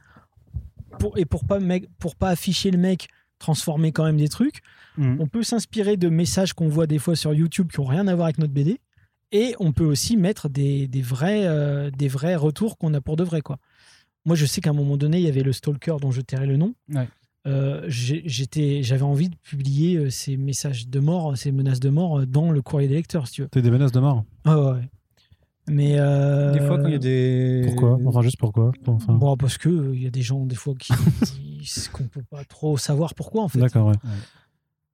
pour, 1.00 1.18
et 1.18 1.24
pour 1.24 1.44
pas, 1.44 1.58
mec, 1.58 1.88
pour 1.98 2.14
pas 2.16 2.28
afficher 2.30 2.70
le 2.70 2.78
mec, 2.78 3.08
transformer 3.40 3.92
quand 3.92 4.04
même 4.04 4.16
des 4.16 4.28
trucs. 4.28 4.60
Mhm. 4.96 5.16
On 5.20 5.26
peut 5.26 5.42
s'inspirer 5.42 5.96
de 5.96 6.08
messages 6.08 6.52
qu'on 6.52 6.68
voit 6.68 6.86
des 6.86 6.98
fois 6.98 7.16
sur 7.16 7.34
YouTube 7.34 7.68
qui 7.72 7.80
ont 7.80 7.84
rien 7.84 8.06
à 8.08 8.14
voir 8.14 8.26
avec 8.26 8.38
notre 8.38 8.52
BD. 8.52 8.78
Et 9.32 9.54
on 9.60 9.72
peut 9.72 9.84
aussi 9.84 10.16
mettre 10.16 10.48
des, 10.48 10.86
des 10.88 11.02
vrais, 11.02 11.42
euh, 11.46 11.90
des 11.90 12.08
vrais 12.08 12.34
retours 12.36 12.78
qu'on 12.78 12.94
a 12.94 13.00
pour 13.00 13.16
de 13.16 13.24
vrai. 13.24 13.40
Quoi. 13.42 13.58
Moi, 14.24 14.36
je 14.36 14.46
sais 14.46 14.60
qu'à 14.60 14.70
un 14.70 14.74
moment 14.74 14.96
donné, 14.96 15.18
il 15.18 15.24
y 15.24 15.28
avait 15.28 15.42
le 15.42 15.52
Stalker 15.52 15.96
dont 16.00 16.10
je 16.10 16.20
tairai 16.20 16.46
le 16.46 16.56
nom. 16.56 16.74
Ouais. 16.92 17.08
Euh, 17.46 17.82
j'étais, 17.88 18.82
j'avais 18.82 19.02
envie 19.02 19.28
de 19.30 19.36
publier 19.36 19.96
euh, 19.96 20.10
ces 20.10 20.36
messages 20.36 20.88
de 20.88 21.00
mort, 21.00 21.36
ces 21.36 21.50
menaces 21.52 21.80
de 21.80 21.88
mort 21.88 22.18
euh, 22.20 22.26
dans 22.26 22.50
le 22.50 22.60
courrier 22.62 22.88
des 22.88 22.94
lecteurs, 22.96 23.26
si 23.26 23.34
tu 23.34 23.42
veux. 23.42 23.48
T'as 23.48 23.60
des 23.60 23.70
menaces 23.70 23.92
de 23.92 24.00
mort. 24.00 24.24
Ouais, 24.44 24.54
ouais, 24.54 24.70
ouais. 24.72 24.88
Mais 25.70 25.94
euh, 25.98 26.52
Des 26.52 26.60
fois, 26.60 26.78
quand 26.78 26.88
il 26.88 26.92
y 26.92 26.96
a 26.96 26.98
des. 26.98 27.62
Pourquoi? 27.66 27.98
Enfin, 28.06 28.22
juste 28.22 28.38
pourquoi? 28.38 28.72
Enfin, 28.86 29.14
Bon, 29.14 29.36
parce 29.36 29.56
que 29.58 29.68
euh, 29.68 29.94
il 29.94 30.02
y 30.02 30.06
a 30.06 30.10
des 30.10 30.22
gens 30.22 30.44
des 30.46 30.56
fois 30.56 30.74
qui, 30.78 30.92
qui- 31.62 31.88
qu'on 31.92 32.04
peut 32.04 32.22
pas 32.28 32.44
trop 32.44 32.76
savoir 32.78 33.14
pourquoi 33.14 33.42
en 33.44 33.48
fait. 33.48 33.58
D'accord, 33.60 33.88
ouais. 33.88 33.94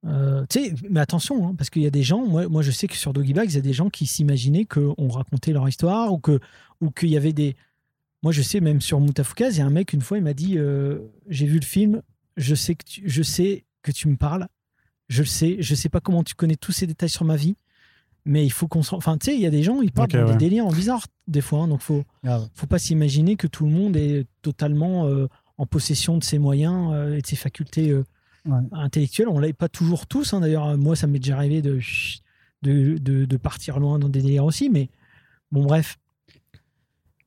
Euh, 0.05 0.45
tu 0.49 0.59
sais, 0.65 0.73
mais 0.89 0.99
attention, 0.99 1.47
hein, 1.47 1.55
parce 1.57 1.69
qu'il 1.69 1.81
y 1.81 1.87
a 1.87 1.91
des 1.91 2.03
gens, 2.03 2.25
moi, 2.27 2.47
moi 2.47 2.61
je 2.61 2.69
sais 2.71 2.87
que 2.87 2.95
sur 2.95 3.11
Doggy 3.13 3.33
Bags, 3.33 3.49
il 3.49 3.55
y 3.55 3.59
a 3.59 3.61
des 3.61 3.73
gens 3.73 3.89
qui 3.89 4.05
s'imaginaient 4.05 4.65
qu'on 4.65 5.07
racontait 5.07 5.51
leur 5.51 5.67
histoire 5.67 6.13
ou 6.13 6.19
que 6.19 6.39
ou 6.81 6.91
qu'il 6.91 7.09
y 7.09 7.17
avait 7.17 7.33
des. 7.33 7.55
Moi 8.21 8.31
je 8.31 8.41
sais, 8.41 8.59
même 8.59 8.81
sur 8.81 8.99
Moutafoukaz, 8.99 9.55
il 9.55 9.59
y 9.59 9.61
a 9.61 9.65
un 9.65 9.69
mec 9.71 9.93
une 9.93 10.01
fois, 10.01 10.17
il 10.17 10.23
m'a 10.23 10.33
dit 10.33 10.57
euh, 10.57 10.99
J'ai 11.29 11.45
vu 11.47 11.57
le 11.59 11.65
film, 11.65 12.01
je 12.37 12.55
sais, 12.55 12.75
que 12.75 12.83
tu, 12.85 13.03
je 13.05 13.23
sais 13.23 13.65
que 13.81 13.91
tu 13.91 14.07
me 14.07 14.17
parles, 14.17 14.47
je 15.09 15.21
le 15.21 15.27
sais, 15.27 15.57
je 15.59 15.75
sais 15.75 15.89
pas 15.89 15.99
comment 15.99 16.23
tu 16.23 16.35
connais 16.35 16.55
tous 16.55 16.71
ces 16.71 16.87
détails 16.87 17.09
sur 17.09 17.25
ma 17.25 17.35
vie, 17.35 17.55
mais 18.25 18.45
il 18.45 18.49
faut 18.51 18.67
qu'on 18.67 18.81
s'en. 18.83 18.97
Enfin, 18.97 19.17
tu 19.17 19.25
sais, 19.27 19.35
il 19.35 19.41
y 19.41 19.45
a 19.45 19.51
des 19.51 19.61
gens, 19.63 19.81
ils 19.81 19.91
parlent 19.91 20.07
Ok, 20.09 20.15
dans 20.17 20.25
ouais. 20.25 20.31
des 20.31 20.37
délires 20.49 20.67
bizarres 20.69 21.05
des 21.27 21.41
fois, 21.41 21.59
hein, 21.59 21.67
donc 21.67 21.81
faut 21.81 22.03
Grave. 22.23 22.49
faut 22.55 22.67
pas 22.67 22.79
s'imaginer 22.79 23.35
que 23.35 23.47
tout 23.47 23.65
le 23.65 23.71
monde 23.71 23.95
est 23.95 24.25
totalement 24.41 25.05
euh, 25.07 25.27
en 25.57 25.65
possession 25.65 26.17
de 26.17 26.23
ses 26.23 26.39
moyens 26.39 26.91
euh, 26.93 27.15
et 27.17 27.21
de 27.21 27.27
ses 27.27 27.35
facultés 27.35 27.89
euh, 27.91 28.03
Ouais. 28.47 28.59
intellectuelles. 28.73 29.27
On 29.27 29.39
l'est 29.39 29.53
pas 29.53 29.69
toujours 29.69 30.05
tous. 30.05 30.33
hein. 30.35 30.39
D'ailleurs, 30.41 30.77
moi, 30.77 30.95
ça 30.95 31.07
m'est 31.07 31.17
déjà 31.17 31.35
arrivé 31.35 31.63
de, 31.63 31.79
de, 32.61 32.99
de, 32.99 33.25
de 33.25 33.37
partir 33.37 33.79
loin 33.79 33.97
dans 33.97 34.07
des 34.07 34.21
délires 34.21 34.45
aussi. 34.45 34.69
Mais 34.69 34.89
bon, 35.51 35.63
bref. 35.65 35.97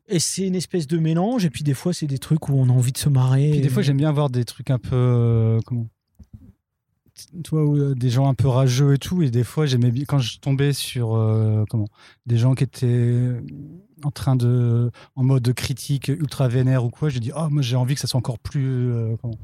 Et 0.08 0.18
c'est 0.20 0.46
une 0.46 0.54
espèce 0.54 0.86
de 0.86 0.98
mélange. 0.98 1.44
Et 1.44 1.50
puis 1.50 1.64
des 1.64 1.74
fois, 1.74 1.92
c'est 1.92 2.06
des 2.06 2.18
trucs 2.18 2.48
où 2.48 2.52
on 2.54 2.68
a 2.68 2.72
envie 2.72 2.92
de 2.92 2.98
se 2.98 3.08
marrer. 3.08 3.50
Puis 3.50 3.60
des 3.60 3.68
fois, 3.68 3.82
j'aime 3.82 3.98
bien 3.98 4.08
avoir 4.08 4.30
des 4.30 4.44
trucs 4.44 4.70
un 4.70 4.78
peu. 4.78 4.94
euh, 4.96 5.60
comment 5.66 5.86
tu 7.42 7.50
vois, 7.50 7.64
où, 7.64 7.76
euh, 7.76 7.94
des 7.96 8.10
gens 8.10 8.28
un 8.28 8.34
peu 8.34 8.46
rageux 8.46 8.94
et 8.94 8.98
tout. 8.98 9.22
Et 9.22 9.30
des 9.30 9.42
fois, 9.44 9.66
j'aimais 9.66 9.90
bien. 9.90 10.04
Quand 10.06 10.20
je 10.20 10.38
tombais 10.38 10.72
sur. 10.72 11.14
euh, 11.16 11.64
comment 11.68 11.88
Des 12.26 12.36
gens 12.38 12.54
qui 12.54 12.64
étaient 12.64 13.32
en 14.04 14.10
train 14.10 14.36
de. 14.36 14.90
En 15.16 15.24
mode 15.24 15.52
critique 15.52 16.08
ultra 16.08 16.46
vénère 16.48 16.84
ou 16.84 16.90
quoi, 16.90 17.08
j'ai 17.08 17.20
dit, 17.20 17.32
oh, 17.36 17.48
moi, 17.50 17.60
j'ai 17.62 17.76
envie 17.76 17.94
que 17.94 18.00
ça 18.00 18.06
soit 18.06 18.18
encore 18.18 18.38
plus. 18.38 18.90
euh, 18.92 19.16
comment 19.20 19.34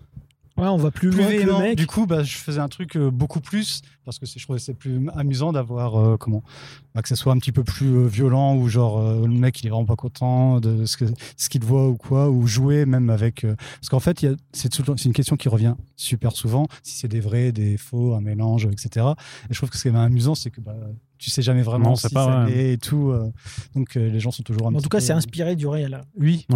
Ouais, 0.57 0.69
on 0.69 0.77
va 0.77 0.93
plus, 0.93 1.11
plus 1.11 1.19
loin 1.21 1.31
que 1.33 1.47
le 1.47 1.59
mec. 1.59 1.77
Du 1.77 1.87
coup, 1.89 2.07
bah, 2.07 2.23
je 2.23 2.37
faisais 2.37 2.61
un 2.61 2.69
truc 2.69 2.97
euh, 2.97 3.11
beaucoup 3.11 3.41
plus 3.41 3.83
parce 4.05 4.21
que 4.21 4.27
c'est- 4.27 4.39
je 4.39 4.45
trouvais 4.45 4.59
que 4.61 4.65
c'est 4.65 4.75
plus 4.75 5.01
amusant 5.17 5.51
d'avoir 5.53 5.97
euh, 5.97 6.17
comment 6.17 6.45
bah, 6.95 7.03
que 7.03 7.09
ça 7.09 7.17
soit 7.17 7.33
un 7.33 7.39
petit 7.39 7.51
peu 7.51 7.65
plus 7.65 7.89
euh, 7.89 8.07
violent 8.07 8.55
ou 8.57 8.69
genre 8.69 8.99
euh, 9.01 9.23
le 9.27 9.33
mec 9.35 9.61
il 9.63 9.67
est 9.67 9.71
vraiment 9.71 9.85
pas 9.87 9.97
content 9.97 10.61
de 10.61 10.85
ce 10.85 10.97
que 10.97 11.07
ce 11.37 11.49
qu'il 11.49 11.65
voit 11.65 11.89
ou 11.89 11.97
quoi 11.97 12.31
ou 12.31 12.47
jouer 12.47 12.87
même 12.87 13.11
avec 13.11 13.43
euh, 13.45 13.57
parce 13.81 13.89
qu'en 13.89 13.99
fait 13.99 14.25
c'est 14.53 14.79
une 15.05 15.13
question 15.13 15.37
qui 15.37 15.49
revient 15.49 15.75
super 15.97 16.33
souvent 16.33 16.69
si 16.85 16.99
c'est 16.99 17.09
des 17.09 17.21
vrais 17.21 17.51
des 17.51 17.77
faux 17.77 18.15
un 18.15 18.21
mélange 18.21 18.67
etc 18.71 19.07
et 19.51 19.55
je 19.55 19.59
trouve 19.59 19.71
que 19.71 19.77
ce 19.77 19.83
qui 19.83 19.89
est 19.89 19.99
amusant 19.99 20.35
c'est 20.37 20.51
que 20.51 20.61
bah, 20.61 20.77
tu 21.19 21.31
sais 21.31 21.43
jamais 21.43 21.63
vraiment 21.63 21.91
Non, 21.91 21.97
si 21.97 22.03
c'est 22.09 22.15
pas 22.15 22.47
l'est 22.47 22.75
et 22.75 22.79
tout 22.79 23.09
euh, 23.11 23.33
donc 23.75 23.97
euh, 23.97 24.09
les 24.11 24.21
gens 24.21 24.31
sont 24.31 24.43
toujours 24.45 24.67
un 24.69 24.71
en 24.71 24.75
petit 24.75 24.83
tout 24.85 24.89
cas, 24.91 25.01
c'est 25.01 25.13
inspiré 25.13 25.57
du 25.57 25.67
réel. 25.67 26.03
oui 26.17 26.47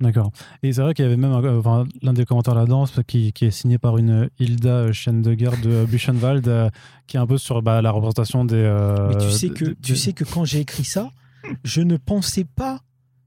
D'accord. 0.00 0.32
Et 0.62 0.72
c'est 0.72 0.82
vrai 0.82 0.92
qu'il 0.92 1.04
y 1.04 1.06
avait 1.06 1.16
même 1.16 1.32
euh, 1.32 1.58
enfin, 1.58 1.86
l'un 2.02 2.12
des 2.12 2.24
commentaires 2.24 2.54
là-dedans 2.54 2.84
qui, 3.06 3.32
qui 3.32 3.44
est 3.44 3.50
signé 3.50 3.78
par 3.78 3.96
une 3.96 4.28
Hilda 4.38 4.92
chienne 4.92 5.22
de 5.22 5.34
Buchenwald, 5.90 6.46
euh, 6.48 6.68
qui 7.06 7.16
est 7.16 7.20
un 7.20 7.26
peu 7.26 7.38
sur 7.38 7.62
bah, 7.62 7.80
la 7.80 7.90
représentation 7.90 8.44
des. 8.44 8.56
euh, 8.56 9.08
Mais 9.08 9.24
tu 9.24 9.30
sais 9.30 9.50
que, 9.50 9.64
tu 9.82 9.96
sais 9.96 10.12
que 10.12 10.24
quand 10.24 10.44
j'ai 10.44 10.60
écrit 10.60 10.84
ça, 10.84 11.10
je 11.62 11.80
ne 11.80 11.96
pensais 11.96 12.44
pas 12.44 12.80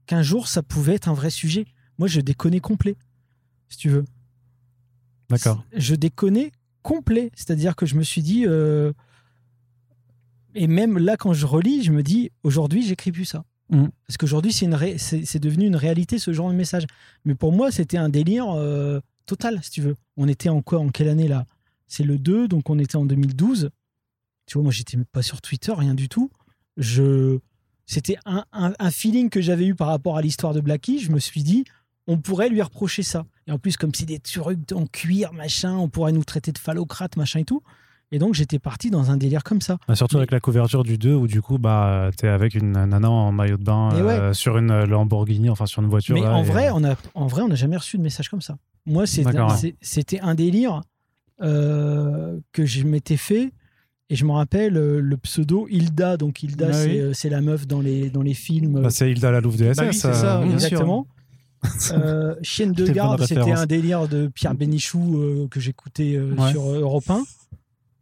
qu'un 0.06 0.22
jour 0.22 0.46
ça 0.46 0.62
pouvait 0.62 0.94
être 0.94 1.08
un 1.08 1.14
vrai 1.14 1.30
sujet. 1.30 1.66
Moi, 1.98 2.06
je 2.06 2.20
déconnais 2.20 2.60
complet, 2.60 2.96
si 3.68 3.78
tu 3.78 3.88
veux. 3.88 4.04
D'accord. 5.30 5.64
Je 5.74 5.94
déconnais 5.94 6.52
complet. 6.82 7.30
C'est-à-dire 7.34 7.76
que 7.76 7.86
je 7.86 7.96
me 7.96 8.02
suis 8.02 8.22
dit. 8.22 8.46
Et 10.54 10.66
même 10.66 10.98
là, 10.98 11.16
quand 11.16 11.32
je 11.32 11.46
relis, 11.46 11.82
je 11.82 11.92
me 11.92 12.02
dis 12.02 12.30
aujourd'hui, 12.42 12.82
j'écris 12.82 13.12
plus 13.12 13.24
ça. 13.24 13.44
Mhm. 13.70 13.90
Parce 14.06 14.16
qu'aujourd'hui, 14.16 14.52
c'est 14.52 15.38
devenu 15.38 15.66
une 15.66 15.76
réalité, 15.76 16.18
ce 16.18 16.32
genre 16.32 16.50
de 16.50 16.54
message. 16.54 16.86
Mais 17.24 17.34
pour 17.34 17.52
moi, 17.52 17.70
c'était 17.70 17.98
un 17.98 18.08
délire 18.08 18.50
euh, 18.50 19.00
total, 19.26 19.60
si 19.62 19.70
tu 19.70 19.82
veux. 19.82 19.96
On 20.16 20.28
était 20.28 20.48
en 20.48 20.62
quoi 20.62 20.78
En 20.78 20.88
quelle 20.88 21.08
année 21.08 21.28
là? 21.28 21.46
C'est 21.86 22.04
le 22.04 22.18
2, 22.18 22.48
donc 22.48 22.68
on 22.70 22.78
était 22.78 22.96
en 22.96 23.04
2012. 23.04 23.70
Tu 24.46 24.54
vois, 24.54 24.62
moi, 24.62 24.72
j'étais 24.72 24.96
pas 25.12 25.22
sur 25.22 25.40
Twitter, 25.40 25.72
rien 25.72 25.94
du 25.94 26.08
tout. 26.08 26.30
Je... 26.76 27.38
C'était 27.86 28.18
un, 28.26 28.90
feeling 28.90 29.30
que 29.30 29.40
j'avais 29.40 29.66
eu 29.66 29.74
par 29.74 29.88
rapport 29.88 30.18
à 30.18 30.22
l'histoire 30.22 30.52
de 30.52 30.60
Blackie. 30.60 31.00
Je 31.00 31.10
me 31.10 31.18
suis 31.18 31.42
dit, 31.42 31.64
on 32.06 32.18
pourrait 32.18 32.50
lui 32.50 32.60
reprocher 32.60 33.02
ça. 33.02 33.24
Et 33.46 33.52
en 33.52 33.58
plus, 33.58 33.78
comme 33.78 33.94
c'est 33.94 34.04
des 34.04 34.18
trucs 34.18 34.72
en 34.72 34.86
cuir, 34.86 35.32
machin, 35.32 35.74
on 35.74 35.88
pourrait 35.88 36.12
nous 36.12 36.24
traiter 36.24 36.52
de 36.52 36.58
phallocrate, 36.58 37.16
machin 37.16 37.40
et 37.40 37.44
tout. 37.44 37.62
Et 38.10 38.18
donc, 38.18 38.34
j'étais 38.34 38.58
parti 38.58 38.90
dans 38.90 39.10
un 39.10 39.16
délire 39.18 39.44
comme 39.44 39.60
ça. 39.60 39.76
Bah, 39.86 39.94
surtout 39.94 40.16
Mais- 40.16 40.20
avec 40.20 40.30
la 40.30 40.40
couverture 40.40 40.82
du 40.82 40.96
2 40.96 41.14
où 41.14 41.26
du 41.26 41.42
coup 41.42 41.58
bah 41.58 42.10
t'es 42.16 42.28
avec 42.28 42.54
une 42.54 42.72
nana 42.72 43.10
en 43.10 43.32
maillot 43.32 43.58
de 43.58 43.64
bain 43.64 43.90
ouais. 43.92 44.12
euh, 44.12 44.32
sur 44.32 44.56
une 44.56 44.84
Lamborghini 44.84 45.50
enfin 45.50 45.66
sur 45.66 45.82
une 45.82 45.88
voiture 45.88 46.14
Mais 46.14 46.22
là, 46.22 46.34
en 46.34 46.42
et- 46.42 46.46
vrai, 46.46 46.70
on 46.72 46.82
a, 46.84 46.94
en 47.14 47.26
vrai, 47.26 47.42
on 47.42 47.48
n'a 47.48 47.54
jamais 47.54 47.76
reçu 47.76 47.98
de 47.98 48.02
message 48.02 48.28
comme 48.30 48.40
ça. 48.40 48.56
Moi, 48.86 49.04
c'était 49.06 50.20
un 50.20 50.34
délire 50.34 50.80
euh, 51.42 52.38
que 52.52 52.64
je 52.66 52.84
m'étais 52.84 53.16
fait. 53.16 53.52
Et 54.10 54.16
je 54.16 54.24
me 54.24 54.32
rappelle 54.32 54.78
euh, 54.78 55.00
le 55.00 55.16
pseudo 55.18 55.68
Hilda. 55.68 56.16
Donc, 56.16 56.42
Hilda, 56.42 56.68
Ah 56.70 56.72
c'est 56.72 56.86
oui. 56.88 56.98
euh, 56.98 57.12
c'est 57.12 57.28
la 57.28 57.42
meuf 57.42 57.66
dans 57.66 57.80
les, 57.82 58.08
dans 58.08 58.22
les 58.22 58.32
films. 58.32 58.80
bah, 58.80 58.88
c'est 58.90 59.10
Hilda 59.10 59.30
la 59.30 59.42
Louve 59.42 59.58
des 59.58 59.74
SS 59.74 59.76
Bah 59.76 59.84
oui, 59.86 59.94
c'est 59.94 60.14
ça, 60.14 60.38
euh, 60.38 60.44
sûr. 60.44 60.52
Exactement. 60.54 61.06
Euh, 61.92 62.36
Chienne 62.40 62.70
de 62.72 62.86
garde, 62.86 63.20
c'était 63.26 63.50
un 63.50 63.66
délire 63.66 64.06
de 64.06 64.28
Pierre 64.28 64.54
Bénichou 64.54 65.18
euh, 65.18 65.48
que 65.50 65.58
j'écoutais 65.58 66.14
euh, 66.14 66.32
Ouais. 66.38 66.52
sur 66.52 66.64
euh, 66.68 66.80
Europe 66.82 67.10
1. 67.10 67.24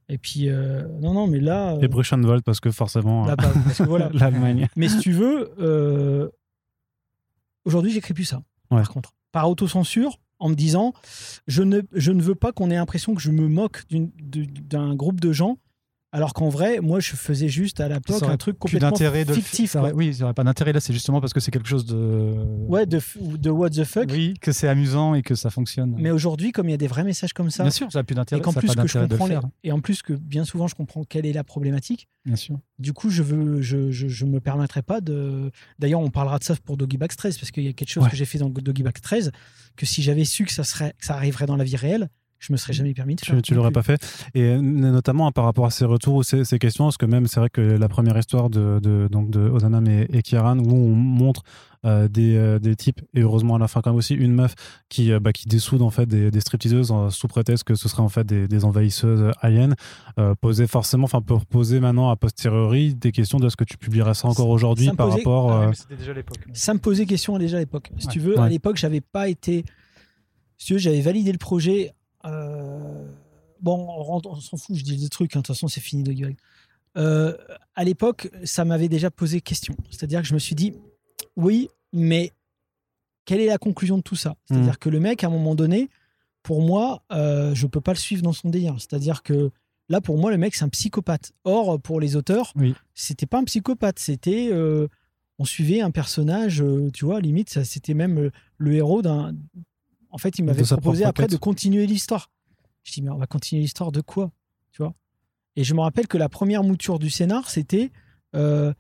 Et 0.09 0.19
puis, 0.19 0.49
euh, 0.49 0.87
non, 1.01 1.15
non, 1.15 1.27
mais 1.27 1.41
là. 1.41 1.75
euh, 1.75 1.81
et 1.81 1.89
Bruchenwald 1.89 2.45
parce 2.45 2.61
que 2.61 2.71
forcément 2.71 3.27
là, 3.27 3.37
parce 3.37 3.79
que 3.79 3.83
voilà. 3.83 4.09
l'Allemagne 4.15 4.69
Mais 4.77 4.89
si 4.89 4.99
tu 4.99 5.13
veux, 5.13 5.53
euh, 5.59 6.29
aujourd'hui, 7.65 7.91
j'écris 7.91 8.15
plus 8.15 8.25
ça. 8.25 8.43
Ouais. 8.71 8.79
Par 8.79 8.91
contre, 8.91 9.13
par 9.33 9.51
autocensure, 9.51 10.19
en 10.39 10.49
me 10.49 10.55
disant, 10.55 10.93
je 11.47 11.63
ne, 11.63 11.81
je 11.93 12.13
ne 12.13 12.23
veux 12.23 12.35
pas 12.35 12.53
qu'on 12.53 12.71
ait 12.71 12.77
l'impression 12.77 13.15
que 13.15 13.21
je 13.21 13.31
me 13.31 13.49
moque 13.49 13.83
d'un 13.91 14.95
groupe 14.95 15.21
de 15.21 15.33
gens 15.33 15.59
Alors 16.13 16.33
qu'en 16.35 16.49
vrai, 16.49 16.81
moi, 16.81 17.01
je 17.01 17.15
faisais 17.15 17.49
juste 17.49 17.81
à 17.81 17.87
aurait 17.87 17.95
un 18.29 18.37
truc 18.37 18.59
complètement 18.59 18.91
de 18.91 19.33
fictif. 19.35 19.77
oui, 19.95 20.07
il 20.09 20.17
n'y 20.17 20.23
aurait 20.23 20.35
pas 20.35 20.45
d'intérêt 20.45 20.73
là, 20.73 20.81
c'est 20.81 20.93
justement 20.93 21.21
parce 21.21 21.33
que 21.33 21.41
c'est 21.41 21.51
quelque 21.51 21.69
chose 21.69 21.85
de. 21.85 22.35
Ouais, 22.69 22.87
de, 22.87 22.99
f- 23.01 23.37
de 23.37 23.51
what 23.51 23.71
the 23.71 23.85
fuck. 23.85 24.09
Oui, 24.11 24.35
que 24.41 24.53
c'est 24.53 24.69
amusant 24.69 25.15
et 25.15 25.23
que 25.23 25.35
ça 25.35 25.51
fonctionne. 25.51 25.95
Mais 25.99 26.11
aujourd'hui, 26.11 26.53
comme 26.53 26.69
il 26.69 26.71
y 26.71 26.75
a 26.75 26.79
des 26.79 26.87
vrais 26.87 27.05
messages 27.05 27.33
comme 27.33 27.51
ça, 27.51 27.65
bien 27.65 27.71
sûr, 27.71 27.91
ça 27.93 27.99
n'a 27.99 28.05
plus 28.05 28.15
d'intérêt. 28.15 28.41
et 28.41 28.43
qu'en 28.43 28.53
plus 28.53 28.75
que 28.75 28.87
je 28.87 28.99
comprends 28.99 29.27
les- 29.27 29.39
et 29.65 29.73
en 29.73 29.81
plus 29.81 30.03
que 30.03 30.13
bien 30.15 30.45
souvent 30.45 30.69
je 30.69 30.75
comprends 30.75 31.05
quelle 31.05 31.27
est 31.27 31.33
la 31.33 31.45
problématique. 31.45 32.09
Bien 32.25 32.37
sûr. 32.37 32.59
Du 32.79 32.93
coup, 32.93 33.11
je 33.11 33.23
veux, 33.23 33.61
je, 33.61 33.91
je, 33.91 34.09
je 34.09 34.25
me 34.25 34.41
permettrai 34.41 34.83
pas 34.83 35.01
de. 35.01 35.51
D'ailleurs, 35.79 36.01
on 36.01 36.11
parlera 36.11 36.39
de 36.39 36.45
ça 36.45 36.55
pour 36.65 36.77
Doggy 36.77 36.97
Bags 36.99 37.15
13 37.17 37.37
parce 37.39 37.51
qu'il 37.51 37.65
y 37.65 37.69
a 37.69 37.73
quelque 37.73 37.91
chose 37.91 38.05
Ouais. 38.05 38.11
que 38.11 38.17
j'ai 38.17 38.25
fait 38.25 38.39
dans 38.39 38.49
Doggy 38.49 38.83
Bags 38.83 39.01
13 39.01 39.33
que 39.77 39.85
si 39.87 40.03
j'avais 40.03 40.25
su 40.25 40.45
que 40.45 40.53
ça 40.53 40.65
serait, 40.65 40.95
que 40.99 41.05
ça 41.05 41.15
arriverait 41.15 41.47
dans 41.47 41.57
la 41.57 41.65
vie 41.65 41.77
réelle, 41.77 42.09
je 42.39 42.53
me 42.53 42.57
serais 42.59 42.73
jamais 42.73 42.93
permis 42.95 43.15
de 43.17 43.21
faire. 43.21 43.35
Tu, 43.37 43.43
tu 43.43 43.55
l'aurais 43.55 43.71
pas 43.73 43.83
fait. 43.83 44.01
Et 44.35 44.57
notamment 44.59 45.31
par 45.33 45.45
rapport 45.45 45.67
à 45.67 45.71
ces 45.71 45.85
retours 45.85 46.15
ou 46.17 46.23
ces, 46.23 46.45
ces 46.45 46.59
questions, 46.59 46.85
parce 46.85 46.97
que 46.97 47.07
même 47.07 47.27
c'est 47.27 47.41
vrai 47.41 47.51
que 47.51 47.61
la 47.61 47.89
première 47.89 48.17
histoire 48.19 48.51
de, 48.51 48.79
de, 48.83 49.09
donc 49.11 49.31
de 49.31 49.41
Ozanam 49.41 49.87
et, 49.89 50.07
et 50.13 50.23
Kieran, 50.23 50.59
où 50.59 50.73
on 50.75 50.95
montre 50.95 51.43
euh, 51.85 52.09
des, 52.09 52.37
euh, 52.37 52.59
des 52.59 52.75
types, 52.75 53.01
et 53.15 53.21
heureusement 53.21 53.55
à 53.55 53.59
la 53.59 53.69
fin 53.69 53.81
quand 53.81 53.91
même 53.91 53.99
aussi, 53.99 54.15
une 54.15 54.33
meuf 54.33 54.55
qui, 54.89 55.13
euh, 55.13 55.21
bah, 55.21 55.33
qui 55.33 55.47
dessoude 55.47 55.83
en 55.83 55.91
fait 55.91 56.07
des, 56.07 56.31
des 56.31 56.41
stripteaseuses 56.41 56.93
sous 57.11 57.29
prétexte 57.29 57.65
que 57.65 57.75
ce 57.75 57.89
serait 57.89 58.03
en 58.03 58.09
fait 58.09 58.25
des, 58.27 58.49
des 58.49 58.65
envahisseuses 58.65 59.31
aliens, 59.41 59.75
euh, 60.19 60.35
posait 60.41 60.67
forcément, 60.67 61.05
enfin 61.05 61.21
pour 61.21 61.47
poser 61.47 61.79
maintenant 61.81 62.11
a 62.11 62.17
posteriori 62.17 62.95
des 62.95 63.13
questions 63.13 63.39
de 63.39 63.49
ce 63.49 63.57
que 63.57 63.65
tu 63.65 63.79
publierais 63.79 64.15
ça 64.15 64.27
encore 64.29 64.49
aujourd'hui 64.49 64.87
Ça 64.87 64.93
me 64.93 64.97
par 64.97 65.09
posait- 65.09 65.19
rapport... 65.19 65.53
Ah 65.53 65.61
ouais, 65.61 65.67
mais 65.69 65.75
c'était 65.75 65.97
déjà 65.97 66.13
l'époque. 66.13 66.39
Ça 66.53 66.75
me 66.75 66.79
posait 66.81 67.07
question 67.07 67.39
déjà 67.39 67.57
à 67.59 67.61
l'époque. 67.61 67.91
Si 67.99 68.07
Ouais. 68.07 68.13
tu 68.13 68.21
veux, 68.21 68.39
à 68.41 68.49
l'époque, 68.49 68.77
j'avais 68.77 69.01
pas 69.01 69.29
été. 69.29 69.65
Si 70.59 70.67
tu 70.69 70.73
veux, 70.75 70.79
j'avais 70.79 71.01
validé 71.03 71.31
le 71.33 71.39
projet. 71.39 71.93
Euh, 72.27 73.07
Bon, 73.61 73.87
on, 73.89 74.41
s'en 74.41 74.57
fout, 74.59 74.77
je 74.77 74.83
dis 74.85 74.97
des 74.99 75.09
trucs, 75.09 75.35
hein, 75.35 75.41
de 75.41 75.43
toute 75.47 75.55
façon, 75.55 75.67
c'est 75.67 75.81
fini 75.81 76.03
de 76.03 76.13
gueule. 76.13 76.37
Euh, 76.99 77.35
à 77.75 77.85
l'époque, 77.85 78.31
ça 78.45 78.65
m'avait 78.67 78.89
déjà 78.89 79.11
posé 79.11 79.41
question. 79.41 79.75
C'est-à-dire 79.91 80.21
que 80.21 80.29
je 80.29 80.35
me 80.35 80.39
suis 80.39 80.55
dit, 80.55 80.75
oui, 81.37 81.69
mais 81.93 82.33
quelle 83.25 83.41
est 83.41 83.47
la 83.47 83.59
conclusion 83.59 83.97
de 83.97 84.03
tout 84.03 84.15
ça? 84.17 84.37
C'est-à-dire 84.45 84.73
Mhm. 84.73 84.77
que 84.79 84.89
le 84.91 85.01
mec, 85.01 85.25
à 85.25 85.29
un 85.29 85.31
moment 85.31 85.55
donné, 85.55 85.89
pour 86.43 86.61
moi, 86.63 87.03
euh, 87.13 87.55
je 87.55 87.67
peux 87.67 87.81
pas 87.81 87.93
le 87.93 87.99
suivre 87.99 88.23
dans 88.23 88.33
son 88.35 88.51
délire. 88.51 88.75
C'est-à-dire 88.79 89.23
que 89.23 89.51
là, 89.89 90.01
pour 90.03 90.19
moi, 90.19 90.31
le 90.31 90.37
mec, 90.39 90.55
c'est 90.55 90.65
un 90.65 90.69
psychopathe. 90.69 91.33
Or, 91.45 91.81
pour 91.81 91.99
les 91.99 92.15
auteurs, 92.15 92.53
Oui. 92.57 92.75
c'était 92.95 93.27
pas 93.27 93.39
un 93.39 93.45
psychopathe, 93.45 93.99
c'était. 93.99 94.51
euh, 94.53 94.87
on 95.39 95.45
suivait 95.45 95.81
un 95.81 95.91
personnage, 95.91 96.63
tu 96.95 97.05
vois, 97.05 97.21
limite, 97.21 97.51
ça, 97.51 97.65
c'était 97.65 97.95
même 97.95 98.31
le 98.59 98.73
héros 98.75 99.03
d'un. 99.03 99.35
En 100.11 100.19
fait, 100.19 100.39
il 100.39 100.45
m'avait 100.45 100.63
proposé 100.63 101.05
après 101.05 101.27
de 101.27 101.37
continuer 101.37 101.87
l'histoire. 101.87 102.31
Je 102.85 102.93
dis, 102.93 103.03
mais 103.03 103.11
on 103.11 103.19
va 103.19 103.27
continuer 103.27 103.63
l'histoire 103.63 103.93
de 103.93 104.01
quoi 104.01 104.31
Tu 104.73 104.83
vois? 104.83 104.95
Et 105.57 105.65
je 105.65 105.75
me 105.75 105.81
rappelle 105.81 106.07
que 106.07 106.19
la 106.19 106.29
première 106.29 106.63
mouture 106.63 106.99
du 106.99 107.11
scénar, 107.11 107.51
c'était. 107.51 107.91
euh, 108.35 108.73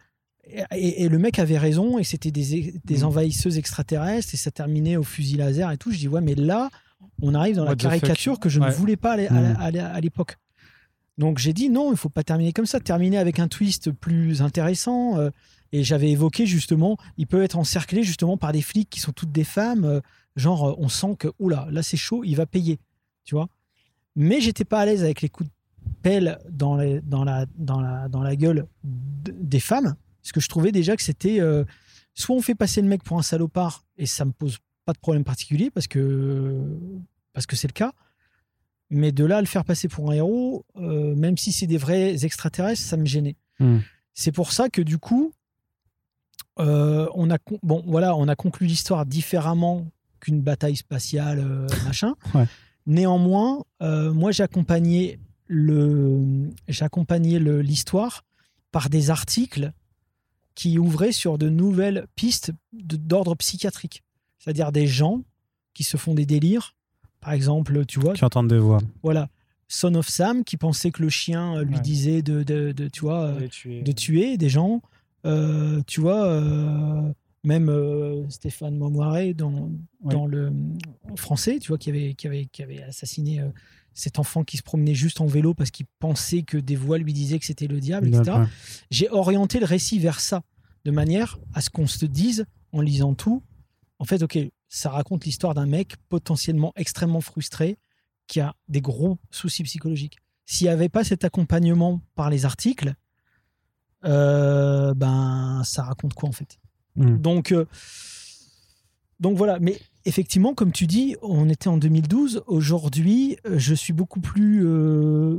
et, 0.72 1.02
et 1.02 1.08
le 1.08 1.18
mec 1.18 1.38
avait 1.40 1.58
raison, 1.58 1.98
et 1.98 2.04
c'était 2.04 2.30
des, 2.30 2.74
des 2.84 2.98
Mm. 3.00 3.04
envahisseuses 3.04 3.58
extraterrestres, 3.58 4.32
et 4.32 4.36
ça 4.36 4.52
terminait 4.52 4.96
au 4.96 5.02
fusil 5.02 5.36
laser 5.36 5.70
et 5.72 5.76
tout. 5.76 5.90
Je 5.90 5.98
dis, 5.98 6.06
ouais, 6.08 6.20
mais 6.20 6.36
là, 6.36 6.70
on 7.20 7.34
arrive 7.34 7.56
dans 7.56 7.64
la 7.64 7.70
What 7.70 7.76
caricature 7.76 8.38
que 8.38 8.48
je 8.48 8.60
Ouais. 8.60 8.68
ne 8.68 8.72
voulais 8.72 8.96
pas 8.96 9.14
à 9.14 9.16
l'é- 9.16 9.26
à 9.28 9.70
l'é- 9.72 9.80
à 9.80 10.00
l'époque. 10.00 10.36
Donc 11.18 11.38
j'ai 11.38 11.52
dit 11.54 11.70
non, 11.70 11.90
il 11.92 11.96
faut 11.96 12.10
pas 12.10 12.22
terminer 12.22 12.52
comme 12.52 12.66
ça, 12.66 12.78
terminer 12.78 13.16
avec 13.18 13.38
un 13.38 13.48
twist 13.48 13.90
plus 13.90 14.40
intéressant. 14.42 15.18
euh, 15.18 15.30
et 15.72 15.82
j'avais 15.82 16.10
évoqué 16.10 16.46
justement, 16.46 16.96
il 17.16 17.26
peut 17.26 17.42
être 17.42 17.56
encerclé 17.58 18.02
justement 18.04 18.36
par 18.36 18.52
des 18.52 18.62
flics 18.62 18.88
qui 18.88 19.00
sont 19.00 19.12
toutes 19.12 19.32
des 19.32 19.42
femmes. 19.44 20.00
Genre, 20.37 20.68
euh, 20.68 20.74
on 20.78 20.89
sent 20.89 21.16
que, 21.18 21.28
oula, 21.39 21.66
là 21.70 21.82
c'est 21.82 21.97
chaud, 21.97 22.22
il 22.24 22.34
va 22.37 22.47
payer. 22.47 22.78
Tu 23.24 23.34
vois? 23.34 23.49
Mais 24.14 24.41
j'étais 24.41 24.64
pas 24.64 24.80
à 24.80 24.87
l'aise 24.87 25.03
avec 25.03 25.20
les 25.22 25.28
coups 25.28 25.49
de 25.51 25.55
pelle 26.03 26.39
dans, 26.49 26.76
les- 26.76 27.01
dans, 27.01 27.24
la, 27.24 27.47
dans, 27.57 27.80
la, 27.80 28.09
dans 28.09 28.22
la 28.22 28.37
gueule 28.37 28.66
des 28.84 29.61
femmes. 29.61 29.97
Parce 30.22 30.32
que 30.32 30.41
je 30.41 30.49
trouvais 30.49 30.72
déjà 30.72 30.97
que 30.97 31.03
c'était. 31.03 31.41
euh, 31.41 31.64
soit 32.14 32.34
on 32.37 32.41
fait 32.43 32.55
passer 32.55 32.80
le 32.82 32.89
mec 32.89 33.03
pour 33.03 33.18
un 33.18 33.22
salopard, 33.22 33.84
et 33.97 34.07
ça 34.07 34.24
me 34.24 34.32
pose 34.32 34.59
pas 34.84 34.93
de 34.93 34.99
problème 34.99 35.24
particulier 35.24 35.70
parce 35.70 35.87
que 35.89 36.62
parce 37.32 37.47
que 37.47 37.57
c'est 37.57 37.68
le 37.68 37.72
cas. 37.72 37.93
Mais 38.89 39.11
de 39.12 39.24
là 39.24 39.39
à 39.39 39.41
le 39.41 39.47
faire 39.49 39.64
passer 39.64 39.89
pour 39.89 40.11
un 40.11 40.14
héros, 40.14 40.64
euh, 40.76 41.14
même 41.16 41.37
si 41.37 41.51
c'est 41.53 41.66
des 41.66 41.76
vrais 41.76 42.24
extraterrestres, 42.24 42.80
ça 42.82 42.97
me 42.97 43.05
gênait. 43.05 43.37
Hmm. 43.59 43.78
C'est 44.14 44.30
pour 44.32 44.53
ça 44.53 44.68
que 44.68 44.80
du 44.80 44.97
coup, 44.99 45.32
euh, 46.59 47.09
on 47.14 47.30
a 47.30 47.39
bon 47.62 47.82
voilà, 47.87 48.14
on 48.16 48.28
a 48.28 48.37
conclu 48.37 48.66
l'histoire 48.66 49.05
différemment 49.07 49.87
qu'une 50.26 50.40
bataille 50.42 50.76
spatiale 50.76 51.38
euh, 51.40 51.66
machin. 51.84 52.14
Ouais. 52.34 52.46
Néanmoins, 52.86 53.64
euh, 53.82 54.12
moi 54.12 54.30
j'accompagnais 54.32 55.18
le 55.48 56.50
j'accompagnais 56.68 57.38
le- 57.38 57.62
l'histoire 57.62 58.24
par 58.72 58.90
des 58.90 59.10
articles 59.10 59.72
qui 60.54 60.78
ouvraient 60.78 61.12
sur 61.12 61.38
de 61.38 61.48
nouvelles 61.48 62.06
pistes 62.16 62.52
de- 62.72 62.96
d'ordre 62.96 63.34
psychiatrique, 63.36 64.02
c'est-à-dire 64.38 64.72
des 64.72 64.86
gens 64.86 65.22
qui 65.74 65.84
se 65.84 65.96
font 65.96 66.14
des 66.14 66.26
délires. 66.26 66.74
Par 67.20 67.32
exemple, 67.32 67.84
tu 67.86 67.98
vois, 68.00 68.14
qui 68.14 68.24
entendent 68.24 68.48
des 68.48 68.58
voix. 68.58 68.80
voilà, 69.02 69.28
Son 69.68 69.94
of 69.96 70.08
Sam 70.08 70.44
qui 70.44 70.56
pensait 70.56 70.90
que 70.92 71.02
le 71.02 71.08
chien 71.08 71.56
euh, 71.56 71.64
lui 71.64 71.74
Ouais. 71.76 71.80
disait 71.80 72.22
de, 72.22 72.42
de, 72.44 72.70
de, 72.72 72.88
tu 72.88 73.00
vois, 73.00 73.24
euh, 73.26 73.48
de 73.82 73.92
tuer 73.92 74.36
des 74.36 74.48
gens. 74.48 74.80
Euh, 75.24 75.82
tu 75.88 76.00
vois, 76.00 76.24
euh, 76.26 77.02
même 77.47 77.68
euh, 77.68 78.28
Stéphane 78.28 78.76
Momoiré 78.76 79.32
dans, 79.32 79.70
Ouais. 80.03 80.12
dans 80.14 80.26
le 80.26 80.53
en 81.11 81.16
français, 81.16 81.59
tu 81.61 81.68
vois, 81.68 81.78
qui 81.78 81.90
avait, 81.90 82.14
qui 82.14 82.26
avait, 82.26 82.47
qui 82.47 82.62
avait 82.62 82.82
assassiné 82.82 83.40
euh, 83.40 83.49
cet 83.94 84.18
enfant 84.18 84.44
qui 84.44 84.57
se 84.57 84.62
promenait 84.62 84.94
juste 84.94 85.20
en 85.20 85.26
vélo 85.26 85.55
parce 85.55 85.70
qu'il 85.70 85.86
pensait 86.01 86.42
que 86.42 86.59
des 86.59 86.76
voix 86.76 86.99
lui 86.99 87.12
disaient 87.12 87.38
que 87.38 87.47
c'était 87.47 87.66
le 87.68 87.80
diable, 87.80 88.09
etc. 88.09 88.38
J'ai 88.90 89.09
orienté 89.11 89.59
le 89.61 89.64
récit 89.66 89.99
vers 89.99 90.20
ça, 90.20 90.42
de 90.84 90.90
manière 90.90 91.38
à 91.55 91.61
ce 91.61 91.70
qu'on 91.70 91.86
se 91.86 92.05
dise, 92.05 92.44
en 92.72 92.80
lisant 92.80 93.14
tout, 93.14 93.42
en 93.99 94.05
fait, 94.05 94.22
ok, 94.22 94.38
ça 94.68 94.90
raconte 94.90 95.24
l'histoire 95.24 95.55
d'un 95.55 95.66
mec 95.66 95.94
potentiellement 96.09 96.72
extrêmement 96.76 97.20
frustré 97.22 97.78
qui 98.26 98.40
a 98.40 98.55
des 98.68 98.80
gros 98.80 99.18
soucis 99.30 99.62
psychologiques. 99.62 100.18
S'il 100.44 100.66
n'y 100.66 100.72
avait 100.72 100.88
pas 100.88 101.05
cet 101.05 101.24
accompagnement 101.24 102.01
par 102.16 102.28
les 102.28 102.44
articles, 102.44 102.94
euh, 104.05 104.94
ben 104.94 105.62
ça 105.64 105.84
raconte 105.84 106.14
quoi 106.14 106.28
en 106.28 106.32
fait? 106.32 106.59
Hmm. 106.97 107.16
Donc, 107.18 107.53
euh, 107.53 107.64
donc 109.20 109.36
voilà. 109.36 109.59
Mais 109.61 109.78
effectivement, 110.05 110.55
comme 110.55 110.72
tu 110.72 110.86
dis, 110.86 111.16
on 111.22 111.49
était 111.49 111.68
en 111.68 111.76
2012. 111.78 112.42
Aujourd'hui, 112.47 113.36
euh, 113.47 113.59
je 113.59 113.74
suis 113.74 113.92
beaucoup 113.92 114.20
plus 114.20 114.62
euh, 114.66 115.38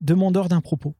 demandeur 0.00 0.48
d'un 0.48 0.60
propos. 0.60 0.94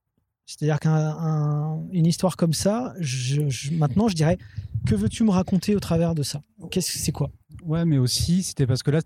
C'est-à-dire 0.48 0.78
qu'une 0.78 2.06
histoire 2.06 2.36
comme 2.36 2.52
ça, 2.52 2.94
je- 3.00 3.48
je- 3.48 3.72
maintenant, 3.72 4.06
je 4.08 4.14
dirais, 4.14 4.38
que 4.86 4.94
veux-tu 4.94 5.24
me 5.24 5.30
raconter 5.30 5.74
au 5.74 5.80
travers 5.80 6.14
de 6.14 6.22
ça? 6.22 6.40
Qu'est-ce 6.70 6.92
que 6.92 6.98
c'est 6.98 7.10
quoi? 7.12 7.30
Ouais, 7.64 7.84
mais 7.84 7.98
aussi, 7.98 8.44
c'était 8.44 8.66
parce 8.66 8.84
que 8.84 8.92
là, 8.92 9.00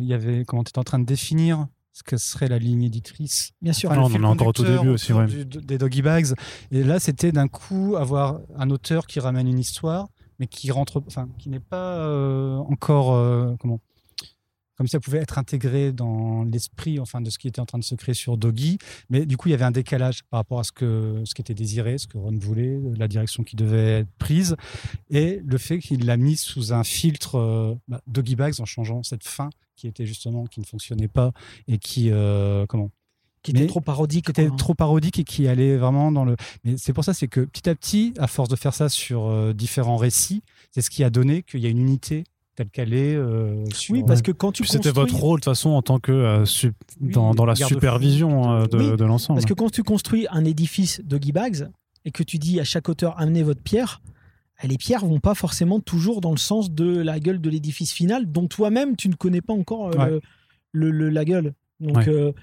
il 0.00 0.04
y 0.04 0.12
avait, 0.14 0.44
comment 0.44 0.64
t'étais 0.64 0.80
en 0.80 0.84
train 0.84 0.98
de 0.98 1.04
définir 1.06 1.68
ce 1.92 2.02
que 2.02 2.16
serait 2.16 2.48
la 2.48 2.58
ligne 2.58 2.82
éditrice. 2.82 3.52
Bien 3.62 3.72
sûr. 3.72 3.88
Enfin, 3.92 4.00
on 4.00 4.06
en 4.06 4.12
est 4.22 4.24
encore 4.26 4.48
au 4.48 4.52
début 4.64 4.88
aussi, 4.88 5.12
ouais. 5.12 5.26
du- 5.26 5.44
des 5.44 5.78
Doggy 5.78 6.02
Bags. 6.02 6.26
Et 6.72 6.82
là, 6.82 6.98
c'était 6.98 7.30
d'un 7.30 7.46
coup 7.46 7.94
avoir 7.96 8.40
un 8.56 8.68
auteur 8.70 9.06
qui 9.06 9.20
ramène 9.20 9.46
une 9.46 9.60
histoire, 9.60 10.08
mais 10.38 10.46
qui 10.46 10.70
rentre, 10.70 11.02
enfin, 11.06 11.28
qui 11.38 11.48
n'est 11.48 11.60
pas 11.60 11.98
euh, 11.98 12.56
encore, 12.56 13.14
euh, 13.14 13.54
comment, 13.60 13.80
comme 14.76 14.88
ça 14.88 15.00
pouvait 15.00 15.18
être 15.18 15.38
intégré 15.38 15.92
dans 15.92 16.44
l'esprit, 16.44 16.98
enfin, 16.98 17.20
de 17.20 17.30
ce 17.30 17.38
qui 17.38 17.48
était 17.48 17.60
en 17.60 17.66
train 17.66 17.78
de 17.78 17.84
se 17.84 17.94
créer 17.94 18.14
sur 18.14 18.36
Doggy. 18.36 18.78
Mais 19.08 19.26
du 19.26 19.36
coup, 19.36 19.48
il 19.48 19.52
y 19.52 19.54
avait 19.54 19.64
un 19.64 19.70
décalage 19.70 20.24
par 20.24 20.38
rapport 20.38 20.60
à 20.60 20.64
ce 20.64 20.72
que, 20.72 21.22
ce 21.24 21.34
qui 21.34 21.42
était 21.42 21.54
désiré, 21.54 21.98
ce 21.98 22.06
que 22.06 22.18
Ron 22.18 22.36
voulait, 22.38 22.80
la 22.96 23.08
direction 23.08 23.44
qui 23.44 23.56
devait 23.56 24.00
être 24.00 24.10
prise, 24.18 24.56
et 25.10 25.40
le 25.44 25.58
fait 25.58 25.78
qu'il 25.78 26.06
l'a 26.06 26.16
mis 26.16 26.36
sous 26.36 26.72
un 26.72 26.84
filtre 26.84 27.36
euh, 27.36 27.74
bah, 27.88 28.00
Doggy 28.06 28.36
Bags 28.36 28.60
en 28.60 28.64
changeant 28.64 29.02
cette 29.02 29.24
fin 29.24 29.50
qui 29.76 29.88
était 29.88 30.06
justement 30.06 30.44
qui 30.46 30.60
ne 30.60 30.64
fonctionnait 30.64 31.08
pas 31.08 31.32
et 31.66 31.78
qui, 31.78 32.10
euh, 32.10 32.66
comment 32.66 32.90
Qui 33.44 33.50
était 33.52 33.66
trop 33.66 33.80
parodique. 33.80 34.24
qui 34.24 34.30
était 34.32 34.46
quoi. 34.48 34.56
trop 34.56 34.74
parodique 34.74 35.18
et 35.18 35.24
qui 35.24 35.46
allait 35.46 35.76
vraiment 35.76 36.10
dans 36.10 36.24
le. 36.24 36.34
Mais 36.64 36.76
c'est 36.78 36.92
pour 36.92 37.04
ça, 37.04 37.14
c'est 37.14 37.28
que 37.28 37.40
petit 37.40 37.68
à 37.68 37.74
petit, 37.74 38.12
à 38.18 38.26
force 38.26 38.48
de 38.48 38.56
faire 38.56 38.74
ça 38.74 38.88
sur 38.88 39.26
euh, 39.26 39.52
différents 39.52 39.96
récits, 39.96 40.42
c'est 40.72 40.80
ce 40.80 40.90
qui 40.90 41.04
a 41.04 41.10
donné 41.10 41.42
qu'il 41.42 41.60
y 41.60 41.66
a 41.66 41.68
une 41.68 41.78
unité 41.80 42.24
telle 42.56 42.70
qu'elle 42.70 42.94
est. 42.94 43.14
euh, 43.14 43.64
sur- 43.74 43.92
Oui, 43.94 44.02
parce 44.06 44.22
que 44.22 44.32
quand 44.32 44.50
tu 44.52 44.62
Puis 44.62 44.70
c'était 44.72 44.88
construis- 44.90 45.00
votre 45.12 45.16
rôle 45.22 45.40
de 45.40 45.44
toute 45.44 45.52
façon 45.52 45.70
en 45.70 45.82
tant 45.82 45.98
que 45.98 46.10
euh, 46.12 46.44
su- 46.46 46.72
Oui, 47.00 47.12
dans, 47.12 47.34
dans 47.34 47.44
la 47.44 47.54
supervision 47.54 48.50
euh, 48.52 48.66
de, 48.66 48.78
Oui, 48.78 48.96
de 48.96 49.04
l'ensemble. 49.04 49.38
Parce 49.38 49.46
que 49.46 49.54
quand 49.54 49.70
tu 49.70 49.82
construis 49.82 50.26
un 50.30 50.44
édifice 50.44 51.00
Doggy 51.04 51.32
Bags 51.32 51.68
et 52.06 52.10
que 52.12 52.22
tu 52.22 52.38
dis 52.38 52.60
à 52.60 52.64
chaque 52.64 52.88
auteur 52.88 53.20
amenez 53.20 53.42
votre 53.42 53.60
pierre, 53.62 54.00
eh, 54.62 54.68
les 54.68 54.78
pierres 54.78 55.04
vont 55.04 55.20
pas 55.20 55.34
forcément 55.34 55.80
toujours 55.80 56.20
dans 56.20 56.30
le 56.30 56.36
sens 56.38 56.70
de 56.70 56.96
la 57.02 57.18
gueule 57.20 57.40
de 57.40 57.50
l'édifice 57.50 57.92
final 57.92 58.30
dont 58.30 58.46
toi-même 58.46 58.96
tu 58.96 59.08
ne 59.10 59.14
connais 59.16 59.40
pas 59.42 59.52
encore 59.52 59.88
euh, 59.88 59.98
Ouais. 59.98 60.10
le, 60.10 60.20
le- 60.72 60.90
le- 60.92 61.08
la 61.10 61.24
gueule. 61.24 61.54
Donc 61.80 61.96
Ouais. 61.96 62.34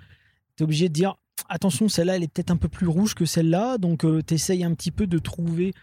Tu 0.56 0.62
es 0.62 0.64
obligé 0.64 0.90
de 0.90 0.94
dire 0.94 1.16
attention, 1.50 1.90
celle-là 1.90 2.16
elle 2.16 2.24
est 2.24 2.28
peut-être 2.32 2.52
un 2.52 2.58
peu 2.58 2.70
plus 2.70 2.88
rouge 2.88 3.14
que 3.16 3.26
celle-là, 3.26 3.78
donc 3.78 4.06
tu 4.26 4.34
essayes 4.34 4.64
un 4.64 4.74
petit 4.74 4.92
peu 4.92 5.08
de 5.08 5.18
trouver. 5.18 5.74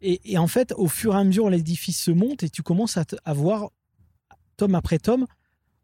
Et, 0.00 0.38
en 0.38 0.46
fait, 0.46 0.72
au 0.76 0.86
fur 0.86 1.14
et 1.14 1.18
à 1.18 1.24
mesure, 1.24 1.50
l'édifice 1.50 2.00
se 2.00 2.12
monte 2.12 2.44
et 2.44 2.50
tu 2.50 2.62
commences 2.62 2.96
à, 2.96 3.04
à 3.24 3.32
voir 3.32 3.70
tome 4.56 4.74
après 4.74 4.98
tome, 4.98 5.26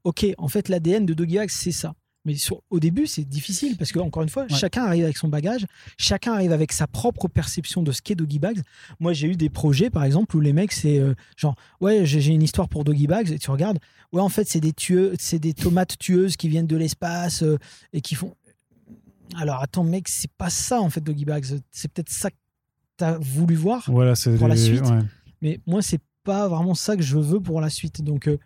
ok, 0.05 0.27
en 0.39 0.49
fait 0.49 0.69
l'ADN 0.69 1.05
de 1.07 1.15
Bags 1.15 1.51
c'est 1.51 1.73
ça. 1.73 1.95
Mais 2.27 2.37
sur- 2.37 2.63
au 2.71 2.81
début, 2.81 3.07
c'est 3.07 3.25
difficile 3.25 3.77
parce 3.77 3.93
que, 3.93 3.99
encore 3.99 4.23
une 4.23 4.29
fois, 4.31 4.47
chacun 4.49 4.85
arrive 4.85 5.05
avec 5.05 5.19
son 5.19 5.29
bagage, 5.29 5.67
chacun 5.99 6.33
arrive 6.33 6.53
avec 6.53 6.73
sa 6.73 6.87
propre 6.87 7.29
perception 7.29 7.83
de 7.83 7.93
ce 7.93 8.01
qu'est 8.01 8.15
Doggy 8.15 8.39
Bags. 8.39 8.63
Moi, 8.99 9.13
j'ai 9.13 9.29
eu 9.29 9.37
des 9.37 9.51
projets, 9.51 9.91
par 9.91 10.05
exemple, 10.05 10.35
où 10.37 10.41
les 10.41 10.55
mecs, 10.55 10.73
c'est 10.73 10.99
euh, 10.99 11.15
genre, 11.37 11.55
ouais, 11.83 12.07
j'ai 12.07 12.33
une 12.33 12.43
histoire 12.43 12.69
pour 12.71 12.85
Doggy 12.85 13.07
Bags, 13.07 13.31
et 13.31 13.39
tu 13.39 13.51
regardes, 13.51 13.79
ouais, 14.13 14.23
en 14.23 14.31
fait, 14.31 14.49
c'est 14.49 14.61
des, 14.61 14.73
tueux, 14.73 15.15
c'est 15.19 15.39
des 15.39 15.53
tomates 15.53 15.99
tueuses 15.99 16.37
qui 16.37 16.49
viennent 16.49 16.67
de 16.67 16.77
l'espace 16.77 17.43
euh, 17.43 17.59
et 17.93 18.01
qui 18.01 18.15
font. 18.15 18.35
Alors, 19.37 19.61
attends, 19.63 19.85
mec, 19.85 20.09
c'est 20.09 20.31
pas 20.31 20.51
ça, 20.51 20.81
en 20.81 20.89
fait, 20.91 21.01
Doggy 21.03 21.25
Bags. 21.25 21.45
C'est 21.71 21.93
peut-être 21.93 22.11
ça 22.11 22.31
que 22.31 22.37
tu 22.99 23.05
as 23.05 23.19
voulu 23.19 23.55
voir. 23.55 23.85
Voilà, 23.91 24.15
Pour 24.39 24.49
la 24.49 24.57
suite. 24.57 24.83
ouais. 24.83 25.01
Mais 25.43 25.61
moi, 25.67 25.83
c'est 25.83 26.01
pas 26.23 26.49
vraiment 26.49 26.75
ça 26.75 26.97
que 26.97 27.03
je 27.03 27.19
veux 27.19 27.41
pour 27.41 27.61
la 27.61 27.69
suite. 27.69 28.01
Donc, 28.03 28.29
euh, 28.29 28.39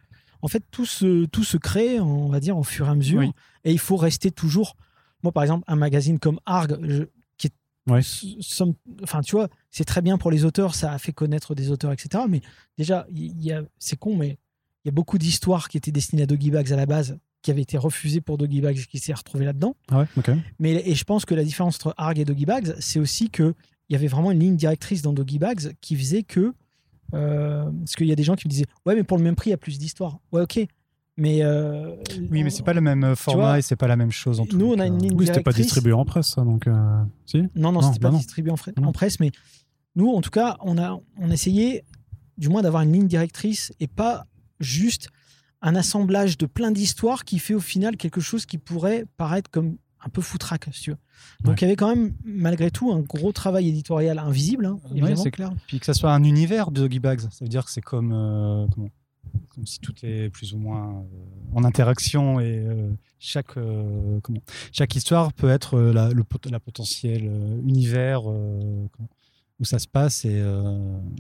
en 0.43 0.49
fait, 0.49 0.63
tout 0.71 0.87
se, 0.87 1.25
tout 1.27 1.45
se 1.45 1.57
crée, 1.57 2.01
on 2.01 2.29
va 2.29 2.41
dire, 2.41 2.57
au 2.57 2.63
fur 2.63 2.87
et 2.87 2.91
à 2.91 2.95
mesure. 2.95 3.21
Oui. 3.21 3.31
Et 3.65 3.73
il 3.73 3.79
faut 3.79 3.97
rester 3.97 4.31
toujours. 4.31 4.77
Moi, 5.23 5.33
par 5.33 5.43
exemple, 5.43 5.65
un 5.67 5.77
magazine 5.77 6.19
comme 6.19 6.39
Arg, 6.47 6.79
je- 6.83 7.05
qui 7.37 7.49
est. 7.49 7.91
Ouais. 7.91 8.01
s- 8.01 8.25
somme- 8.41 8.75
Enfin, 9.03 9.21
tu 9.23 9.33
vois, 9.37 9.49
c'est 9.71 9.85
très 9.85 10.03
bien 10.03 10.17
pour 10.19 10.31
les 10.31 10.45
auteurs, 10.45 10.75
ça 10.75 10.93
a 10.93 10.99
fait 10.99 11.13
connaître 11.13 11.55
des 11.55 11.71
auteurs, 11.71 11.93
etc. 11.93 12.25
Mais 12.29 12.41
déjà, 12.77 13.07
il 13.15 13.43
y 13.43 13.53
a, 13.53 13.63
c'est 13.79 13.97
con, 13.99 14.15
mais 14.17 14.39
il 14.85 14.87
y 14.87 14.91
a 14.91 14.93
beaucoup 14.93 15.19
d'histoires 15.19 15.69
qui 15.69 15.77
étaient 15.77 15.91
destinées 15.93 16.23
à 16.23 16.27
Doggy 16.27 16.51
Bags 16.51 16.73
à 16.73 16.77
la 16.77 16.87
base, 16.87 17.19
qui 17.43 17.51
avaient 17.51 17.63
été 17.63 17.77
refusées 17.79 18.21
pour 18.21 18.39
Doggy 18.39 18.61
Bags, 18.61 18.79
qui 18.91 18.99
s'est 18.99 19.13
retrouvé 19.15 19.45
là-dedans. 19.45 19.75
Ah 19.91 20.01
ouais. 20.01 20.07
Mais 20.61 20.83
et 20.87 20.95
je 20.95 21.05
pense 21.05 21.25
que 21.25 21.35
la 21.35 21.45
différence 21.45 21.77
entre 21.77 21.95
Arg 21.97 22.19
et 22.19 22.25
Doggy 22.25 22.45
Bags, 22.47 22.75
c'est 22.79 23.01
aussi 23.01 23.29
que 23.31 23.55
il 23.89 23.95
y 23.95 23.97
avait 23.97 24.07
vraiment 24.07 24.31
une 24.31 24.41
ligne 24.41 24.57
directrice 24.57 25.01
dans 25.03 25.13
Doggy 25.15 25.39
Bags 25.39 25.73
qui 25.81 25.97
faisait 25.97 26.23
que 26.23 26.53
euh, 27.15 27.65
parce 27.81 27.95
qu'il 27.97 28.07
y 28.07 28.13
a 28.13 28.17
des 28.17 28.23
gens 28.23 28.35
qui 28.37 28.47
me 28.47 28.51
disaient 28.51 28.67
ouais 28.87 28.95
mais 28.95 29.03
pour 29.05 29.17
le 29.19 29.25
même 29.25 29.35
prix 29.37 29.51
il 29.51 29.53
y 29.53 29.55
a 29.55 29.59
plus 29.59 29.79
d'histoire. 29.79 30.19
Ouais 30.33 30.43
ok. 30.43 30.61
Mais 31.21 31.43
euh, 31.43 31.97
Oui, 32.31 32.45
mais 32.45 32.51
c'est 32.51 32.63
pas 32.63 32.75
le 32.75 32.81
même 32.81 33.17
format 33.17 33.43
vois, 33.43 33.59
et 33.59 33.63
c'est 33.63 33.75
pas 33.75 33.89
la 33.89 33.97
même 33.97 34.13
chose 34.13 34.39
en 34.39 34.47
tout 34.47 34.57
nous, 34.57 34.67
on 34.67 34.75
a 34.75 34.77
cas. 34.77 34.87
une 34.87 34.99
ligne 35.03 35.15
Oui, 35.17 35.27
c'était 35.27 35.43
pas 35.43 35.53
distribué 35.53 35.93
en 35.93 36.05
presse, 36.05 36.29
ça, 36.29 36.43
donc. 36.45 36.69
euh, 36.69 37.03
Si 37.27 37.39
Non, 37.57 37.73
non, 37.73 37.81
Non, 37.81 37.83
c'était 37.83 37.99
bah 37.99 38.09
pas 38.11 38.13
non. 38.13 38.19
distribué 38.19 38.53
en, 38.53 38.93
presse, 38.93 39.19
mais 39.19 39.33
nous, 39.97 40.11
en 40.11 40.21
tout 40.21 40.31
cas, 40.31 40.57
on 40.61 40.79
a, 40.79 40.97
on 41.19 41.31
a 41.31 41.35
essayé, 41.35 41.83
du 42.37 42.49
moins, 42.49 42.63
d'avoir 42.63 42.83
une 42.83 42.93
ligne 42.93 43.09
directrice 43.09 43.73
et 43.81 43.89
pas 43.89 44.27
juste 44.61 45.09
un 45.61 45.75
assemblage 45.75 46.39
de 46.39 46.47
plein 46.47 46.71
d'histoires 46.71 47.25
qui 47.25 47.41
fait 47.41 47.55
au 47.55 47.59
final 47.61 47.97
quelque 47.97 48.21
chose 48.21 48.47
qui 48.47 48.59
pourrait 48.59 49.05
paraître 49.17 49.51
comme 49.51 49.77
un 50.05 50.09
peu 50.09 50.21
foutraque, 50.23 50.69
si 50.73 50.83
tu 50.83 50.91
veux. 50.91 50.97
Donc, 51.43 51.53
Ouais. 51.53 51.57
il 51.59 51.63
y 51.63 51.65
avait 51.67 51.77
quand 51.77 51.95
même, 51.95 52.13
malgré 52.25 52.71
tout, 52.71 52.93
un 52.93 53.01
gros 53.01 53.33
travail 53.33 53.69
éditorial 53.69 54.19
invisible, 54.19 54.67
hein, 54.67 54.79
Ouais, 54.93 55.17
c'est 55.17 55.31
clair. 55.31 55.53
Puis 55.67 55.81
que 55.81 55.87
ça 55.87 55.95
soit 55.95 56.13
un 56.13 56.23
univers 56.25 56.71
Doggy 56.71 57.01
Bags, 57.01 57.21
ça 57.21 57.29
veut 57.45 57.49
dire 57.49 57.65
que 57.65 57.71
c'est 57.71 57.81
comme, 57.81 58.13
euh, 58.13 58.67
comment- 58.75 58.91
comme 59.55 59.67
si 59.67 59.79
tout 59.81 59.95
est 60.05 60.31
plus 60.31 60.55
ou 60.55 60.59
moins 60.59 61.01
euh, 61.01 61.03
en 61.55 61.65
interaction 61.65 62.41
et 62.41 62.59
euh, 62.67 62.91
chaque, 63.19 63.55
comment, 63.55 64.41
chaque 64.73 64.95
histoire 64.95 65.33
peut 65.33 65.51
être 65.51 65.79
la, 65.81 66.11
le, 66.11 66.25
la 66.51 66.61
potentiel 66.61 67.27
euh, 67.29 67.61
univers 67.63 68.23
comment- 68.23 69.09
où 69.61 69.65
ça 69.65 69.79
se 69.81 69.89
passe. 69.89 70.25
Et, 70.25 70.41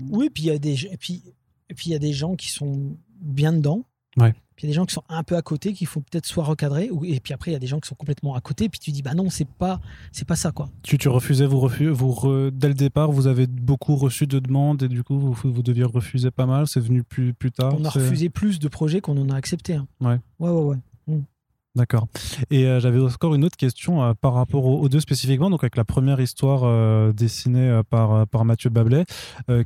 Oui, 0.08 0.30
puis 0.30 0.44
il 0.44 0.46
y 0.46 0.50
a 0.50 0.58
des, 0.58 0.86
et 0.86 0.96
puis, 0.96 1.22
et 1.68 1.74
puis 1.74 1.86
il 1.90 1.92
y 1.92 1.96
a 1.96 1.98
des 1.98 2.12
gens 2.12 2.36
qui 2.36 2.48
sont 2.50 2.96
bien 3.20 3.52
dedans. 3.52 3.84
Ouais. 4.16 4.32
Puis 4.58 4.66
il 4.66 4.70
y 4.70 4.72
a 4.72 4.74
des 4.74 4.76
gens 4.76 4.86
qui 4.86 4.92
sont 4.94 5.04
un 5.08 5.22
peu 5.22 5.36
à 5.36 5.42
côté, 5.42 5.72
qu'il 5.72 5.86
faut 5.86 6.00
peut-être 6.00 6.26
soit 6.26 6.42
recadrer. 6.42 6.90
Ou, 6.90 7.04
et 7.04 7.20
puis 7.20 7.32
après, 7.32 7.52
il 7.52 7.54
y 7.54 7.56
a 7.56 7.60
des 7.60 7.68
gens 7.68 7.78
qui 7.78 7.86
sont 7.88 7.94
complètement 7.94 8.34
à 8.34 8.40
côté. 8.40 8.68
Puis 8.68 8.80
tu 8.80 8.90
dis, 8.90 9.02
bah 9.02 9.14
non, 9.14 9.30
c'est 9.30 9.46
pas, 9.46 9.80
c'est 10.10 10.26
pas 10.26 10.34
ça, 10.34 10.50
quoi. 10.50 10.68
Tu, 10.82 10.98
tu 10.98 11.08
refusais, 11.08 11.46
vous 11.46 11.60
refusez, 11.60 11.90
vous 11.90 12.10
re- 12.10 12.50
dès 12.50 12.66
le 12.66 12.74
départ, 12.74 13.12
vous 13.12 13.28
avez 13.28 13.46
beaucoup 13.46 13.94
reçu 13.94 14.26
de 14.26 14.40
demandes 14.40 14.82
et 14.82 14.88
du 14.88 15.04
coup, 15.04 15.16
vous, 15.16 15.32
vous 15.32 15.62
deviez 15.62 15.84
refuser 15.84 16.32
pas 16.32 16.46
mal. 16.46 16.66
C'est 16.66 16.80
venu 16.80 17.04
plus, 17.04 17.34
plus 17.34 17.52
tard. 17.52 17.76
on 17.78 17.84
a 17.84 17.88
refusé 17.90 18.30
plus 18.30 18.58
de 18.58 18.66
projets 18.66 19.00
qu'on 19.00 19.16
en 19.16 19.30
a 19.30 19.36
accepté. 19.36 19.74
hein. 19.74 19.86
Ouais. 20.00 20.18
Ouais, 20.40 20.50
ouais, 20.50 20.76
ouais. 21.06 21.18
D'accord. 21.74 22.08
Et 22.50 22.66
euh, 22.66 22.80
j'avais 22.80 22.98
encore 22.98 23.34
une 23.34 23.44
autre 23.44 23.56
question 23.56 24.02
euh, 24.02 24.12
par 24.20 24.34
rapport 24.34 24.64
aux, 24.64 24.80
aux 24.80 24.88
deux 24.88 25.00
spécifiquement, 25.00 25.50
donc 25.50 25.62
avec 25.62 25.76
la 25.76 25.84
première 25.84 26.18
histoire 26.20 26.62
euh, 26.64 27.12
dessinée 27.12 27.80
par, 27.90 28.26
par 28.26 28.44
Mathieu 28.44 28.70
Bablet, 28.70 29.04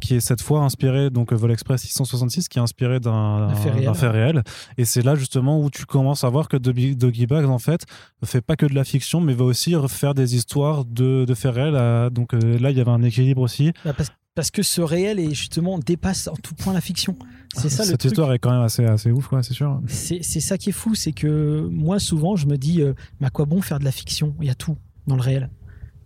qui 0.01 0.17
est 0.17 0.21
cette 0.21 0.43
fois 0.43 0.61
inspirée, 0.61 1.11
donc 1.11 1.33
Vol 1.33 1.53
Express 1.53 1.83
666, 1.83 2.49
qui 2.49 2.59
est 2.59 2.63
inspiré 2.63 3.01
d'un 3.01 3.13
Un 3.49 3.55
fait 3.55 3.71
réel. 3.71 3.85
d'un 3.85 3.95
fait 3.95 4.09
réel. 4.09 4.43
Et 4.79 4.85
c'est 4.85 5.03
là 5.03 5.15
justement 5.15 5.61
où 5.61 5.71
tu 5.71 5.87
commences 5.87 6.25
à 6.25 6.29
voir 6.29 6.49
que 6.49 6.57
Doggy 6.57 6.97
Doggy 6.97 7.27
Bags, 7.27 7.47
en 7.47 7.59
fait, 7.59 7.85
ne 8.21 8.27
fait 8.27 8.41
pas 8.41 8.57
que 8.57 8.67
de 8.67 8.75
la 8.75 8.85
fiction, 8.85 9.21
mais 9.21 9.35
va 9.35 9.45
aussi 9.45 9.75
faire 9.89 10.15
des 10.15 10.37
histoires 10.37 10.85
de, 10.85 11.25
de 11.25 11.35
faits 11.35 11.55
réels. 11.55 12.11
donc 12.11 12.33
là, 12.33 12.71
il 12.71 12.77
y 12.77 12.81
avait 12.81 12.91
un 12.91 13.03
équilibre 13.03 13.43
aussi. 13.43 13.73
Bah, 13.85 13.93
parce, 13.97 14.11
parce 14.35 14.51
que 14.51 14.63
ce 14.63 14.81
réel 14.81 15.19
est 15.19 15.35
justement 15.35 15.79
dépasse 15.79 16.29
en 16.29 16.37
tout 16.37 16.55
point 16.55 16.73
la 16.73 16.81
fiction. 16.81 17.17
C'est 17.55 17.69
ça 17.69 17.83
le 17.83 17.89
Cette 17.91 18.01
truc. 18.01 18.13
histoire 18.13 18.33
est 18.33 18.39
quand 18.39 18.51
même 18.51 18.63
assez, 18.63 18.85
assez 18.85 19.11
ouf, 19.11 19.29
quoi, 19.29 19.43
c'est 19.43 19.53
sûr. 19.55 19.81
C'est 19.87 20.23
ça 20.23 20.57
qui 20.59 20.71
est 20.71 20.73
fou, 20.73 20.95
c'est 20.95 21.13
que 21.13 21.69
moi 21.71 21.99
souvent 21.99 22.35
je 22.37 22.47
me 22.47 22.57
dis, 22.57 22.81
euh, 22.81 22.95
mais 23.21 23.27
à 23.27 23.31
quoi 23.31 23.45
bon 23.45 23.61
faire 23.61 23.79
de 23.79 23.85
la 23.85 23.93
fiction? 23.93 24.35
Il 24.41 24.47
y 24.47 24.51
a 24.51 24.55
tout 24.55 24.77
dans 25.07 25.17
le 25.17 25.23
réel. 25.23 25.51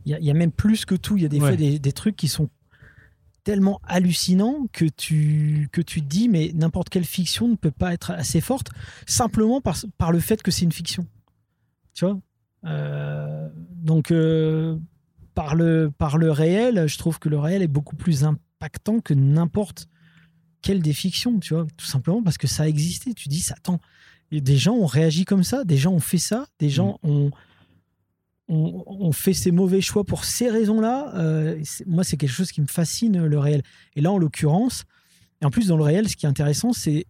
Il 0.04 0.12
y 0.12 0.14
a, 0.14 0.18
il 0.18 0.24
y 0.24 0.30
a 0.30 0.34
même 0.34 0.52
plus 0.52 0.84
que 0.84 0.94
tout. 0.94 1.16
Il 1.16 1.22
y 1.22 1.26
a 1.26 1.28
des 1.28 1.40
Ouais. 1.40 1.48
fois 1.48 1.56
des, 1.56 1.78
des 1.78 1.92
trucs 1.92 2.16
qui 2.16 2.28
sont 2.28 2.48
tellement 3.44 3.80
hallucinants 3.86 4.66
que 4.72 4.84
tu 4.86 5.68
que 5.72 5.80
tu 5.80 6.00
te 6.02 6.06
dis, 6.08 6.28
mais 6.28 6.50
n'importe 6.54 6.88
quelle 6.88 7.04
fiction 7.04 7.46
ne 7.48 7.54
peut 7.54 7.70
pas 7.70 7.92
être 7.92 8.10
assez 8.10 8.40
forte 8.40 8.68
simplement 9.06 9.60
par 9.60 9.76
par 9.98 10.10
le 10.12 10.18
fait 10.18 10.42
que 10.42 10.50
c'est 10.50 10.64
une 10.64 10.72
fiction. 10.72 11.06
Tu 11.94 12.04
vois? 12.04 12.18
Euh, 12.64 13.48
Donc 13.82 14.10
euh, 14.10 14.76
par 15.34 15.54
le 15.54 15.92
par 15.96 16.18
le 16.18 16.30
réel, 16.32 16.86
je 16.88 16.98
trouve 16.98 17.18
que 17.20 17.28
le 17.28 17.38
réel 17.38 17.62
est 17.62 17.68
beaucoup 17.68 17.94
plus 17.96 18.24
impactant 18.24 18.98
que 19.00 19.14
n'importe 19.14 19.86
quelle 20.66 20.82
des 20.82 20.92
fictions, 20.92 21.38
tu 21.38 21.54
vois, 21.54 21.66
tout 21.76 21.86
simplement 21.86 22.22
parce 22.22 22.38
que 22.38 22.46
ça 22.46 22.64
a 22.64 22.66
existé. 22.68 23.14
Tu 23.14 23.28
dis, 23.28 23.40
ça, 23.40 23.54
attends, 23.56 23.80
des 24.32 24.56
gens 24.56 24.74
ont 24.74 24.86
réagi 24.86 25.24
comme 25.24 25.44
ça, 25.44 25.64
des 25.64 25.76
gens 25.76 25.92
ont 25.92 26.00
fait 26.00 26.18
ça, 26.18 26.46
des 26.58 26.68
gens 26.70 26.98
ont, 27.02 27.30
ont, 28.48 28.84
ont 28.86 29.12
fait 29.12 29.32
ces 29.32 29.50
mauvais 29.50 29.80
choix 29.80 30.04
pour 30.04 30.24
ces 30.24 30.50
raisons-là. 30.50 31.12
Euh, 31.16 31.62
moi, 31.86 32.04
c'est 32.04 32.16
quelque 32.16 32.30
chose 32.32 32.52
qui 32.52 32.60
me 32.60 32.66
fascine, 32.66 33.24
le 33.26 33.38
réel. 33.38 33.62
Et 33.94 34.00
là, 34.00 34.10
en 34.12 34.18
l'occurrence, 34.18 34.84
et 35.40 35.44
en 35.46 35.50
plus, 35.50 35.66
dans 35.68 35.76
le 35.76 35.82
réel, 35.84 36.08
ce 36.08 36.16
qui 36.16 36.26
est 36.26 36.28
intéressant, 36.28 36.72
c'est 36.72 37.06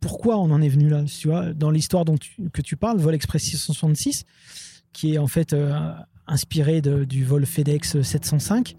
pourquoi 0.00 0.38
on 0.38 0.50
en 0.50 0.62
est 0.62 0.68
venu 0.68 0.88
là. 0.88 1.04
Tu 1.04 1.28
vois, 1.28 1.52
dans 1.52 1.70
l'histoire 1.70 2.04
dont 2.04 2.16
tu- 2.18 2.48
que 2.52 2.62
tu 2.62 2.76
parles, 2.76 2.98
Vol 2.98 3.14
Express 3.14 3.42
666, 3.42 4.24
qui 4.92 5.14
est 5.14 5.18
en 5.18 5.26
fait 5.26 5.52
euh, 5.52 5.72
inspiré 6.26 6.80
de- 6.80 7.04
du 7.04 7.24
vol 7.24 7.44
FedEx 7.46 8.00
705 8.02 8.76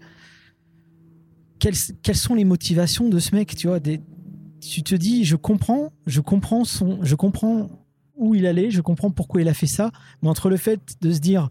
quelles, 1.58 2.16
sont 2.16 2.34
les 2.34 2.44
motivations 2.44 3.08
de 3.08 3.18
ce 3.18 3.34
mec 3.34 3.54
tu 3.54 3.68
vois 3.68 3.80
tu 3.80 4.82
te 4.82 4.94
dis 4.94 5.24
je 5.24 5.36
comprends 5.36 5.92
je 6.06 6.20
comprends 6.20 6.64
je 6.64 7.14
comprends 7.14 7.70
où 8.16 8.34
il 8.34 8.46
allait 8.46 8.70
je 8.70 8.80
comprends 8.80 9.10
pourquoi 9.10 9.42
il 9.42 9.48
a 9.48 9.54
fait 9.54 9.66
ça 9.66 9.90
mais 10.22 10.28
entre 10.28 10.48
le 10.48 10.56
fait 10.56 10.80
de 11.00 11.12
se 11.12 11.18
dire 11.18 11.50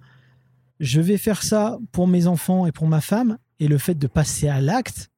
je 0.79 1.01
vais 1.01 1.17
faire 1.17 1.43
ça 1.43 1.77
pour 1.91 2.07
mes 2.07 2.27
enfants 2.27 2.65
et 2.65 2.71
pour 2.71 2.87
ma 2.87 3.01
femme 3.01 3.37
et 3.59 3.67
le 3.67 3.77
fait 3.77 3.95
de 3.95 4.07
passer 4.07 4.47
à 4.47 4.61
l'acte 4.61 5.09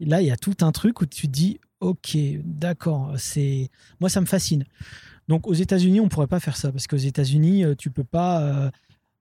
là 0.00 0.20
il 0.20 0.26
y 0.26 0.30
a 0.30 0.36
tout 0.36 0.56
un 0.60 0.72
truc 0.72 1.00
où 1.00 1.06
tu 1.06 1.26
te 1.26 1.32
dis 1.32 1.58
ok 1.80 2.16
d'accord 2.44 3.14
c'est 3.16 3.70
moi 4.00 4.08
ça 4.08 4.20
me 4.20 4.26
fascine. 4.26 4.64
Donc 5.28 5.46
aux 5.46 5.54
États-Unis 5.54 6.00
on 6.00 6.08
pourrait 6.08 6.26
pas 6.26 6.40
faire 6.40 6.56
ça 6.56 6.70
parce 6.70 6.86
qu'aux 6.86 6.96
États-Unis 6.96 7.64
euh, 7.64 7.74
tu 7.74 7.90
peux 7.90 8.04
pas 8.04 8.42
euh, 8.42 8.70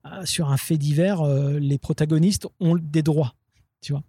euh, 0.06 0.26
sur 0.26 0.50
un 0.52 0.58
fait 0.58 0.78
divers 0.78 1.24
les 1.26 1.78
protagonistes 1.78 2.48
ont 2.60 2.76
des 2.76 3.02
droits 3.02 3.34
tu 3.82 3.92
vois 3.94 4.04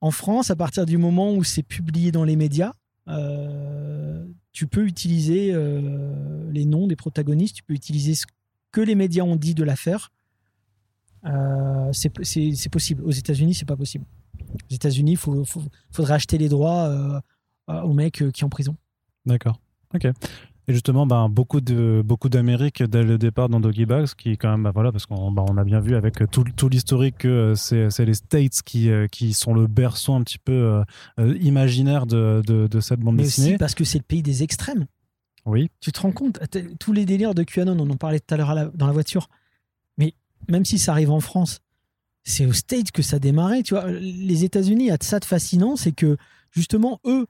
en 0.00 0.10
France, 0.10 0.50
à 0.50 0.56
partir 0.56 0.86
du 0.86 0.96
moment 0.96 1.34
où 1.34 1.42
c'est 1.44 1.62
publié 1.62 2.12
dans 2.12 2.24
les 2.24 2.36
médias, 2.36 2.72
euh, 3.08 4.26
tu 4.52 4.66
peux 4.66 4.86
utiliser 4.86 5.52
euh, 5.52 6.50
les 6.50 6.64
noms 6.64 6.86
des 6.86 6.96
protagonistes, 6.96 7.56
tu 7.56 7.62
peux 7.62 7.74
utiliser 7.74 8.14
ce 8.14 8.26
que 8.70 8.80
les 8.80 8.94
médias 8.94 9.24
ont 9.24 9.36
dit 9.36 9.54
de 9.54 9.64
l'affaire. 9.64 10.12
Euh, 11.24 11.90
c'est 11.92 12.10
possible. 12.68 13.02
Aux 13.04 13.10
États-Unis, 13.10 13.54
c'est 13.54 13.64
pas 13.64 13.76
possible. 13.76 14.04
Aux 14.70 14.74
États-Unis, 14.74 15.12
il 15.12 15.16
faudrait 15.16 16.14
acheter 16.14 16.38
les 16.38 16.48
droits 16.48 17.22
aux 17.66 17.92
mecs 17.92 18.22
qui 18.32 18.40
sont 18.40 18.46
en 18.46 18.50
prison. 18.50 18.76
D'accord. 19.26 19.60
Ok. 19.94 20.06
Et 20.68 20.74
justement, 20.74 21.06
ben, 21.06 21.30
beaucoup 21.30 21.62
de 21.62 22.02
beaucoup 22.04 22.28
d'Amérique 22.28 22.82
dès 22.82 23.02
le 23.02 23.16
départ 23.16 23.48
dans 23.48 23.58
Doggy 23.58 23.86
Bags, 23.86 24.08
qui 24.18 24.36
quand 24.36 24.50
même, 24.50 24.64
ben, 24.64 24.70
voilà, 24.70 24.92
parce 24.92 25.06
qu'on 25.06 25.32
ben, 25.32 25.42
on 25.48 25.56
a 25.56 25.64
bien 25.64 25.80
vu 25.80 25.96
avec 25.96 26.22
tout, 26.30 26.44
tout 26.44 26.68
l'historique 26.68 27.18
que 27.18 27.54
euh, 27.54 27.88
c'est 27.90 28.04
les 28.04 28.12
States 28.12 28.60
qui, 28.62 28.90
euh, 28.90 29.06
qui 29.06 29.32
sont 29.32 29.54
le 29.54 29.66
berceau 29.66 30.12
un 30.12 30.22
petit 30.22 30.38
peu 30.38 30.82
euh, 31.18 31.38
imaginaire 31.40 32.04
de, 32.04 32.42
de, 32.46 32.66
de 32.66 32.80
cette 32.80 33.00
bande 33.00 33.16
Mais 33.16 33.22
dessinée. 33.22 33.48
aussi 33.48 33.58
parce 33.58 33.74
que 33.74 33.84
c'est 33.84 33.96
le 33.96 34.04
pays 34.04 34.22
des 34.22 34.42
extrêmes. 34.42 34.84
Oui. 35.46 35.70
Tu 35.80 35.90
te 35.90 36.00
rends 36.00 36.12
compte 36.12 36.38
Tous 36.78 36.92
les 36.92 37.06
délires 37.06 37.34
de 37.34 37.44
QAnon, 37.44 37.74
on 37.80 37.88
en 37.88 37.96
parlait 37.96 38.20
tout 38.20 38.34
à 38.34 38.36
l'heure 38.36 38.70
dans 38.74 38.86
la 38.86 38.92
voiture. 38.92 39.30
Mais 39.96 40.12
même 40.48 40.66
si 40.66 40.78
ça 40.78 40.92
arrive 40.92 41.10
en 41.10 41.20
France, 41.20 41.60
c'est 42.24 42.44
au 42.44 42.52
States 42.52 42.90
que 42.90 43.00
ça 43.00 43.16
a 43.16 43.18
démarré. 43.18 43.62
Tu 43.62 43.72
vois, 43.72 43.90
les 43.90 44.44
États-Unis, 44.44 44.90
a 44.90 44.98
ça 45.00 45.18
de 45.18 45.24
fascinant, 45.24 45.76
c'est 45.76 45.92
que 45.92 46.18
justement, 46.50 47.00
eux, 47.06 47.26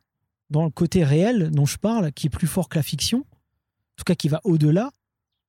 dans 0.51 0.65
le 0.65 0.70
côté 0.70 1.05
réel 1.05 1.51
dont 1.51 1.66
je 1.66 1.77
parle, 1.79 2.12
qui 2.12 2.27
est 2.27 2.31
plus 2.31 2.47
fort 2.47 2.69
que 2.69 2.77
la 2.79 2.83
fiction, 2.83 3.19
en 3.19 3.97
tout 3.97 4.05
cas 4.07 4.15
qui 4.15 4.29
va 4.29 4.41
au-delà, 4.45 4.91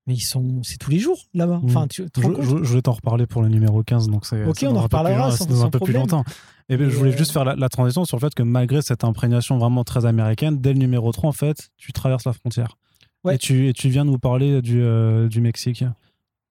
mais 0.08 0.16
ils 0.16 0.20
sont, 0.22 0.64
c'est 0.64 0.78
tous 0.78 0.90
les 0.92 1.00
jours 1.00 1.20
là-bas. 1.34 1.60
Mhm. 1.60 1.66
Enfin, 1.70 1.88
tu 1.88 2.06
Je, 2.18 2.22
je- 2.22 2.64
je 2.64 2.74
vais 2.74 2.82
t'en 2.82 2.94
reparler 2.94 3.28
pour 3.28 3.42
le 3.42 3.50
numéro 3.50 3.84
15, 3.84 4.10
donc 4.10 4.26
c'est 4.26 4.44
Ok, 4.46 4.64
on 4.64 4.76
en 4.76 4.82
reparlera 4.82 5.32
sans- 5.32 5.64
un 5.64 5.70
peu 5.70 5.80
plus 5.80 5.94
longtemps. 5.94 6.24
Et 6.68 6.78
ben, 6.78 6.90
je 6.90 6.96
Et, 6.96 6.98
voulais 6.98 7.14
euh, 7.14 7.18
juste 7.18 7.32
faire 7.32 7.46
la, 7.46 7.56
la 7.56 7.70
transition 7.70 8.06
sur 8.06 8.18
le 8.18 8.22
fait 8.22 8.34
que 8.34 8.44
malgré 8.44 8.82
cette 8.82 9.04
imprégnation 9.04 9.58
vraiment 9.58 9.84
très 9.84 10.06
américaine, 10.06 10.60
dès 10.60 10.74
le 10.74 10.80
numéro 10.80 11.12
3, 11.12 11.30
en 11.30 11.34
fait, 11.34 11.70
tu 11.78 11.94
traverses 11.94 12.26
la 12.26 12.34
frontière. 12.34 12.78
Ouais. 13.24 13.36
Et, 13.36 13.38
tu, 13.38 13.68
et 13.68 13.74
tu 13.74 13.90
viens 13.90 14.06
de 14.06 14.12
nous 14.12 14.20
parler 14.20 14.62
du, 14.62 14.82
euh, 14.82 15.28
du 15.28 15.42
Mexique. 15.42 15.84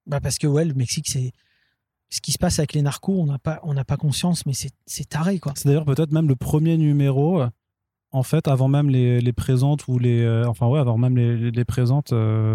Bah 0.07 0.21
parce 0.21 0.39
que 0.39 0.47
ouais, 0.47 0.65
le 0.65 0.75
Mexique, 0.75 1.09
c'est 1.09 1.33
ce 2.11 2.21
qui 2.21 2.33
se 2.33 2.39
passe 2.39 2.59
avec 2.59 2.73
les 2.75 2.83
narcos, 2.83 3.21
on 3.21 3.27
n'a 3.27 3.39
pas, 3.39 3.61
on 3.63 3.75
n'a 3.75 3.85
pas 3.85 3.97
conscience, 3.97 4.47
mais 4.47 4.55
c'est, 4.55 4.71
c'est 4.87 5.09
taré 5.09 5.39
quoi. 5.39 5.53
C'est 5.57 5.67
d'ailleurs 5.69 5.85
peut-être 5.85 6.13
même 6.13 6.29
le 6.29 6.37
premier 6.37 6.77
numéro, 6.79 7.43
euh, 7.43 7.49
en 8.11 8.23
fait, 8.23 8.49
avant 8.49 8.69
même 8.69 8.91
les, 8.91 9.21
les 9.21 9.33
présentes 9.33 9.85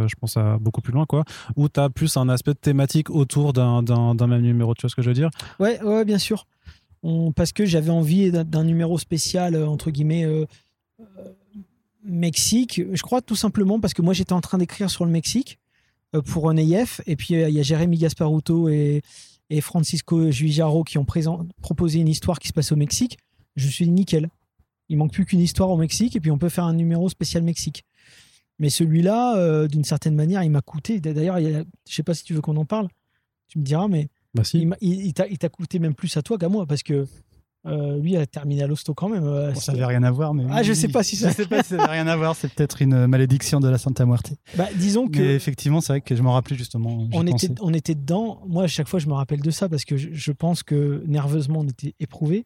je 0.07 0.15
pense 0.19 0.37
à 0.37 0.57
beaucoup 0.57 0.81
plus 0.81 0.93
loin, 0.93 1.05
quoi, 1.05 1.23
où 1.55 1.69
tu 1.69 1.79
as 1.79 1.89
plus 1.89 2.17
un 2.17 2.29
aspect 2.29 2.53
thématique 2.55 3.09
autour 3.09 3.53
d'un, 3.53 3.81
même 4.27 4.41
numéro. 4.41 4.73
Tu 4.73 4.81
vois 4.81 4.89
ce 4.89 4.95
que 4.95 5.01
je 5.01 5.09
veux 5.09 5.13
dire? 5.13 5.29
Ouais, 5.59 6.05
bien 6.05 6.17
sûr. 6.17 6.45
Parce 7.35 7.51
que 7.51 7.65
j'avais 7.65 7.89
envie 7.89 8.31
d'un, 8.31 8.63
numéro 8.63 8.97
spécial 8.97 9.55
euh, 9.55 9.67
entre 9.67 9.91
guillemets 9.91 10.23
euh, 10.23 10.45
euh, 11.01 11.05
Mexique. 12.05 12.81
Je 12.91 13.01
crois 13.01 13.21
tout 13.21 13.35
simplement 13.35 13.79
parce 13.79 13.93
que 13.93 14.01
moi 14.01 14.13
j'étais 14.13 14.33
en 14.33 14.41
train 14.41 14.57
d'écrire 14.57 14.89
sur 14.89 15.05
le 15.05 15.11
Mexique 15.11 15.59
pour 16.27 16.47
un 16.47 16.57
EIF, 16.57 17.01
et 17.07 17.15
puis 17.15 17.33
il 17.33 17.49
y 17.49 17.59
a 17.59 17.63
Jérémy 17.63 17.97
Gasparuto 17.97 18.69
et, 18.69 19.01
Francisco 19.61 20.31
Juijaro 20.31 20.83
qui 20.83 20.97
ont 20.97 21.05
proposé 21.61 21.99
une 21.99 22.07
histoire 22.07 22.39
qui 22.39 22.47
se 22.47 22.53
passe 22.53 22.71
au 22.71 22.75
Mexique. 22.75 23.19
Je 23.55 23.67
suis 23.67 23.87
nickel. 23.87 24.29
Il 24.93 24.97
manque 24.97 25.11
plus 25.11 25.25
qu'une 25.25 25.39
histoire 25.39 25.71
au 25.71 25.77
Mexique 25.77 26.15
et 26.15 26.19
puis 26.19 26.29
on 26.29 26.37
peut 26.37 26.49
faire 26.49 26.65
un 26.65 26.73
numéro 26.73 27.09
spécial 27.09 27.41
Mexique. 27.41 27.83
Mais 28.59 28.69
celui-là, 28.69 29.35
euh, 29.37 29.67
d'une 29.67 29.83
certaine 29.83 30.13
manière, 30.13 30.43
il 30.43 30.51
m'a 30.51 30.61
coûté. 30.61 30.99
D'ailleurs, 30.99 31.39
je 31.39 31.63
sais 31.95 32.03
pas 32.03 32.13
si 32.13 32.23
tu 32.23 32.35
veux 32.35 32.41
qu'on 32.41 32.55
en 32.57 32.65
parle. 32.65 32.87
Tu 33.47 33.57
me 33.57 33.63
diras, 33.63 33.87
mais 33.87 34.09
Bah, 34.35 34.43
si. 34.43 34.67
il, 34.81 35.13
t'a 35.13 35.49
coûté 35.49 35.79
même 35.79 35.95
plus 35.95 36.15
à 36.15 36.21
toi 36.21 36.37
qu'à 36.37 36.47
moi 36.49 36.67
parce 36.67 36.83
que 36.83 37.07
euh, 37.65 37.97
lui 37.97 38.15
a 38.17 38.25
terminé 38.27 38.61
à 38.61 38.67
l'hosto 38.67 38.93
quand 38.93 39.09
même. 39.09 39.23
euh, 39.25 39.51
Bon, 39.53 39.59
ça 39.59 39.71
n'avait 39.71 39.85
rien 39.85 40.03
à 40.03 40.11
voir, 40.11 40.35
mais. 40.35 40.43
Ah, 40.51 40.61
je 40.61 40.73
sais 40.73 40.89
pas 40.89 41.01
si 41.01 41.15
ça- 41.15 41.29
Je 41.31 41.35
sais 41.37 41.45
pas 41.47 41.63
si 41.63 41.69
ça 41.69 41.77
n'avait 41.77 41.93
rien 41.93 42.05
à 42.07 42.15
voir. 42.15 42.35
C'est 42.35 42.53
peut-être 42.53 42.81
une 42.83 43.07
malédiction 43.07 43.59
de 43.59 43.69
la 43.69 43.79
Santa 43.79 44.05
Muerte. 44.05 44.33
bah, 44.55 44.67
disons 44.75 45.07
que 45.07 45.17
Mais 45.19 45.33
effectivement, 45.33 45.81
c'est 45.81 45.93
vrai 45.93 46.01
que 46.01 46.15
je 46.15 46.21
m'en 46.21 46.33
rappelais 46.33 46.55
justement. 46.57 47.07
on 47.11 47.25
était, 47.25 47.49
on 47.61 47.73
était 47.73 47.95
dedans. 47.95 48.43
Moi, 48.47 48.65
à 48.65 48.67
chaque 48.67 48.87
fois, 48.87 48.99
je 48.99 49.07
me 49.07 49.13
rappelle 49.13 49.41
de 49.41 49.49
ça 49.49 49.67
parce 49.69 49.85
que 49.85 49.97
je, 49.97 50.09
je 50.11 50.31
pense 50.31 50.61
que 50.61 51.03
nerveusement, 51.07 51.61
on 51.61 51.67
était 51.67 51.95
éprouvés 51.99 52.45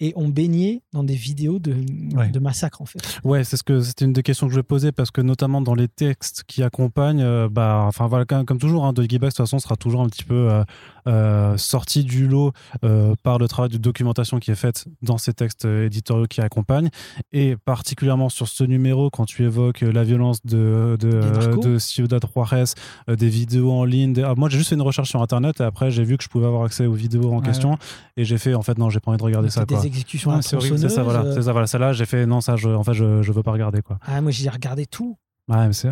et 0.00 0.12
on 0.16 0.28
baignait 0.28 0.82
dans 0.92 1.02
des 1.04 1.14
vidéos 1.14 1.58
de, 1.58 1.74
Ouais. 2.16 2.28
de 2.28 2.38
massacres 2.38 2.80
en 2.80 2.86
fait. 2.86 3.00
Ouais, 3.24 3.44
c'est 3.44 3.56
ce 3.56 3.62
que 3.62 3.80
c'était 3.80 4.04
une 4.04 4.12
des 4.12 4.22
questions 4.22 4.46
que 4.46 4.52
je 4.52 4.58
vais 4.58 4.62
poser 4.64 4.92
parce 4.92 5.10
que 5.10 5.20
notamment 5.20 5.60
dans 5.60 5.74
les 5.74 5.88
textes 5.88 6.44
qui 6.46 6.62
accompagnent, 6.62 7.22
euh, 7.22 7.48
bah, 7.50 7.84
enfin 7.86 8.06
voilà, 8.06 8.24
comme, 8.24 8.44
comme 8.44 8.58
toujours, 8.58 8.84
hein, 8.86 8.92
Bags 8.92 9.06
de 9.08 9.16
toute 9.18 9.36
façon 9.36 9.58
sera 9.58 9.76
toujours 9.76 10.02
un 10.02 10.06
petit 10.08 10.24
peu 10.24 10.50
euh, 10.50 10.64
euh, 11.08 11.56
sorti 11.56 12.04
du 12.04 12.28
lot 12.28 12.52
euh, 12.84 13.14
par 13.24 13.38
le 13.38 13.48
travail 13.48 13.70
de 13.70 13.78
documentation 13.78 14.38
qui 14.38 14.50
est 14.50 14.54
fait 14.54 14.84
dans 15.02 15.18
ces 15.18 15.32
textes 15.32 15.64
euh, 15.64 15.86
éditoriaux 15.86 16.26
qui 16.26 16.40
accompagnent 16.40 16.90
et 17.32 17.56
particulièrement 17.64 18.28
sur 18.28 18.46
ce 18.46 18.62
numéro 18.64 19.10
quand 19.10 19.24
tu 19.24 19.42
évoques 19.44 19.82
euh, 19.82 19.90
la 19.90 20.04
violence 20.04 20.44
de 20.44 20.96
de, 21.00 21.56
Des 21.56 21.68
de 21.68 21.78
Ciudad 21.78 22.22
Juarez, 22.32 22.64
des 23.08 23.28
vidéos 23.28 23.72
en 23.72 23.84
ligne. 23.84 24.12
des- 24.12 24.22
ah, 24.22 24.34
moi, 24.36 24.48
j'ai 24.48 24.58
juste 24.58 24.68
fait 24.70 24.74
une 24.76 24.82
recherche 24.82 25.08
sur 25.08 25.22
internet 25.22 25.60
et 25.60 25.64
après 25.64 25.90
j'ai 25.90 26.04
vu 26.04 26.16
que 26.18 26.24
je 26.24 26.28
pouvais 26.28 26.46
avoir 26.46 26.64
accès 26.64 26.86
aux 26.86 26.92
vidéos 26.92 27.32
en 27.32 27.38
Ouais. 27.38 27.44
question 27.46 27.78
et 28.16 28.24
j'ai 28.24 28.36
fait 28.38 28.54
en 28.54 28.62
fait 28.62 28.76
non, 28.78 28.90
j'ai 28.90 29.00
pas 29.00 29.10
envie 29.10 29.18
de 29.18 29.22
regarder 29.24 29.48
ça 29.50 29.60
C'était 29.62 29.74
quoi. 29.74 29.82
des 29.82 29.88
exécutions 29.88 30.30
la 30.32 30.42
c'est 30.42 30.88
ça, 30.88 31.02
voilà, 31.02 31.32
c'est 31.34 31.42
ça, 31.42 31.52
voilà. 31.52 31.66
Celle-là, 31.66 31.92
j'ai 31.92 32.06
fait 32.06 32.26
non, 32.26 32.40
ça, 32.40 32.56
je, 32.56 32.68
en 32.68 32.82
fait, 32.84 32.94
je, 32.94 33.22
je 33.22 33.32
veux 33.32 33.42
pas 33.42 33.52
regarder 33.52 33.80
quoi. 33.82 33.98
Ah, 34.06 34.20
moi, 34.20 34.30
j'ai 34.30 34.48
regardé 34.48 34.86
tout. 34.86 35.16
Ouais, 35.48 35.66
mais 35.66 35.72
c'est. 35.72 35.88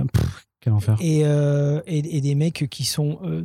quel 0.60 0.72
enfer. 0.72 0.96
Et, 1.00 1.22
euh, 1.24 1.80
et, 1.86 2.16
et 2.16 2.20
des 2.20 2.34
mecs 2.34 2.66
qui 2.70 2.84
sont 2.84 3.18
euh, 3.24 3.44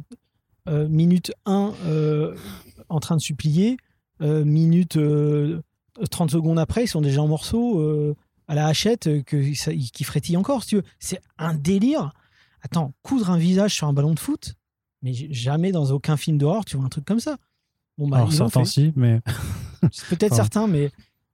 euh, 0.67 0.87
minute 0.87 1.31
1 1.45 1.73
euh, 1.85 2.35
en 2.89 2.99
train 2.99 3.15
de 3.15 3.21
supplier, 3.21 3.77
euh, 4.21 4.43
minute 4.45 4.97
euh, 4.97 5.61
30 6.09 6.31
secondes 6.31 6.59
après, 6.59 6.83
ils 6.83 6.87
sont 6.87 7.01
déjà 7.01 7.21
en 7.21 7.27
morceaux 7.27 8.15
à 8.47 8.55
la 8.55 8.67
hachette 8.67 9.23
que, 9.23 9.53
ça- 9.53 9.73
qui 9.73 10.03
frétillent 10.03 10.37
encore, 10.37 10.63
si 10.63 10.69
tu 10.69 10.75
veux. 10.77 10.83
C'est 10.99 11.21
un 11.37 11.53
délire. 11.53 12.13
Attends, 12.63 12.93
coudre 13.01 13.29
un 13.29 13.37
visage 13.37 13.73
sur 13.73 13.87
un 13.87 13.93
ballon 13.93 14.13
de 14.13 14.19
foot, 14.19 14.55
mais 15.01 15.13
jamais 15.13 15.71
dans 15.71 15.91
aucun 15.91 16.15
film 16.17 16.37
d'horreur 16.37 16.63
tu 16.65 16.77
vois 16.77 16.85
un 16.85 16.89
truc 16.89 17.05
comme 17.05 17.19
ça. 17.19 17.37
Bon, 17.97 18.07
bah, 18.07 18.17
Alors, 18.17 18.33
certains 18.33 18.65
si, 18.65 18.93
mais. 18.95 19.21
C'est 19.91 20.07
Peut-être 20.07 20.31
Enfin. 20.33 20.43
certains, 20.43 20.67
mais 20.67 20.91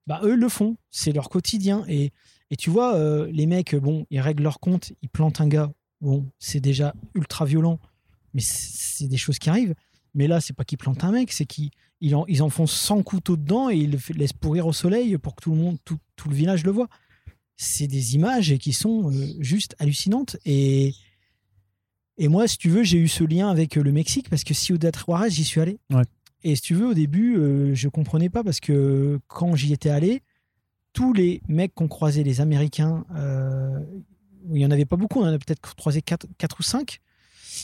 bah, 0.07 0.19
eux 0.23 0.35
le 0.35 0.49
font. 0.49 0.75
C'est 0.89 1.11
leur 1.11 1.29
quotidien. 1.29 1.83
Et, 1.87 2.11
et 2.49 2.55
tu 2.55 2.69
vois, 2.69 2.97
les 3.29 3.45
mecs, 3.45 3.75
bon, 3.75 4.05
ils 4.09 4.19
règlent 4.21 4.43
leur 4.43 4.59
compte, 4.59 4.91
ils 5.01 5.09
plantent 5.09 5.39
un 5.41 5.47
gars. 5.47 5.71
Bon, 6.01 6.25
c'est 6.39 6.59
déjà 6.59 6.93
ultra 7.15 7.45
violent, 7.45 7.79
mais 8.33 8.41
c'est 8.41 9.07
des 9.07 9.17
choses 9.17 9.39
qui 9.39 9.49
arrivent. 9.49 9.75
Mais 10.13 10.27
là, 10.27 10.41
c'est 10.41 10.53
pas 10.53 10.63
qu'ils 10.63 10.77
plantent 10.77 11.03
un 11.03 11.11
mec, 11.11 11.31
c'est 11.31 11.45
qu'ils 11.45 11.71
ils 12.01 12.15
en, 12.15 12.25
ils 12.27 12.43
enfoncent 12.43 12.73
100 12.73 13.03
couteaux 13.03 13.37
dedans 13.37 13.69
et 13.69 13.75
ils 13.75 13.91
le 13.91 13.99
laissent 14.15 14.33
pourrir 14.33 14.67
au 14.67 14.73
soleil 14.73 15.17
pour 15.17 15.35
que 15.35 15.43
tout 15.43 15.51
le 15.51 15.57
monde, 15.57 15.77
tout, 15.83 15.97
tout 16.15 16.29
le 16.29 16.35
village 16.35 16.63
le 16.63 16.71
voit. 16.71 16.87
C'est 17.55 17.87
des 17.87 18.15
images 18.15 18.55
qui 18.57 18.73
sont 18.73 19.11
euh, 19.11 19.25
juste 19.39 19.75
hallucinantes. 19.79 20.37
Et, 20.45 20.93
et 22.17 22.27
moi, 22.27 22.47
si 22.47 22.57
tu 22.57 22.69
veux, 22.69 22.83
j'ai 22.83 22.99
eu 22.99 23.07
ce 23.07 23.23
lien 23.23 23.49
avec 23.49 23.77
euh, 23.77 23.83
le 23.83 23.91
Mexique 23.91 24.29
parce 24.29 24.43
que 24.43 24.53
Ciudad 24.53 24.95
Juarez, 24.95 25.31
j'y 25.31 25.43
suis 25.43 25.59
allé. 25.59 25.79
Ouais. 25.91 26.03
Et 26.43 26.55
si 26.55 26.61
tu 26.61 26.75
veux, 26.75 26.87
au 26.87 26.93
début, 26.93 27.37
euh, 27.37 27.73
je 27.73 27.89
comprenais 27.89 28.29
pas 28.29 28.43
parce 28.43 28.59
que 28.59 29.19
quand 29.27 29.55
j'y 29.55 29.73
étais 29.73 29.89
allé, 29.89 30.21
tous 30.93 31.13
les 31.13 31.41
mecs 31.47 31.73
qu'on 31.73 31.87
croisait, 31.87 32.23
les 32.23 32.41
Américains, 32.41 33.05
euh, 33.15 33.79
il 34.51 34.61
y 34.61 34.65
en 34.65 34.71
avait 34.71 34.85
pas 34.85 34.95
beaucoup, 34.95 35.19
on 35.19 35.23
en 35.23 35.33
a 35.33 35.37
peut-être 35.37 35.75
croisé 35.75 36.01
4, 36.01 36.25
ou 36.59 36.63
5. 36.63 36.99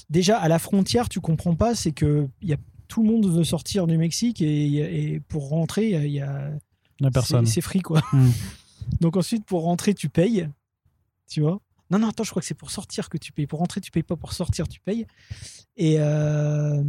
Déjà, 0.10 0.38
à 0.38 0.48
la 0.48 0.60
frontière, 0.60 1.10
tu 1.10 1.20
comprends 1.20 1.56
pas, 1.56 1.76
c'est 1.76 1.91
que 1.91 2.28
y 2.41 2.53
a, 2.53 2.57
tout 2.88 3.03
le 3.03 3.10
monde 3.10 3.28
veut 3.28 3.44
sortir 3.44 3.88
du 3.88 3.98
Mexique 3.98 4.41
et, 4.41 5.14
et 5.14 5.20
pour 5.20 5.49
rentrer, 5.49 5.90
il 6.06 6.11
y 6.11 6.22
a, 6.22 6.52
La 6.99 7.11
personne. 7.11 7.45
c'est 7.45 7.61
free 7.61 7.82
quoi. 7.82 8.02
Hmm. 8.11 8.30
Donc 9.02 9.18
ensuite, 9.18 9.45
pour 9.45 9.64
rentrer, 9.64 9.94
tu 9.94 10.10
payes. 10.10 10.48
Tu 11.30 11.41
vois 11.41 11.60
Non, 11.90 11.99
non, 11.99 12.10
attends, 12.10 12.24
je 12.24 12.30
crois 12.30 12.41
que 12.41 12.48
c'est 12.48 12.53
pour 12.53 12.72
sortir 12.72 13.10
que 13.10 13.18
tu 13.18 13.32
payes. 13.32 13.48
Pour 13.48 13.60
rentrer, 13.60 13.82
tu 13.82 13.91
payes 13.91 14.03
pas. 14.03 14.15
Pour 14.15 14.34
sortir, 14.34 14.68
tu 14.68 14.80
payes. 14.80 15.06
Et, 15.78 15.95
euh, 15.99 16.84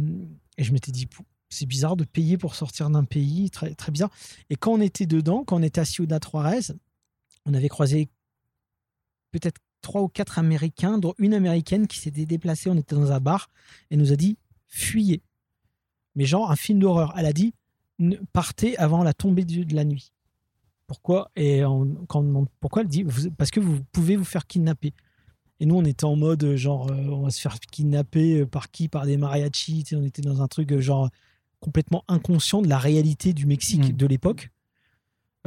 et 0.57 0.63
je 0.63 0.71
m'étais 0.71 0.91
dit, 0.91 1.07
c'est 1.49 1.65
bizarre 1.65 1.95
de 1.95 2.03
payer 2.03 2.37
pour 2.37 2.55
sortir 2.55 2.89
d'un 2.89 3.03
pays. 3.03 3.49
Très, 3.49 3.73
très 3.73 3.91
bizarre. 3.91 4.11
Et 4.49 4.55
quand 4.55 4.73
on 4.73 4.81
était 4.81 5.05
dedans, 5.05 5.43
quand 5.43 5.57
on 5.57 5.63
était 5.63 5.81
à 5.81 5.85
Ciudad 5.85 6.23
Juarez, 6.23 6.73
on 7.45 7.53
avait 7.53 7.69
croisé 7.69 8.09
peut-être 9.31 9.59
trois 9.85 10.01
ou 10.01 10.07
quatre 10.09 10.39
Américains, 10.39 10.97
dont 10.97 11.13
une 11.19 11.33
Américaine 11.33 11.85
qui 11.87 11.99
s'était 11.99 12.25
déplacée. 12.25 12.69
On 12.69 12.75
était 12.75 12.95
dans 12.95 13.11
un 13.11 13.19
bar 13.19 13.49
et 13.91 13.97
nous 13.97 14.11
a 14.11 14.15
dit, 14.15 14.37
fuyez. 14.67 15.21
Mais 16.15 16.25
genre, 16.25 16.49
un 16.51 16.55
film 16.55 16.79
d'horreur. 16.79 17.13
Elle 17.17 17.25
a 17.27 17.33
dit, 17.33 17.53
partez 18.33 18.77
avant 18.77 19.03
la 19.03 19.13
tombée 19.13 19.45
de 19.45 19.75
la 19.75 19.83
nuit. 19.85 20.11
Pourquoi? 20.87 21.31
Et 21.35 21.63
on- 21.65 22.05
quand 22.07 22.19
on 22.19 22.23
demande 22.23 22.47
pourquoi, 22.59 22.81
elle 22.81 22.87
dit 22.87 23.03
vous- 23.03 23.31
parce 23.31 23.51
que 23.51 23.59
vous 23.59 23.79
pouvez 23.91 24.15
vous 24.15 24.25
faire 24.25 24.45
kidnapper. 24.47 24.93
Et 25.59 25.65
nous, 25.65 25.75
on 25.75 25.85
était 25.85 26.03
en 26.05 26.15
mode 26.15 26.43
euh, 26.43 26.57
genre, 26.57 26.91
euh, 26.91 26.95
on 27.09 27.23
va 27.23 27.29
se 27.29 27.39
faire 27.39 27.59
kidnapper 27.59 28.41
euh, 28.41 28.45
par 28.45 28.69
qui? 28.71 28.87
Par 28.89 29.05
des 29.05 29.17
mariachis. 29.17 29.83
tu 29.83 29.89
sais, 29.89 29.95
On 29.95 30.03
était 30.03 30.21
dans 30.21 30.41
un 30.41 30.47
truc 30.47 30.77
genre 30.79 31.09
complètement 31.59 32.03
inconscient 32.07 32.61
de 32.61 32.67
la 32.67 32.77
réalité 32.77 33.33
du 33.33 33.45
Mexique 33.45 33.93
Mm. 33.93 33.97
de 33.97 34.05
l'époque, 34.05 34.49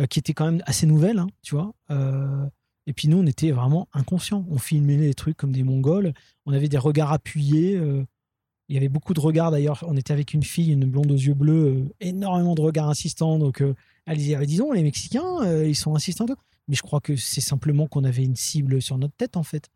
euh, 0.00 0.06
qui 0.06 0.18
était 0.18 0.32
quand 0.34 0.46
même 0.46 0.62
assez 0.66 0.86
nouvelle, 0.86 1.18
hein, 1.18 1.28
tu 1.42 1.54
vois. 1.54 1.72
Euh, 1.90 2.46
et 2.88 2.94
puis 2.94 3.06
nous, 3.06 3.18
on 3.18 3.26
était 3.26 3.50
vraiment 3.50 3.86
inconscients. 3.92 4.46
On 4.48 4.56
filmait 4.56 4.96
les 4.96 5.12
trucs 5.12 5.36
comme 5.36 5.52
des 5.52 5.62
Mongols. 5.62 6.14
On 6.46 6.54
avait 6.54 6.70
des 6.70 6.78
regards 6.78 7.12
appuyés. 7.12 7.76
euh, 7.76 8.02
il 8.70 8.74
y 8.74 8.78
avait 8.78 8.88
beaucoup 8.88 9.12
de 9.12 9.20
regards 9.20 9.50
d'ailleurs. 9.50 9.84
On 9.86 9.94
était 9.94 10.14
avec 10.14 10.32
une 10.32 10.42
fille, 10.42 10.72
une 10.72 10.86
blonde 10.86 11.10
aux 11.12 11.16
yeux 11.16 11.34
bleus, 11.34 11.66
euh, 11.66 11.94
énormément 12.00 12.54
de 12.54 12.62
regards 12.62 12.88
insistants. 12.88 13.38
Donc 13.38 13.60
euh, 13.60 13.74
elle 14.06 14.16
disait 14.16 14.36
Ah, 14.36 14.46
disons, 14.46 14.72
les 14.72 14.82
Mexicains, 14.82 15.42
euh, 15.42 15.68
ils 15.68 15.76
sont 15.76 15.94
insistants. 15.94 16.24
Mais 16.66 16.76
je 16.76 16.82
crois 16.82 17.02
que 17.02 17.14
c'est 17.14 17.42
simplement 17.42 17.86
qu'on 17.86 18.04
avait 18.04 18.24
une 18.24 18.36
cible 18.36 18.80
sur 18.80 18.96
notre 18.96 19.14
tête 19.16 19.36
en 19.36 19.42
fait, 19.42 19.68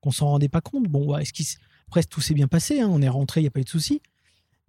qu'on 0.00 0.12
s'en 0.12 0.28
rendait 0.28 0.48
pas 0.48 0.60
compte. 0.60 0.84
Bon, 0.84 1.16
est-ce 1.16 1.56
après 1.88 2.04
tout 2.04 2.20
s'est 2.20 2.34
bien 2.34 2.46
passé, 2.46 2.80
hein, 2.80 2.88
on 2.88 3.02
est 3.02 3.08
rentré, 3.08 3.40
il 3.40 3.44
n'y 3.44 3.48
a 3.48 3.50
pas 3.50 3.58
eu 3.58 3.64
de 3.64 3.68
souci. 3.68 4.00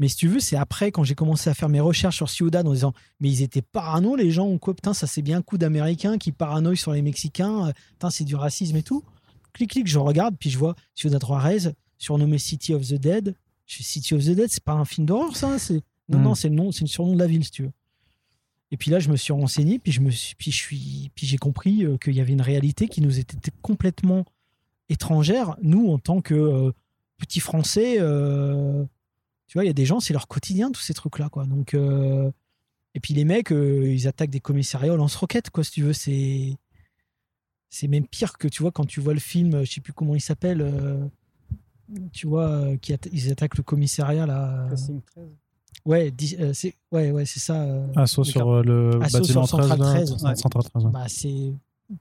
Mais 0.01 0.07
si 0.07 0.15
tu 0.15 0.27
veux, 0.27 0.39
c'est 0.39 0.55
après 0.55 0.91
quand 0.91 1.03
j'ai 1.03 1.13
commencé 1.13 1.47
à 1.49 1.53
faire 1.53 1.69
mes 1.69 1.79
recherches 1.79 2.15
sur 2.15 2.27
Ciudad 2.27 2.67
en 2.67 2.73
disant 2.73 2.93
mais 3.19 3.29
ils 3.29 3.43
étaient 3.43 3.61
parano 3.61 4.15
les 4.15 4.31
gens 4.31 4.49
ou 4.49 4.57
quoi 4.57 4.73
putain 4.73 4.95
ça 4.95 5.05
c'est 5.05 5.21
bien 5.21 5.37
un 5.37 5.41
coup 5.43 5.59
d'américains 5.59 6.17
qui 6.17 6.31
paranoïent 6.31 6.75
sur 6.75 6.91
les 6.91 7.03
Mexicains, 7.03 7.67
euh, 7.67 7.71
putain 7.91 8.09
c'est 8.09 8.23
du 8.23 8.35
racisme 8.35 8.75
et 8.77 8.83
tout. 8.83 9.03
Clic 9.53 9.69
clic, 9.69 9.87
je 9.87 9.99
regarde 9.99 10.35
puis 10.39 10.49
je 10.49 10.57
vois 10.57 10.75
Ciudad 10.95 11.23
Juarez 11.23 11.75
surnommé 11.99 12.39
City 12.39 12.73
of 12.73 12.87
the 12.87 12.95
Dead. 12.95 13.35
Je 13.67 13.77
fais 13.77 13.83
City 13.83 14.15
of 14.15 14.25
the 14.25 14.31
Dead, 14.31 14.49
c'est 14.49 14.63
pas 14.63 14.73
un 14.73 14.85
film 14.85 15.05
d'horreur 15.05 15.37
ça, 15.37 15.59
c'est 15.59 15.83
non 16.09 16.17
Mm. 16.17 16.23
non 16.23 16.35
c'est 16.35 16.49
le 16.49 16.55
nom, 16.55 16.71
c'est 16.71 16.81
le 16.81 16.87
surnom 16.87 17.13
de 17.13 17.19
la 17.19 17.27
ville 17.27 17.45
si 17.45 17.51
tu 17.51 17.63
veux. 17.63 17.71
Et 18.71 18.77
puis 18.77 18.89
là, 18.89 18.99
je 18.99 19.09
me 19.09 19.17
suis 19.17 19.33
renseigné, 19.33 19.77
puis 19.77 19.91
je 19.91 19.99
me 19.99 20.09
suis, 20.09 20.33
puis 20.35 20.51
je 20.51 20.57
suis, 20.57 21.11
puis 21.13 21.27
j'ai 21.27 21.37
compris 21.37 21.85
euh, 21.85 21.97
qu'il 21.97 22.15
y 22.15 22.21
avait 22.21 22.31
une 22.31 22.41
réalité 22.41 22.87
qui 22.87 23.01
nous 23.01 23.19
était 23.19 23.51
complètement 23.61 24.25
étrangère. 24.89 25.57
Nous, 25.61 25.91
en 25.91 25.99
tant 25.99 26.21
que 26.21 26.33
euh, 26.33 26.71
petits 27.17 27.41
Français, 27.41 27.97
euh, 27.99 28.83
tu 29.51 29.57
vois, 29.57 29.65
il 29.65 29.67
y 29.67 29.69
a 29.69 29.73
des 29.73 29.85
gens, 29.85 29.99
c'est 29.99 30.13
leur 30.13 30.29
quotidien, 30.29 30.71
tous 30.71 30.79
ces 30.79 30.93
trucs-là, 30.93 31.27
quoi. 31.27 31.45
Donc, 31.45 31.73
euh, 31.73 32.31
et 32.95 33.01
puis 33.01 33.13
les 33.13 33.25
mecs, 33.25 33.51
euh, 33.51 33.85
ils 33.91 34.07
attaquent 34.07 34.29
des 34.29 34.39
commissariats 34.39 34.93
au 34.93 34.95
lance-roquettes, 34.95 35.49
quoi, 35.49 35.65
si 35.65 35.71
tu 35.71 35.81
veux. 35.83 35.91
C'est, 35.91 36.55
c'est 37.69 37.89
même 37.89 38.07
pire 38.07 38.37
que, 38.37 38.47
tu 38.47 38.61
vois, 38.63 38.71
quand 38.71 38.85
tu 38.85 39.01
vois 39.01 39.13
le 39.13 39.19
film, 39.19 39.65
je 39.65 39.69
sais 39.73 39.81
plus 39.81 39.91
comment 39.91 40.15
il 40.15 40.21
s'appelle, 40.21 40.61
euh, 40.61 41.05
tu 42.13 42.27
vois, 42.27 42.47
euh, 42.47 42.77
qui 42.77 42.93
atta- 42.93 43.09
ils 43.11 43.29
attaquent 43.29 43.57
le 43.57 43.63
commissariat 43.63 44.25
là. 44.25 44.69
euh, 44.71 44.75
Ouais, 45.83 46.11
dix- 46.11 46.37
euh, 46.39 46.53
c'est, 46.53 46.75
ouais, 46.93 47.11
ouais, 47.11 47.25
c'est 47.25 47.39
ça. 47.41 47.63
euh, 47.63 47.87
Assaut 47.97 48.23
sur 48.23 48.49
euh, 48.51 48.61
le 48.63 49.01
Assaut 49.03 49.19
bâtiment 49.19 49.45
sur 49.47 49.57
Central 49.57 49.79
13. 49.79 50.11
là. 50.11 50.15
13. 50.17 50.23
Ouais, 50.23 50.35
Central 50.37 50.63
13, 50.63 50.85
ouais. 50.85 50.91
bah, 50.91 51.05
c'est 51.09 51.53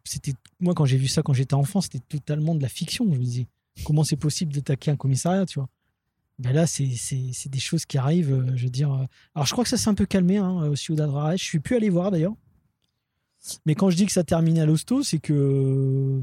c'était 0.05 0.35
moi 0.61 0.73
quand 0.75 0.85
j'ai 0.85 0.99
vu 0.99 1.09
ça 1.09 1.23
quand 1.23 1.33
j'étais 1.33 1.55
enfant, 1.55 1.81
c'était 1.81 1.99
totalement 1.99 2.55
de 2.55 2.63
la 2.63 2.69
fiction. 2.69 3.05
Je 3.13 3.19
me 3.19 3.25
disais, 3.25 3.47
comment 3.85 4.05
c'est 4.05 4.15
possible 4.17 4.53
d'attaquer 4.53 4.93
un 4.93 4.97
commissariat, 4.97 5.47
tu 5.47 5.59
vois 5.59 5.69
ben 6.41 6.53
là, 6.55 6.67
c'est 6.67 6.89
des 7.47 7.59
choses 7.61 7.85
qui 7.87 7.99
arrivent, 7.99 8.33
euh, 8.33 8.57
je 8.57 8.65
veux 8.65 8.71
dire. 8.71 8.93
euh. 8.93 9.05
Alors, 9.35 9.47
je 9.47 9.53
crois 9.53 9.63
que 9.65 9.71
ça 9.71 9.77
s'est 9.77 9.89
un 9.91 9.95
peu 9.95 10.07
calmé 10.07 10.39
hein, 10.39 10.67
au 10.69 10.75
Ciudad 10.75 11.09
Juárez. 11.09 11.37
Je 11.37 11.45
suis 11.45 11.61
plus 11.61 11.77
allé 11.77 11.91
voir 11.91 12.11
d'ailleurs. 12.11 12.35
Mais 13.67 13.75
quand 13.75 13.91
je 13.91 13.97
dis 13.97 14.07
que 14.07 14.13
ça 14.13 14.25
termine 14.25 14.59
à 14.59 14.67
l'hosto, 14.67 15.03
c'est 15.03 15.19
que 15.19 15.33
euh, 15.33 16.21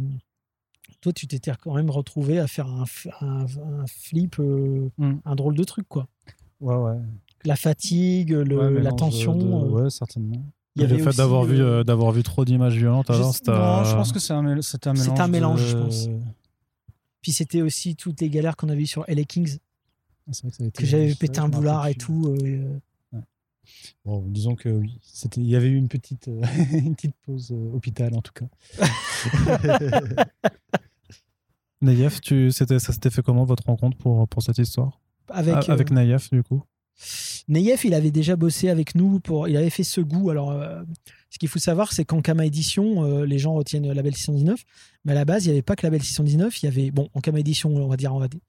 toi, 1.02 1.14
tu 1.14 1.28
t'étais 1.28 1.52
quand 1.62 1.74
même 1.76 1.90
retrouvé 1.90 2.40
à 2.40 2.48
faire 2.48 2.68
un, 2.68 2.84
un- 3.22 3.46
un 3.82 3.86
flip, 3.88 4.38
euh, 4.40 4.90
Mm. 4.98 5.14
un 5.26 5.36
drôle 5.36 5.56
de 5.56 5.64
truc, 5.64 5.88
quoi. 5.88 6.08
Ouais, 6.62 6.76
ouais. 6.76 6.98
La 7.46 7.56
fatigue, 7.56 8.32
le- 8.32 8.58
Ouais, 8.58 8.64
la 8.66 8.70
mélange 8.72 8.96
tension. 9.00 9.36
de- 9.36 9.46
euh, 9.46 9.84
Ouais, 9.84 9.90
certainement. 9.92 10.44
il 10.76 10.82
y 10.82 10.86
avait 10.86 10.98
le 10.98 11.04
fait 11.04 11.16
d'avoir 11.18 11.44
le- 11.46 11.54
vu, 11.54 11.62
euh, 11.62 11.84
d'avoir 11.84 12.12
vu 12.12 12.24
trop 12.24 12.44
d'images 12.46 12.76
violentes, 12.76 13.10
alors 13.10 13.32
Je- 13.32 13.38
c'était. 13.38 13.52
Non, 13.52 13.84
je 13.84 13.94
pense 13.96 14.12
que 14.12 14.20
c'est 14.20 14.34
un, 14.34 14.42
mél- 14.44 14.62
c'était 14.64 14.90
un 14.90 14.96
C'était 14.96 15.12
mélange. 15.12 15.22
un 15.22 15.28
mélange, 15.28 15.62
de- 15.62 15.68
je 15.68 15.78
pense. 15.78 16.10
Puis 17.22 17.32
c'était 17.32 17.62
aussi 17.62 17.96
toutes 17.96 18.22
les 18.22 18.30
galères 18.30 18.56
qu'on 18.56 18.70
a 18.70 18.76
vues 18.76 18.88
sur 18.88 19.04
LA 19.08 19.24
Kings, 19.24 19.48
C'est 19.50 19.60
vrai 20.28 20.50
que, 20.52 20.56
ça 20.58 20.64
a 20.64 20.68
été- 20.68 20.72
que 20.82 20.86
j'avais 20.86 21.16
pété 21.16 21.40
un 21.40 21.50
boulard 21.50 21.88
et 21.88 21.96
tout. 21.96 22.36
euh, 22.42 22.80
Bon, 24.06 24.22
disons 24.28 24.56
que 24.56 24.70
oui, 24.70 24.98
c'était, 25.02 25.42
il 25.42 25.48
y 25.48 25.56
avait 25.58 25.68
eu 25.68 25.76
une 25.76 25.90
petite, 25.90 26.30
euh, 26.30 26.42
une 26.72 26.96
petite 26.96 27.16
pause 27.26 27.52
euh, 27.52 27.72
hôpital 27.74 28.14
en 28.16 28.22
tout 28.22 28.32
cas. 28.34 28.48
Naïef, 31.82 32.22
tu, 32.22 32.52
c'était, 32.52 32.80
ça 32.80 32.92
s'était 32.94 33.10
fait 33.10 33.22
comment 33.22 33.44
votre 33.44 33.66
rencontre 33.66 33.98
pour, 33.98 34.28
pour 34.28 34.42
cette 34.42 34.58
histoire? 34.58 35.00
Avec, 35.30 35.56
Ah, 35.68 35.72
Avec 35.74 35.92
euh, 35.92 35.96
Naïef, 35.96 36.30
du 36.32 36.42
coup? 36.44 36.64
Neyef, 37.48 37.84
il 37.86 37.94
avait 37.94 38.10
déjà 38.10 38.36
bossé 38.36 38.70
avec 38.70 38.96
nous 38.96 39.20
pour. 39.20 39.48
Il 39.48 39.56
avait 39.56 39.70
fait 39.70 39.84
ce 39.84 40.02
goût. 40.02 40.32
Alors, 40.32 40.50
euh, 40.52 40.82
ce 41.30 41.38
qu'il 41.38 41.48
faut 41.48 41.60
savoir, 41.60 41.94
c'est 41.94 42.04
qu'en 42.06 42.22
Kama 42.22 42.46
Édition, 42.46 43.04
euh, 43.04 43.26
les 43.26 43.38
gens 43.38 43.54
retiennent 43.54 43.92
Label 43.92 44.16
619, 44.16 44.64
mais 45.06 45.12
à 45.12 45.16
la 45.16 45.24
base, 45.26 45.46
il 45.46 45.50
n'y 45.50 45.54
avait 45.54 45.62
pas 45.62 45.76
que 45.76 45.86
Label 45.86 46.02
619. 46.02 46.64
Il 46.64 46.66
y 46.66 46.70
avait, 46.70 46.90
bon, 46.90 47.10
en 47.14 47.22
Kama 47.22 47.40
Édition, 47.40 47.70
on 47.76 47.88
va 47.88 47.96
dire, 47.98 48.16
on 48.16 48.20
va 48.20 48.28
dire 48.28 48.40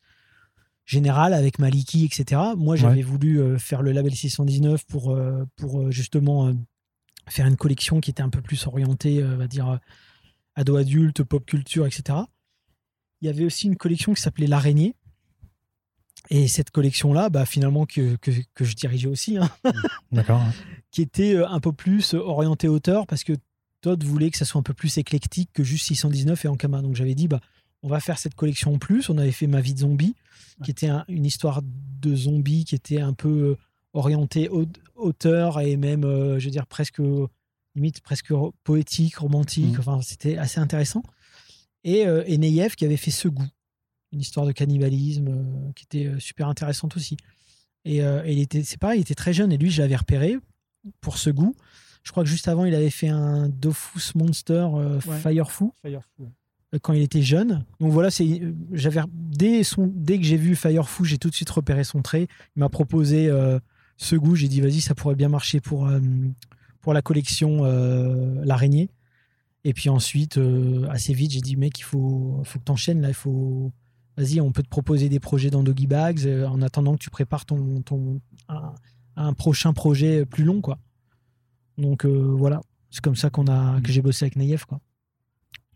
général 0.89 1.35
avec 1.35 1.59
Maliki, 1.59 2.07
etc. 2.07 2.41
Moi, 2.57 2.75
j'avais 2.75 3.03
voulu 3.03 3.41
euh, 3.41 3.59
faire 3.59 3.83
le 3.83 3.93
Label 3.93 4.15
619 4.15 4.87
pour, 4.87 5.11
euh, 5.11 5.45
pour 5.57 5.83
euh, 5.83 5.91
justement 5.91 6.49
euh, 6.49 6.55
faire 7.29 7.47
une 7.47 7.57
collection 7.57 8.01
qui 8.01 8.11
était 8.11 8.23
un 8.23 8.31
peu 8.31 8.41
plus 8.41 8.67
orientée, 8.67 9.23
on 9.23 9.37
va 9.37 9.47
dire, 9.47 9.79
ado-adulte, 10.57 11.23
pop 11.25 11.45
culture, 11.45 11.87
etc. 11.87 12.21
Il 13.21 13.27
y 13.27 13.29
avait 13.29 13.45
aussi 13.45 13.67
une 13.67 13.77
collection 13.77 14.15
qui 14.15 14.23
s'appelait 14.23 14.47
L'Araignée. 14.47 14.95
Et 16.31 16.49
cette 16.49 16.71
collection-là, 16.71 17.29
bah, 17.29 17.45
finalement, 17.45 17.85
que, 17.85 18.17
que, 18.17 18.31
que 18.55 18.65
je 18.65 18.75
dirigeais 18.75 19.09
aussi, 19.09 19.37
hein, 19.37 19.51
D'accord. 20.13 20.43
qui 20.91 21.03
était 21.03 21.37
un 21.37 21.61
peu 21.61 21.73
plus 21.73 22.15
euh, 22.15 22.19
orienté 22.19 22.67
auteur 22.67 23.07
parce 23.07 23.25
que 23.25 23.35
Todd 23.83 24.03
voulait 24.03 24.31
que 24.31 24.39
ça 24.39 24.45
soit 24.45 24.59
un 24.59 24.63
peu 24.63 24.75
plus 24.75 24.99
éclectique 24.99 25.51
que 25.53 25.63
juste 25.63 25.87
619 25.87 26.45
et 26.45 26.49
Ankama. 26.49 26.83
Donc 26.83 26.97
j'avais 26.97 27.15
dit, 27.15 27.29
bah, 27.29 27.41
on 27.83 27.89
va 27.89 28.01
faire 28.01 28.19
cette 28.19 28.35
collection 28.35 28.75
en 28.75 28.79
plus. 28.79 29.09
On 29.11 29.19
avait 29.19 29.33
fait 29.33 29.47
Ma 29.47 29.61
vie 29.61 29.75
de 29.75 29.81
zombie, 29.81 30.15
qui 30.65 30.71
était 30.71 30.89
un- 30.89 31.05
une 31.09 31.25
histoire 31.27 31.61
de 31.63 32.15
zombie 32.17 32.65
qui 32.65 32.75
était 32.75 33.01
un 33.01 33.13
peu 33.15 33.29
euh, 33.29 33.57
orientée 33.93 34.49
au- 34.49 34.67
auteur 34.97 35.61
et 35.61 35.77
même, 35.77 36.05
euh, 36.05 36.39
je 36.39 36.45
veux 36.47 36.51
dire, 36.51 36.67
presque, 36.67 37.01
limite, 37.75 38.01
presque 38.01 38.33
poétique, 38.65 39.17
romantique. 39.17 39.73
Mhm. 39.75 39.79
Enfin, 39.81 40.01
c'était 40.03 40.37
assez 40.37 40.59
intéressant. 40.61 41.03
Et, 41.85 42.07
euh, 42.07 42.25
et 42.27 42.39
Neyev 42.39 42.75
qui 42.75 42.85
avait 42.85 42.97
fait 42.97 43.11
Ce 43.13 43.29
goût, 43.29 43.47
une 44.13 44.21
histoire 44.21 44.47
de 44.47 44.53
cannibalisme 44.53 45.29
euh, 45.29 45.73
qui 45.75 45.85
était 45.85 46.19
super 46.19 46.49
intéressante 46.49 46.97
aussi. 46.97 47.17
Et, 47.85 48.03
euh, 48.03 48.23
et 48.25 48.33
il 48.33 48.41
était, 48.41 48.65
c'est 48.65 48.79
pareil, 48.79 48.99
il 48.99 49.03
était 49.03 49.15
très 49.15 49.33
jeune 49.33 49.53
et 49.53 49.57
lui, 49.59 49.71
je 49.71 49.81
l'avais 49.81 49.97
repéré 49.97 50.37
pour 51.01 51.17
ce 51.19 51.31
goût. 51.31 51.55
Je 52.03 52.11
crois 52.11 52.25
que 52.25 52.29
juste 52.29 52.49
avant, 52.49 52.65
il 52.65 52.75
avait 52.75 52.91
fait 52.91 53.09
un 53.09 53.49
Dofus 53.49 54.15
Monster 54.17 54.67
Ouais. 54.73 55.19
Firefoo 55.21 55.73
Firefoo. 55.83 56.29
Quand 56.83 56.93
il 56.93 57.03
était 57.03 57.23
jeune. 57.23 57.65
Donc 57.81 57.93
voilà, 57.93 58.11
c'est 58.11 58.43
j'avais 58.73 59.01
dès 59.13 59.63
son 59.63 59.91
dès 59.95 60.19
que 60.19 60.25
j'ai 60.25 60.37
vu 60.37 60.55
Firefoo, 60.55 61.05
j'ai 61.05 61.19
tout 61.19 61.31
de 61.31 61.35
suite 61.35 61.49
repéré 61.51 61.85
son 61.85 62.03
trait. 62.03 62.29
Il 62.57 62.61
m'a 62.61 62.69
proposé 62.69 63.29
euh, 63.29 63.59
ce 63.97 64.17
goût, 64.17 64.37
j'ai 64.37 64.49
dit 64.49 64.61
vas-y, 64.61 64.81
ça 64.81 64.95
pourrait 64.95 65.15
bien 65.15 65.29
marcher 65.29 65.61
pour 65.61 65.87
euh, 65.87 66.01
pour 66.81 66.93
la 66.93 67.03
collection 67.03 67.65
euh, 67.65 68.45
l'araignée. 68.45 68.91
Et 69.65 69.73
puis 69.75 69.89
ensuite, 69.89 70.39
assez 70.89 71.13
vite, 71.13 71.33
j'ai 71.33 71.41
dit 71.41 71.57
mec, 71.57 71.79
il 71.79 71.83
faut 71.83 72.41
faut 72.45 72.59
que 72.59 72.65
t'enchaînes 72.65 73.01
là, 73.01 73.09
il 73.09 73.15
faut 73.15 73.73
vas-y, 74.17 74.41
on 74.41 74.53
peut 74.53 74.63
te 74.63 74.69
proposer 74.69 75.09
des 75.09 75.21
projets 75.21 75.51
dans 75.51 75.63
Doggy 75.63 75.87
Bags 75.87 76.27
en 76.49 76.63
attendant 76.63 76.95
que 76.95 77.03
tu 77.03 77.11
prépares 77.11 77.45
ton 77.45 77.83
ton 77.83 78.21
un, 79.17 79.33
prochain 79.33 79.73
projet 79.73 80.27
plus 80.27 80.45
long 80.45 80.61
quoi. 80.61 80.79
Donc 81.77 82.05
voilà, 82.05 82.61
c'est 82.91 83.03
comme 83.03 83.17
ça 83.17 83.31
qu'on 83.31 83.47
a 83.47 83.81
que 83.81 83.91
j'ai 83.91 84.03
bossé 84.03 84.25
avec 84.25 84.37
Naïef 84.37 84.65
quoi. 84.65 84.81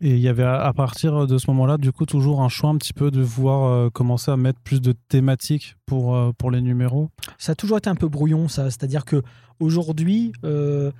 Et 0.05 0.15
il 0.15 0.19
y 0.19 0.27
avait 0.27 0.43
à 0.43 0.73
partir 0.73 1.27
de 1.27 1.37
ce 1.37 1.49
moment-là, 1.51 1.77
du 1.77 1.93
coup, 1.93 2.05
toujours 2.05 2.41
un 2.41 2.49
choix 2.49 2.69
un 2.69 2.75
petit 2.77 2.91
peu 2.91 3.09
de 3.09 3.21
vouloir 3.21 3.63
euh, 3.71 3.89
commencer 3.89 4.31
à 4.31 4.35
mettre 4.35 4.59
plus 4.59 4.81
de 4.81 4.91
thématiques 5.07 5.77
pour, 5.85 6.13
euh, 6.13 6.31
pour 6.37 6.51
les 6.51 6.59
numéros. 6.59 7.09
ça 7.37 7.53
a 7.53 7.55
toujours 7.55 7.77
été 7.77 7.89
un 7.89 7.95
peu 7.95 8.09
brouillon, 8.09 8.49
ça. 8.49 8.65
C'est-à-dire 8.65 9.05
que 9.05 9.23
aujourd'hui, 9.61 10.33
euh, 10.43 10.91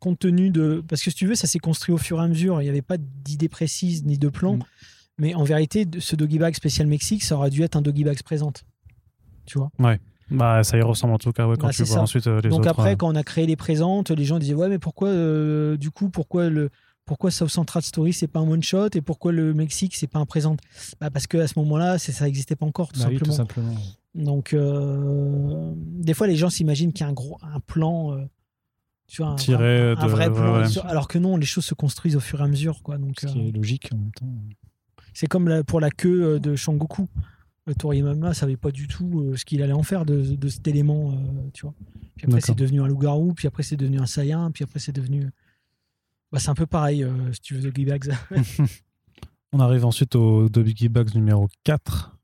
compte 0.00 0.18
tenu 0.18 0.50
de. 0.50 0.82
Parce 0.88 1.00
que 1.02 1.10
si 1.10 1.16
tu 1.16 1.26
veux, 1.28 1.36
ça 1.36 1.46
s'est 1.46 1.60
construit 1.60 1.94
au 1.94 1.98
fur 1.98 2.18
et 2.20 2.24
à 2.24 2.26
mesure. 2.26 2.60
Il 2.60 2.64
n'y 2.64 2.70
avait 2.70 2.82
pas 2.82 2.96
d'idée 2.98 3.48
précise 3.48 4.04
ni 4.04 4.18
de 4.18 4.28
plan. 4.28 4.56
Mm. 4.56 4.62
Mais 5.18 5.34
en 5.36 5.44
vérité, 5.44 5.86
ce 6.00 6.16
doggy 6.16 6.38
bag 6.38 6.56
spécial 6.56 6.88
Mexique, 6.88 7.22
ça 7.22 7.36
aurait 7.36 7.50
dû 7.50 7.62
être 7.62 7.76
un 7.76 7.82
doggy 7.82 8.02
bag 8.02 8.20
présente. 8.24 8.64
Tu 9.46 9.58
vois? 9.58 9.70
Bah, 10.30 10.62
ça 10.64 10.76
y 10.76 10.82
ressemble 10.82 11.14
en 11.14 11.18
tout 11.18 11.32
cas, 11.32 11.46
ouais, 11.46 11.56
quand 11.56 11.68
Bah, 11.68 11.72
tu 11.72 11.78
c'est 11.78 11.84
vois 11.84 11.96
ça. 11.98 12.02
ensuite 12.02 12.26
les 12.26 12.50
Donc 12.50 12.60
autres. 12.60 12.68
après, 12.68 12.96
quand 12.96 13.08
on 13.08 13.14
a 13.14 13.22
créé 13.22 13.46
les 13.46 13.56
présentes, 13.56 14.10
les 14.10 14.24
gens 14.24 14.38
disaient 14.40 14.54
Ouais, 14.54 14.68
mais 14.68 14.78
pourquoi, 14.80 15.08
euh, 15.08 15.76
du 15.76 15.90
coup, 15.92 16.10
pourquoi 16.10 16.50
le. 16.50 16.70
Pourquoi 17.08 17.30
South 17.32 17.48
Central 17.48 17.82
Story 17.82 18.12
c'est 18.12 18.28
pas 18.28 18.38
un 18.40 18.48
one 18.48 18.62
shot 18.62 18.90
et 18.94 19.00
pourquoi 19.00 19.32
le 19.32 19.52
Mexique 19.54 19.96
c'est 19.96 20.06
pas 20.06 20.18
un 20.20 20.26
présent? 20.26 20.56
Bah 21.00 21.10
Parce 21.10 21.26
qu'à 21.26 21.48
ce 21.48 21.58
moment-là 21.58 21.98
ça 21.98 22.24
n'existait 22.26 22.54
pas 22.54 22.66
encore 22.66 22.92
tout 22.92 23.00
Bah 23.00 23.06
oui, 23.08 23.14
simplement. 23.18 23.32
tout 23.32 23.36
simplement. 23.36 23.74
Donc, 24.14 24.52
euh, 24.52 25.72
des 25.76 26.12
fois, 26.14 26.26
les 26.26 26.36
gens 26.36 26.50
s'imaginent 26.50 26.92
qu'il 26.92 27.04
y 27.04 27.06
a 27.06 27.10
un 27.10 27.12
gros 27.14 27.38
un 27.42 27.60
plan, 27.60 28.12
euh, 28.14 28.24
tu 29.06 29.22
vois, 29.22 29.32
un, 29.32 29.36
Tiré 29.36 29.90
un- 29.92 29.96
un 29.96 30.04
de- 30.06 30.10
vrai 30.10 30.30
plan, 30.32 30.60
ouais. 30.62 30.78
alors 30.84 31.08
que 31.08 31.18
non, 31.18 31.36
les 31.36 31.46
choses 31.46 31.64
se 31.64 31.74
construisent 31.74 32.16
au 32.16 32.20
fur 32.20 32.40
et 32.40 32.44
à 32.44 32.48
mesure, 32.48 32.82
quoi. 32.82 32.98
Donc, 32.98 33.20
Ce 33.20 33.26
qui 33.26 33.38
euh, 33.38 33.48
est 33.48 33.52
logique 33.52 33.90
en 33.92 33.96
même 33.98 34.10
temps. 34.12 34.26
c'est 35.14 35.26
comme 35.28 35.48
la- 35.48 35.62
pour 35.64 35.80
la 35.80 35.90
queue 35.90 36.38
de 36.40 36.56
Shangoku. 36.56 37.06
Toriyama 37.78 38.32
savait 38.32 38.56
pas 38.56 38.70
du 38.70 38.88
tout 38.88 39.34
ce 39.36 39.44
qu'il 39.44 39.62
allait 39.62 39.74
en 39.74 39.82
faire 39.82 40.06
de, 40.06 40.22
de 40.34 40.48
cet 40.48 40.66
élément, 40.66 41.12
tu 41.52 41.62
vois. 41.66 41.74
Puis 42.16 42.26
après, 42.26 42.40
c'est 42.40 42.54
devenu 42.56 42.80
un 42.80 42.86
loup-garou, 42.88 43.34
puis 43.34 43.46
après, 43.46 43.62
c'est 43.62 43.76
devenu 43.76 43.98
un 44.00 44.06
Saiyan, 44.06 44.50
puis 44.52 44.64
après, 44.64 44.78
c'est 44.80 44.92
devenu. 44.92 45.28
Bah, 46.32 46.38
c'est 46.38 46.50
un 46.50 46.54
peu 46.54 46.66
pareil, 46.66 47.04
euh, 47.04 47.32
si 47.32 47.40
tu 47.40 47.54
veux, 47.54 47.70
de 47.70 47.84
Bags. 47.84 48.12
On 49.52 49.60
arrive 49.60 49.84
ensuite 49.86 50.14
au 50.14 50.48
The 50.48 50.58
Biggie 50.58 50.88
Bags 50.90 51.14
numéro 51.14 51.48
4. 51.64 52.14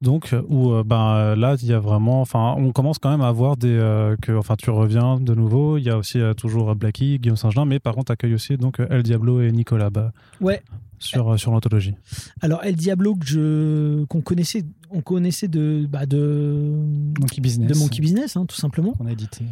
Donc, 0.00 0.32
euh, 0.32 0.42
où 0.48 0.70
euh, 0.72 0.84
ben, 0.84 1.14
euh, 1.16 1.36
là, 1.36 1.56
il 1.60 1.66
y 1.66 1.72
a 1.72 1.80
vraiment. 1.80 2.20
Enfin, 2.20 2.54
on 2.56 2.70
commence 2.70 2.98
quand 2.98 3.10
même 3.10 3.22
à 3.22 3.32
voir 3.32 3.56
des. 3.56 3.68
euh, 3.68 4.14
que, 4.22 4.30
enfin, 4.30 4.54
tu 4.56 4.70
reviens 4.70 5.18
de 5.18 5.34
nouveau. 5.34 5.76
Il 5.76 5.84
y 5.84 5.90
a 5.90 5.98
aussi 5.98 6.20
toujours 6.36 6.76
Blackie, 6.76 7.18
Guillaume 7.18 7.36
Saint-Jean, 7.36 7.64
mais 7.66 7.80
par 7.80 7.94
contre, 7.94 8.12
accueille 8.12 8.34
aussi 8.34 8.56
donc, 8.56 8.78
El 8.90 9.02
Diablo 9.02 9.40
et 9.40 9.50
Nicolas 9.50 9.90
bah, 9.90 10.12
ouais, 10.40 10.62
sur, 11.00 11.36
sur 11.40 11.50
l'anthologie. 11.50 11.94
alors 12.42 12.62
El 12.62 12.76
Diablo, 12.76 13.16
que 13.16 13.26
je, 13.26 14.04
qu'on 14.04 14.20
connaissait, 14.20 14.64
on 14.90 15.00
connaissait 15.00 15.48
de, 15.48 15.86
bah, 15.90 16.06
de, 16.06 16.76
Monkey 17.18 17.40
Business. 17.40 17.68
de 17.72 17.76
Monkey 17.76 18.00
Business, 18.00 18.36
hein, 18.36 18.46
tout 18.46 18.56
simplement. 18.56 18.92
qu'on 18.92 19.06
a 19.06 19.12
édité. 19.12 19.44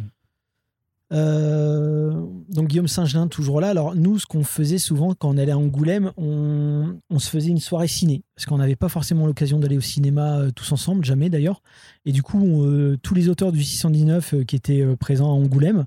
Euh, 1.13 2.11
donc 2.49 2.67
Guillaume 2.67 2.87
Saint-Gelin 2.87 3.27
toujours 3.27 3.61
là. 3.61 3.69
Alors 3.69 3.95
nous, 3.95 4.19
ce 4.19 4.25
qu'on 4.25 4.43
faisait 4.43 4.77
souvent 4.77 5.13
quand 5.13 5.29
on 5.29 5.37
allait 5.37 5.53
à 5.53 5.57
Angoulême, 5.57 6.11
on, 6.17 6.97
on 7.09 7.19
se 7.19 7.29
faisait 7.29 7.49
une 7.49 7.59
soirée 7.59 7.87
ciné 7.87 8.23
parce 8.35 8.45
qu'on 8.45 8.57
n'avait 8.57 8.75
pas 8.75 8.89
forcément 8.89 9.25
l'occasion 9.25 9.59
d'aller 9.59 9.77
au 9.77 9.81
cinéma 9.81 10.39
euh, 10.39 10.51
tous 10.51 10.71
ensemble, 10.71 11.05
jamais 11.05 11.29
d'ailleurs. 11.29 11.61
Et 12.05 12.11
du 12.11 12.23
coup, 12.23 12.39
on, 12.41 12.65
euh, 12.65 12.97
tous 13.01 13.13
les 13.13 13.29
auteurs 13.29 13.51
du 13.51 13.63
619 13.63 14.33
euh, 14.33 14.43
qui 14.43 14.55
étaient 14.57 14.81
euh, 14.81 14.95
présents 14.97 15.29
à 15.29 15.33
Angoulême, 15.33 15.85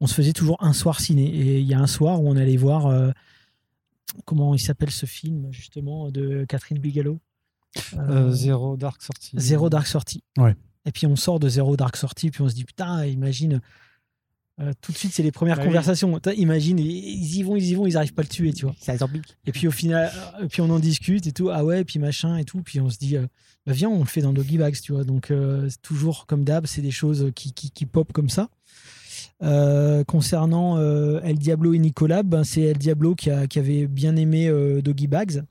on 0.00 0.06
se 0.06 0.14
faisait 0.14 0.32
toujours 0.32 0.56
un 0.60 0.72
soir 0.72 1.00
ciné. 1.00 1.26
Et 1.26 1.60
il 1.60 1.66
y 1.66 1.74
a 1.74 1.78
un 1.78 1.86
soir 1.86 2.22
où 2.22 2.28
on 2.28 2.36
allait 2.36 2.56
voir 2.56 2.86
euh, 2.86 3.10
comment 4.24 4.54
il 4.54 4.58
s'appelle 4.58 4.90
ce 4.90 5.06
film 5.06 5.48
justement 5.50 6.10
de 6.10 6.44
Catherine 6.48 6.78
Bigelow? 6.78 7.18
Zéro 8.30 8.76
Dark 8.76 9.02
sorti. 9.02 9.30
Zéro 9.34 9.70
Dark 9.70 9.86
Sortie. 9.86 10.22
Ouais. 10.36 10.54
Et 10.84 10.92
puis 10.92 11.06
on 11.06 11.16
sort 11.16 11.40
de 11.40 11.48
Zéro 11.48 11.76
Dark 11.76 11.96
Sortie, 11.96 12.30
puis 12.30 12.42
on 12.42 12.48
se 12.48 12.54
dit 12.54 12.64
putain, 12.64 13.04
imagine. 13.06 13.60
Euh, 14.62 14.72
tout 14.80 14.92
de 14.92 14.96
suite, 14.96 15.12
c'est 15.12 15.22
les 15.22 15.32
premières 15.32 15.56
Bah 15.56 15.64
conversations. 15.64 16.18
Imagine, 16.36 16.78
ils 16.78 17.36
y 17.36 17.42
vont, 17.42 17.56
ils 17.56 17.66
y 17.70 17.74
vont, 17.74 17.86
ils 17.86 17.96
arrivent 17.96 18.14
pas 18.14 18.22
à 18.22 18.24
le 18.24 18.28
tuer, 18.28 18.52
tu 18.52 18.64
vois. 18.64 18.74
Et 19.46 19.52
puis 19.52 19.66
au 19.66 19.70
final, 19.72 20.10
euh, 20.40 20.46
puis 20.48 20.60
on 20.62 20.70
en 20.70 20.78
discute 20.78 21.26
et 21.26 21.32
tout. 21.32 21.50
Ah 21.50 21.64
ouais, 21.64 21.84
puis 21.84 21.98
machin 21.98 22.36
et 22.36 22.44
tout. 22.44 22.62
Puis 22.62 22.80
on 22.80 22.88
se 22.88 22.98
dit, 22.98 23.16
euh, 23.16 23.26
bah 23.66 23.72
viens, 23.72 23.88
on 23.88 23.98
le 24.00 24.04
fait 24.06 24.20
dans 24.22 24.32
Doggy 24.32 24.58
Bags, 24.58 24.76
tu 24.80 24.92
vois. 24.92 25.04
Donc 25.04 25.32
toujours 25.82 26.26
comme 26.26 26.44
d'hab, 26.44 26.66
c'est 26.66 26.82
des 26.82 26.90
choses 26.90 27.30
qui, 27.34 27.52
qui, 27.52 27.70
qui 27.70 27.86
pop 27.86 28.12
comme 28.12 28.28
ça. 28.28 28.48
Concernant 30.06 30.78
El 31.20 31.38
Diablo 31.38 31.74
et 31.74 31.78
Nicolas, 31.78 32.22
ben, 32.22 32.44
c'est 32.44 32.62
El 32.62 32.78
Diablo 32.78 33.14
qui, 33.14 33.30
a- 33.30 33.46
qui 33.46 33.58
avait 33.58 33.86
bien 33.86 34.16
aimé 34.16 34.50
Doggy 34.82 35.06
Bags, 35.06 35.42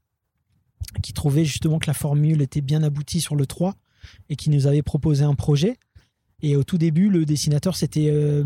qui 1.03 1.13
trouvait 1.13 1.45
justement 1.45 1.79
que 1.79 1.87
la 1.87 1.93
formule 1.93 2.41
était 2.41 2.61
bien 2.61 2.83
aboutie 2.83 3.21
sur 3.21 3.35
le 3.35 3.45
3 3.45 3.75
et 4.29 4.35
qui 4.35 4.49
nous 4.49 4.67
avait 4.67 4.81
proposé 4.81 5.23
un 5.23 5.35
projet. 5.35 5.77
Et 6.41 6.55
au 6.55 6.63
tout 6.63 6.77
début, 6.77 7.09
le 7.09 7.25
dessinateur, 7.25 7.75
c'était 7.75 8.09
euh, 8.09 8.43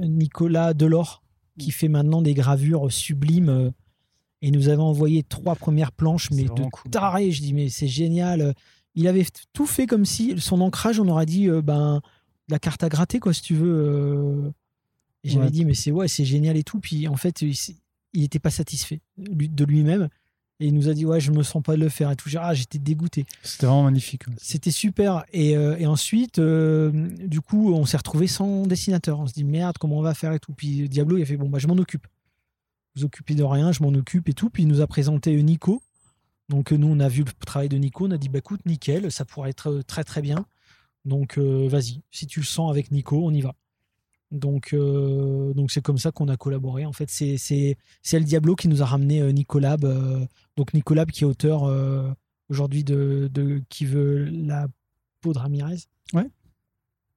Nicolas 0.00 0.74
Delors, 0.74 1.22
qui 1.58 1.70
fait 1.70 1.88
maintenant 1.88 2.22
des 2.22 2.34
gravures 2.34 2.90
sublimes. 2.92 3.48
euh, 3.48 3.70
Et 4.42 4.50
nous 4.50 4.68
avait 4.68 4.82
envoyé 4.82 5.22
trois 5.22 5.54
premières 5.56 5.92
planches, 5.92 6.30
mais 6.30 6.44
de 6.44 6.48
cool. 6.70 6.90
taré. 6.90 7.30
Je 7.32 7.40
dis, 7.42 7.52
mais 7.52 7.68
c'est 7.68 7.88
génial. 7.88 8.54
Il 8.94 9.06
avait 9.08 9.26
tout 9.52 9.66
fait 9.66 9.86
comme 9.86 10.04
si 10.04 10.34
son 10.40 10.60
ancrage, 10.60 10.98
on 11.00 11.08
aurait 11.08 11.26
dit, 11.26 11.48
euh, 11.48 11.62
ben, 11.62 12.00
la 12.48 12.58
carte 12.58 12.82
à 12.82 12.88
gratter, 12.88 13.18
quoi, 13.20 13.32
si 13.32 13.42
tu 13.42 13.54
veux. 13.54 13.74
euh. 14.46 14.50
Et 15.24 15.30
j'avais 15.30 15.46
Ouais. 15.46 15.50
dit, 15.50 15.64
mais 15.64 15.74
c'est 15.74 15.90
ouais, 15.90 16.06
c'est 16.08 16.24
génial 16.24 16.56
et 16.56 16.62
tout. 16.64 16.78
Puis 16.80 17.08
en 17.08 17.16
fait, 17.16 17.42
il 17.42 17.56
n'était 18.20 18.38
pas 18.38 18.50
satisfait 18.50 19.00
de 19.16 19.64
lui-même. 19.64 20.08
Et 20.60 20.66
il 20.66 20.74
nous 20.74 20.88
a 20.88 20.94
dit, 20.94 21.06
ouais, 21.06 21.20
je 21.20 21.30
me 21.30 21.44
sens 21.44 21.62
pas 21.62 21.76
de 21.76 21.80
le 21.80 21.88
faire 21.88 22.10
et 22.10 22.16
tout. 22.16 22.28
Ah, 22.36 22.52
j'étais 22.52 22.78
dégoûté. 22.78 23.26
C'était 23.42 23.66
vraiment 23.66 23.84
magnifique. 23.84 24.24
C'était 24.38 24.72
super. 24.72 25.24
Et, 25.32 25.56
euh, 25.56 25.76
et 25.78 25.86
ensuite, 25.86 26.40
euh, 26.40 26.90
du 27.24 27.40
coup, 27.40 27.72
on 27.72 27.86
s'est 27.86 27.96
retrouvé 27.96 28.26
sans 28.26 28.66
dessinateur. 28.66 29.20
On 29.20 29.26
se 29.28 29.34
dit 29.34 29.44
merde, 29.44 29.78
comment 29.78 29.98
on 29.98 30.02
va 30.02 30.14
faire 30.14 30.32
et 30.32 30.40
tout. 30.40 30.52
Puis 30.52 30.88
Diablo, 30.88 31.16
il 31.16 31.22
a 31.22 31.26
fait 31.26 31.36
bon, 31.36 31.48
bah, 31.48 31.58
je 31.58 31.68
m'en 31.68 31.76
occupe. 31.76 32.06
Vous 32.96 33.04
occupez 33.04 33.36
de 33.36 33.44
rien, 33.44 33.70
je 33.70 33.82
m'en 33.84 33.90
occupe 33.90 34.28
et 34.28 34.32
tout. 34.32 34.50
Puis 34.50 34.64
il 34.64 34.68
nous 34.68 34.80
a 34.80 34.88
présenté 34.88 35.40
Nico. 35.42 35.80
Donc 36.48 36.72
nous, 36.72 36.88
on 36.88 36.98
a 37.00 37.08
vu 37.08 37.24
le 37.24 37.32
travail 37.46 37.68
de 37.68 37.76
Nico. 37.76 38.06
On 38.06 38.10
a 38.10 38.18
dit 38.18 38.28
bah 38.28 38.38
écoute, 38.38 38.64
nickel, 38.66 39.12
ça 39.12 39.24
pourrait 39.24 39.50
être 39.50 39.70
euh, 39.70 39.82
très 39.82 40.04
très 40.04 40.22
bien. 40.22 40.46
Donc 41.04 41.38
euh, 41.38 41.68
vas-y, 41.68 42.02
si 42.10 42.26
tu 42.26 42.40
le 42.40 42.46
sens 42.46 42.70
avec 42.70 42.90
Nico, 42.90 43.24
on 43.24 43.32
y 43.32 43.40
va. 43.40 43.54
Donc 44.30 44.70
euh, 44.74 45.54
donc 45.54 45.70
c'est 45.70 45.80
comme 45.80 45.98
ça 45.98 46.10
qu'on 46.12 46.28
a 46.28 46.36
collaboré. 46.36 46.84
En 46.84 46.92
fait, 46.92 47.08
c'est 47.10 47.38
c'est 47.38 47.76
c'est 48.02 48.16
El 48.18 48.24
Diablo 48.24 48.54
qui 48.56 48.68
nous 48.68 48.82
a 48.82 48.84
ramené 48.86 49.20
euh, 49.22 49.32
Nicolab. 49.32 49.84
euh, 49.84 50.24
donc 50.56 50.74
Nicolab 50.74 51.10
qui 51.10 51.24
est 51.24 51.26
auteur 51.26 51.64
euh, 51.64 52.10
aujourd'hui 52.50 52.84
de, 52.84 53.30
de 53.32 53.62
qui 53.70 53.86
veut 53.86 54.24
la 54.26 54.66
peau 55.22 55.32
de 55.32 55.38
Ramirez. 55.38 55.76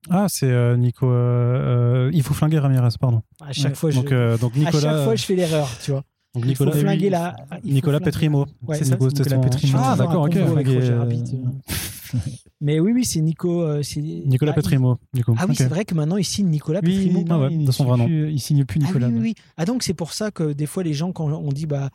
Ah, 0.09 0.25
c'est 0.29 0.49
euh, 0.49 0.77
Nico. 0.77 1.05
euh, 1.11 2.09
il 2.11 2.23
faut 2.23 2.33
flinguer 2.33 2.57
Ramirez, 2.57 2.87
pardon. 2.99 3.21
À 3.39 3.53
chaque 3.53 3.71
Ouais, 3.71 3.75
fois, 3.75 3.91
Donc, 3.91 4.09
je, 4.09 4.39
donc 4.39 4.55
à 4.55 4.57
Nicolas. 4.57 4.79
chaque 4.81 5.03
fois, 5.03 5.15
je 5.15 5.23
fais 5.25 5.35
l'erreur, 5.35 5.69
tu 5.83 5.91
vois. 5.91 6.03
donc 6.33 6.43
Il 6.47 6.55
faut 6.55 6.65
Nicolas, 6.65 6.81
flinguer 6.81 7.03
oui, 7.05 7.09
la. 7.11 7.35
il 7.51 7.59
faut 7.69 7.73
Nicolas 7.75 7.99
Petrimo. 7.99 8.47
Ouais, 8.63 8.77
C'est 8.79 8.85
ça, 8.85 8.95
Nicolas 8.97 9.37
Petrimo. 9.37 9.77
Ah, 9.79 9.91
fais 9.95 9.97
d'accord, 10.03 10.23
ok. 10.23 10.33
Flinguer. 10.33 10.79
Mais 12.61 12.79
oui, 12.79 12.91
oui, 12.93 13.05
c'est 13.05 13.21
Nico. 13.21 13.61
euh, 13.63 13.81
Nicolas 14.25 14.51
il- 14.51 14.55
Petrimo, 14.55 14.97
du 15.13 15.23
coup. 15.23 15.35
Ah 15.37 15.45
oui, 15.49 15.55
c'est 15.55 15.67
vrai 15.67 15.85
que 15.85 15.95
maintenant 15.95 16.17
il 16.17 16.23
signe 16.25 16.47
Nicolas 16.49 16.79
Oui, 16.83 16.95
Petrimo. 16.95 17.25
Ah 17.29 17.39
ouais, 17.39 17.47
il, 17.51 17.65
de 17.65 17.71
son 17.71 17.83
signe 17.83 17.87
vrai 17.87 17.97
nom. 17.97 18.05
plus- 18.05 18.31
il 18.31 18.39
signe 18.39 18.65
plus 18.65 18.79
Ah 18.83 18.87
Nicolas. 18.87 19.07
oui, 19.07 19.13
oui, 19.15 19.19
oui. 19.21 19.35
Ah 19.57 19.65
donc 19.65 19.83
c'est 19.83 19.93
pour 19.93 20.13
ça 20.13 20.31
que 20.31 20.53
des 20.53 20.65
fois 20.65 20.83
les 20.83 20.93
gens 20.93 21.11
quand 21.11 21.31
on 21.31 21.49
dit 21.51 21.65
bah 21.65 21.89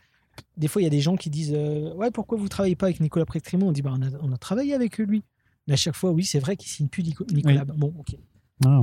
des 0.56 0.68
fois 0.68 0.82
il 0.82 0.84
y 0.84 0.88
a 0.88 0.90
des 0.90 1.00
gens 1.00 1.16
qui 1.16 1.30
disent 1.30 1.54
euh, 1.56 1.94
ouais 1.94 2.10
pourquoi 2.10 2.36
vous 2.38 2.48
travaillez 2.48 2.76
pas 2.76 2.86
avec 2.86 3.00
Nicolas 3.00 3.24
Petrimo? 3.26 3.66
On 3.66 3.72
dit 3.72 3.82
bah 3.82 3.94
on 3.96 4.02
a, 4.02 4.08
on 4.22 4.32
a 4.32 4.36
travaillé 4.36 4.74
avec 4.74 4.98
lui 4.98 5.22
mais 5.66 5.74
à 5.74 5.76
chaque 5.76 5.94
fois 5.96 6.10
oui 6.10 6.24
c'est 6.24 6.38
vrai 6.40 6.56
qu'il 6.56 6.68
signe 6.68 6.88
plus 6.88 7.02
Nico- 7.02 7.24
Nicolas 7.32 7.64
bon 7.64 7.92
ok 7.98 8.16
Ah. 8.64 8.82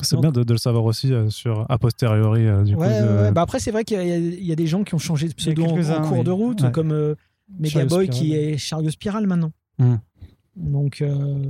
C'est 0.00 0.16
bien 0.20 0.30
de, 0.30 0.44
de 0.44 0.52
le 0.52 0.58
savoir 0.58 0.84
aussi 0.84 1.12
euh, 1.12 1.28
sur 1.28 1.66
a 1.68 1.76
posteriori 1.78 2.46
euh, 2.46 2.62
du 2.62 2.76
coup. 2.76 2.82
ouais, 2.82 3.02
de- 3.02 3.06
ouais, 3.22 3.32
bah 3.32 3.40
après 3.42 3.58
c'est 3.58 3.72
vrai 3.72 3.84
qu'il 3.84 3.96
y, 3.96 4.12
a- 4.12 4.16
y 4.52 4.54
des 4.56 4.66
gens 4.68 4.84
qui 4.84 4.94
ont 4.94 4.98
changé 4.98 5.26
de 5.26 5.34
pseudo 5.34 5.64
en, 5.64 6.02
cours 6.02 6.18
oui. 6.18 6.24
de 6.24 6.30
route 6.30 6.62
Ouais. 6.62 6.70
comme 6.70 6.92
euh, 6.92 7.14
Megaboy 7.58 8.08
qui 8.08 8.34
est 8.34 8.58
Chariot 8.58 8.90
Spiral 8.90 9.26
maintenant 9.26 9.52
Hmm. 9.80 9.96
Donc 10.58 11.02
euh, 11.02 11.42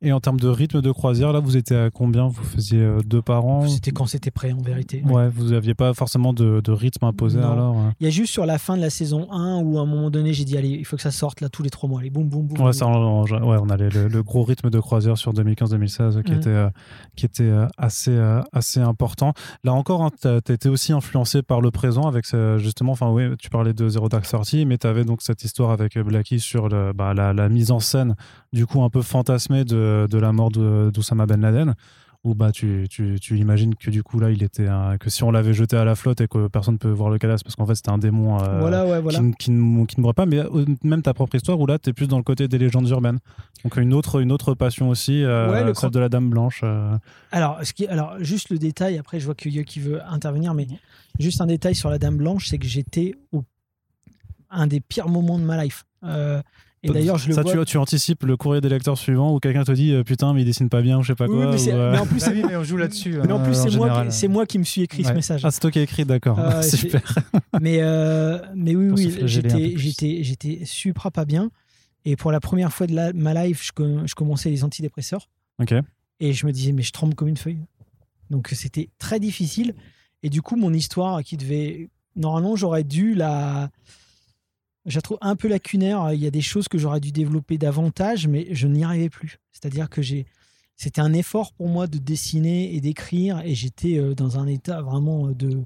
Et 0.00 0.12
en 0.12 0.20
termes 0.20 0.38
de 0.38 0.46
rythme 0.46 0.80
de 0.80 0.92
croisière, 0.92 1.32
là, 1.32 1.40
vous 1.40 1.56
étiez 1.56 1.76
à 1.76 1.90
combien? 1.90 2.28
Vous 2.28 2.44
faisiez 2.44 2.78
euh, 2.80 3.00
deux 3.04 3.20
par 3.20 3.44
an? 3.46 3.66
C'était 3.66 3.90
quand 3.90 4.06
c'était 4.06 4.30
prêt 4.30 4.52
en 4.52 4.58
vérité 4.62 5.02
Ouais, 5.04 5.28
vous 5.28 5.52
aviez 5.52 5.74
pas 5.74 5.92
forcément 5.92 6.32
de, 6.32 6.60
de 6.60 6.70
rythme 6.72 7.04
imposé 7.04 7.40
Non. 7.40 7.50
alors 7.50 7.78
euh. 7.78 7.90
il 7.98 8.04
y 8.04 8.06
a 8.06 8.10
juste 8.10 8.32
sur 8.32 8.46
la 8.46 8.58
fin 8.58 8.76
de 8.76 8.80
la 8.80 8.90
saison 8.90 9.26
1 9.32 9.60
où 9.64 9.76
à 9.78 9.82
un 9.82 9.86
moment 9.86 10.08
donné 10.10 10.32
j'ai 10.32 10.44
dit 10.44 10.56
allez 10.56 10.68
il 10.68 10.84
faut 10.84 10.94
que 10.94 11.02
ça 11.02 11.10
sorte 11.10 11.40
là 11.40 11.48
tous 11.48 11.64
les 11.64 11.70
trois 11.70 11.88
mois 11.88 11.98
allez 12.00 12.10
boum 12.10 12.28
boum 12.28 12.46
boum 12.46 12.58
Ouais, 12.58 12.64
boum. 12.66 12.72
ça, 12.72 12.86
on, 12.86 13.22
on- 13.22 13.24
ouais, 13.24 13.58
on 13.60 13.68
a 13.70 13.76
le, 13.76 13.88
le 14.08 14.22
gros 14.22 14.44
rythme 14.44 14.70
de 14.70 14.78
croisière 14.78 15.18
sur 15.18 15.32
2015-2016 15.34 16.22
qui 16.22 16.30
Mhm. 16.32 16.38
était, 16.38 16.48
euh, 16.50 16.70
qui 17.16 17.26
était 17.26 17.42
euh, 17.42 17.66
assez, 17.76 18.12
euh, 18.12 18.40
assez 18.52 18.78
important. 18.80 19.32
Là 19.64 19.72
encore, 19.74 20.02
hein, 20.04 20.10
tu 20.20 20.28
as, 20.28 20.36
été 20.36 20.68
aussi 20.68 20.92
influencé 20.92 21.42
par 21.42 21.60
le 21.60 21.70
présent 21.72 22.02
avec 22.06 22.24
justement, 22.58 22.92
enfin, 22.92 23.10
oui, 23.10 23.24
tu 23.38 23.50
parlais 23.50 23.72
de 23.72 23.88
Zero 23.88 24.08
Dark 24.08 24.26
Thirty, 24.28 24.64
mais 24.64 24.78
tu 24.78 24.86
avais 24.86 25.04
donc 25.04 25.22
cette 25.22 25.42
histoire 25.42 25.70
avec 25.72 25.98
Blackie 25.98 26.38
sur 26.40 26.68
le, 26.68 26.92
bah, 26.92 27.14
la, 27.14 27.32
la 27.32 27.48
mise 27.48 27.70
en 27.72 27.80
scène, 27.80 28.14
du 28.52 28.66
coup, 28.66 28.82
un 28.82 28.90
peu 28.90 29.02
fantasmée 29.02 29.64
de, 29.64 30.06
de 30.10 30.18
la 30.18 30.32
mort 30.32 30.50
d'Oussama 30.50 31.26
Ben 31.26 31.40
Laden. 31.40 31.74
Où 32.24 32.34
bah, 32.34 32.50
tu, 32.50 32.88
tu, 32.90 33.18
tu 33.20 33.38
imagines 33.38 33.76
que 33.76 33.90
du 33.92 34.02
coup, 34.02 34.18
là, 34.18 34.32
il 34.32 34.42
était 34.42 34.66
un- 34.66 34.98
que 34.98 35.08
si 35.08 35.22
on 35.22 35.30
l'avait 35.30 35.54
jeté 35.54 35.76
à 35.76 35.84
la 35.84 35.94
flotte 35.94 36.20
et 36.20 36.26
que 36.26 36.48
personne 36.48 36.74
ne 36.74 36.78
peut 36.78 36.90
voir 36.90 37.10
le 37.10 37.18
cadavre, 37.18 37.40
parce 37.44 37.54
qu'en 37.54 37.64
fait, 37.64 37.76
c'était 37.76 37.90
un 37.92 37.96
démon. 37.98 38.42
euh, 38.42 38.58
voilà 38.58 38.84
ouais 38.86 39.00
voilà 39.00 39.18
qui, 39.18 39.24
ne- 39.24 39.32
qui, 39.34 39.50
ne, 39.52 39.84
qui 39.86 39.96
ne 39.98 40.02
mourrait 40.02 40.14
pas, 40.14 40.26
mais 40.26 40.38
euh, 40.40 40.64
même 40.82 41.00
ta 41.00 41.14
propre 41.14 41.36
histoire 41.36 41.60
où 41.60 41.64
là, 41.66 41.78
tu 41.78 41.90
es 41.90 41.92
plus 41.92 42.08
dans 42.08 42.16
le 42.16 42.24
côté 42.24 42.48
des 42.48 42.58
légendes 42.58 42.88
urbaines. 42.88 43.20
Donc 43.62 43.76
une 43.76 43.94
autre, 43.94 44.20
une 44.20 44.32
autre 44.32 44.54
passion 44.54 44.88
aussi, 44.88 45.22
euh, 45.22 45.48
Ouais, 45.52 45.62
le 45.64 45.72
celle 45.74 45.90
de 45.90 46.00
la 46.00 46.08
Dame 46.08 46.28
Blanche. 46.28 46.62
euh. 46.64 46.98
Alors, 47.30 47.60
ce 47.62 47.72
qui, 47.72 47.86
alors, 47.86 48.16
juste 48.18 48.50
le 48.50 48.58
détail, 48.58 48.98
après 48.98 49.20
je 49.20 49.24
vois 49.24 49.36
que 49.36 49.48
qui 49.48 49.78
veut 49.78 50.02
intervenir, 50.02 50.54
mais 50.54 50.66
juste 51.20 51.40
un 51.40 51.46
détail 51.46 51.76
sur 51.76 51.88
la 51.88 51.98
Dame 52.00 52.16
Blanche, 52.16 52.48
c'est 52.48 52.58
que 52.58 52.66
j'étais 52.66 53.14
au 53.30 53.44
un 54.50 54.66
des 54.66 54.80
pires 54.80 55.08
moments 55.08 55.38
de 55.38 55.44
ma 55.44 55.62
life. 55.62 55.84
Et 56.84 56.90
d'ailleurs, 56.90 57.18
je 57.18 57.28
le 57.28 57.34
Ça, 57.34 57.42
vois. 57.42 57.52
tu, 57.64 57.72
tu 57.72 57.76
anticipes 57.76 58.22
le 58.22 58.36
courrier 58.36 58.60
des 58.60 58.68
lecteurs 58.68 58.96
suivant 58.96 59.34
où 59.34 59.40
quelqu'un 59.40 59.64
te 59.64 59.72
dit 59.72 59.92
euh, 59.92 60.04
Putain, 60.04 60.32
mais 60.32 60.42
il 60.42 60.44
dessine 60.44 60.68
pas 60.68 60.80
bien 60.80 60.98
ou 60.98 61.02
je 61.02 61.08
sais 61.08 61.14
pas 61.16 61.26
oui, 61.26 61.34
quoi. 61.36 61.50
mais, 61.50 61.58
c'est- 61.58 61.72
ou, 61.72 61.76
euh, 61.76 61.92
mais 61.92 61.98
en 61.98 62.06
plus, 62.06 62.22
Ah 62.24 62.30
oui, 62.32 62.42
mais 62.46 62.56
on 62.56 62.62
joue 62.62 62.76
là-dessus. 62.76 63.18
mais 63.24 63.32
en 63.32 63.42
plus, 63.42 63.58
euh, 63.58 63.68
c'est 63.68 63.76
moi, 63.76 64.04
qui- 64.06 64.12
c'est 64.12 64.28
moi 64.28 64.46
qui 64.46 64.58
me 64.58 64.64
suis 64.64 64.82
écrit 64.82 65.02
ce 65.04 65.12
message. 65.12 65.44
Ah, 65.44 65.50
c'est 65.50 65.58
toi 65.60 65.70
qui 65.72 65.80
as 65.80 65.82
écrit, 65.82 66.04
d'accord. 66.04 66.38
Ah, 66.38 66.62
Super. 66.62 67.02
mais, 67.60 67.78
euh, 67.80 68.38
mais 68.54 68.76
oui, 68.76 68.90
oui, 68.90 69.12
j'étais, 69.24 69.70
plus. 69.70 69.94
j'étais, 70.22 70.60
super 70.64 71.10
pas 71.10 71.24
bien. 71.24 71.50
Et 72.04 72.14
pour 72.16 72.30
la 72.32 72.38
première 72.40 72.72
fois 72.72 72.86
de 72.86 72.94
la- 72.94 73.12
ma 73.12 73.34
life, 73.44 73.64
je, 73.66 73.72
com- 73.72 74.04
je 74.06 74.14
commençais 74.14 74.48
les 74.50 74.62
antidépresseurs. 74.62 75.28
Ok. 75.60 75.74
Et 76.20 76.32
je 76.32 76.46
me 76.46 76.52
disais, 76.52 76.72
mais 76.72 76.82
je 76.82 76.92
tremble 76.92 77.14
comme 77.14 77.28
une 77.28 77.36
feuille. 77.36 77.58
Donc 78.30 78.48
c'était 78.54 78.88
très 78.98 79.18
difficile. 79.20 79.74
Et 80.22 80.30
du 80.30 80.42
coup, 80.42 80.56
mon 80.56 80.72
histoire 80.72 81.22
qui 81.24 81.36
devait. 81.36 81.88
Normalement, 82.16 82.56
j'aurais 82.56 82.84
dû 82.84 83.14
la. 83.14 83.70
Je 84.88 84.96
la 84.96 85.02
trouve 85.02 85.18
un 85.20 85.36
peu 85.36 85.46
lacunaire. 85.48 86.12
Il 86.12 86.20
y 86.20 86.26
a 86.26 86.30
des 86.30 86.40
choses 86.40 86.66
que 86.66 86.78
j'aurais 86.78 86.98
dû 87.00 87.12
développer 87.12 87.58
davantage, 87.58 88.26
mais 88.26 88.48
je 88.52 88.66
n'y 88.66 88.82
arrivais 88.84 89.10
plus. 89.10 89.38
C'est-à-dire 89.52 89.88
que 89.90 90.02
j'ai. 90.02 90.26
C'était 90.76 91.00
un 91.00 91.12
effort 91.12 91.52
pour 91.52 91.68
moi 91.68 91.86
de 91.86 91.98
dessiner 91.98 92.74
et 92.74 92.80
d'écrire. 92.80 93.40
Et 93.44 93.54
j'étais 93.54 93.98
euh, 93.98 94.14
dans 94.14 94.38
un 94.38 94.46
état 94.46 94.80
vraiment 94.82 95.28
de. 95.28 95.62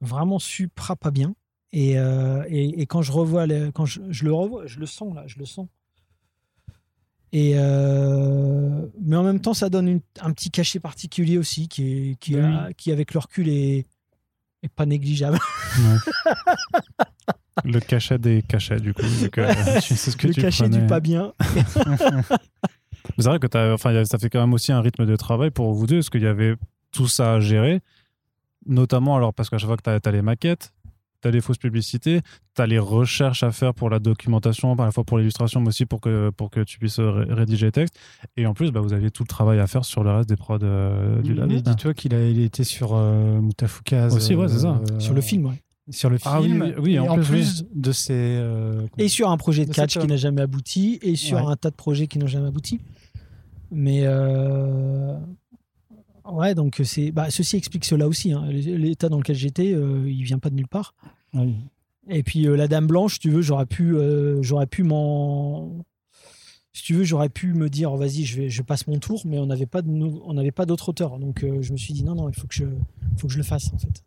Vraiment 0.00 0.38
supra 0.38 0.96
pas 0.96 1.10
bien. 1.10 1.34
Et, 1.72 1.98
euh, 1.98 2.44
et, 2.48 2.80
et 2.82 2.86
quand 2.86 3.02
je 3.02 3.10
revois. 3.12 3.46
le- 3.46 3.70
quand 3.72 3.84
je, 3.86 4.00
je 4.10 4.24
le 4.24 4.32
revois, 4.32 4.66
je 4.66 4.78
le 4.78 4.86
sens 4.86 5.14
là, 5.14 5.24
je 5.26 5.38
le 5.38 5.44
sens. 5.46 5.66
Et 7.32 7.54
euh, 7.56 8.86
mais 9.00 9.16
en 9.16 9.24
même 9.24 9.40
temps, 9.40 9.54
ça 9.54 9.68
donne 9.70 9.88
une- 9.88 10.00
un 10.20 10.30
petit 10.32 10.50
cachet 10.52 10.78
particulier 10.78 11.36
aussi, 11.36 11.66
qui, 11.66 12.10
est, 12.10 12.14
qui, 12.20 12.36
a- 12.38 12.72
qui 12.76 12.92
avec 12.92 13.12
le 13.12 13.18
recul 13.18 13.48
est, 13.48 13.86
est 14.62 14.68
pas 14.72 14.86
négligeable. 14.86 15.38
le 17.64 17.78
cachet 17.80 18.18
des 18.18 18.42
cachets, 18.42 18.80
du 18.80 18.92
coup. 18.94 19.02
que, 19.30 19.40
euh, 19.40 19.80
tu 19.82 19.94
sais 19.96 20.10
ce 20.10 20.16
que 20.16 20.26
le 20.28 20.34
tu 20.34 20.40
cachet 20.42 20.64
du 20.64 20.70
prenais. 20.72 20.86
pas 20.86 21.00
bien. 21.00 21.32
Mais 21.54 21.62
C'est 23.18 23.28
vrai 23.28 23.38
que 23.38 23.46
t'as- 23.46 23.72
enfin, 23.74 24.04
ça 24.04 24.18
fait 24.18 24.30
quand 24.30 24.40
même 24.40 24.54
aussi 24.54 24.72
un 24.72 24.80
rythme 24.80 25.04
de 25.06 25.16
travail 25.16 25.50
pour 25.50 25.72
vous 25.74 25.86
deux, 25.86 25.96
parce 25.98 26.10
qu'il 26.10 26.22
y 26.22 26.26
avait 26.26 26.54
tout 26.90 27.06
ça 27.06 27.34
à 27.34 27.40
gérer, 27.40 27.80
notamment 28.66 29.16
alors 29.16 29.34
parce 29.34 29.50
qu'à 29.50 29.58
chaque 29.58 29.68
fois 29.68 29.76
que 29.76 29.82
tu 30.00 30.08
as, 30.08 30.12
les 30.12 30.22
maquettes, 30.22 30.72
tu 31.20 31.28
as 31.28 31.30
les 31.30 31.40
fausses 31.40 31.58
publicités, 31.58 32.22
tu 32.54 32.62
as 32.62 32.66
les 32.66 32.78
recherches 32.78 33.42
à 33.42 33.52
faire 33.52 33.74
pour 33.74 33.90
la 33.90 33.98
documentation, 33.98 34.72
à 34.74 34.84
la 34.86 34.90
fois 34.92 35.04
pour 35.04 35.18
l'illustration, 35.18 35.60
mais 35.60 35.68
aussi 35.68 35.84
pour 35.86 36.00
que, 36.00 36.30
pour 36.30 36.50
que 36.50 36.60
tu 36.60 36.78
puisses 36.78 36.98
ré- 37.00 37.26
rédiger 37.28 37.66
les 37.66 37.72
textes. 37.72 37.98
Et 38.36 38.46
en 38.46 38.54
plus, 38.54 38.70
bah, 38.72 38.80
vous 38.80 38.92
aviez 38.94 39.10
tout 39.10 39.22
le 39.22 39.28
travail 39.28 39.58
à 39.60 39.66
faire 39.66 39.84
sur 39.84 40.02
le 40.04 40.10
reste 40.10 40.28
des 40.28 40.36
prods 40.36 40.58
euh, 40.62 41.20
du 41.22 41.34
Mais 41.34 41.40
label. 41.40 41.62
Dis-toi 41.62 41.92
qu'il 41.94 42.14
a, 42.14 42.26
il 42.26 42.40
était 42.40 42.64
sur 42.64 42.94
euh. 42.94 43.38
Aussi, 44.12 44.34
ouais, 44.34 44.48
c'est 44.48 44.60
ça. 44.60 44.80
euh, 44.90 44.98
Sur 45.00 45.12
le 45.14 45.20
film, 45.20 45.46
ouais. 45.46 45.60
Sur 45.90 46.08
le 46.10 46.16
film. 46.18 46.32
Ah 46.34 46.40
oui, 46.40 46.52
oui, 46.52 46.72
oui, 46.78 46.94
et 46.94 46.98
en 46.98 47.08
en, 47.08 47.14
plus, 47.16 47.24
plus, 47.26 47.64
de 47.74 47.92
ses. 47.92 48.12
euh, 48.14 48.86
Et 48.96 49.08
sur 49.08 49.30
un 49.30 49.36
projet 49.36 49.64
de 49.64 49.70
De 49.70 49.74
catch 49.74 49.98
qui 49.98 50.06
n'a 50.06 50.16
jamais 50.16 50.40
abouti, 50.42 50.98
et 51.02 51.14
sur 51.16 51.36
Ouais. 51.38 51.44
un 51.46 51.56
tas 51.56 51.70
de 51.70 51.74
projets 51.76 52.06
qui 52.06 52.18
n'ont 52.18 52.26
jamais 52.26 52.48
abouti. 52.48 52.80
Mais 53.70 54.02
euh, 54.04 55.18
ouais, 56.30 56.54
donc 56.54 56.80
c'est 56.84 57.10
bah, 57.12 57.30
ceci 57.30 57.56
explique 57.56 57.84
cela 57.84 58.08
aussi. 58.08 58.32
hein. 58.32 58.46
L'état 58.50 59.08
dans 59.08 59.18
lequel 59.18 59.36
j'étais, 59.36 59.72
euh, 59.74 60.08
il 60.08 60.22
vient 60.24 60.38
pas 60.38 60.50
de 60.50 60.54
nulle 60.54 60.68
part. 60.68 60.94
oui. 61.34 61.54
Et 62.08 62.22
puis 62.22 62.46
euh, 62.46 62.54
la 62.54 62.68
Dame 62.68 62.86
Blanche, 62.86 63.14
si 63.14 63.18
tu 63.20 63.30
veux, 63.30 63.40
j'aurais 63.40 63.64
pu, 63.64 63.96
euh, 63.96 64.42
j'aurais 64.42 64.66
pu 64.66 64.82
m'en, 64.82 65.84
si 66.74 66.82
tu 66.82 66.92
veux, 66.94 67.02
j'aurais 67.04 67.30
pu 67.30 67.54
me 67.54 67.70
dire, 67.70 67.94
vas-y, 67.96 68.24
je 68.24 68.42
vais, 68.42 68.50
je 68.50 68.60
passe 68.62 68.86
mon 68.86 68.98
tour, 68.98 69.22
mais 69.24 69.38
on 69.38 69.46
n'avait 69.46 69.64
pas 69.64 69.80
de, 69.80 69.88
on 69.90 70.34
n'avait 70.34 70.50
pas 70.50 70.66
d'autre 70.66 70.90
auteur, 70.90 71.18
donc 71.18 71.42
euh, 71.42 71.62
je 71.62 71.72
me 71.72 71.78
suis 71.78 71.94
dit 71.94 72.04
non, 72.04 72.14
non, 72.14 72.28
il 72.28 72.34
faut 72.34 72.46
que 72.46 72.54
je, 72.54 72.66
faut 73.16 73.26
que 73.26 73.32
je 73.32 73.38
le 73.38 73.42
fasse 73.42 73.72
en 73.72 73.78
fait. 73.78 74.02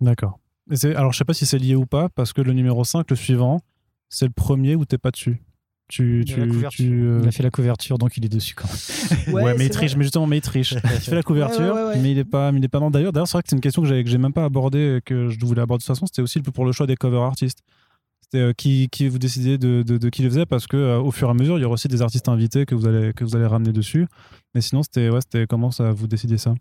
D'accord. 0.00 0.38
Alors, 0.84 1.12
je 1.12 1.18
sais 1.18 1.24
pas 1.24 1.34
si 1.34 1.46
c'est 1.46 1.58
lié 1.58 1.74
ou 1.76 1.86
pas, 1.86 2.08
parce 2.08 2.32
que 2.32 2.40
le 2.40 2.52
numéro 2.52 2.82
5, 2.84 3.08
le 3.10 3.16
suivant, 3.16 3.60
c'est 4.08 4.26
le 4.26 4.32
premier 4.32 4.74
où 4.76 4.84
t'es 4.84 4.98
pas 4.98 5.10
dessus. 5.10 5.40
Tu, 5.88 6.22
Il, 6.26 6.32
a 6.32 6.34
tu, 6.34 6.40
la 6.40 6.46
couverture. 6.48 6.84
tu, 6.84 6.92
euh, 7.06 7.20
il 7.22 7.28
a 7.28 7.30
fait 7.30 7.44
la 7.44 7.50
couverture, 7.52 7.96
donc 7.98 8.16
il 8.16 8.24
est 8.24 8.28
dessus 8.28 8.56
quand 8.56 8.66
même. 8.66 9.34
Ouais, 9.44 9.54
mais 9.56 9.66
il 9.66 9.70
triche, 9.70 9.92
vrai. 9.92 9.98
mais 9.98 10.02
justement, 10.04 10.26
mais 10.26 10.38
il 10.38 10.40
triche. 10.40 10.72
il 10.84 10.90
fait 11.00 11.14
la 11.14 11.22
couverture, 11.22 11.60
Ouais, 11.60 11.70
ouais, 11.70 11.82
ouais, 11.82 11.94
ouais. 11.94 12.00
mais 12.02 12.10
il 12.10 12.18
est 12.18 12.24
pas, 12.24 12.50
mais 12.50 12.58
il 12.58 12.64
est 12.64 12.68
pas 12.68 12.80
dans. 12.80 12.90
D'ailleurs, 12.90 13.12
d'ailleurs, 13.12 13.28
c'est 13.28 13.34
vrai 13.34 13.42
que 13.44 13.48
c'est 13.50 13.54
une 13.56 13.60
question 13.62 13.82
que 13.82 13.88
j'ai, 13.88 14.02
que 14.02 14.10
j'ai 14.10 14.18
même 14.18 14.32
pas 14.32 14.44
abordée, 14.44 15.00
que 15.04 15.28
je 15.28 15.38
voulais 15.46 15.60
aborder 15.62 15.82
de 15.82 15.86
toute 15.86 15.94
façon. 15.94 16.06
C'était 16.06 16.22
aussi 16.22 16.40
pour 16.40 16.64
le 16.64 16.72
choix 16.72 16.88
des 16.88 16.96
cover 16.96 17.18
artistes. 17.20 17.60
C'était 18.22 18.38
euh, 18.38 18.52
qui, 18.52 18.88
qui 18.90 19.06
vous 19.08 19.20
décidez 19.20 19.58
de, 19.58 19.84
de, 19.86 19.98
de 19.98 20.08
qui 20.08 20.22
le 20.24 20.28
faisait, 20.30 20.46
parce 20.46 20.66
que 20.66 20.76
euh, 20.76 20.98
au 20.98 21.12
fur 21.12 21.28
et 21.28 21.30
à 21.30 21.34
mesure, 21.34 21.56
il 21.56 21.62
y 21.62 21.64
aura 21.64 21.74
aussi 21.74 21.86
des 21.86 22.02
artistes 22.02 22.28
invités 22.28 22.66
que 22.66 22.74
vous 22.74 22.88
allez, 22.88 23.12
que 23.12 23.22
vous 23.22 23.36
allez 23.36 23.46
ramener 23.46 23.72
dessus. 23.72 24.08
Mais 24.56 24.60
sinon, 24.62 24.82
c'était, 24.82 25.08
ouais, 25.10 25.20
c'était 25.20 25.46
comment 25.46 25.70
ça 25.70 25.92
vous 25.92 26.08
décidez 26.08 26.36
ça? 26.38 26.52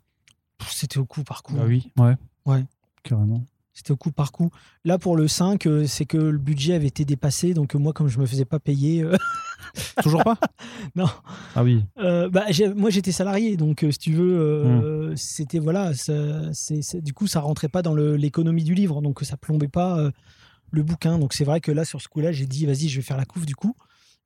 C'était 0.70 1.00
au 1.00 1.06
coup 1.06 1.24
par 1.24 1.42
coup. 1.42 1.56
Bah 1.56 1.64
oui. 1.66 1.90
Ouais. 1.98 2.14
Ouais. 2.46 2.64
Carrément. 3.02 3.44
C'était 3.78 3.92
au 3.92 3.98
coup 3.98 4.12
par 4.12 4.32
coup. 4.32 4.52
Là, 4.86 4.98
pour 4.98 5.18
le 5.18 5.28
5, 5.28 5.66
euh, 5.68 5.86
c'est 5.86 6.06
que 6.06 6.16
le 6.18 6.38
budget 6.38 6.76
avait 6.76 6.88
été 6.88 7.04
dépassé. 7.04 7.54
Donc, 7.54 7.76
euh, 7.76 7.78
moi, 7.78 7.92
comme 7.92 8.08
je 8.08 8.20
me 8.20 8.26
faisais 8.26 8.46
pas 8.46 8.58
payer. 8.58 9.04
euh, 9.04 9.18
Toujours 10.02 10.24
pas? 10.24 10.38
Non. 10.96 11.08
Ah 11.56 11.64
oui. 11.64 11.84
euh, 12.00 12.30
bah, 12.30 12.46
j'ai- 12.52 12.74
moi, 12.74 12.90
j'étais 12.90 13.12
salarié. 13.12 13.58
Donc, 13.58 13.84
euh, 13.84 13.92
si 13.92 13.98
tu 14.00 14.14
veux, 14.14 14.40
euh, 14.40 15.12
Hmm. 15.12 15.18
c'était. 15.18 15.60
Voilà. 15.60 15.94
ça- 15.94 16.54
c'est- 16.54 16.82
c'est- 16.82 17.02
du 17.02 17.12
coup, 17.14 17.28
ça 17.28 17.42
rentrait 17.42 17.68
pas 17.68 17.82
dans 17.82 17.94
le- 17.94 18.16
l'économie 18.16 18.64
du 18.64 18.74
livre. 18.76 19.02
Donc, 19.02 19.20
ça 19.24 19.36
plombait 19.36 19.68
pas 19.68 20.00
euh, 20.00 20.12
le 20.72 20.82
bouquin. 20.82 21.20
Donc, 21.20 21.34
c'est 21.34 21.44
vrai 21.46 21.60
que 21.60 21.72
là, 21.74 21.84
sur 21.84 22.02
ce 22.02 22.08
coup-là, 22.08 22.32
j'ai 22.32 22.46
dit, 22.46 22.66
vas-y, 22.66 22.88
je 22.88 22.96
vais 22.96 23.02
faire 23.02 23.18
la 23.18 23.26
couve 23.26 23.46
du 23.46 23.56
coup. 23.56 23.76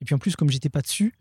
Et 0.02 0.06
puis, 0.06 0.14
en 0.14 0.20
plus, 0.20 0.36
comme 0.36 0.50
j'étais 0.52 0.70
pas 0.70 0.82
dessus. 0.82 1.16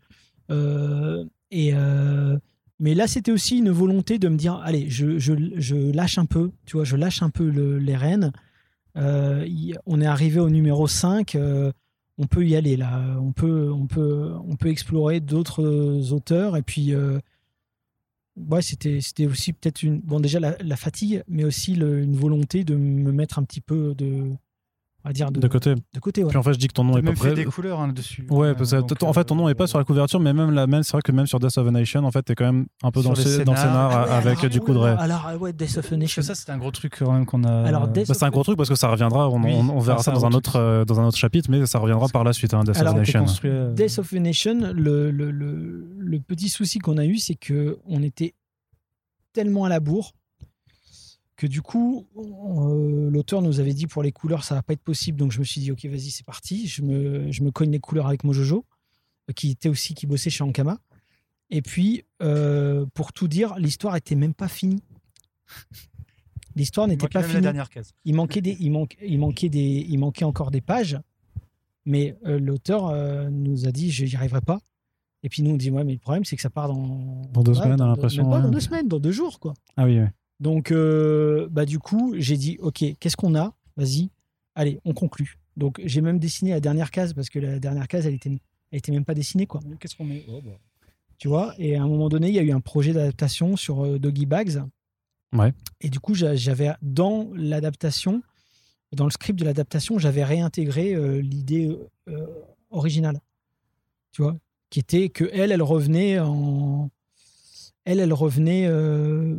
euh, 0.51 1.25
et. 1.49 1.71
euh, 1.73 2.37
mais 2.79 2.95
là, 2.95 3.07
c'était 3.07 3.31
aussi 3.31 3.57
une 3.57 3.71
volonté 3.71 4.19
de 4.19 4.29
me 4.29 4.37
dire, 4.37 4.55
allez, 4.63 4.89
je, 4.89 5.19
je, 5.19 5.33
je 5.57 5.75
lâche 5.75 6.17
un 6.17 6.25
peu, 6.25 6.51
tu 6.65 6.77
vois, 6.77 6.85
je 6.85 6.95
lâche 6.95 7.21
un 7.21 7.29
peu 7.29 7.49
le- 7.49 7.77
les 7.77 7.95
rênes. 7.95 8.31
Euh, 8.97 9.45
on 9.85 10.01
est 10.01 10.05
arrivé 10.05 10.39
au 10.39 10.49
numéro 10.49 10.87
5, 10.87 11.35
euh, 11.35 11.71
on 12.17 12.27
peut 12.27 12.45
y 12.45 12.55
aller 12.55 12.77
là, 12.77 13.17
on 13.21 13.31
peut, 13.33 13.71
on 13.71 13.87
peut, 13.87 14.33
on 14.47 14.55
peut 14.55 14.69
explorer 14.69 15.19
d'autres 15.19 16.11
auteurs. 16.13 16.57
Et 16.57 16.61
puis, 16.63 16.93
euh, 16.93 17.19
ouais, 18.37 18.61
c'était, 18.61 18.99
aussi 19.25 19.53
peut-être 19.53 19.83
une, 19.83 19.99
bon 19.99 20.19
déjà 20.19 20.39
la, 20.39 20.75
fatigue, 20.75 21.23
mais 21.27 21.43
aussi 21.43 21.73
une 21.73 22.15
volonté 22.15 22.63
de 22.63 22.75
me 22.75 23.11
mettre 23.11 23.39
un 23.39 23.43
petit 23.43 23.61
peu 23.61 23.93
de, 23.95 24.31
on 25.05 25.09
va 25.09 25.13
dire 25.13 25.31
de, 25.31 25.39
De 25.39 25.47
côté. 25.47 25.75
de 25.75 25.99
côté, 26.01 26.23
ouais. 26.23 26.29
Puis 26.29 26.37
en 26.37 26.43
fait, 26.43 26.53
je 26.53 26.57
dis 26.59 26.67
que 26.67 26.73
ton 26.73 26.83
nom 26.83 26.97
est 26.97 27.01
pas 27.01 27.07
même 27.07 27.15
fait 27.15 27.31
prêt. 27.31 27.35
des 27.35 27.45
couleurs 27.45 27.79
hein, 27.79 27.87
dessus. 27.87 28.25
Ouais, 28.29 28.53
parce 28.53 28.71
que 28.71 29.05
en 29.05 29.13
fait, 29.13 29.23
ton 29.23 29.35
nom 29.35 29.47
euh, 29.47 29.51
est 29.51 29.55
pas 29.55 29.65
sur 29.67 29.77
la 29.77 29.85
couverture, 29.85 30.19
mais 30.19 30.33
même, 30.33 30.51
la, 30.51 30.67
même 30.67 30.83
c'est 30.83 30.91
vrai 30.91 31.01
que 31.01 31.11
même 31.13 31.25
sur 31.25 31.39
Death 31.39 31.57
of 31.57 31.67
a 31.67 31.71
Nation, 31.71 32.03
en 32.03 32.11
fait, 32.11 32.21
t'es 32.23 32.35
quand 32.35 32.45
même 32.45 32.65
un 32.83 32.91
peu 32.91 33.01
dans 33.01 33.11
le, 33.11 33.43
dans 33.45 33.55
scénar 33.55 33.91
Ah 33.91 34.03
ouais, 34.05 34.11
avec 34.11 34.39
alors, 34.39 34.49
du 34.51 34.59
coup 34.59 34.73
de 34.73 34.79
là, 34.79 34.95
Alors, 34.99 35.27
euh, 35.27 35.37
ouais, 35.37 35.53
Death 35.53 35.77
of 35.77 35.91
a 35.93 35.97
Nation. 35.97 36.21
ça, 36.21 36.35
c'est 36.35 36.49
un 36.51 36.57
gros 36.57 36.71
truc 36.71 36.95
quand 36.99 37.11
même 37.13 37.25
qu'on 37.25 37.43
a. 37.45 37.63
Alors, 37.65 37.87
Death 37.87 38.07
Bah, 38.09 38.13
c'est 38.13 38.25
un 38.25 38.29
gros 38.29 38.43
truc 38.43 38.57
parce 38.57 38.69
que 38.69 38.75
ça 38.75 38.89
reviendra, 38.89 39.29
on, 39.29 39.41
Oui. 39.41 39.53
on- 39.53 39.69
on 39.69 39.79
verra 39.79 40.03
ça 40.03 40.11
dans 40.11 40.25
un, 40.25 40.31
autre, 40.33 40.57
euh, 40.57 40.83
dans 40.85 40.99
un 40.99 41.05
autre 41.05 41.17
chapitre, 41.17 41.49
mais 41.49 41.65
ça 41.65 41.79
reviendra 41.79 42.07
par 42.09 42.23
la 42.25 42.33
suite, 42.33 42.53
hein, 42.53 42.63
Death 42.65 42.77
Alors, 42.77 42.93
of 42.93 42.97
a 42.97 42.99
Nation. 43.01 43.19
construit, 43.21 43.51
euh, 43.51 43.71
Death 43.73 43.99
of 43.99 44.11
a 44.13 44.19
Nation, 44.19 44.73
le, 44.73 45.11
le, 45.11 45.31
le, 45.31 45.87
le 45.97 46.19
petit 46.19 46.49
souci 46.49 46.79
qu'on 46.79 46.97
a 46.97 47.05
eu, 47.05 47.17
c'est 47.17 47.35
que 47.35 47.77
on 47.87 48.03
était 48.03 48.33
tellement 49.33 49.63
à 49.65 49.69
la 49.69 49.79
bourre 49.79 50.11
que 51.39 51.47
du 51.47 51.61
coup, 51.61 52.05
euh, 52.17 53.09
l'auteur 53.09 53.41
nous 53.41 53.61
avait 53.61 53.73
dit 53.73 53.87
pour 53.87 54.03
les 54.03 54.11
couleurs, 54.11 54.43
ça 54.43 54.55
va 54.55 54.61
pas 54.61 54.73
être 54.73 54.81
possible. 54.81 55.17
Donc 55.17 55.31
je 55.31 55.39
me 55.39 55.45
suis 55.45 55.61
dit, 55.61 55.71
ok, 55.71 55.85
vas-y, 55.85 56.11
c'est 56.11 56.25
parti. 56.25 56.67
Je 56.67 56.81
me, 56.81 57.31
je 57.31 57.43
me 57.43 57.49
cogne 57.51 57.71
les 57.71 57.79
couleurs 57.79 58.07
avec 58.07 58.25
Mojojo, 58.25 58.65
euh, 59.29 59.33
qui 59.33 59.51
était 59.51 59.69
aussi 59.69 59.93
qui 59.93 60.05
bossait 60.05 60.29
chez 60.29 60.43
Ankama. 60.43 60.79
Et 61.49 61.61
puis, 61.61 62.03
euh, 62.21 62.85
pour 62.93 63.13
tout 63.13 63.29
dire, 63.29 63.55
l'histoire 63.57 63.95
était 63.95 64.15
même 64.15 64.33
pas 64.33 64.49
finie. 64.49 64.83
L'histoire 66.57 66.89
n'était 66.89 67.07
pas 67.07 67.21
même 67.21 67.27
la 67.27 67.29
finie. 67.29 67.41
dernière 67.41 67.69
case. 67.69 67.93
Il 68.03 68.15
manquait 68.15 68.41
des, 68.41 68.57
il 68.59 68.71
manque, 68.71 68.97
il 69.01 69.17
manquait 69.17 69.49
des, 69.49 69.85
il 69.87 69.97
manquait 69.97 70.25
encore 70.25 70.51
des 70.51 70.59
pages, 70.59 70.99
mais 71.85 72.17
euh, 72.25 72.37
l'auteur 72.37 72.87
euh, 72.87 73.29
nous 73.29 73.65
a 73.65 73.71
dit 73.71 73.91
je 73.91 74.03
n'y 74.03 74.15
arriverai 74.15 74.41
pas. 74.41 74.59
Et 75.23 75.29
puis 75.29 75.41
nous 75.41 75.51
on 75.51 75.57
dit 75.57 75.71
ouais 75.71 75.85
mais 75.85 75.93
le 75.93 75.99
problème 75.99 76.25
c'est 76.25 76.35
que 76.35 76.41
ça 76.41 76.49
part 76.49 76.67
dans 76.67 77.21
Dans 77.31 77.43
deux 77.43 77.53
semaines, 77.53 77.77
dans, 77.77 77.85
on 77.85 77.87
a 77.87 77.91
l'impression, 77.91 78.29
ouais. 78.29 78.41
dans 78.41 78.49
deux 78.49 78.59
semaines, 78.59 78.87
dans 78.89 78.99
deux 78.99 79.11
jours 79.11 79.39
quoi. 79.39 79.53
Ah 79.77 79.85
oui, 79.85 79.99
oui. 79.99 80.07
Donc 80.39 80.71
euh, 80.71 81.47
bah 81.51 81.65
du 81.65 81.79
coup 81.79 82.15
j'ai 82.17 82.37
dit 82.37 82.57
ok 82.61 82.83
qu'est-ce 82.99 83.17
qu'on 83.17 83.35
a? 83.35 83.53
Vas-y, 83.77 84.09
allez 84.55 84.79
on 84.85 84.93
conclut. 84.93 85.37
Donc 85.57 85.81
j'ai 85.83 86.01
même 86.01 86.19
dessiné 86.19 86.51
la 86.51 86.59
dernière 86.61 86.91
case 86.91 87.13
parce 87.13 87.29
que 87.29 87.39
la 87.39 87.59
dernière 87.59 87.87
case 87.87 88.05
elle 88.05 88.13
était, 88.13 88.29
elle 88.71 88.77
était 88.79 88.91
même 88.91 89.03
pas 89.05 89.13
dessinée 89.13 89.45
quoi. 89.47 89.59
Qu'est-ce 89.79 89.95
qu'on 89.95 90.05
met? 90.05 90.23
Oh, 90.29 90.39
bah. 90.43 90.51
Tu 91.17 91.27
vois? 91.27 91.53
Et 91.57 91.75
à 91.75 91.83
un 91.83 91.87
moment 91.87 92.07
donné 92.07 92.29
il 92.29 92.35
y 92.35 92.39
a 92.39 92.43
eu 92.43 92.51
un 92.51 92.61
projet 92.61 92.93
d'adaptation 92.93 93.57
sur 93.57 93.83
euh, 93.85 93.99
Doggy 93.99 94.25
Bags. 94.25 94.63
Ouais. 95.33 95.53
Et 95.81 95.89
du 95.89 95.99
coup 95.99 96.13
j'a- 96.13 96.35
j'avais 96.35 96.71
dans 96.81 97.29
l'adaptation 97.35 98.21
dans 98.93 99.05
le 99.05 99.11
script 99.11 99.37
de 99.37 99.45
l'adaptation, 99.45 99.99
j'avais 99.99 100.23
réintégré 100.23 100.95
euh, 100.95 101.21
l'idée 101.21 101.77
euh, 102.07 102.25
originale. 102.71 103.19
Tu 104.13 104.23
vois? 104.23 104.35
Qui 104.71 104.79
était 104.79 105.09
que 105.09 105.29
elle, 105.31 105.51
elle 105.51 105.61
revenait 105.61 106.17
en. 106.19 106.89
Elle, 107.85 107.99
elle 107.99 108.13
revenait. 108.13 108.65
euh, 108.67 109.35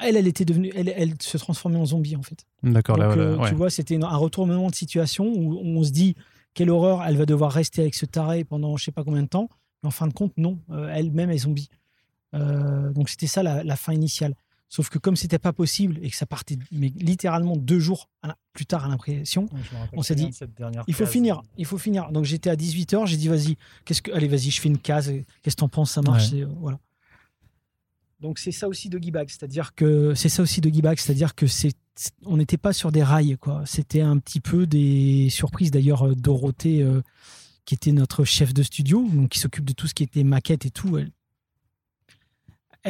Elle, 0.00 0.16
elle 0.16 0.26
était 0.26 0.44
devenue. 0.44 0.72
Elle, 0.74 0.88
elle 0.88 1.14
se 1.20 1.38
transformait 1.38 1.78
en 1.78 1.86
zombie, 1.86 2.16
en 2.16 2.22
fait. 2.22 2.44
D'accord, 2.62 2.96
là, 2.96 3.10
euh, 3.10 3.36
ouais. 3.36 3.48
Tu 3.48 3.54
vois, 3.54 3.70
c'était 3.70 3.96
un 4.02 4.16
retournement 4.16 4.68
de 4.68 4.74
situation 4.74 5.26
où 5.26 5.58
on 5.62 5.82
se 5.84 5.90
dit 5.90 6.16
quelle 6.54 6.70
horreur, 6.70 7.02
elle 7.06 7.16
va 7.16 7.26
devoir 7.26 7.52
rester 7.52 7.82
avec 7.82 7.94
ce 7.94 8.06
taré 8.06 8.42
pendant 8.44 8.76
je 8.76 8.84
sais 8.84 8.92
pas 8.92 9.04
combien 9.04 9.22
de 9.22 9.28
temps. 9.28 9.48
Mais 9.82 9.88
en 9.88 9.90
fin 9.92 10.06
de 10.08 10.12
compte, 10.12 10.32
non, 10.38 10.58
euh, 10.70 10.88
elle-même 10.92 11.30
est 11.30 11.38
zombie. 11.38 11.68
Euh, 12.34 12.92
donc 12.92 13.08
c'était 13.08 13.26
ça 13.26 13.42
la, 13.42 13.62
la 13.62 13.76
fin 13.76 13.92
initiale. 13.92 14.34
Sauf 14.68 14.88
que 14.88 14.98
comme 14.98 15.14
c'était 15.14 15.38
pas 15.38 15.52
possible 15.52 15.98
et 16.02 16.10
que 16.10 16.16
ça 16.16 16.26
partait 16.26 16.58
mais 16.72 16.88
littéralement 16.96 17.56
deux 17.56 17.78
jours 17.78 18.08
à 18.22 18.28
la- 18.28 18.36
plus 18.52 18.66
tard 18.66 18.84
à 18.84 18.88
l'impression, 18.88 19.46
On 19.92 20.02
s'est 20.02 20.16
dit, 20.16 20.26
de 20.30 20.34
cette 20.34 20.54
dernière 20.56 20.82
il 20.88 20.94
faut 20.94 21.04
finir, 21.06 21.42
il 21.56 21.64
faut 21.66 21.78
finir. 21.78 22.10
Donc 22.10 22.24
j'étais 22.24 22.50
à 22.50 22.56
18h, 22.56 23.06
j'ai 23.06 23.16
dit 23.16 23.28
vas-y, 23.28 23.56
qu'est-ce 23.84 24.02
que 24.02 24.10
allez 24.10 24.26
vas-y, 24.26 24.50
je 24.50 24.60
fais 24.60 24.68
une 24.68 24.78
case, 24.78 25.12
qu'est-ce 25.42 25.54
que 25.54 25.60
t'en 25.60 25.68
penses, 25.68 25.92
ça 25.92 26.02
marche, 26.02 26.32
Ouais. 26.32 26.44
voilà. 26.58 26.78
Donc 28.20 28.38
c'est 28.38 28.52
ça 28.52 28.68
aussi 28.68 28.88
Doggy 28.88 29.10
Bag, 29.10 29.28
c'est-à-dire 29.28 29.74
que 29.74 30.14
c'est 30.14 30.28
ça 30.28 30.42
aussi 30.42 30.60
Doggy 30.60 30.82
Bag, 30.82 30.98
c'est-à-dire 30.98 31.34
que 31.34 31.46
c'est 31.46 31.72
on 32.24 32.36
n'était 32.36 32.58
pas 32.58 32.74
sur 32.74 32.92
des 32.92 33.02
rails 33.02 33.38
quoi, 33.38 33.62
c'était 33.64 34.02
un 34.02 34.18
petit 34.18 34.40
peu 34.40 34.66
des 34.66 35.28
surprises. 35.30 35.70
D'ailleurs 35.70 36.06
euh, 36.06 36.14
Dorothée 36.14 36.82
euh, 36.82 37.02
qui 37.64 37.74
était 37.74 37.92
notre 37.92 38.24
chef 38.24 38.54
de 38.54 38.62
studio, 38.62 39.06
donc 39.12 39.30
qui 39.30 39.38
s'occupe 39.38 39.64
de 39.64 39.72
tout 39.72 39.86
ce 39.86 39.94
qui 39.94 40.02
était 40.02 40.24
maquette 40.24 40.66
et 40.66 40.70
tout, 40.70 40.98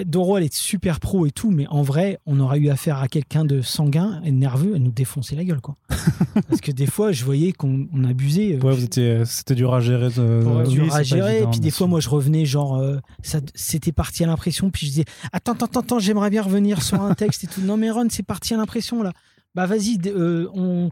Doro, 0.04 0.36
elle 0.36 0.44
est 0.44 0.52
super 0.54 1.00
pro 1.00 1.24
et 1.26 1.30
tout, 1.30 1.50
mais 1.50 1.66
en 1.68 1.82
vrai, 1.82 2.18
on 2.26 2.38
aurait 2.40 2.58
eu 2.58 2.68
affaire 2.68 2.98
à 2.98 3.08
quelqu'un 3.08 3.44
de 3.44 3.62
sanguin 3.62 4.20
et 4.24 4.30
de 4.30 4.36
nerveux, 4.36 4.72
elle 4.76 4.82
nous 4.82 4.90
défonçait 4.92 5.36
la 5.36 5.44
gueule, 5.44 5.60
quoi. 5.60 5.74
Parce 6.48 6.60
que 6.60 6.70
des 6.72 6.86
fois, 6.86 7.12
je 7.12 7.24
voyais 7.24 7.52
qu'on 7.52 7.88
on 7.94 8.04
abusait. 8.04 8.56
euh, 8.56 8.60
Ouais, 8.66 8.74
vous 8.74 8.84
étiez, 8.84 9.24
c'était 9.24 9.54
dur 9.54 9.72
à 9.74 9.80
gérer. 9.80 10.10
De, 10.10 10.42
oui, 10.44 10.68
dur 10.68 10.94
à 10.94 11.02
gérer. 11.02 11.36
évident, 11.36 11.48
et 11.48 11.50
puis 11.52 11.60
des 11.60 11.70
fois, 11.70 11.86
moi, 11.86 12.00
je 12.00 12.08
revenais, 12.08 12.44
genre, 12.44 12.76
euh, 12.76 12.98
ça, 13.22 13.40
c'était 13.54 13.92
parti 13.92 14.22
à 14.24 14.26
l'impression. 14.26 14.70
Puis 14.70 14.86
je 14.86 14.90
disais, 14.92 15.04
attends, 15.32 15.52
attends, 15.52 15.66
attends, 15.66 15.80
attends, 15.80 15.98
j'aimerais 15.98 16.30
bien 16.30 16.42
revenir 16.42 16.82
sur 16.82 17.00
un 17.02 17.14
texte 17.14 17.44
et 17.44 17.46
tout. 17.46 17.60
Non, 17.62 17.76
mais 17.76 17.90
Ron, 17.90 18.08
c'est 18.10 18.22
parti 18.22 18.52
à 18.54 18.56
l'impression, 18.58 19.02
là. 19.02 19.12
Bah, 19.54 19.64
vas-y, 19.66 19.96
d- 19.96 20.12
euh, 20.14 20.48
on, 20.52 20.90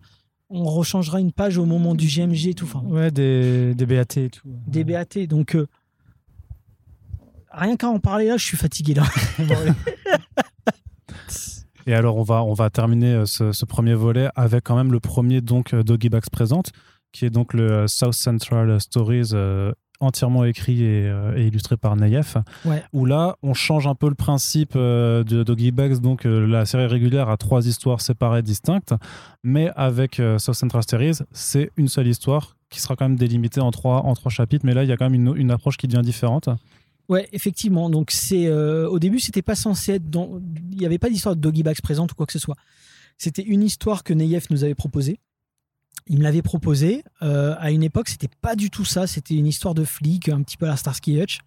on 0.49 0.65
rechangera 0.65 1.21
une 1.21 1.33
page 1.33 1.59
au 1.59 1.67
moment 1.67 1.95
du 1.95 2.07
GMG 2.07 2.47
et 2.49 2.55
tout. 2.55 2.65
Enfin, 2.65 2.83
Ouais, 2.87 3.11
des, 3.11 3.75
des 3.75 3.85
BAT 3.87 4.17
et 4.17 4.31
tout. 4.31 4.49
des 4.67 4.85
BAT. 4.85 5.27
Donc, 5.29 5.55
euh, 5.57 5.67
rien 7.57 7.77
qu'à 7.77 7.89
en 7.89 7.99
parler 7.99 8.29
là, 8.29 8.37
je 8.37 8.45
suis 8.45 8.57
fatigué, 8.57 8.95
là. 8.95 9.05
Et 11.87 11.95
alors, 11.95 12.17
on 12.17 12.23
va, 12.23 12.43
on 12.43 12.55
va 12.55 12.71
terminer 12.71 13.13
euh, 13.13 13.27
ce, 13.27 13.53
ce 13.53 13.65
premier 13.65 13.95
volet 13.95 14.29
avec 14.37 14.65
quand 14.65 14.77
même 14.77 14.93
le 14.93 15.01
premier 15.01 15.41
donc 15.41 15.75
euh, 15.75 15.83
Doggy 15.83 16.09
Bags 16.09 16.31
présente, 16.33 16.73
qui 17.13 17.27
est 17.27 17.31
donc 17.31 17.53
le 17.53 17.71
euh, 17.71 17.87
South 17.87 18.15
Central 18.15 18.81
Stories 18.81 19.31
euh, 19.35 19.71
entièrement 20.01 20.45
écrit 20.47 20.83
et, 20.83 21.07
euh, 21.07 21.37
et 21.37 21.47
illustré 21.47 21.77
par 21.77 21.95
Nayef. 21.97 22.39
Ouais. 22.65 22.83
Où 22.95 23.05
là, 23.05 23.37
on 23.43 23.53
change 23.53 23.87
un 23.87 23.95
peu 23.95 24.09
le 24.09 24.15
principe 24.15 24.73
euh, 24.77 25.25
de 25.25 25.43
Doggy 25.43 25.73
Bags. 25.73 25.99
Donc, 25.99 26.25
la 26.25 26.65
série 26.65 26.87
régulière 26.87 27.29
a 27.29 27.37
trois 27.37 27.67
histoires 27.67 28.01
séparées, 28.01 28.43
distinctes, 28.43 28.95
mais 29.43 29.71
avec 29.77 30.21
South 30.39 30.55
Central 30.55 30.83
Stories, 30.83 31.19
c'est 31.33 31.71
une 31.77 31.89
seule 31.89 32.09
histoire 32.09 32.57
qui 32.71 32.81
sera 32.81 32.97
quand 32.97 33.05
même 33.05 33.17
délimitée 33.17 33.61
en 33.61 33.71
trois, 33.71 33.99
en 33.99 34.15
trois 34.15 34.31
chapitres. 34.31 34.65
Mais 34.65 34.73
là, 34.75 34.85
il 34.85 34.89
y 34.89 34.93
a 34.93 34.97
quand 34.97 35.09
même 35.09 35.15
une, 35.15 35.37
une 35.37 35.51
approche 35.51 35.77
qui 35.77 35.87
devient 35.87 36.05
différente. 36.05 36.49
Ouais, 37.09 37.29
effectivement. 37.33 37.91
Donc 37.91 38.11
c'est 38.11 38.47
euh, 38.47 38.89
au 38.89 38.99
début, 38.99 39.21
c'était 39.21 39.43
pas 39.43 39.55
censé 39.55 39.95
être 39.95 40.09
dans. 40.09 40.41
Il 40.71 40.79
n'y 40.79 40.87
avait 40.87 40.99
pas 40.99 41.11
d'histoire 41.11 41.37
de 41.37 41.41
Doggy 41.41 41.63
Bags 41.63 41.81
présente 41.83 42.13
ou 42.13 42.15
quoi 42.15 42.27
que 42.27 42.33
ce 42.33 42.39
soit. 42.39 42.57
C'était 43.19 43.43
une 43.43 43.63
histoire 43.63 44.03
que 44.05 44.15
Neyef 44.15 44.51
nous 44.51 44.65
avait 44.65 44.75
proposée. 44.75 45.21
Il 46.07 46.19
me 46.19 46.23
l'avait 46.23 46.43
proposée. 46.43 47.05
Euh, 47.23 47.55
à 47.59 47.71
une 47.71 47.83
époque, 47.83 48.09
c'était 48.09 48.29
pas 48.41 48.57
du 48.57 48.71
tout 48.71 48.85
ça. 48.85 49.07
C'était 49.07 49.35
une 49.35 49.47
histoire 49.47 49.75
de 49.75 49.85
flic, 49.85 50.29
un 50.29 50.43
petit 50.43 50.57
peu 50.57 50.67
à 50.67 50.71
la 50.71 50.77
Starsky 50.77 51.21
Hutch. 51.21 51.39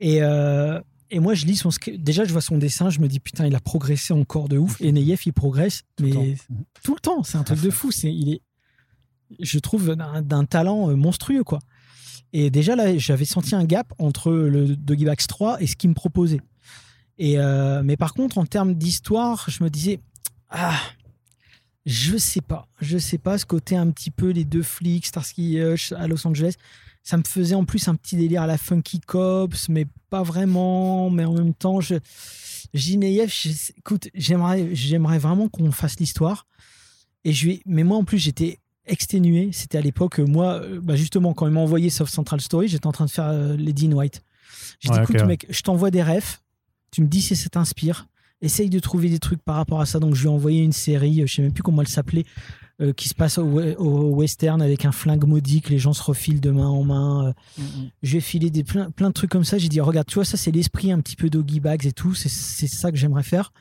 Et, 0.00 0.22
euh, 0.22 0.80
et 1.10 1.20
moi, 1.20 1.34
je 1.34 1.44
lis 1.46 1.56
son. 1.56 1.70
Déjà, 1.98 2.24
je 2.24 2.32
vois 2.32 2.40
son 2.40 2.58
dessin. 2.58 2.88
Je 2.88 3.00
me 3.00 3.08
dis 3.08 3.20
putain, 3.20 3.46
il 3.46 3.54
a 3.54 3.60
progressé 3.60 4.14
encore 4.14 4.48
de 4.48 4.58
ouf. 4.58 4.80
Et 4.80 4.92
Neyef, 4.92 5.26
il 5.26 5.32
progresse, 5.32 5.82
mais 6.00 6.10
le 6.10 6.34
tout 6.82 6.94
le 6.94 7.00
temps. 7.00 7.22
C'est 7.24 7.36
un 7.36 7.44
truc 7.44 7.60
de 7.60 7.70
fou. 7.70 7.90
C'est, 7.90 8.12
il 8.12 8.34
est, 8.34 8.42
je 9.40 9.58
trouve, 9.58 9.94
d'un, 9.94 10.44
talent 10.44 10.96
monstrueux, 10.96 11.44
quoi. 11.44 11.58
Et 12.32 12.50
déjà 12.50 12.76
là, 12.76 12.96
j'avais 12.98 13.24
senti 13.24 13.54
un 13.54 13.64
gap 13.64 13.92
entre 13.98 14.32
le 14.32 14.76
Doggy 14.76 15.04
Bags 15.04 15.26
3 15.26 15.60
et 15.62 15.66
ce 15.66 15.76
qu'il 15.76 15.90
me 15.90 15.94
proposait. 15.94 16.40
Et 17.18 17.38
euh, 17.38 17.82
mais 17.84 17.96
par 17.96 18.14
contre, 18.14 18.38
en 18.38 18.46
termes 18.46 18.74
d'histoire, 18.74 19.44
je 19.48 19.62
me 19.62 19.68
disais, 19.70 20.00
ah, 20.48 20.78
je 21.84 22.16
sais 22.16 22.40
pas, 22.40 22.66
je 22.80 22.96
sais 22.96 23.18
pas 23.18 23.38
ce 23.38 23.44
côté 23.44 23.76
un 23.76 23.90
petit 23.90 24.10
peu 24.10 24.30
les 24.30 24.44
deux 24.44 24.62
flics, 24.62 25.06
Starsky 25.06 25.58
Hutch 25.60 25.92
à 25.92 26.06
Los 26.06 26.26
Angeles. 26.26 26.54
Ça 27.02 27.16
me 27.16 27.24
faisait 27.24 27.56
en 27.56 27.64
plus 27.64 27.88
un 27.88 27.96
petit 27.96 28.16
délire 28.16 28.42
à 28.42 28.46
la 28.46 28.56
Funky 28.56 29.00
Cops, 29.00 29.68
mais 29.68 29.86
pas 30.08 30.22
vraiment. 30.22 31.10
Mais 31.10 31.24
en 31.24 31.34
même 31.34 31.52
temps, 31.52 31.80
je, 31.80 31.96
je 32.72 32.80
dis, 32.80 32.96
mais 32.98 33.12
Yev, 33.12 33.28
je- 33.28 33.72
écoute, 33.76 34.08
j'aimerais, 34.14 34.72
j'aimerais 34.74 35.18
vraiment 35.18 35.48
qu'on 35.48 35.72
fasse 35.72 35.98
l'histoire. 35.98 36.46
Et 37.24 37.32
je 37.32 37.50
mais 37.66 37.82
moi 37.84 37.96
en 37.98 38.04
plus, 38.04 38.18
j'étais 38.18 38.58
exténué. 38.86 39.50
C'était 39.52 39.78
à 39.78 39.80
l'époque, 39.80 40.20
euh, 40.20 40.26
moi, 40.26 40.60
euh, 40.62 40.80
bah, 40.82 40.96
justement, 40.96 41.34
quand 41.34 41.46
il 41.46 41.52
m'a 41.52 41.60
envoyé 41.60 41.90
Soft 41.90 42.12
Central 42.12 42.40
Story, 42.40 42.68
j'étais 42.68 42.86
en 42.86 42.92
train 42.92 43.06
de 43.06 43.10
faire 43.10 43.28
euh, 43.28 43.56
Lady 43.56 43.86
in 43.86 43.92
White. 43.92 44.22
J'ai 44.80 44.90
dit, 44.90 44.96
Ouais, 44.96 45.02
écoute, 45.04 45.24
mec, 45.24 45.46
je 45.48 45.62
t'envoie 45.62 45.90
des 45.90 46.02
refs, 46.02 46.42
tu 46.90 47.02
me 47.02 47.06
dis 47.06 47.22
si 47.22 47.36
ça 47.36 47.48
t'inspire, 47.48 48.06
essaye 48.40 48.68
de 48.68 48.78
trouver 48.80 49.08
des 49.08 49.18
trucs 49.18 49.42
par 49.42 49.56
rapport 49.56 49.80
à 49.80 49.86
ça. 49.86 49.98
Donc 49.98 50.14
je 50.14 50.22
lui 50.22 50.28
ai 50.28 50.32
envoyé 50.32 50.62
une 50.62 50.72
série, 50.72 51.22
je 51.26 51.32
sais 51.32 51.42
même 51.42 51.52
plus 51.52 51.62
comment 51.62 51.82
elle 51.82 51.88
s'appelait, 51.88 52.24
euh, 52.80 52.92
qui 52.92 53.08
se 53.08 53.14
passe 53.14 53.38
au, 53.38 53.60
au, 53.78 54.14
western 54.14 54.60
avec 54.60 54.84
un 54.84 54.92
flingue 54.92 55.24
maudit 55.24 55.60
que 55.60 55.70
les 55.70 55.78
gens 55.78 55.92
se 55.92 56.02
refilent 56.02 56.40
de 56.40 56.50
main 56.50 56.66
en 56.66 56.82
main. 56.82 57.26
Euh. 57.26 57.32
Mm, 57.58 57.62
mm. 57.62 57.90
Je 58.02 58.10
lui 58.10 58.18
ai 58.18 58.20
filé 58.20 58.50
des, 58.50 58.64
plein, 58.64 58.90
plein 58.90 59.08
de 59.08 59.14
trucs 59.14 59.30
comme 59.30 59.44
ça. 59.44 59.58
J'ai 59.58 59.68
dit, 59.68 59.80
regarde, 59.80 60.06
tu 60.06 60.14
vois, 60.14 60.24
ça 60.24 60.36
c'est 60.36 60.50
l'esprit 60.50 60.90
un 60.90 61.00
petit 61.00 61.14
peu 61.14 61.30
Doggy 61.30 61.60
Bags 61.60 61.86
et 61.86 61.92
tout. 61.92 62.14
C'est 62.14 62.28
ça 62.28 62.90
que 62.90 62.96
j'aimerais 62.96 63.22
faire. 63.22 63.52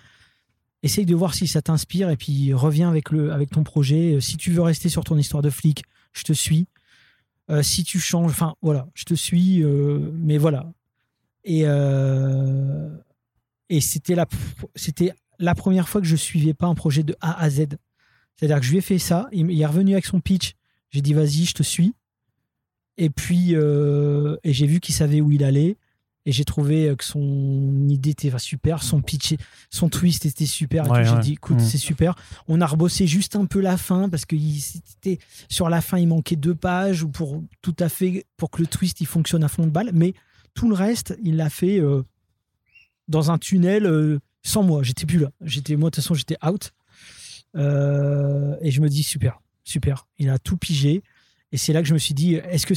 Essaye 0.84 1.06
de 1.06 1.16
voir 1.16 1.34
si 1.34 1.48
ça 1.48 1.62
t'inspire 1.62 2.10
et 2.10 2.18
puis 2.18 2.54
reviens 2.54 2.90
avec, 2.90 3.12
le, 3.12 3.32
avec 3.32 3.52
ton 3.52 3.64
projet. 3.64 4.20
Si 4.20 4.38
tu 4.38 4.52
veux 4.52 4.62
rester 4.62 4.90
sur 4.90 5.04
ton 5.04 5.18
histoire 5.18 5.44
de 5.44 5.50
flic, 5.50 5.84
je 6.14 6.24
te 6.24 6.34
suis. 6.34 6.68
Euh, 7.50 7.62
si 7.62 7.84
tu 7.84 8.00
changes, 8.00 8.32
enfin 8.32 8.56
voilà, 8.62 8.88
je 8.94 9.04
te 9.04 9.14
suis, 9.14 9.64
mais 9.64 10.38
voilà. 10.38 10.72
Et, 11.44 11.66
c'était 13.80 14.16
la, 14.16 15.56
première 15.56 15.88
fois 15.88 16.02
que 16.02 16.08
je 16.08 16.16
suivais 16.16 16.54
pas 16.54 16.68
un 16.68 16.76
projet 16.76 17.04
de 17.04 17.16
A 17.22 17.40
à 17.40 17.50
Z. 17.50 17.68
C'est-à-dire 18.36 18.60
que 18.60 18.66
je 18.66 18.72
lui 18.72 18.78
ai 18.80 18.82
fait 18.82 19.00
ça, 19.00 19.28
il 19.32 19.60
est 19.60 19.66
revenu 19.66 19.94
avec 19.94 20.06
son 20.06 20.20
pitch, 20.20 20.56
j'ai 20.90 21.02
dit 21.02 21.14
vas-y, 21.14 21.46
je 21.46 21.54
te 21.54 21.64
suis. 21.64 21.94
Et 22.98 23.10
puis, 23.10 23.56
euh, 23.56 24.38
et 24.44 24.54
j'ai 24.54 24.68
vu 24.68 24.80
qu'il 24.80 24.94
savait 24.94 25.22
où 25.22 25.32
il 25.32 25.44
allait. 25.44 25.78
Et 26.26 26.32
j'ai 26.32 26.46
trouvé 26.46 26.94
que 26.96 27.04
son 27.04 27.88
idée 27.90 28.12
était 28.12 28.32
super, 28.38 28.84
son 28.84 29.02
pitch, 29.02 29.36
son 29.72 29.90
twist 29.90 30.26
était 30.26 30.46
super. 30.46 30.86
j'ai 31.04 31.20
dit, 31.20 31.34
écoute, 31.34 31.58
mm. 31.58 31.62
c'est 31.62 31.80
super. 31.80 32.16
On 32.48 32.62
a 32.62 32.68
rebossé 32.68 33.08
juste 33.08 33.36
un 33.36 33.46
peu 33.46 33.60
la 33.60 33.76
fin 33.76 34.08
parce 34.08 34.26
que 34.26 34.36
sur 35.50 35.70
la 35.70 35.82
fin, 35.82 35.98
il 35.98 36.08
manquait 36.08 36.36
deux 36.36 36.54
pages 36.54 37.04
ou 37.04 37.10
pour 37.10 37.42
tout 37.62 37.76
à 37.80 37.90
fait 37.90 38.26
pour 38.38 38.52
que 38.52 38.62
le 38.62 38.68
twist 38.68 39.02
il 39.02 39.08
fonctionne 39.08 39.44
à 39.44 39.48
fond 39.48 39.66
de 39.66 39.72
balle. 39.72 39.92
Mais 39.94 40.14
tout 40.54 40.70
le 40.70 40.76
reste, 40.76 41.18
il 41.24 41.38
l'a 41.38 41.50
fait 41.50 41.80
euh, 41.80 42.04
dans 43.08 43.32
un 43.32 43.38
tunnel 43.38 43.86
euh, 43.86 44.20
sans 44.44 44.64
moi. 44.64 44.84
J'étais 44.84 45.06
plus 45.06 45.20
là. 45.20 45.32
J'étais 45.42 45.76
moi 45.76 45.90
de 45.90 45.96
toute 45.96 46.04
façon, 46.04 46.14
j'étais 46.14 46.38
out. 46.46 46.72
Euh, 47.56 48.56
et 48.62 48.72
je 48.72 48.82
me 48.82 48.90
dis, 48.90 49.04
super, 49.04 49.42
super. 49.64 50.08
Il 50.18 50.30
a 50.30 50.40
tout 50.40 50.58
pigé. 50.58 51.04
Et 51.52 51.58
c'est 51.58 51.74
là 51.74 51.82
que 51.82 51.88
je 51.88 51.94
me 51.94 52.00
suis 52.00 52.14
dit, 52.14 52.36
est-ce 52.36 52.66
que 52.66 52.74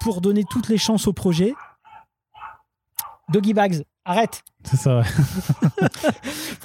pour 0.00 0.20
donner 0.20 0.44
toutes 0.48 0.68
les 0.68 0.78
chances 0.78 1.06
au 1.06 1.12
projet, 1.12 1.54
Doggy 3.30 3.52
Bags, 3.52 3.82
arrête 4.04 4.42
C'est 4.64 4.76
ça, 4.76 5.02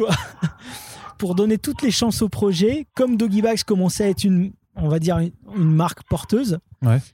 pour, 1.18 1.36
donner 1.36 1.58
toutes 1.58 1.82
les 1.82 1.92
chances 1.92 2.22
au 2.22 2.30
projet, 2.30 2.88
comme 2.96 3.18
Doggy 3.18 3.42
Bags 3.42 3.64
commençait 3.64 4.06
à 4.06 4.10
être 4.10 4.24
une, 4.24 4.54
on 4.76 4.88
va 4.88 5.00
dire, 5.00 5.20
une, 5.20 5.32
marque 5.56 6.04
porteuse, 6.04 6.60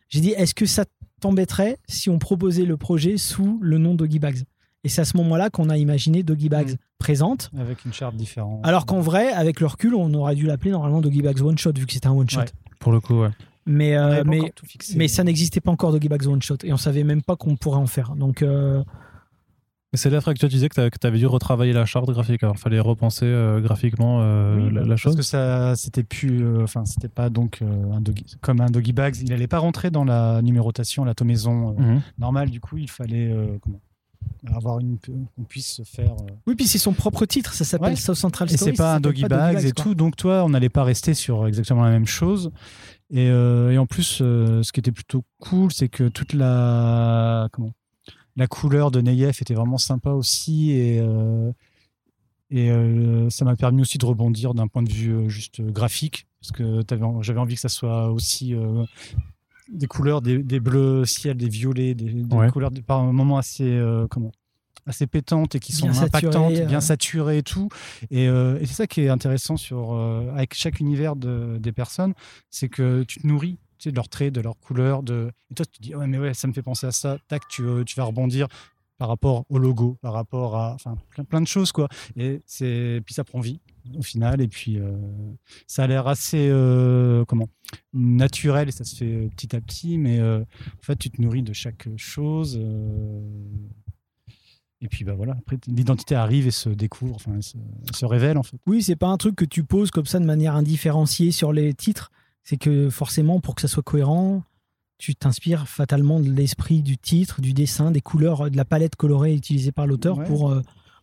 j'ai 0.08 0.20
dit, 0.20 0.32
est-ce 0.32 0.56
que 0.56 0.66
ça 0.66 0.86
t'embêterait 1.20 1.78
si 1.88 2.10
on 2.10 2.20
proposait 2.20 2.66
le 2.66 2.78
projet 2.78 3.18
sous 3.18 3.60
le 3.62 3.78
nom 3.78 3.94
Doggy 3.94 4.20
Bags? 4.20 4.44
Et 4.84 4.90
c'est 4.90 5.02
à 5.02 5.06
ce 5.06 5.18
moment-là 5.18 5.50
qu'on 5.50 5.70
a 5.70 5.78
imaginé 5.78 6.24
Doggy 6.24 6.48
Bags 6.48 6.72
mm. 6.72 6.78
présente. 6.98 7.52
Avec 7.60 7.84
une 7.86 7.94
charte 7.94 8.16
différente. 8.16 8.62
Alors 8.64 8.86
qu'en 8.86 9.02
vrai, 9.02 9.32
avec 9.32 9.60
le 9.60 9.68
recul, 9.68 9.94
on 9.94 10.14
aurait 10.14 10.36
dû 10.36 10.46
l'appeler 10.46 10.72
normalement 10.72 11.02
Doggy 11.02 11.22
Bags 11.22 11.42
One 11.42 11.58
Shot, 11.58 11.74
vu 11.76 11.86
que 11.86 11.94
c'était 11.94 12.08
un 12.08 12.14
one 12.14 12.30
shot. 12.30 12.42
pour 12.80 12.92
le 12.92 13.00
coup, 13.00 13.22
ouais. 13.22 13.30
Mais, 13.66 13.96
euh, 13.98 14.24
mais, 14.26 14.54
mais 14.96 15.08
ça 15.08 15.24
n'existait 15.24 15.60
pas 15.60 15.70
encore 15.70 15.92
Doggy 15.92 16.08
Bags 16.08 16.28
One 16.28 16.42
Shot. 16.42 16.58
Et 16.64 16.72
on 16.72 16.78
savait 16.78 17.04
même 17.04 17.22
pas 17.22 17.36
qu'on 17.36 17.56
pourrait 17.56 17.80
en 17.80 17.88
faire. 17.88 18.16
Donc. 18.16 18.42
Euh, 18.42 18.84
c'est 19.94 20.10
là 20.10 20.22
que 20.22 20.32
tu 20.34 20.48
disais 20.48 20.70
que 20.70 20.90
tu 20.90 21.07
avais 21.07 21.18
dû 21.18 21.26
retravailler 21.26 21.74
la 21.74 21.86
charte 21.86 22.10
graphique. 22.10 22.44
Alors, 22.44 22.56
il 22.56 22.61
fallait 22.61 22.80
repenser 22.80 23.26
euh, 23.26 23.60
graphiquement 23.60 24.20
la, 24.20 24.95
chose. 24.95 25.16
Parce 25.16 25.28
que 25.28 25.32
ça, 25.32 25.76
c'était 25.76 26.03
plus, 26.03 26.61
enfin, 26.61 26.86
c'était 26.86 27.07
pas 27.07 27.30
donc 27.30 27.61
un 27.61 28.02
comme 28.41 28.61
un 28.61 28.70
doggy 28.70 28.94
bags. 28.94 29.16
Il 29.22 29.34
allait 29.34 29.48
pas 29.48 29.60
rentrer 29.60 29.91
dans 29.91 30.06
la 30.06 30.41
numérotation, 30.41 31.06
la 31.06 31.16
tomaison 31.16 31.76
mhm. 31.78 32.02
normale. 32.18 32.49
Du 32.49 32.60
coup, 32.60 32.78
il 32.78 32.90
fallait 32.90 33.34
comment 33.61 33.82
avoir 34.56 34.80
une 34.80 34.98
qu'on 34.99 35.44
puisse 35.44 35.82
faire. 35.84 36.14
Euh, 36.14 36.34
oui, 36.48 36.56
puis 36.56 36.68
c'est 36.68 36.78
son 36.78 36.94
propre 36.94 37.26
titre, 37.26 37.53
ça 37.53 37.66
s'appelle 37.66 37.98
South 37.98 38.16
Central 38.16 38.49
Story. 38.49 38.72
Et 38.72 38.74
c'est 38.74 38.78
pas 38.78 38.95
un 38.95 38.99
doggy 38.99 39.26
bags 39.26 39.64
et 39.64 39.72
tout, 39.72 39.95
donc 39.95 40.16
toi, 40.16 40.44
on 40.45 40.49
n'allait 40.49 40.70
pas 40.70 40.84
rester 40.84 41.14
sur 41.14 41.48
exactement 41.48 41.84
la 41.84 41.91
même 41.91 42.07
chose. 42.07 42.52
Et, 43.11 43.30
euh, 43.30 43.72
et 43.72 43.78
en 43.78 43.86
plus, 43.86 44.20
euh, 44.22 44.64
ce 44.64 44.72
qui 44.72 44.80
était 44.80 44.91
plutôt 44.91 45.24
cool, 45.40 45.72
c'est 45.72 45.90
que 45.90 46.07
toute 46.07 46.34
la 46.34 47.49
comment 47.52 47.72
la 48.40 48.48
couleur 48.48 48.90
de 48.90 49.02
Neyef 49.02 49.41
était 49.41 49.53
vraiment 49.53 49.78
sympa 49.78 50.11
aussi 50.11 50.72
et 50.72 51.02
et 52.52 52.72
ça 53.30 53.45
m'a 53.45 53.56
permis 53.56 53.82
aussi 53.82 53.99
de 53.99 54.06
rebondir 54.06 54.56
d'un 54.56 54.68
point 54.68 54.82
de 54.82 54.91
vue 54.91 55.30
juste 55.30 55.61
graphique 55.61 56.26
parce 56.41 56.52
que 56.52 56.82
j'avais 57.22 57.40
envie 57.40 57.56
que 57.56 57.61
ça 57.61 57.70
soit 57.70 58.10
aussi 58.10 58.56
des 59.72 59.88
couleurs, 59.88 60.22
des, 60.22 60.60
bleus 60.60 61.06
ciel, 61.06 61.38
des 61.38 61.49
violets, 61.49 61.94
des, 61.94 62.26
couleurs 62.52 62.72
par 62.86 62.99
un 62.99 63.11
moment 63.11 63.38
assez 63.38 63.64
euh, 63.64 64.07
comment 64.10 64.32
assez 64.86 65.06
pétantes 65.06 65.53
et 65.53 65.60
qui 65.60 65.72
sont 65.72 65.90
impactantes, 65.90 66.53
bien 66.53 66.78
euh. 66.78 66.82
saturées 66.82 67.40
et 67.40 67.44
tout. 67.44 67.70
Euh, 68.11 68.60
et, 68.60 68.66
c'est 68.66 68.74
ça 68.74 68.88
qui 68.88 69.02
est 69.02 69.10
intéressant 69.10 69.56
sur 69.56 69.94
avec 70.34 70.56
chaque 70.56 70.80
univers 70.80 71.16
des 71.16 71.72
personnes, 71.72 72.14
c'est 72.49 72.70
que 72.70 73.03
tu 73.03 73.20
te 73.20 73.28
nourris 73.28 73.57
de 73.86 73.96
leurs 73.96 74.10
traits, 74.10 74.34
de 74.34 74.42
leurs 74.42 74.60
couleurs, 74.60 75.04
de 75.04 75.32
et 75.50 75.56
toi 75.56 75.66
tu 75.66 75.80
te 75.80 75.84
dis 75.84 75.96
ouais 75.96 76.08
mais 76.08 76.20
ouais 76.20 76.34
ça 76.34 76.48
me 76.48 76.54
fait 76.54 76.62
penser 76.62 76.88
à 76.88 76.92
ça. 76.92 77.18
Tac, 77.28 77.48
tu, 77.48 77.64
tu 77.86 77.96
vas 77.96 78.04
rebondir 78.04 78.48
par 78.98 79.08
rapport 79.08 79.46
au 79.50 79.58
logo, 79.58 79.98
par 80.02 80.12
rapport 80.12 80.58
à 80.58 80.74
enfin 80.74 80.98
plein, 81.30 81.42
de 81.42 81.48
choses 81.48 81.72
quoi. 81.72 81.88
Et 82.18 82.42
puis 82.50 83.14
ça 83.14 83.24
prend 83.24 83.40
vie 83.40 83.62
au 83.98 84.02
final. 84.02 84.42
Et 84.42 84.48
puis, 84.48 84.78
euh, 84.78 84.92
ça 85.68 85.84
a 85.84 85.88
l'air 85.88 86.08
assez 86.08 86.50
euh, 86.50 87.26
comment 87.26 87.50
naturel 87.94 88.70
et 88.70 88.72
ça 88.72 88.84
se 88.84 88.96
fait 88.96 89.14
euh, 89.14 89.30
petit 89.30 89.56
à 89.56 89.62
petit. 89.62 89.98
Mais 89.98 90.22
en 90.22 90.46
fait, 90.82 90.98
tu 90.98 91.10
te 91.10 91.22
nourris 91.22 91.44
de 91.44 91.54
chaque 91.54 91.88
chose. 91.98 92.60
et 94.82 94.88
puis 94.88 95.04
bah 95.04 95.14
voilà, 95.14 95.38
l'identité 95.68 96.16
arrive 96.16 96.48
et 96.48 96.52
se 96.52 96.70
découvre, 96.70 97.16
enfin 97.16 97.40
se, 97.42 98.06
révèle 98.06 98.38
en 98.38 98.44
fait. 98.44 98.58
Oui, 98.66 98.82
c'est 98.82 98.96
pas 98.96 99.08
un 99.08 99.18
truc 99.18 99.36
que 99.36 99.46
tu 99.46 99.64
poses 99.64 99.92
comme 99.92 100.06
ça 100.06 100.20
de 100.20 100.26
manière 100.26 100.56
indifférenciée 100.56 101.32
sur 101.32 101.54
les 101.54 101.74
titres. 101.74 102.12
C'est 102.44 102.57
que 102.57 102.90
forcément, 102.90 103.40
pour 103.40 103.56
que 103.56 103.61
ça 103.61 103.68
soit 103.68 103.84
cohérent, 103.84 104.44
tu 104.98 105.16
t'inspires 105.16 105.68
fatalement 105.68 106.20
de 106.20 106.30
l'esprit 106.30 106.82
du 106.82 106.98
titre, 106.98 107.41
du 107.41 107.53
dessin, 107.53 107.91
des 107.91 108.02
couleurs, 108.02 108.49
de 108.49 108.57
la 108.57 108.66
palette 108.66 108.95
colorée 108.95 109.34
utilisée 109.34 109.72
par 109.72 109.88
l'auteur 109.88 110.24
pour, 110.24 110.53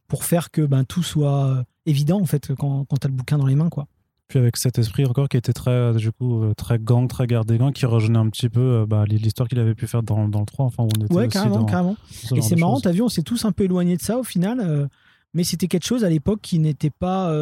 pour 0.09 0.25
faire 0.25 0.51
que 0.51 0.63
ben, 0.63 0.85
tout 0.85 1.03
soit 1.03 1.65
évident 1.87 2.21
en 2.21 2.27
fait 2.27 2.53
quand, 2.55 2.85
quand 2.85 2.97
tu 2.97 3.07
as 3.07 3.11
le 3.11 3.15
bouquin 3.15 3.39
dans 3.39 3.47
les 3.47 3.55
mains 3.55 3.71
quoi. 3.71 3.87
Puis 4.29 4.41
avec 4.41 4.57
cet 4.57 4.79
esprit 4.79 5.07
encore 5.07 5.29
qui 5.29 5.37
était 5.37 5.53
très 5.53 5.71
euh, 5.71 5.93
du 5.93 6.11
coup 6.11 6.43
euh, 6.43 6.53
très 6.55 6.81
gang, 6.81 7.07
très 7.09 7.29
garde 7.29 7.47
des 7.47 7.59
gangs, 7.59 7.73
qui 7.73 7.87
rejoignait 7.87 8.19
un 8.19 8.29
petit 8.29 8.49
peu 8.49 8.61
euh, 8.61 8.87
bah, 8.87 9.05
l'histoire 9.07 9.49
qu'il 9.49 9.61
avait 9.61 9.77
pu 9.77 9.87
faire 9.87 10.03
dans, 10.03 10.29
dans, 10.29 10.41
le 10.41 10.47
3. 10.47 10.67
Enfin, 10.67 10.83
on 10.83 11.05
était 11.05 11.15
ouais, 11.15 11.29
carrément, 11.29 11.65
carrément. 11.65 11.97
Et 12.35 12.43
c'est 12.43 12.57
marrant, 12.57 12.81
t'as 12.81 12.91
vu, 12.91 13.03
on 13.03 13.09
s'est 13.09 13.23
tous 13.23 13.45
un 13.45 13.53
peu 13.53 13.65
éloignés 13.65 13.97
de 13.97 14.03
ça 14.03 14.19
au 14.19 14.25
final, 14.25 14.89
mais 15.33 15.45
c'était 15.45 15.69
quelque 15.69 15.87
chose 15.87 16.03
à 16.03 16.09
l'époque 16.09 16.41
qui 16.43 16.59
n'était 16.59 16.91
pas 16.91 17.33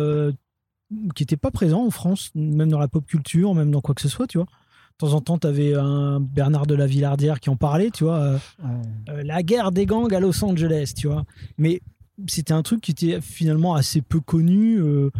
qui 1.14 1.22
était 1.22 1.36
pas 1.36 1.50
présent 1.50 1.84
en 1.84 1.90
France, 1.90 2.30
même 2.34 2.70
dans 2.70 2.78
la 2.78 2.88
pop 2.88 3.04
culture, 3.06 3.54
même 3.54 3.70
dans 3.70 3.80
quoi 3.80 3.94
que 3.94 4.02
ce 4.02 4.08
soit, 4.08 4.26
tu 4.26 4.38
vois. 4.38 4.46
De 4.46 5.06
temps 5.06 5.14
en 5.14 5.20
temps, 5.20 5.38
tu 5.38 5.46
avais 5.46 5.74
un 5.74 6.20
Bernard 6.20 6.66
de 6.66 6.74
la 6.74 6.86
Villardière 6.86 7.40
qui 7.40 7.50
en 7.50 7.56
parlait, 7.56 7.90
tu 7.90 8.04
vois. 8.04 8.38
la 9.06 9.42
guerre 9.42 9.72
des 9.72 9.86
gangs 9.86 10.12
à 10.14 10.20
Los 10.20 10.44
Angeles, 10.44 10.92
tu 10.96 11.08
vois. 11.08 11.24
Mais 11.58 11.80
c'était 12.28 12.52
un 12.52 12.62
truc 12.62 12.80
qui 12.80 12.92
était 12.92 13.20
finalement 13.20 13.74
assez 13.74 14.00
peu 14.02 14.20
connu. 14.20 14.80
Euh. 14.80 15.10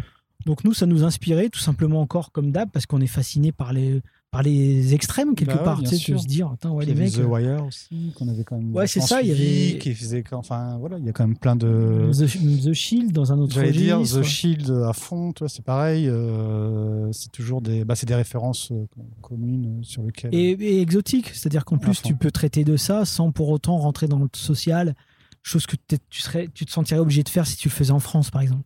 donc 0.45 0.63
nous, 0.63 0.73
ça 0.73 0.85
nous 0.85 1.03
inspirait 1.03 1.49
tout 1.49 1.59
simplement 1.59 2.01
encore 2.01 2.31
comme 2.31 2.51
d'hab 2.51 2.69
parce 2.71 2.85
qu'on 2.85 3.01
est 3.01 3.07
fasciné 3.07 3.51
par 3.51 3.73
les 3.73 4.01
par 4.35 4.43
les 4.43 4.93
extrêmes 4.93 5.33
quelque 5.33 5.55
bah 5.55 5.63
part, 5.63 5.79
tu 5.81 5.95
sais, 5.95 6.11
de 6.11 6.17
se 6.17 6.27
dire, 6.27 6.51
attends, 6.51 6.73
ouais, 6.73 6.85
les 6.85 6.93
mecs. 6.93 7.13
The 7.13 7.19
euh, 7.19 7.25
Wire 7.25 7.65
aussi, 7.65 8.11
qu'on 8.15 8.27
avait 8.27 8.43
quand 8.43 8.57
même. 8.57 8.75
Ouais, 8.75 8.85
c'est 8.85 8.99
ça, 8.99 9.21
il 9.21 9.29
y 9.29 9.31
avait. 9.31 9.79
Qui 9.79 9.93
faisait, 9.93 10.23
enfin, 10.33 10.77
voilà, 10.77 10.97
il 10.97 11.05
y 11.05 11.09
a 11.09 11.13
quand 11.13 11.25
même 11.25 11.37
plein 11.37 11.55
de. 11.55 12.11
The, 12.11 12.73
Shield 12.73 13.13
dans 13.13 13.31
un 13.31 13.39
autre 13.39 13.53
J'allais 13.53 13.71
dire 13.71 14.01
The 14.01 14.23
Shield 14.23 14.69
à 14.69 14.91
fond, 14.91 15.31
toi, 15.31 15.47
c'est 15.47 15.63
pareil. 15.63 16.09
Euh, 16.09 17.09
c'est 17.13 17.31
toujours 17.31 17.61
des, 17.61 17.85
bah, 17.85 17.95
c'est 17.95 18.07
des 18.07 18.15
références 18.15 18.73
communes 19.21 19.79
sur 19.83 20.03
lesquelles. 20.03 20.35
Et, 20.35 20.51
et 20.51 20.81
exotiques, 20.81 21.29
c'est-à-dire 21.29 21.63
qu'en 21.63 21.77
plus, 21.77 22.01
tu 22.01 22.15
peux 22.15 22.31
traiter 22.31 22.65
de 22.65 22.75
ça 22.75 23.05
sans 23.05 23.31
pour 23.31 23.49
autant 23.49 23.77
rentrer 23.77 24.07
dans 24.07 24.19
le 24.19 24.27
social 24.33 24.95
chose 25.43 25.67
que 25.67 25.75
tu, 26.09 26.21
serais, 26.21 26.49
tu 26.53 26.65
te 26.65 26.71
sentirais 26.71 26.99
obligé 26.99 27.23
de 27.23 27.29
faire 27.29 27.45
si 27.45 27.55
tu 27.55 27.69
le 27.69 27.73
faisais 27.73 27.91
en 27.91 27.99
France, 27.99 28.31
par 28.31 28.41
exemple. 28.41 28.63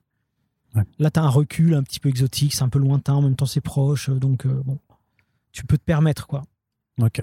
Là, 0.97 1.11
tu 1.11 1.19
as 1.19 1.23
un 1.23 1.29
recul 1.29 1.73
un 1.73 1.83
petit 1.83 1.99
peu 1.99 2.09
exotique, 2.09 2.53
c'est 2.53 2.63
un 2.63 2.69
peu 2.69 2.79
lointain, 2.79 3.13
en 3.13 3.21
même 3.21 3.35
temps 3.35 3.47
c'est 3.47 3.61
proche, 3.61 4.09
euh, 4.09 4.15
donc 4.15 4.45
euh, 4.45 4.61
bon, 4.65 4.77
tu 5.51 5.65
peux 5.65 5.77
te 5.77 5.83
permettre, 5.83 6.27
quoi. 6.27 6.43
Ok. 7.01 7.21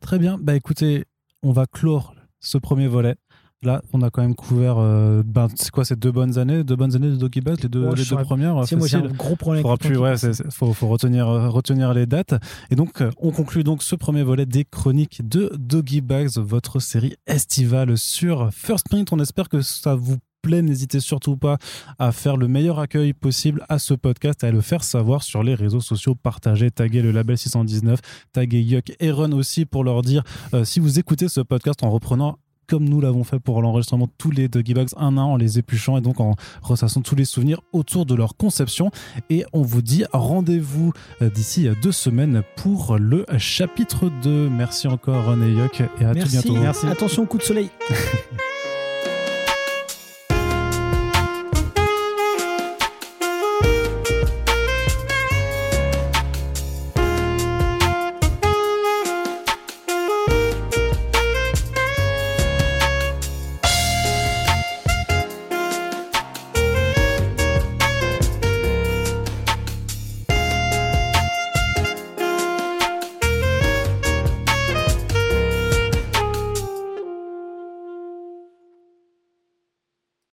Très 0.00 0.18
bien. 0.18 0.38
Bah 0.40 0.54
écoutez, 0.54 1.04
on 1.42 1.52
va 1.52 1.66
clore 1.66 2.14
ce 2.40 2.58
premier 2.58 2.88
volet. 2.88 3.16
Là, 3.64 3.80
on 3.92 4.02
a 4.02 4.10
quand 4.10 4.22
même 4.22 4.34
couvert, 4.34 4.78
euh, 4.78 5.22
ben, 5.24 5.46
c'est 5.54 5.70
quoi, 5.70 5.84
ces 5.84 5.94
deux 5.94 6.10
bonnes 6.10 6.36
années, 6.36 6.64
deux 6.64 6.74
bonnes 6.74 6.96
années 6.96 7.10
de 7.10 7.14
Doggy 7.14 7.40
Buzz, 7.40 7.60
les 7.62 7.68
deux, 7.68 7.94
les 7.94 8.04
deux 8.04 8.16
premières. 8.16 8.66
C'est 8.66 8.74
moi 8.74 8.88
j'ai 8.88 8.96
un 8.96 9.02
gros 9.02 9.36
problème. 9.36 9.62
Faudra 9.62 9.76
plus, 9.76 9.96
ouais, 9.96 10.14
faut, 10.50 10.72
faut, 10.72 10.88
retenir, 10.88 11.28
euh, 11.28 11.48
retenir 11.48 11.94
les 11.94 12.04
dates. 12.04 12.34
Et 12.70 12.74
donc, 12.74 13.00
euh, 13.00 13.12
on 13.18 13.30
conclut 13.30 13.62
donc 13.62 13.84
ce 13.84 13.94
premier 13.94 14.24
volet 14.24 14.46
des 14.46 14.64
chroniques 14.64 15.28
de 15.28 15.52
Doggy 15.56 16.00
Bags, 16.00 16.38
votre 16.38 16.80
série 16.80 17.14
estivale 17.28 17.96
sur 17.96 18.52
First 18.52 18.88
Print. 18.88 19.12
On 19.12 19.20
espère 19.20 19.48
que 19.48 19.60
ça 19.60 19.94
vous 19.94 20.16
plaît. 20.42 20.62
N'hésitez 20.62 21.00
surtout 21.00 21.36
pas 21.36 21.58
à 21.98 22.12
faire 22.12 22.36
le 22.36 22.48
meilleur 22.48 22.78
accueil 22.78 23.12
possible 23.12 23.64
à 23.68 23.78
ce 23.78 23.94
podcast, 23.94 24.44
à 24.44 24.50
le 24.50 24.60
faire 24.60 24.84
savoir 24.84 25.22
sur 25.22 25.42
les 25.42 25.54
réseaux 25.54 25.80
sociaux, 25.80 26.14
partager, 26.14 26.70
taguer 26.70 27.02
le 27.02 27.12
label 27.12 27.38
619, 27.38 28.00
taguer 28.32 28.60
Yuck 28.60 28.92
et 29.00 29.10
Run 29.10 29.32
aussi 29.32 29.64
pour 29.64 29.84
leur 29.84 30.02
dire 30.02 30.22
si 30.64 30.80
vous 30.80 30.98
écoutez 30.98 31.28
ce 31.28 31.40
podcast 31.40 31.82
en 31.82 31.90
reprenant 31.90 32.38
comme 32.72 32.88
nous 32.88 33.00
l'avons 33.00 33.24
fait 33.24 33.38
pour 33.38 33.60
l'enregistrement 33.60 34.06
de 34.06 34.12
tous 34.16 34.30
les 34.30 34.48
Doggy 34.48 34.74
Bags 34.74 34.88
un 34.96 35.18
à 35.18 35.20
un 35.20 35.24
en 35.24 35.36
les 35.36 35.58
épluchant 35.58 35.98
et 35.98 36.00
donc 36.00 36.20
en 36.20 36.36
ressassant 36.62 37.02
tous 37.02 37.14
les 37.14 37.24
souvenirs 37.24 37.60
autour 37.72 38.06
de 38.06 38.14
leur 38.14 38.36
conception. 38.36 38.90
Et 39.30 39.44
on 39.52 39.62
vous 39.62 39.82
dit 39.82 40.04
rendez-vous 40.12 40.92
euh, 41.20 41.28
d'ici 41.28 41.68
deux 41.82 41.92
semaines 41.92 42.42
pour 42.56 42.96
le 42.98 43.26
chapitre 43.36 44.10
2. 44.22 44.48
Merci 44.48 44.88
encore 44.88 45.26
René 45.26 45.52
Yoc 45.52 45.82
et 46.00 46.04
à 46.04 46.14
Merci. 46.14 46.42
tout 46.42 46.54
bientôt. 46.54 46.86
Attention, 46.86 47.26
coup 47.26 47.38
de 47.38 47.42
soleil. 47.42 47.68